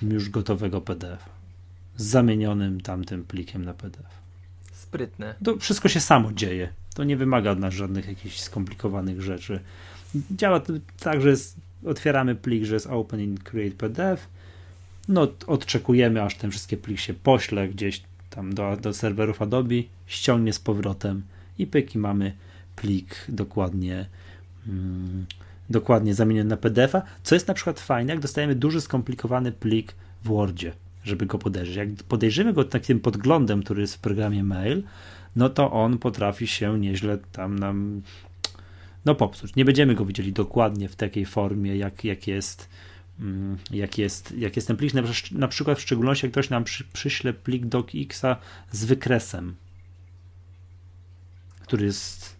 już 0.01 0.29
gotowego 0.29 0.81
PDF 0.81 1.29
z 1.97 2.03
zamienionym 2.03 2.81
tamtym 2.81 3.23
plikiem 3.23 3.65
na 3.65 3.73
PDF. 3.73 4.23
Sprytne. 4.71 5.35
To 5.43 5.57
wszystko 5.57 5.89
się 5.89 5.99
samo 5.99 6.33
dzieje. 6.33 6.73
To 6.93 7.03
nie 7.03 7.17
wymaga 7.17 7.51
od 7.51 7.59
nas 7.59 7.73
żadnych 7.73 8.07
jakichś 8.07 8.39
skomplikowanych 8.39 9.21
rzeczy. 9.21 9.59
Działa 10.31 10.61
tak, 10.99 11.21
że 11.21 11.29
jest, 11.29 11.55
otwieramy 11.85 12.35
plik, 12.35 12.63
że 12.63 12.73
jest 12.73 12.87
Open 12.87 13.21
in 13.21 13.37
Create 13.37 13.75
PDF. 13.75 14.27
No, 15.07 15.27
odczekujemy, 15.47 16.23
aż 16.23 16.35
ten 16.35 16.51
wszystkie 16.51 16.77
plik 16.77 16.99
się 16.99 17.13
pośle 17.13 17.67
gdzieś 17.67 18.03
tam 18.29 18.53
do, 18.53 18.77
do 18.77 18.93
serwerów 18.93 19.41
Adobe, 19.41 19.75
ściągnie 20.07 20.53
z 20.53 20.59
powrotem 20.59 21.23
i 21.59 21.67
pyki 21.67 21.97
mamy 21.97 22.33
plik 22.75 23.25
dokładnie 23.29 24.05
mm, 24.67 25.25
dokładnie 25.69 26.13
zamieniony 26.13 26.49
na 26.49 26.57
PDF-a, 26.57 27.01
co 27.23 27.35
jest 27.35 27.47
na 27.47 27.53
przykład 27.53 27.79
fajne, 27.79 28.13
jak 28.13 28.21
dostajemy 28.21 28.55
duży, 28.55 28.81
skomplikowany 28.81 29.51
plik 29.51 29.95
w 30.23 30.27
Wordzie, 30.27 30.71
żeby 31.03 31.25
go 31.25 31.37
podejrzeć. 31.37 31.75
Jak 31.75 31.89
podejrzymy 31.89 32.53
go 32.53 32.63
takim 32.63 32.99
podglądem, 32.99 33.63
który 33.63 33.81
jest 33.81 33.95
w 33.95 33.99
programie 33.99 34.43
mail, 34.43 34.83
no 35.35 35.49
to 35.49 35.71
on 35.71 35.97
potrafi 35.97 36.47
się 36.47 36.79
nieźle 36.79 37.17
tam 37.31 37.59
nam 37.59 38.01
no 39.05 39.15
popsuć. 39.15 39.55
Nie 39.55 39.65
będziemy 39.65 39.95
go 39.95 40.05
widzieli 40.05 40.33
dokładnie 40.33 40.89
w 40.89 40.95
takiej 40.95 41.25
formie, 41.25 41.77
jak, 41.77 42.03
jak 42.03 42.27
jest 42.27 42.69
mm, 43.19 43.57
jak 43.71 43.97
jest, 43.97 44.31
jak 44.37 44.55
jest 44.55 44.67
ten 44.67 44.77
plik, 44.77 44.93
na 45.31 45.47
przykład 45.47 45.77
w 45.77 45.81
szczególności 45.81 46.25
jak 46.25 46.31
ktoś 46.31 46.49
nam 46.49 46.63
przy, 46.63 46.83
przyśle 46.83 47.33
plik 47.33 47.65
docx 47.65 48.21
z 48.71 48.85
wykresem, 48.85 49.55
który 51.61 51.85
jest 51.85 52.35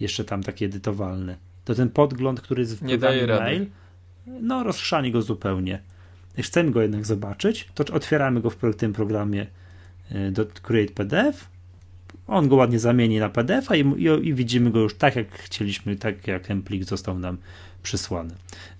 jeszcze 0.00 0.24
tam 0.24 0.42
taki 0.42 0.64
edytowalny, 0.64 1.36
to 1.64 1.74
ten 1.74 1.90
podgląd, 1.90 2.40
który 2.40 2.62
jest 2.62 2.78
w 2.78 2.82
Nie 2.82 2.98
daje 2.98 3.26
mail, 3.26 3.66
no 4.26 4.62
rozchrzani 4.62 5.12
go 5.12 5.22
zupełnie. 5.22 5.82
Chcemy 6.38 6.70
go 6.70 6.82
jednak 6.82 7.06
zobaczyć, 7.06 7.68
to 7.74 7.94
otwieramy 7.94 8.40
go 8.40 8.50
w 8.50 8.76
tym 8.76 8.92
programie 8.92 9.46
y, 10.12 10.30
do 10.30 10.46
Create 10.46 10.92
PDF 10.94 11.48
on 12.30 12.48
go 12.48 12.56
ładnie 12.56 12.78
zamieni 12.78 13.18
na 13.18 13.28
PDF-a 13.28 13.76
i, 13.76 13.80
i, 13.80 14.28
i, 14.28 14.34
widzimy 14.34 14.70
go 14.70 14.80
już 14.80 14.94
tak, 14.94 15.16
jak 15.16 15.32
chcieliśmy, 15.32 15.96
tak 15.96 16.26
jak 16.26 16.46
ten 16.46 16.62
plik 16.62 16.84
został 16.84 17.18
nam 17.18 17.38
przysłany. 17.82 18.34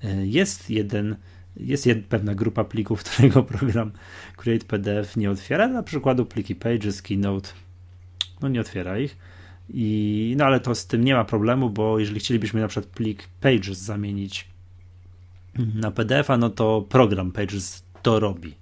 E, 0.05 0.27
jest 0.27 0.71
jeden, 0.71 1.17
jest 1.57 1.87
jedna 1.87 2.05
pewna 2.09 2.35
grupa 2.35 2.65
plików, 2.65 3.03
którego 3.05 3.43
program 3.43 3.93
Create 4.37 4.67
PDF 4.67 5.17
nie 5.17 5.31
otwiera, 5.31 5.69
na 5.69 5.83
przykład 5.83 6.29
pliki 6.29 6.55
Pages, 6.55 7.03
Keynote, 7.03 7.49
no 8.43 8.49
nie 8.49 8.61
otwiera 8.61 8.99
ich. 8.99 9.17
I, 9.75 10.35
no 10.39 10.45
ale 10.45 10.61
to 10.61 10.75
z 10.75 10.87
tym 10.87 11.05
nie 11.05 11.15
ma 11.15 11.25
problemu, 11.25 11.71
bo 11.71 11.99
jeżeli 11.99 12.21
chcielibyśmy 12.21 12.61
na 12.61 12.69
przykład 12.69 12.93
plik 12.93 13.29
Pages 13.41 13.79
zamienić 13.79 14.49
na 15.75 15.91
PDF-a, 15.91 16.37
no 16.37 16.51
to 16.51 16.87
program 16.89 17.33
Pages 17.33 17.85
to 18.03 18.21
robi. 18.21 18.60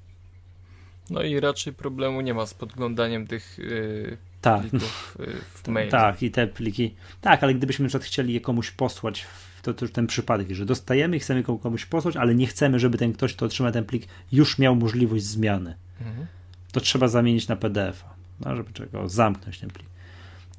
No 1.11 1.23
i 1.23 1.41
raczej 1.41 1.73
problemu 1.73 2.21
nie 2.21 2.35
ma 2.35 2.47
z 2.47 2.55
podglądaniem 2.55 3.27
tych 3.27 3.59
yy, 3.59 4.17
tak. 4.41 4.61
plików 4.61 5.17
yy, 5.19 5.35
w 5.55 5.69
mail. 5.69 5.91
Tak, 5.91 6.23
i 6.23 6.31
te 6.31 6.47
pliki. 6.47 6.95
Tak, 7.21 7.43
ale 7.43 7.55
gdybyśmy 7.55 7.83
na 7.83 7.89
przykład 7.89 8.07
chcieli 8.07 8.35
je 8.35 8.41
komuś 8.41 8.71
posłać, 8.71 9.27
to, 9.63 9.75
to 9.75 9.85
już 9.85 9.93
ten 9.93 10.07
przypadek, 10.07 10.51
że 10.51 10.67
dostajemy 10.67 11.17
i 11.17 11.21
chcemy 11.21 11.43
komuś 11.43 11.87
posłać, 11.87 12.17
ale 12.17 12.35
nie 12.35 12.47
chcemy, 12.47 12.79
żeby 12.79 12.99
ten 12.99 13.13
ktoś, 13.13 13.35
kto 13.35 13.47
otrzyma 13.47 13.73
ten 13.73 13.85
plik, 13.85 14.09
już 14.33 14.59
miał 14.59 14.77
możliwość 14.77 15.25
zmiany. 15.25 15.75
Mhm. 16.01 16.27
To 16.73 16.81
trzeba 16.81 17.09
zamienić 17.09 17.49
na 17.49 17.57
PDF-a, 17.57 18.15
no, 18.41 18.57
żeby 18.57 18.73
czego 18.73 19.09
zamknąć 19.09 19.59
ten 19.59 19.71
plik. 19.71 19.89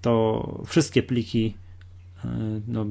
To 0.01 0.63
wszystkie 0.67 1.03
pliki, 1.03 1.55
yy, 2.23 2.31
no, 2.67 2.85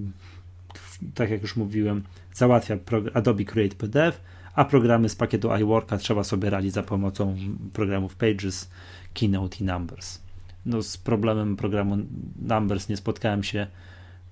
tak 1.15 1.31
jak 1.31 1.43
już 1.43 1.57
mówiłem, 1.57 2.03
załatwia 2.35 2.77
Adobe 3.15 3.45
Create 3.45 3.77
PDF, 3.77 4.21
a 4.59 4.65
programy 4.65 5.09
z 5.09 5.17
pakietu 5.17 5.57
iWorka 5.57 5.99
trzeba 5.99 6.25
sobie 6.25 6.51
radzić 6.51 6.73
za 6.73 6.83
pomocą 6.83 7.37
programów 7.73 8.17
Pages, 8.17 8.71
Keynote 9.15 9.57
i 9.61 9.65
Numbers. 9.65 10.21
No 10.67 10.83
z 10.83 10.97
problemem 10.97 11.57
programu 11.57 11.99
Numbers 12.43 12.89
nie 12.89 12.97
spotkałem 12.97 13.43
się, 13.43 13.67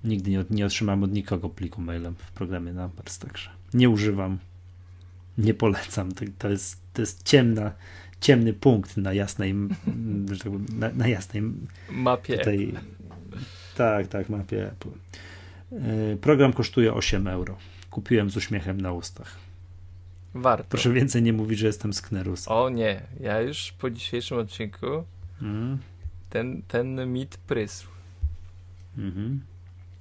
nigdy 0.03 0.31
nie, 0.31 0.45
nie 0.49 0.65
otrzymałem 0.65 1.03
od 1.03 1.11
nikogo 1.11 1.49
pliku 1.49 1.81
mailem 1.81 2.15
w 2.15 2.31
programie 2.31 2.73
Numbers, 2.73 3.19
także 3.19 3.49
nie 3.73 3.89
używam, 3.89 4.37
nie 5.37 5.53
polecam. 5.53 6.11
To, 6.11 6.25
to, 6.37 6.49
jest, 6.49 6.81
to 6.93 7.01
jest 7.01 7.23
ciemna, 7.23 7.71
ciemny 8.21 8.53
punkt 8.53 8.97
na 8.97 9.13
jasnej, 9.13 9.55
tak 10.27 10.51
na, 10.79 10.89
na 10.89 11.07
jasnej 11.07 11.43
mapie. 11.91 12.37
Tutaj, 12.37 12.73
tak, 13.75 14.07
tak, 14.07 14.29
mapie 14.29 14.67
Apple. 14.67 14.89
E, 15.71 16.17
program 16.17 16.53
kosztuje 16.53 16.93
8 16.93 17.27
euro. 17.27 17.57
Kupiłem 17.89 18.29
z 18.29 18.37
uśmiechem 18.37 18.81
na 18.81 18.91
ustach. 18.91 19.46
Warto. 20.41 20.69
Proszę 20.69 20.93
więcej 20.93 21.23
nie 21.23 21.33
mówić, 21.33 21.59
że 21.59 21.67
jestem 21.67 21.93
Sknerus. 21.93 22.47
O 22.47 22.69
nie, 22.69 23.01
ja 23.19 23.41
już 23.41 23.71
po 23.71 23.89
dzisiejszym 23.89 24.37
odcinku 24.37 25.03
mm. 25.41 25.77
ten, 26.29 26.61
ten 26.67 27.13
mit 27.13 27.37
prysł. 27.37 27.87
Mhm. 28.97 29.41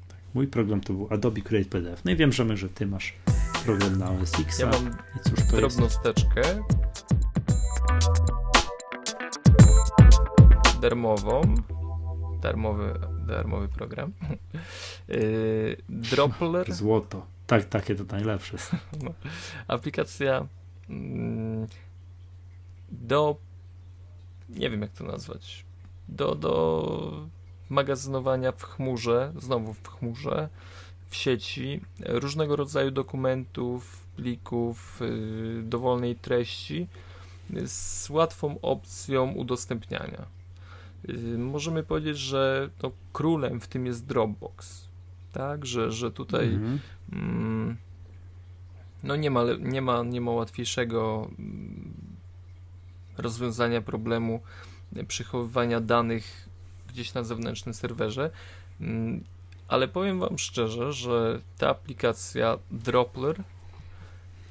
Tak, 0.09 0.19
mój 0.35 0.47
program 0.47 0.81
to 0.81 0.93
był 0.93 1.09
Adobe 1.11 1.41
Create 1.41 1.71
PDF. 1.71 2.05
No 2.05 2.11
i 2.11 2.17
wiem, 2.17 2.33
że, 2.33 2.57
że 2.57 2.69
ty 2.69 2.87
masz 2.87 3.15
program 3.65 3.99
na 3.99 4.11
OS 4.11 4.41
X. 4.41 4.59
Ja 4.59 4.67
mam 4.67 4.91
I 5.17 5.31
cóż 5.31 5.47
to 5.51 5.57
drobną 5.57 5.85
jest? 5.85 5.97
steczkę 5.97 6.43
darmową. 10.81 11.55
Darmowy, 12.43 12.95
darmowy 13.27 13.69
program. 13.69 14.13
Yy, 15.09 15.77
Dropler. 16.11 16.75
Złoto. 16.75 17.27
Tak, 17.47 17.64
takie 17.64 17.94
to 17.94 18.05
najlepsze. 18.05 18.56
No. 19.02 19.14
Aplikacja 19.68 20.47
mm, 20.89 21.66
do 22.89 23.36
nie 24.48 24.70
wiem 24.70 24.82
jak 24.82 24.93
to 24.93 25.05
nazwać 25.05 25.64
do, 26.09 26.35
do 26.35 27.27
magazynowania 27.68 28.52
w 28.52 28.62
chmurze, 28.62 29.32
znowu 29.39 29.74
w 29.74 29.89
chmurze, 29.89 30.48
w 31.09 31.16
sieci 31.16 31.81
różnego 32.01 32.56
rodzaju 32.56 32.90
dokumentów, 32.90 34.06
plików, 34.16 35.01
yy, 35.01 35.62
dowolnej 35.62 36.16
treści 36.16 36.86
z 37.66 38.10
łatwą 38.10 38.60
opcją 38.60 39.32
udostępniania. 39.32 40.27
Yy, 41.09 41.39
możemy 41.39 41.82
powiedzieć, 41.82 42.18
że 42.18 42.70
no, 42.82 42.90
królem 43.12 43.60
w 43.60 43.68
tym 43.68 43.86
jest 43.86 44.06
Dropbox 44.06 44.86
tak, 45.37 45.67
że, 45.67 45.93
że 45.93 46.11
tutaj 46.13 46.49
mhm. 46.49 46.79
mm, 47.13 47.77
no 49.03 49.17
nie 49.17 49.31
ma, 49.31 49.45
nie, 49.61 49.83
ma, 49.83 50.03
nie 50.03 50.21
ma 50.21 50.31
łatwiejszego 50.31 51.29
mm, 51.39 51.93
rozwiązania 53.19 53.81
problemu 53.81 54.41
przechowywania 55.09 55.81
danych 55.81 56.49
gdzieś 56.89 57.15
na 57.15 57.25
zewnętrznym 57.25 57.75
serwerze, 57.75 58.31
mm, 58.81 59.25
ale 59.69 59.89
powiem 59.89 60.21
Wam 60.21 60.39
szczerze, 60.39 60.93
że 60.93 61.41
ta 61.59 61.69
aplikacja 61.69 62.59
Dropler 62.71 63.43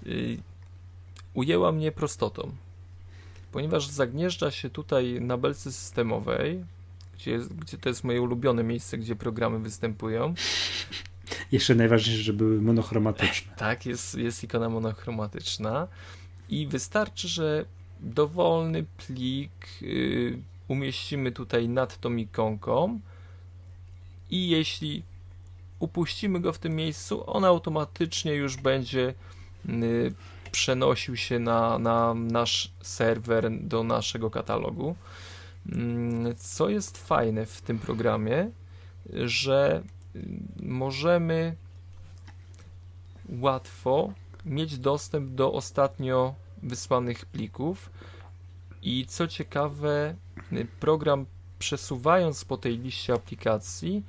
y, 0.05 0.37
ujęła 1.33 1.71
mnie 1.71 1.91
prostotą, 1.91 2.51
ponieważ 3.51 3.87
zagnieżdża 3.87 4.51
się 4.51 4.69
tutaj 4.69 5.21
na 5.21 5.37
belce 5.37 5.71
systemowej, 5.71 6.65
gdzie, 7.15 7.39
gdzie 7.39 7.77
to 7.77 7.89
jest 7.89 8.03
moje 8.03 8.21
ulubione 8.21 8.63
miejsce, 8.63 8.97
gdzie 8.97 9.15
programy 9.15 9.59
występują. 9.59 10.33
Jeszcze 11.51 11.75
najważniejsze, 11.75 12.23
żeby 12.23 12.37
były 12.37 12.61
monochromatyczne. 12.61 13.53
Tak, 13.65 13.85
jest, 13.85 14.15
jest 14.15 14.43
ikona 14.43 14.69
monochromatyczna 14.69 15.87
i 16.49 16.67
wystarczy, 16.67 17.27
że 17.27 17.65
dowolny 17.99 18.85
plik 18.97 19.51
y, 19.81 20.39
umieścimy 20.67 21.31
tutaj 21.31 21.69
nad 21.69 21.99
tą 21.99 22.15
ikonką 22.15 22.99
i 24.29 24.49
jeśli 24.49 25.03
upuścimy 25.79 26.39
go 26.39 26.53
w 26.53 26.59
tym 26.59 26.75
miejscu, 26.75 27.23
on 27.29 27.45
automatycznie 27.45 28.33
już 28.33 28.57
będzie 28.57 29.13
y, 29.69 30.13
przenosił 30.51 31.17
się 31.17 31.39
na, 31.39 31.79
na 31.79 32.13
nasz 32.13 32.71
serwer 32.81 33.51
do 33.61 33.83
naszego 33.83 34.29
katalogu. 34.29 34.95
Mm, 35.71 36.35
co 36.37 36.69
jest 36.69 36.97
fajne 36.97 37.45
w 37.45 37.61
tym 37.61 37.79
programie, 37.79 38.51
że 39.13 39.83
możemy 40.61 41.55
łatwo 43.29 44.13
mieć 44.45 44.77
dostęp 44.77 45.31
do 45.31 45.53
ostatnio 45.53 46.35
wysłanych 46.63 47.25
plików. 47.25 47.89
I 48.81 49.05
co 49.05 49.27
ciekawe, 49.27 50.15
program 50.79 51.25
przesuwając 51.59 52.45
po 52.45 52.57
tej 52.57 52.77
liście 52.77 53.13
aplikacji 53.13 54.03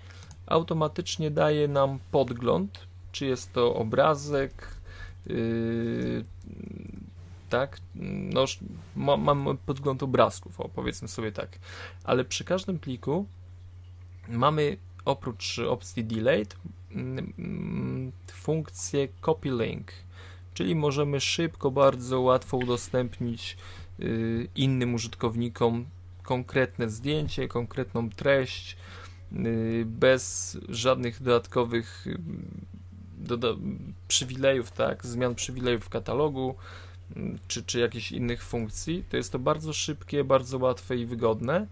automatycznie 0.46 1.30
daje 1.30 1.68
nam 1.68 1.98
podgląd, 2.10 2.78
czy 3.12 3.26
jest 3.26 3.52
to 3.52 3.74
obrazek, 3.74 4.68
yy, 5.26 6.24
tak? 7.48 7.78
No, 7.94 8.44
ma, 8.96 9.16
mam 9.16 9.58
podgląd 9.66 10.02
obrazków, 10.02 10.58
powiedzmy 10.74 11.08
sobie 11.08 11.32
tak. 11.32 11.58
Ale 12.04 12.24
przy 12.24 12.44
każdym 12.44 12.78
pliku 12.78 13.26
mamy 14.28 14.76
oprócz 15.04 15.58
opcji 15.58 16.04
delayed 16.04 16.56
mm, 16.90 18.12
funkcję 18.32 19.08
copy 19.20 19.48
link, 19.48 19.92
czyli 20.54 20.74
możemy 20.74 21.20
szybko, 21.20 21.70
bardzo 21.70 22.20
łatwo 22.20 22.56
udostępnić 22.56 23.56
y, 24.00 24.48
innym 24.54 24.94
użytkownikom 24.94 25.86
konkretne 26.22 26.90
zdjęcie, 26.90 27.48
konkretną 27.48 28.10
treść, 28.10 28.76
y, 29.32 29.84
bez 29.86 30.58
żadnych 30.68 31.22
dodatkowych 31.22 32.06
y, 32.06 32.18
przywilejów, 34.08 34.70
tak, 34.70 35.06
zmian 35.06 35.34
przywilejów 35.34 35.84
w 35.84 35.88
katalogu, 35.88 36.54
czy, 37.48 37.62
czy 37.62 37.78
jakichś 37.78 38.12
innych 38.12 38.42
funkcji, 38.42 39.04
to 39.10 39.16
jest 39.16 39.32
to 39.32 39.38
bardzo 39.38 39.72
szybkie, 39.72 40.24
bardzo 40.24 40.58
łatwe 40.58 40.96
i 40.96 41.06
wygodne. 41.06 41.66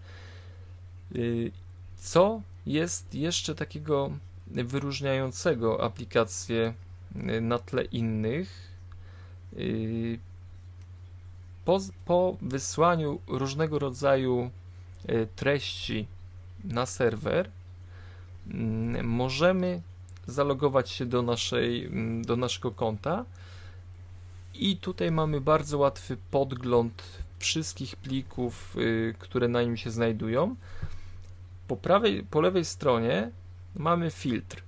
Y, 1.15 1.51
co 1.97 2.41
jest 2.65 3.15
jeszcze 3.15 3.55
takiego 3.55 4.11
wyróżniającego 4.47 5.83
aplikację 5.83 6.73
y, 7.15 7.41
na 7.41 7.59
tle 7.59 7.83
innych? 7.83 8.71
Y, 9.57 10.19
po, 11.65 11.79
po 12.05 12.37
wysłaniu 12.41 13.19
różnego 13.27 13.79
rodzaju 13.79 14.49
treści 15.35 16.07
na 16.63 16.85
serwer, 16.85 17.49
możemy 19.03 19.81
zalogować 20.27 20.89
się 20.89 21.05
do, 21.05 21.21
naszej, 21.21 21.89
do 22.21 22.35
naszego 22.35 22.71
konta 22.71 23.25
i 24.59 24.77
tutaj 24.77 25.11
mamy 25.11 25.41
bardzo 25.41 25.77
łatwy 25.77 26.17
podgląd 26.31 27.03
wszystkich 27.39 27.95
plików, 27.95 28.75
y, 28.77 29.15
które 29.19 29.47
na 29.47 29.63
nim 29.63 29.77
się 29.77 29.91
znajdują. 29.91 30.55
Po, 31.67 31.75
prawej, 31.77 32.23
po 32.23 32.41
lewej 32.41 32.65
stronie 32.65 33.31
mamy 33.75 34.11
filtr. 34.11 34.63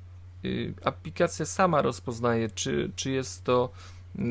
Y, 0.46 0.74
aplikacja 0.84 1.46
sama 1.46 1.82
rozpoznaje, 1.82 2.50
czy, 2.50 2.92
czy 2.96 3.12
jest 3.12 3.44
to 3.44 3.70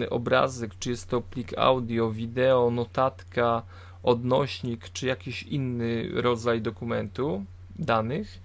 y, 0.03 0.11
obrazek, 0.11 0.78
czy 0.78 0.91
jest 0.91 1.09
to 1.09 1.20
plik 1.20 1.59
audio, 1.59 2.11
wideo, 2.11 2.70
notatka, 2.70 3.62
odnośnik, 4.03 4.91
czy 4.93 5.07
jakiś 5.07 5.43
inny 5.43 6.09
rodzaj 6.15 6.62
dokumentu, 6.62 7.45
danych. 7.78 8.41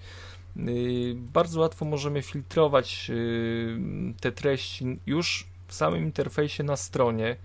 Bardzo 1.16 1.60
łatwo 1.60 1.86
możemy 1.86 2.22
filtrować 2.22 3.12
te 4.22 4.32
treści 4.32 5.00
już 5.06 5.51
w 5.72 5.74
samym 5.74 6.04
interfejsie 6.04 6.64
na 6.64 6.76
stronie 6.76 7.36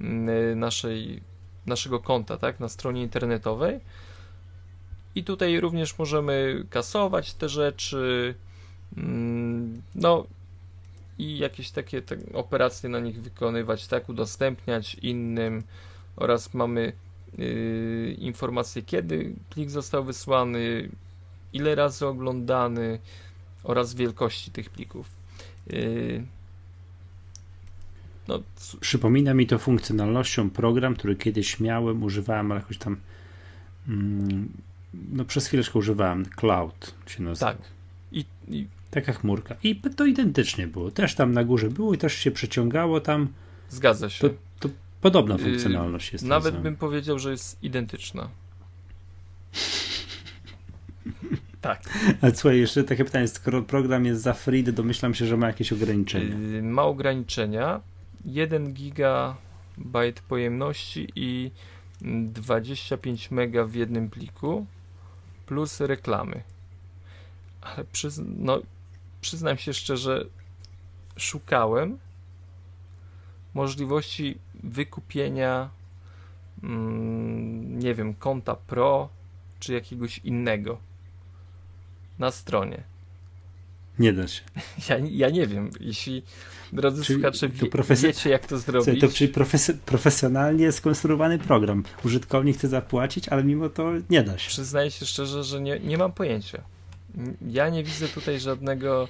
mm, 0.00 0.58
naszej, 0.58 1.20
naszego 1.66 2.00
konta, 2.00 2.36
tak, 2.36 2.60
na 2.60 2.68
stronie 2.68 3.02
internetowej. 3.02 3.80
I 5.14 5.24
tutaj 5.24 5.60
również 5.60 5.98
możemy 5.98 6.64
kasować 6.70 7.34
te 7.34 7.48
rzeczy, 7.48 8.34
mm, 8.96 9.82
no 9.94 10.26
i 11.18 11.38
jakieś 11.38 11.70
takie 11.70 12.02
operacje 12.34 12.88
na 12.88 13.00
nich 13.00 13.22
wykonywać, 13.22 13.86
tak, 13.86 14.08
udostępniać 14.08 14.94
innym 14.94 15.62
oraz 16.16 16.54
mamy 16.54 16.92
yy, 17.38 18.16
informacje, 18.18 18.82
kiedy 18.82 19.34
plik 19.50 19.70
został 19.70 20.04
wysłany, 20.04 20.88
ile 21.52 21.74
razy 21.74 22.06
oglądany 22.06 22.98
oraz 23.64 23.94
wielkości 23.94 24.50
tych 24.50 24.70
plików. 24.70 25.10
Yy, 25.66 26.35
no, 28.28 28.42
Przypomina 28.80 29.34
mi 29.34 29.46
to 29.46 29.58
funkcjonalnością 29.58 30.50
program, 30.50 30.94
który 30.94 31.16
kiedyś 31.16 31.60
miałem, 31.60 32.02
używałem, 32.02 32.52
ale 32.52 32.60
jakoś 32.60 32.78
tam 32.78 32.96
mm, 33.88 34.48
no 35.12 35.24
przez 35.24 35.46
chwileczkę 35.46 35.78
używałem. 35.78 36.26
Cloud 36.36 36.94
się 37.06 37.22
nazywa. 37.22 37.52
Tak. 37.52 37.58
I, 38.12 38.24
I, 38.48 38.66
Taka 38.90 39.12
chmurka. 39.12 39.56
I 39.62 39.80
to 39.96 40.04
identycznie 40.04 40.66
było. 40.66 40.90
Też 40.90 41.14
tam 41.14 41.32
na 41.32 41.44
górze 41.44 41.68
było 41.68 41.94
i 41.94 41.98
też 41.98 42.14
się 42.14 42.30
przeciągało 42.30 43.00
tam. 43.00 43.28
Zgadza 43.70 44.10
się. 44.10 44.28
To, 44.28 44.34
to 44.60 44.68
podobna 45.00 45.34
y, 45.34 45.38
funkcjonalność 45.38 46.12
jest. 46.12 46.24
Nawet 46.24 46.56
bym 46.56 46.76
powiedział, 46.76 47.18
że 47.18 47.30
jest 47.30 47.62
identyczna. 47.62 48.28
tak. 51.60 51.82
A 52.20 52.30
słuchaj, 52.30 52.58
jeszcze 52.58 52.84
takie 52.84 53.04
pytanie, 53.04 53.28
skoro 53.28 53.62
program 53.62 54.04
jest 54.04 54.22
za 54.22 54.32
free, 54.32 54.64
domyślam 54.64 55.14
się, 55.14 55.26
że 55.26 55.36
ma 55.36 55.46
jakieś 55.46 55.72
ograniczenia. 55.72 56.38
Yy, 56.38 56.62
ma 56.62 56.82
ograniczenia. 56.82 57.80
1 58.26 58.72
gigabajt 58.72 60.20
pojemności 60.28 61.08
i 61.16 61.50
25 62.00 63.30
mega 63.30 63.64
w 63.64 63.74
jednym 63.74 64.10
pliku 64.10 64.66
plus 65.46 65.80
reklamy. 65.80 66.42
Ale 67.60 67.84
przyzn 67.84 68.24
no, 68.38 68.60
przyznam 69.20 69.58
się 69.58 69.74
szczerze, 69.74 70.24
szukałem 71.16 71.98
możliwości 73.54 74.38
wykupienia 74.54 75.70
mm, 76.62 77.78
nie 77.78 77.94
wiem, 77.94 78.14
konta 78.14 78.54
Pro 78.54 79.08
czy 79.60 79.72
jakiegoś 79.72 80.18
innego 80.18 80.78
na 82.18 82.30
stronie. 82.30 82.82
Nie 83.98 84.12
da 84.12 84.28
się. 84.28 84.42
Ja, 84.88 84.96
ja 84.98 85.30
nie 85.30 85.46
wiem. 85.46 85.70
Jeśli 85.80 86.22
drodzy 86.72 87.04
czyli 87.04 87.20
słuchacze 87.20 87.48
wie, 87.48 87.68
wiecie, 88.02 88.30
jak 88.30 88.46
to 88.46 88.58
zrobić. 88.58 89.00
To 89.00 89.08
czyli 89.08 89.32
profes 89.32 89.72
profesjonalnie 89.86 90.72
skonstruowany 90.72 91.38
program. 91.38 91.82
Użytkownik 92.04 92.56
chce 92.56 92.68
zapłacić, 92.68 93.28
ale 93.28 93.44
mimo 93.44 93.68
to 93.68 93.92
nie 94.10 94.22
da 94.22 94.38
się. 94.38 94.48
Przyznaję 94.48 94.90
się 94.90 95.06
szczerze, 95.06 95.44
że 95.44 95.60
nie, 95.60 95.80
nie 95.80 95.98
mam 95.98 96.12
pojęcia. 96.12 96.62
Ja 97.48 97.68
nie 97.68 97.84
widzę 97.84 98.08
tutaj 98.08 98.40
żadnego 98.40 99.08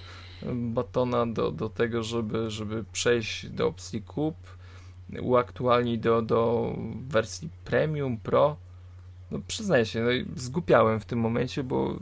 batona 0.54 1.26
do, 1.26 1.50
do 1.50 1.68
tego, 1.68 2.02
żeby, 2.02 2.50
żeby 2.50 2.84
przejść 2.92 3.48
do 3.48 3.66
opcji 3.66 4.02
kup, 4.02 4.36
uaktualnić 5.20 6.00
do, 6.00 6.22
do 6.22 6.72
wersji 7.08 7.48
premium, 7.64 8.16
pro. 8.18 8.56
No 9.30 9.38
przyznaję 9.46 9.86
się, 9.86 10.00
no, 10.00 10.10
zgupiałem 10.36 11.00
w 11.00 11.04
tym 11.04 11.18
momencie, 11.18 11.62
bo 11.62 11.98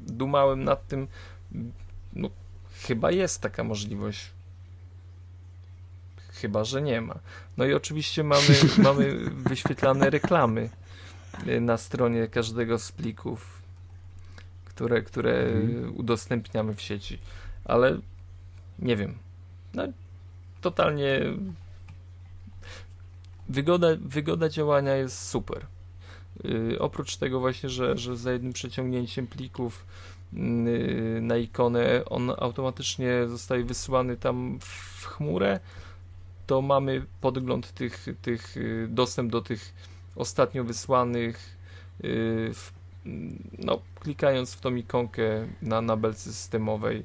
dumałem 0.00 0.64
nad 0.64 0.86
tym, 0.86 1.08
no, 2.12 2.30
chyba 2.86 3.10
jest 3.10 3.40
taka 3.40 3.64
możliwość. 3.64 4.35
Chyba, 6.40 6.64
że 6.64 6.82
nie 6.82 7.00
ma. 7.00 7.18
No 7.56 7.64
i 7.64 7.74
oczywiście 7.74 8.24
mamy, 8.24 8.48
mamy 8.82 9.30
wyświetlane 9.30 10.10
reklamy 10.10 10.70
y, 11.46 11.60
na 11.60 11.76
stronie 11.76 12.28
każdego 12.28 12.78
z 12.78 12.92
plików, 12.92 13.62
które, 14.64 15.02
które 15.02 15.38
mhm. 15.38 15.96
udostępniamy 15.96 16.74
w 16.74 16.80
sieci. 16.80 17.18
Ale 17.64 17.98
nie 18.78 18.96
wiem. 18.96 19.14
No, 19.74 19.82
totalnie 20.60 21.20
wygoda, 23.48 23.88
wygoda 24.00 24.48
działania 24.48 24.96
jest 24.96 25.28
super. 25.28 25.66
Yy, 26.44 26.78
oprócz 26.78 27.16
tego 27.16 27.40
właśnie, 27.40 27.68
że, 27.68 27.98
że 27.98 28.16
za 28.16 28.32
jednym 28.32 28.52
przeciągnięciem 28.52 29.26
plików 29.26 29.84
Y, 30.34 31.18
na 31.22 31.36
ikonę, 31.36 32.04
on 32.10 32.30
automatycznie 32.30 33.26
zostaje 33.26 33.64
wysłany 33.64 34.16
tam 34.16 34.58
w 34.60 35.04
chmurę, 35.06 35.60
to 36.46 36.62
mamy 36.62 37.06
podgląd 37.20 37.72
tych, 37.72 38.06
tych 38.22 38.56
y, 38.56 38.88
dostęp 38.90 39.32
do 39.32 39.40
tych 39.40 39.74
ostatnio 40.16 40.64
wysłanych 40.64 41.56
y, 42.04 42.50
w, 42.54 42.72
no, 43.58 43.80
klikając 44.00 44.54
w 44.54 44.60
tą 44.60 44.74
ikonkę 44.74 45.46
na, 45.62 45.80
na 45.80 45.96
belce 45.96 46.32
systemowej 46.32 47.04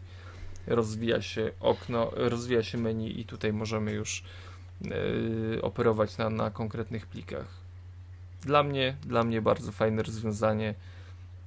rozwija 0.67 1.21
się 1.21 1.51
okno, 1.59 2.11
rozwija 2.13 2.63
się 2.63 2.77
menu 2.77 3.19
i 3.19 3.25
tutaj 3.25 3.53
możemy 3.53 3.91
już 3.91 4.23
operować 5.61 6.17
na, 6.17 6.29
na 6.29 6.51
konkretnych 6.51 7.07
plikach. 7.07 7.47
Dla 8.41 8.63
mnie, 8.63 8.97
dla 9.03 9.23
mnie 9.23 9.41
bardzo 9.41 9.71
fajne 9.71 10.03
rozwiązanie. 10.03 10.75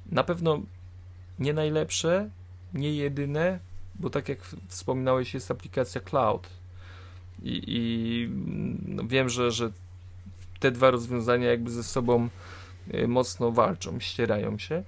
Na 0.07 0.25
pewno 0.25 0.63
nie 1.39 1.53
najlepsze, 1.53 2.31
nie 2.75 2.95
jedyne, 2.95 3.59
bo 3.95 4.11
tak 4.11 4.29
jak 4.29 4.39
wspominałeś, 4.69 5.35
jest 5.35 5.51
aplikacja 5.51 6.01
Cloud. 6.01 6.49
I, 7.45 7.63
i 7.67 8.29
no 8.87 9.05
wiem, 9.07 9.29
że, 9.29 9.51
że 9.51 9.71
te 10.61 10.71
dwa 10.71 10.91
rozwiązania 10.91 11.51
jakby 11.51 11.71
ze 11.71 11.83
sobą 11.83 12.29
y, 12.95 13.09
mocno 13.09 13.53
walczą, 13.53 14.01
ścierają 14.01 14.59
się. 14.59 14.83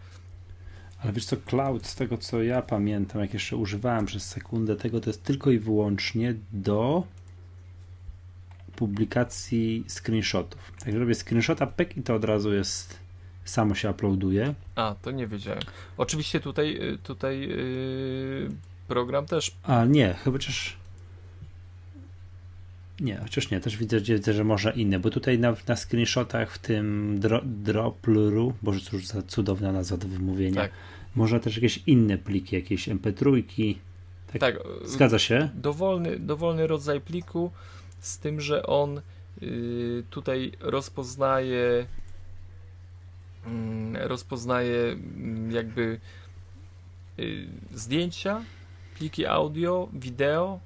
Ale 1.03 1.13
wiesz 1.13 1.25
co, 1.25 1.37
Cloud, 1.37 1.87
z 1.87 1.95
tego 1.95 2.19
co 2.19 2.43
ja 2.43 2.63
pamiętam, 2.63 3.21
jak 3.21 3.35
jeszcze 3.35 3.57
używałem 3.57 4.07
przez 4.07 4.29
sekundę 4.29 4.77
tego, 4.77 5.01
to 5.01 5.11
jest 5.11 5.25
tylko 5.25 5.51
i 5.51 5.59
wyłącznie 5.59 6.35
do 6.53 7.07
publikacji 8.77 9.85
screenshotów. 9.89 10.73
Jak 10.87 10.95
robię 10.95 11.15
screenshota, 11.15 11.67
pek 11.67 11.97
i 11.97 12.03
to 12.03 12.15
od 12.15 12.25
razu 12.25 12.55
jest 12.55 12.99
samo 13.45 13.75
się 13.75 13.91
uploaduje. 13.91 14.55
A, 14.75 14.95
to 15.03 15.11
nie 15.11 15.27
wiedziałem. 15.27 15.63
Oczywiście 15.97 16.41
tutaj, 16.41 16.93
y, 16.95 16.99
tutaj 16.99 17.41
yy, 17.41 18.49
program 18.89 19.27
też. 19.27 19.57
A 19.63 19.85
nie, 19.85 20.15
chyba 20.15 20.35
chociaż. 20.35 20.77
Nie, 23.01 23.17
chociaż 23.17 23.51
nie, 23.51 23.61
też 23.61 23.77
widzę, 23.77 24.01
widzę 24.01 24.33
że 24.33 24.45
może 24.45 24.73
inne, 24.73 24.99
bo 24.99 25.11
tutaj 25.11 25.39
na, 25.39 25.55
na 25.69 25.77
screenshotach 25.77 26.53
w 26.53 26.59
tym 26.59 27.17
dro, 27.21 27.41
Droplu, 27.45 28.53
boże 28.63 28.81
cóż 28.81 29.07
za 29.07 29.23
cudowna 29.23 29.73
nazwa 29.73 29.97
do 29.97 30.09
wymówienia, 30.09 30.61
tak. 30.61 30.71
można 31.15 31.41
też 31.41 31.55
jakieś 31.57 31.83
inne 31.87 32.19
pliki, 32.19 32.57
jakieś 32.57 32.89
mp3. 32.89 33.75
Tak, 34.33 34.41
tak, 34.41 34.59
zgadza 34.85 35.19
się? 35.19 35.49
Dowolny, 35.55 36.19
dowolny 36.19 36.67
rodzaj 36.67 37.01
pliku, 37.01 37.51
z 38.01 38.19
tym, 38.19 38.41
że 38.41 38.67
on 38.67 39.01
yy, 39.41 40.03
tutaj 40.11 40.53
rozpoznaje 40.61 41.87
Mm, 43.47 43.97
rozpoznaje 43.97 44.93
mm, 44.93 45.53
jakby 45.53 46.01
y, 47.19 47.49
zdjęcia, 47.73 48.43
pliki 48.99 49.27
audio, 49.27 49.89
wideo, 49.93 50.61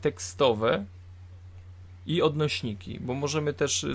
tekstowe 0.00 0.84
i 2.10 2.22
odnośniki, 2.22 3.00
bo 3.00 3.14
możemy 3.14 3.52
też 3.52 3.84
y, 3.84 3.94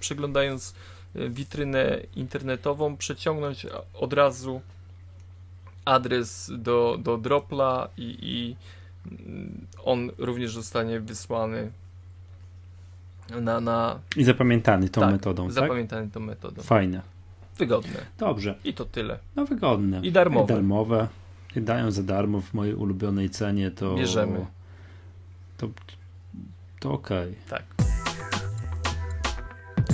przeglądając 0.00 0.74
y, 1.16 1.30
witrynę 1.30 2.00
internetową 2.16 2.96
przeciągnąć 2.96 3.66
od 3.94 4.12
razu 4.12 4.60
adres 5.84 6.50
do, 6.58 6.98
do 7.02 7.18
Dropla 7.18 7.88
i, 7.96 8.18
i 8.22 8.56
mm, 9.10 9.66
on 9.84 10.10
również 10.18 10.54
zostanie 10.54 11.00
wysłany 11.00 11.70
na, 13.40 13.60
na... 13.60 13.98
I 14.16 14.24
zapamiętany 14.24 14.88
tą 14.88 15.00
tak, 15.00 15.12
metodą, 15.12 15.44
tak? 15.44 15.52
zapamiętany 15.52 16.10
tą 16.10 16.20
metodą. 16.20 16.62
Fajne. 16.62 17.02
Wygodne. 17.58 18.06
Dobrze. 18.18 18.54
I 18.64 18.74
to 18.74 18.84
tyle. 18.84 19.18
No 19.36 19.46
wygodne. 19.46 20.00
I 20.02 20.12
darmowe. 20.12 20.44
I 20.44 20.48
darmowe. 20.48 21.08
I 21.56 21.60
dają 21.60 21.90
za 21.90 22.02
darmo 22.02 22.40
w 22.40 22.54
mojej 22.54 22.74
ulubionej 22.74 23.30
cenie, 23.30 23.70
to... 23.70 23.94
Bierzemy. 23.94 24.46
To, 25.56 25.68
to 26.82 26.92
okej. 26.92 27.30
Okay. 27.30 27.34
Tak. 27.48 27.62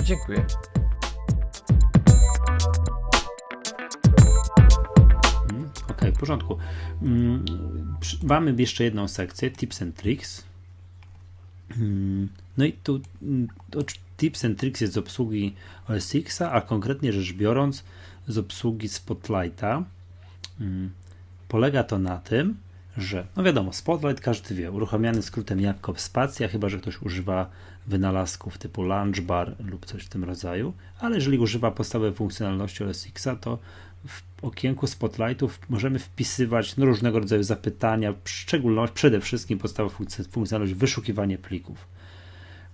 Dziękuję. 0.03 0.45
Mm, 5.49 5.69
okej, 5.83 5.95
okay, 5.97 6.11
w 6.11 6.17
porządku. 6.17 6.57
Mm, 7.01 7.45
mamy 8.23 8.55
jeszcze 8.57 8.83
jedną 8.83 9.07
sekcję, 9.07 9.51
tips 9.51 9.81
and 9.81 9.95
tricks. 9.95 10.43
Mm, 11.77 12.29
no 12.57 12.65
i 12.65 12.73
tu 12.73 13.01
tips 14.17 14.45
and 14.45 14.59
tricks 14.59 14.81
jest 14.81 14.93
z 14.93 14.97
obsługi 14.97 15.55
OS 15.87 16.15
X, 16.15 16.41
a 16.41 16.61
konkretnie 16.61 17.13
rzecz 17.13 17.33
biorąc 17.33 17.83
z 18.27 18.37
obsługi 18.37 18.89
Spotlighta. 18.89 19.83
Mm, 20.59 20.89
polega 21.47 21.83
to 21.83 21.99
na 21.99 22.17
tym, 22.17 22.57
że, 22.99 23.27
no 23.37 23.43
wiadomo, 23.43 23.73
Spotlight 23.73 24.21
każdy 24.21 24.55
wie, 24.55 24.71
uruchamiany 24.71 25.21
skrótem 25.21 25.61
jabłko 25.61 25.93
spacja, 25.97 26.47
chyba 26.47 26.69
że 26.69 26.77
ktoś 26.77 27.01
używa 27.01 27.49
wynalazków 27.87 28.57
typu 28.57 28.83
Launch 28.83 29.21
Bar 29.21 29.55
lub 29.59 29.85
coś 29.85 30.03
w 30.03 30.09
tym 30.09 30.23
rodzaju, 30.23 30.73
ale 30.99 31.15
jeżeli 31.15 31.37
używa 31.39 31.71
podstawowej 31.71 32.13
funkcjonalności 32.13 32.83
OS 32.83 33.07
X, 33.07 33.27
to 33.41 33.59
w 34.07 34.21
okienku 34.41 34.87
Spotlightów 34.87 35.59
możemy 35.69 35.99
wpisywać 35.99 36.77
no, 36.77 36.85
różnego 36.85 37.19
rodzaju 37.19 37.43
zapytania, 37.43 38.13
w 38.23 38.29
szczególności 38.29 38.95
przede 38.95 39.21
wszystkim 39.21 39.59
podstawowa 39.59 39.95
funkcjonalność 40.31 40.73
wyszukiwanie 40.73 41.37
plików. 41.37 41.87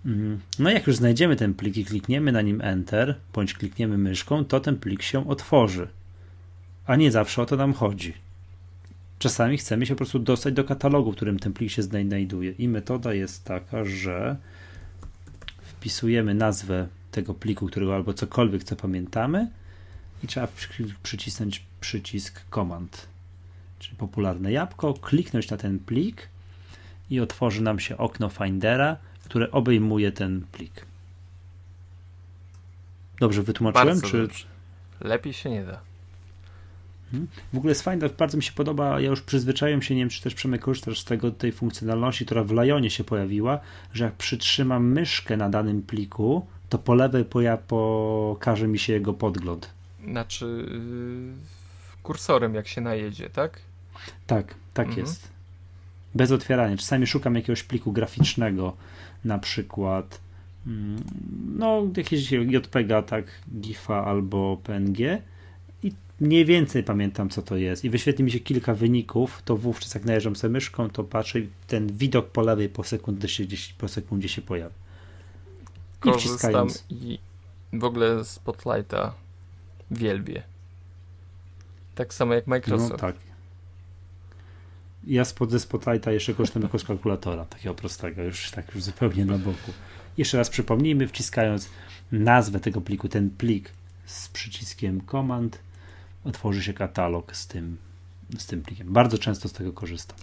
Mm, 0.06 0.40
no 0.60 0.70
jak 0.70 0.88
już 0.88 0.96
znajdziemy 0.96 1.36
ten 1.36 1.54
plik 1.54 1.78
i 1.78 1.86
klikniemy 1.86 2.32
na 2.32 2.42
nim 2.42 2.62
Enter, 2.62 3.16
bądź 3.34 3.54
klikniemy 3.54 3.98
myszką, 3.98 4.46
to 4.46 4.60
ten 4.60 4.78
plik 4.78 5.02
się 5.02 5.30
otworzy. 5.30 5.88
A 6.86 6.96
nie 6.96 7.12
zawsze 7.12 7.42
o 7.42 7.46
to 7.46 7.56
nam 7.56 7.74
chodzi. 7.74 8.25
Czasami 9.20 9.58
chcemy 9.58 9.86
się 9.86 9.94
po 9.94 9.98
prostu 9.98 10.20
dostać 10.20 10.54
do 10.54 10.64
katalogu, 10.64 11.12
w 11.12 11.16
którym 11.16 11.40
ten 11.40 11.54
plik 11.54 11.72
się 11.72 11.84
znajduje. 11.84 12.52
I 12.52 12.68
metoda 12.68 13.14
jest 13.14 13.44
taka, 13.44 13.86
że 13.86 14.36
wpisujemy 15.62 16.34
nazwę 16.34 16.88
tego 17.12 17.34
pliku, 17.34 17.68
którego 17.68 17.96
albo 17.96 18.14
cokolwiek, 18.14 18.64
co 18.64 18.76
pamiętamy, 18.76 19.48
i 20.24 20.28
trzeba 20.28 20.48
przycisnąć 21.04 21.64
przycisk 21.82 22.42
Command, 22.50 23.08
czyli 23.80 23.98
popularne 23.98 24.52
jabłko, 24.52 24.94
kliknąć 24.94 25.50
na 25.50 25.58
ten 25.58 25.80
plik 25.80 26.30
i 27.10 27.20
otworzy 27.20 27.62
nam 27.62 27.80
się 27.80 27.98
okno 27.98 28.30
Findera, 28.30 28.98
które 29.24 29.52
obejmuje 29.52 30.12
ten 30.12 30.46
plik. 30.52 30.86
Dobrze 33.20 33.44
wytłumaczyłem? 33.44 33.88
Bardzo 33.88 34.08
czy... 34.08 34.22
Dobrze. 34.22 34.46
Lepiej 35.02 35.34
się 35.34 35.50
nie 35.50 35.64
da. 35.64 35.80
Mhm. 37.16 37.28
W 37.54 37.58
ogóle 37.58 37.72
jest 37.72 37.82
fajne, 37.82 38.10
bardzo 38.10 38.38
mi 38.38 38.44
się 38.44 38.52
podoba, 38.52 39.02
ja 39.02 39.10
już 39.10 39.22
przyzwyczaiłem 39.22 39.82
się, 39.82 39.96
nie 39.96 40.02
wiem 40.02 40.10
czy 40.10 40.22
też 40.22 40.34
Przemek 40.34 40.62
korzystasz 40.62 41.00
z 41.00 41.06
tego, 41.06 41.32
tej 41.32 41.52
funkcjonalności, 41.52 42.26
która 42.26 42.44
w 42.44 42.52
Lionie 42.52 42.90
się 42.90 43.04
pojawiła, 43.04 43.60
że 43.94 44.04
jak 44.04 44.14
przytrzymam 44.14 44.88
myszkę 44.88 45.38
na 45.38 45.50
danym 45.50 45.82
pliku, 45.82 46.46
to 46.70 46.78
po 46.78 46.94
lewej 46.94 47.26
poja 47.26 47.58
pokaże 47.58 48.68
mi 48.68 48.80
się 48.80 48.94
jego 48.94 49.14
podgląd. 49.14 49.70
Znaczy 50.08 50.46
yy, 50.46 52.04
kursorem 52.04 52.56
jak 52.56 52.68
się 52.68 52.82
najedzie, 52.82 53.30
tak? 53.30 53.60
Tak, 54.28 54.56
tak 54.74 54.88
mhm. 54.88 55.06
jest. 55.06 55.28
Bez 56.16 56.32
otwierania. 56.32 56.78
Czasami 56.78 57.08
szukam 57.08 57.36
jakiegoś 57.36 57.64
pliku 57.64 57.92
graficznego, 57.92 58.74
na 59.26 59.38
przykład 59.38 60.20
mm, 60.68 61.04
no 61.58 61.88
jakieś 61.98 62.32
JPEGa, 62.32 63.02
tak, 63.02 63.26
GIFa 63.62 64.06
albo 64.06 64.58
PNG 64.64 64.98
mniej 66.20 66.46
więcej 66.46 66.84
pamiętam 66.84 67.30
co 67.30 67.42
to 67.42 67.58
jest 67.58 67.86
i 67.86 67.90
wyświetli 67.90 68.24
mi 68.24 68.32
się 68.32 68.40
kilka 68.40 68.74
wyników, 68.74 69.42
to 69.46 69.58
wówczas 69.58 69.94
jak 69.94 70.06
najeżdżam 70.06 70.36
sobie 70.36 70.52
myszką, 70.52 70.90
to 70.90 71.04
patrzę 71.04 71.40
ten 71.68 71.88
widok 71.88 72.30
po 72.30 72.42
lewej 72.42 72.70
po 72.70 72.84
sekundzie 72.84 73.28
się, 73.28 73.44
po 73.78 73.88
sekundzie 73.88 74.30
się 74.30 74.42
pojawia. 74.42 74.76
I 75.98 76.00
Korzystam 76.00 76.68
i 76.90 77.20
w 77.74 77.84
ogóle 77.84 78.26
Spotlighta 78.26 79.14
wielbię. 79.92 80.44
Tak 81.96 82.14
samo 82.14 82.34
jak 82.34 82.48
Microsoft. 82.48 82.92
No 82.92 82.98
tak. 82.98 83.16
Ja 85.08 85.26
spod 85.26 85.52
ze 85.52 85.60
Spotlighta 85.60 86.12
jeszcze 86.12 86.34
korzystam 86.34 86.64
jako 86.64 86.80
z 86.80 86.84
kalkulatora, 86.84 87.46
takiego 87.46 87.76
prostego, 87.76 88.24
już 88.24 88.52
tak 88.52 88.76
już 88.76 88.84
zupełnie 88.84 89.26
na 89.26 89.38
boku. 89.38 89.72
Jeszcze 90.18 90.38
raz 90.38 90.50
przypomnijmy, 90.50 91.08
wciskając 91.08 91.70
nazwę 92.12 92.60
tego 92.60 92.82
pliku, 92.82 93.10
ten 93.10 93.30
plik 93.30 93.72
z 94.06 94.30
przyciskiem 94.30 95.02
Command, 95.12 95.60
otworzy 96.26 96.64
się 96.64 96.74
katalog 96.74 97.36
z 97.36 97.48
tym, 97.48 97.78
z 98.38 98.46
tym 98.46 98.62
plikiem. 98.62 98.94
Bardzo 98.94 99.18
często 99.18 99.50
z 99.50 99.54
tego 99.54 99.74
korzystam. 99.74 100.18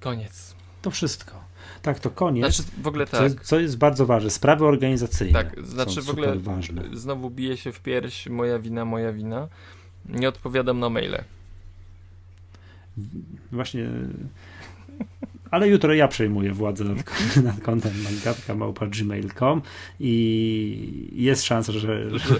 Koniec. 0.00 0.54
To 0.82 0.90
wszystko. 0.90 1.44
Tak, 1.82 2.00
to 2.00 2.10
koniec. 2.10 2.54
Znaczy, 2.54 2.70
w 2.82 2.86
ogóle 2.86 3.06
tak. 3.06 3.20
Co 3.20 3.24
jest, 3.24 3.40
co 3.40 3.60
jest 3.60 3.78
bardzo 3.78 4.06
ważne, 4.06 4.30
sprawy 4.30 4.66
organizacyjne. 4.66 5.44
Tak, 5.44 5.66
znaczy 5.66 6.02
w 6.02 6.10
ogóle 6.10 6.38
ważne. 6.38 6.82
znowu 6.92 7.30
bije 7.30 7.56
się 7.56 7.72
w 7.72 7.80
pierś, 7.80 8.26
moja 8.26 8.58
wina, 8.58 8.84
moja 8.84 9.12
wina. 9.12 9.48
Nie 10.08 10.28
odpowiadam 10.28 10.80
na 10.80 10.88
maile. 10.88 11.24
Właśnie. 13.52 13.88
Ale 15.50 15.68
jutro 15.68 15.94
ja 15.94 16.08
przejmuję 16.08 16.52
władzę 16.52 16.84
nad, 16.84 16.96
nad 17.44 17.60
kontem 17.60 17.92
magatka.gmail.com 18.02 19.62
i 20.00 21.08
jest 21.12 21.44
szansa, 21.44 21.72
że, 21.72 22.18
że 22.18 22.34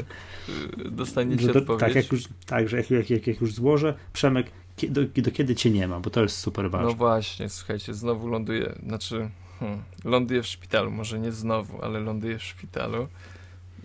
dostaniecie 0.90 1.47
że 1.47 1.52
do, 1.52 1.59
odpowiedź. 1.59 1.81
Tak, 1.81 1.94
jak 1.94 2.12
już, 2.12 2.24
tak, 2.47 2.69
że 2.69 2.77
jak, 2.77 2.90
jak, 2.90 3.10
jak, 3.10 3.27
jak 3.27 3.40
już 3.40 3.55
złożę, 3.55 3.94
Przemek, 4.12 4.47
do, 4.89 5.05
do, 5.05 5.31
kiedy 5.31 5.55
cię 5.55 5.70
nie 5.70 5.89
ma, 5.89 6.01
bo 6.01 6.10
to 6.10 6.23
jest 6.23 6.39
super 6.39 6.70
ważne. 6.70 6.89
No 6.89 6.94
właśnie, 6.94 7.48
słuchajcie, 7.48 7.94
znowu 7.94 8.28
ląduję, 8.28 8.74
znaczy 8.86 9.31
hmm, 9.60 9.82
ląduję 10.05 10.43
w 10.43 10.47
szpitalu, 10.47 10.90
może 10.90 11.19
nie 11.19 11.32
znowu, 11.32 11.82
ale 11.82 12.01
ląduję 12.01 12.39
w 12.39 12.43
szpitalu. 12.43 13.09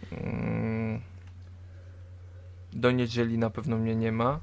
Hmm, 0.10 1.02
do 2.74 2.92
niedzieli 2.92 3.38
na 3.38 3.50
pewno 3.50 3.78
mnie 3.78 3.96
nie 3.96 4.12
ma 4.12 4.40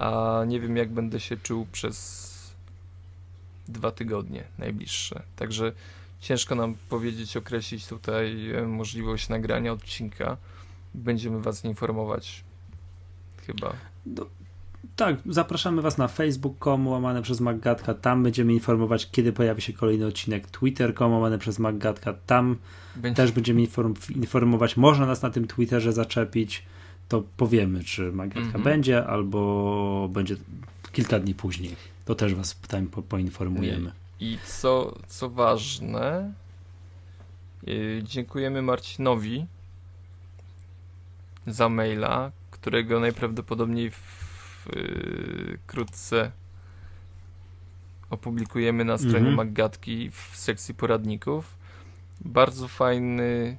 a 0.00 0.44
nie 0.46 0.60
wiem 0.60 0.76
jak 0.76 0.90
będę 0.92 1.20
się 1.20 1.36
czuł 1.36 1.66
przez 1.72 2.30
dwa 3.68 3.90
tygodnie 3.90 4.44
najbliższe. 4.58 5.22
Także 5.36 5.72
ciężko 6.20 6.54
nam 6.54 6.74
powiedzieć, 6.88 7.36
określić 7.36 7.86
tutaj 7.86 8.50
e, 8.50 8.62
możliwość 8.62 9.28
nagrania 9.28 9.72
odcinka. 9.72 10.36
Będziemy 10.94 11.40
Was 11.40 11.64
informować 11.64 12.44
chyba. 13.46 13.72
Do, 14.06 14.26
tak, 14.96 15.16
zapraszamy 15.26 15.82
Was 15.82 15.98
na 15.98 16.08
facebook.com 16.08 16.88
łamane 16.88 17.22
przez 17.22 17.40
Maggatka. 17.40 17.94
Tam 17.94 18.22
będziemy 18.22 18.52
informować, 18.52 19.10
kiedy 19.10 19.32
pojawi 19.32 19.62
się 19.62 19.72
kolejny 19.72 20.06
odcinek. 20.06 20.50
Twitter.com 20.50 21.12
łamane 21.12 21.38
przez 21.38 21.58
Maggatka. 21.58 22.14
Tam 22.26 22.56
Będzie... 22.96 23.16
też 23.16 23.32
będziemy 23.32 23.60
inform 23.60 23.94
informować. 24.14 24.76
Można 24.76 25.06
nas 25.06 25.22
na 25.22 25.30
tym 25.30 25.46
Twitterze 25.46 25.92
zaczepić 25.92 26.62
to 27.08 27.22
powiemy, 27.36 27.84
czy 27.84 28.12
Magnetka 28.12 28.46
mhm. 28.46 28.64
będzie, 28.64 29.06
albo 29.06 30.08
będzie 30.12 30.36
kilka 30.92 31.18
dni 31.18 31.34
później. 31.34 31.76
To 32.04 32.14
też 32.14 32.34
Was 32.34 32.60
tam 32.68 32.86
po, 32.86 33.02
poinformujemy. 33.02 33.92
I, 34.20 34.38
co, 34.46 34.98
co 35.08 35.30
ważne, 35.30 36.32
yy, 37.66 38.02
dziękujemy 38.04 38.62
Marcinowi 38.62 39.46
za 41.46 41.68
maila, 41.68 42.32
którego 42.50 43.00
najprawdopodobniej 43.00 43.90
wkrótce 45.66 46.16
yy, 46.16 46.30
opublikujemy 48.10 48.84
na 48.84 48.98
stronie 48.98 49.18
mhm. 49.18 49.34
Maggatki 49.34 50.10
w 50.10 50.36
sekcji 50.36 50.74
poradników. 50.74 51.56
Bardzo 52.20 52.68
fajny 52.68 53.56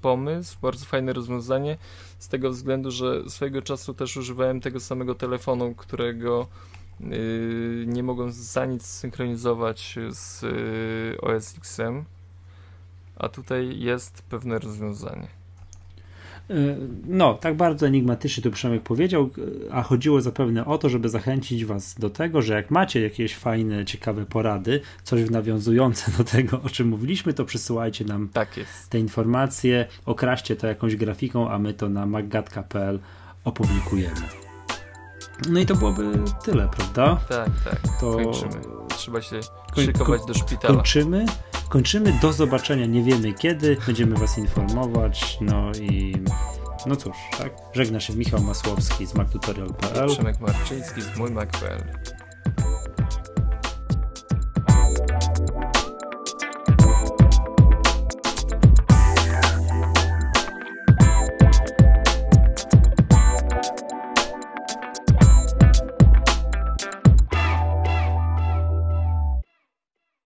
pomysł, 0.00 0.58
bardzo 0.62 0.84
fajne 0.84 1.12
rozwiązanie, 1.12 1.76
z 2.18 2.28
tego 2.28 2.50
względu, 2.50 2.90
że 2.90 3.30
swojego 3.30 3.62
czasu 3.62 3.94
też 3.94 4.16
używałem 4.16 4.60
tego 4.60 4.80
samego 4.80 5.14
telefonu, 5.14 5.74
którego 5.74 6.48
yy, 7.00 7.84
nie 7.86 8.02
mogłem 8.02 8.32
za 8.32 8.66
nic 8.66 8.86
synchronizować 8.86 9.98
z 10.10 10.42
yy, 10.42 11.20
OS 11.20 11.56
X-em, 11.58 12.04
a 13.16 13.28
tutaj 13.28 13.80
jest 13.80 14.22
pewne 14.22 14.58
rozwiązanie. 14.58 15.39
Y, 16.50 16.76
no, 17.06 17.34
tak 17.34 17.56
bardzo 17.56 17.86
enigmatycznie 17.86 18.42
to 18.42 18.50
Przemek 18.50 18.82
powiedział, 18.82 19.30
a 19.70 19.82
chodziło 19.82 20.20
zapewne 20.20 20.66
o 20.66 20.78
to, 20.78 20.88
żeby 20.88 21.08
zachęcić 21.08 21.64
Was 21.64 21.94
do 21.98 22.10
tego, 22.10 22.42
że 22.42 22.54
jak 22.54 22.70
macie 22.70 23.00
jakieś 23.00 23.36
fajne, 23.36 23.84
ciekawe 23.84 24.26
porady, 24.26 24.80
coś 25.02 25.30
nawiązujące 25.30 26.12
do 26.18 26.24
tego, 26.24 26.60
o 26.62 26.68
czym 26.68 26.88
mówiliśmy, 26.88 27.32
to 27.32 27.44
przysyłajcie 27.44 28.04
nam 28.04 28.28
tak 28.32 28.48
te 28.88 28.98
informacje, 28.98 29.86
okraście 30.06 30.56
to 30.56 30.66
jakąś 30.66 30.96
grafiką, 30.96 31.50
a 31.50 31.58
my 31.58 31.74
to 31.74 31.88
na 31.88 32.06
maggatka.pl 32.06 32.98
opublikujemy. 33.44 34.20
No 35.48 35.60
i 35.60 35.66
to 35.66 35.76
byłoby 35.76 36.12
tyle, 36.44 36.68
prawda? 36.76 37.20
Tak, 37.28 37.48
tak. 37.64 38.00
To... 38.00 38.16
Kończymy. 38.16 38.79
Trzeba 39.00 39.22
się 39.22 39.40
szykować 39.76 40.24
do 40.24 40.34
szpitala. 40.34 40.74
Kończymy. 40.74 41.26
Kończymy. 41.68 42.18
Do 42.22 42.32
zobaczenia. 42.32 42.86
Nie 42.86 43.02
wiemy 43.02 43.32
kiedy. 43.32 43.76
Będziemy 43.86 44.16
Was 44.16 44.38
informować. 44.38 45.38
No 45.40 45.72
i 45.80 46.14
no 46.86 46.96
cóż, 46.96 47.16
tak? 47.38 47.52
Żegna 47.72 48.00
się 48.00 48.14
Michał 48.14 48.40
Masłowski 48.40 49.06
z 49.06 49.14
MacTutorial.pl 49.14 50.08
Przemek 50.08 50.40
Marczyński 50.40 51.02
z 51.02 51.16
mój 51.16 51.30
Mac.pl 51.30 51.84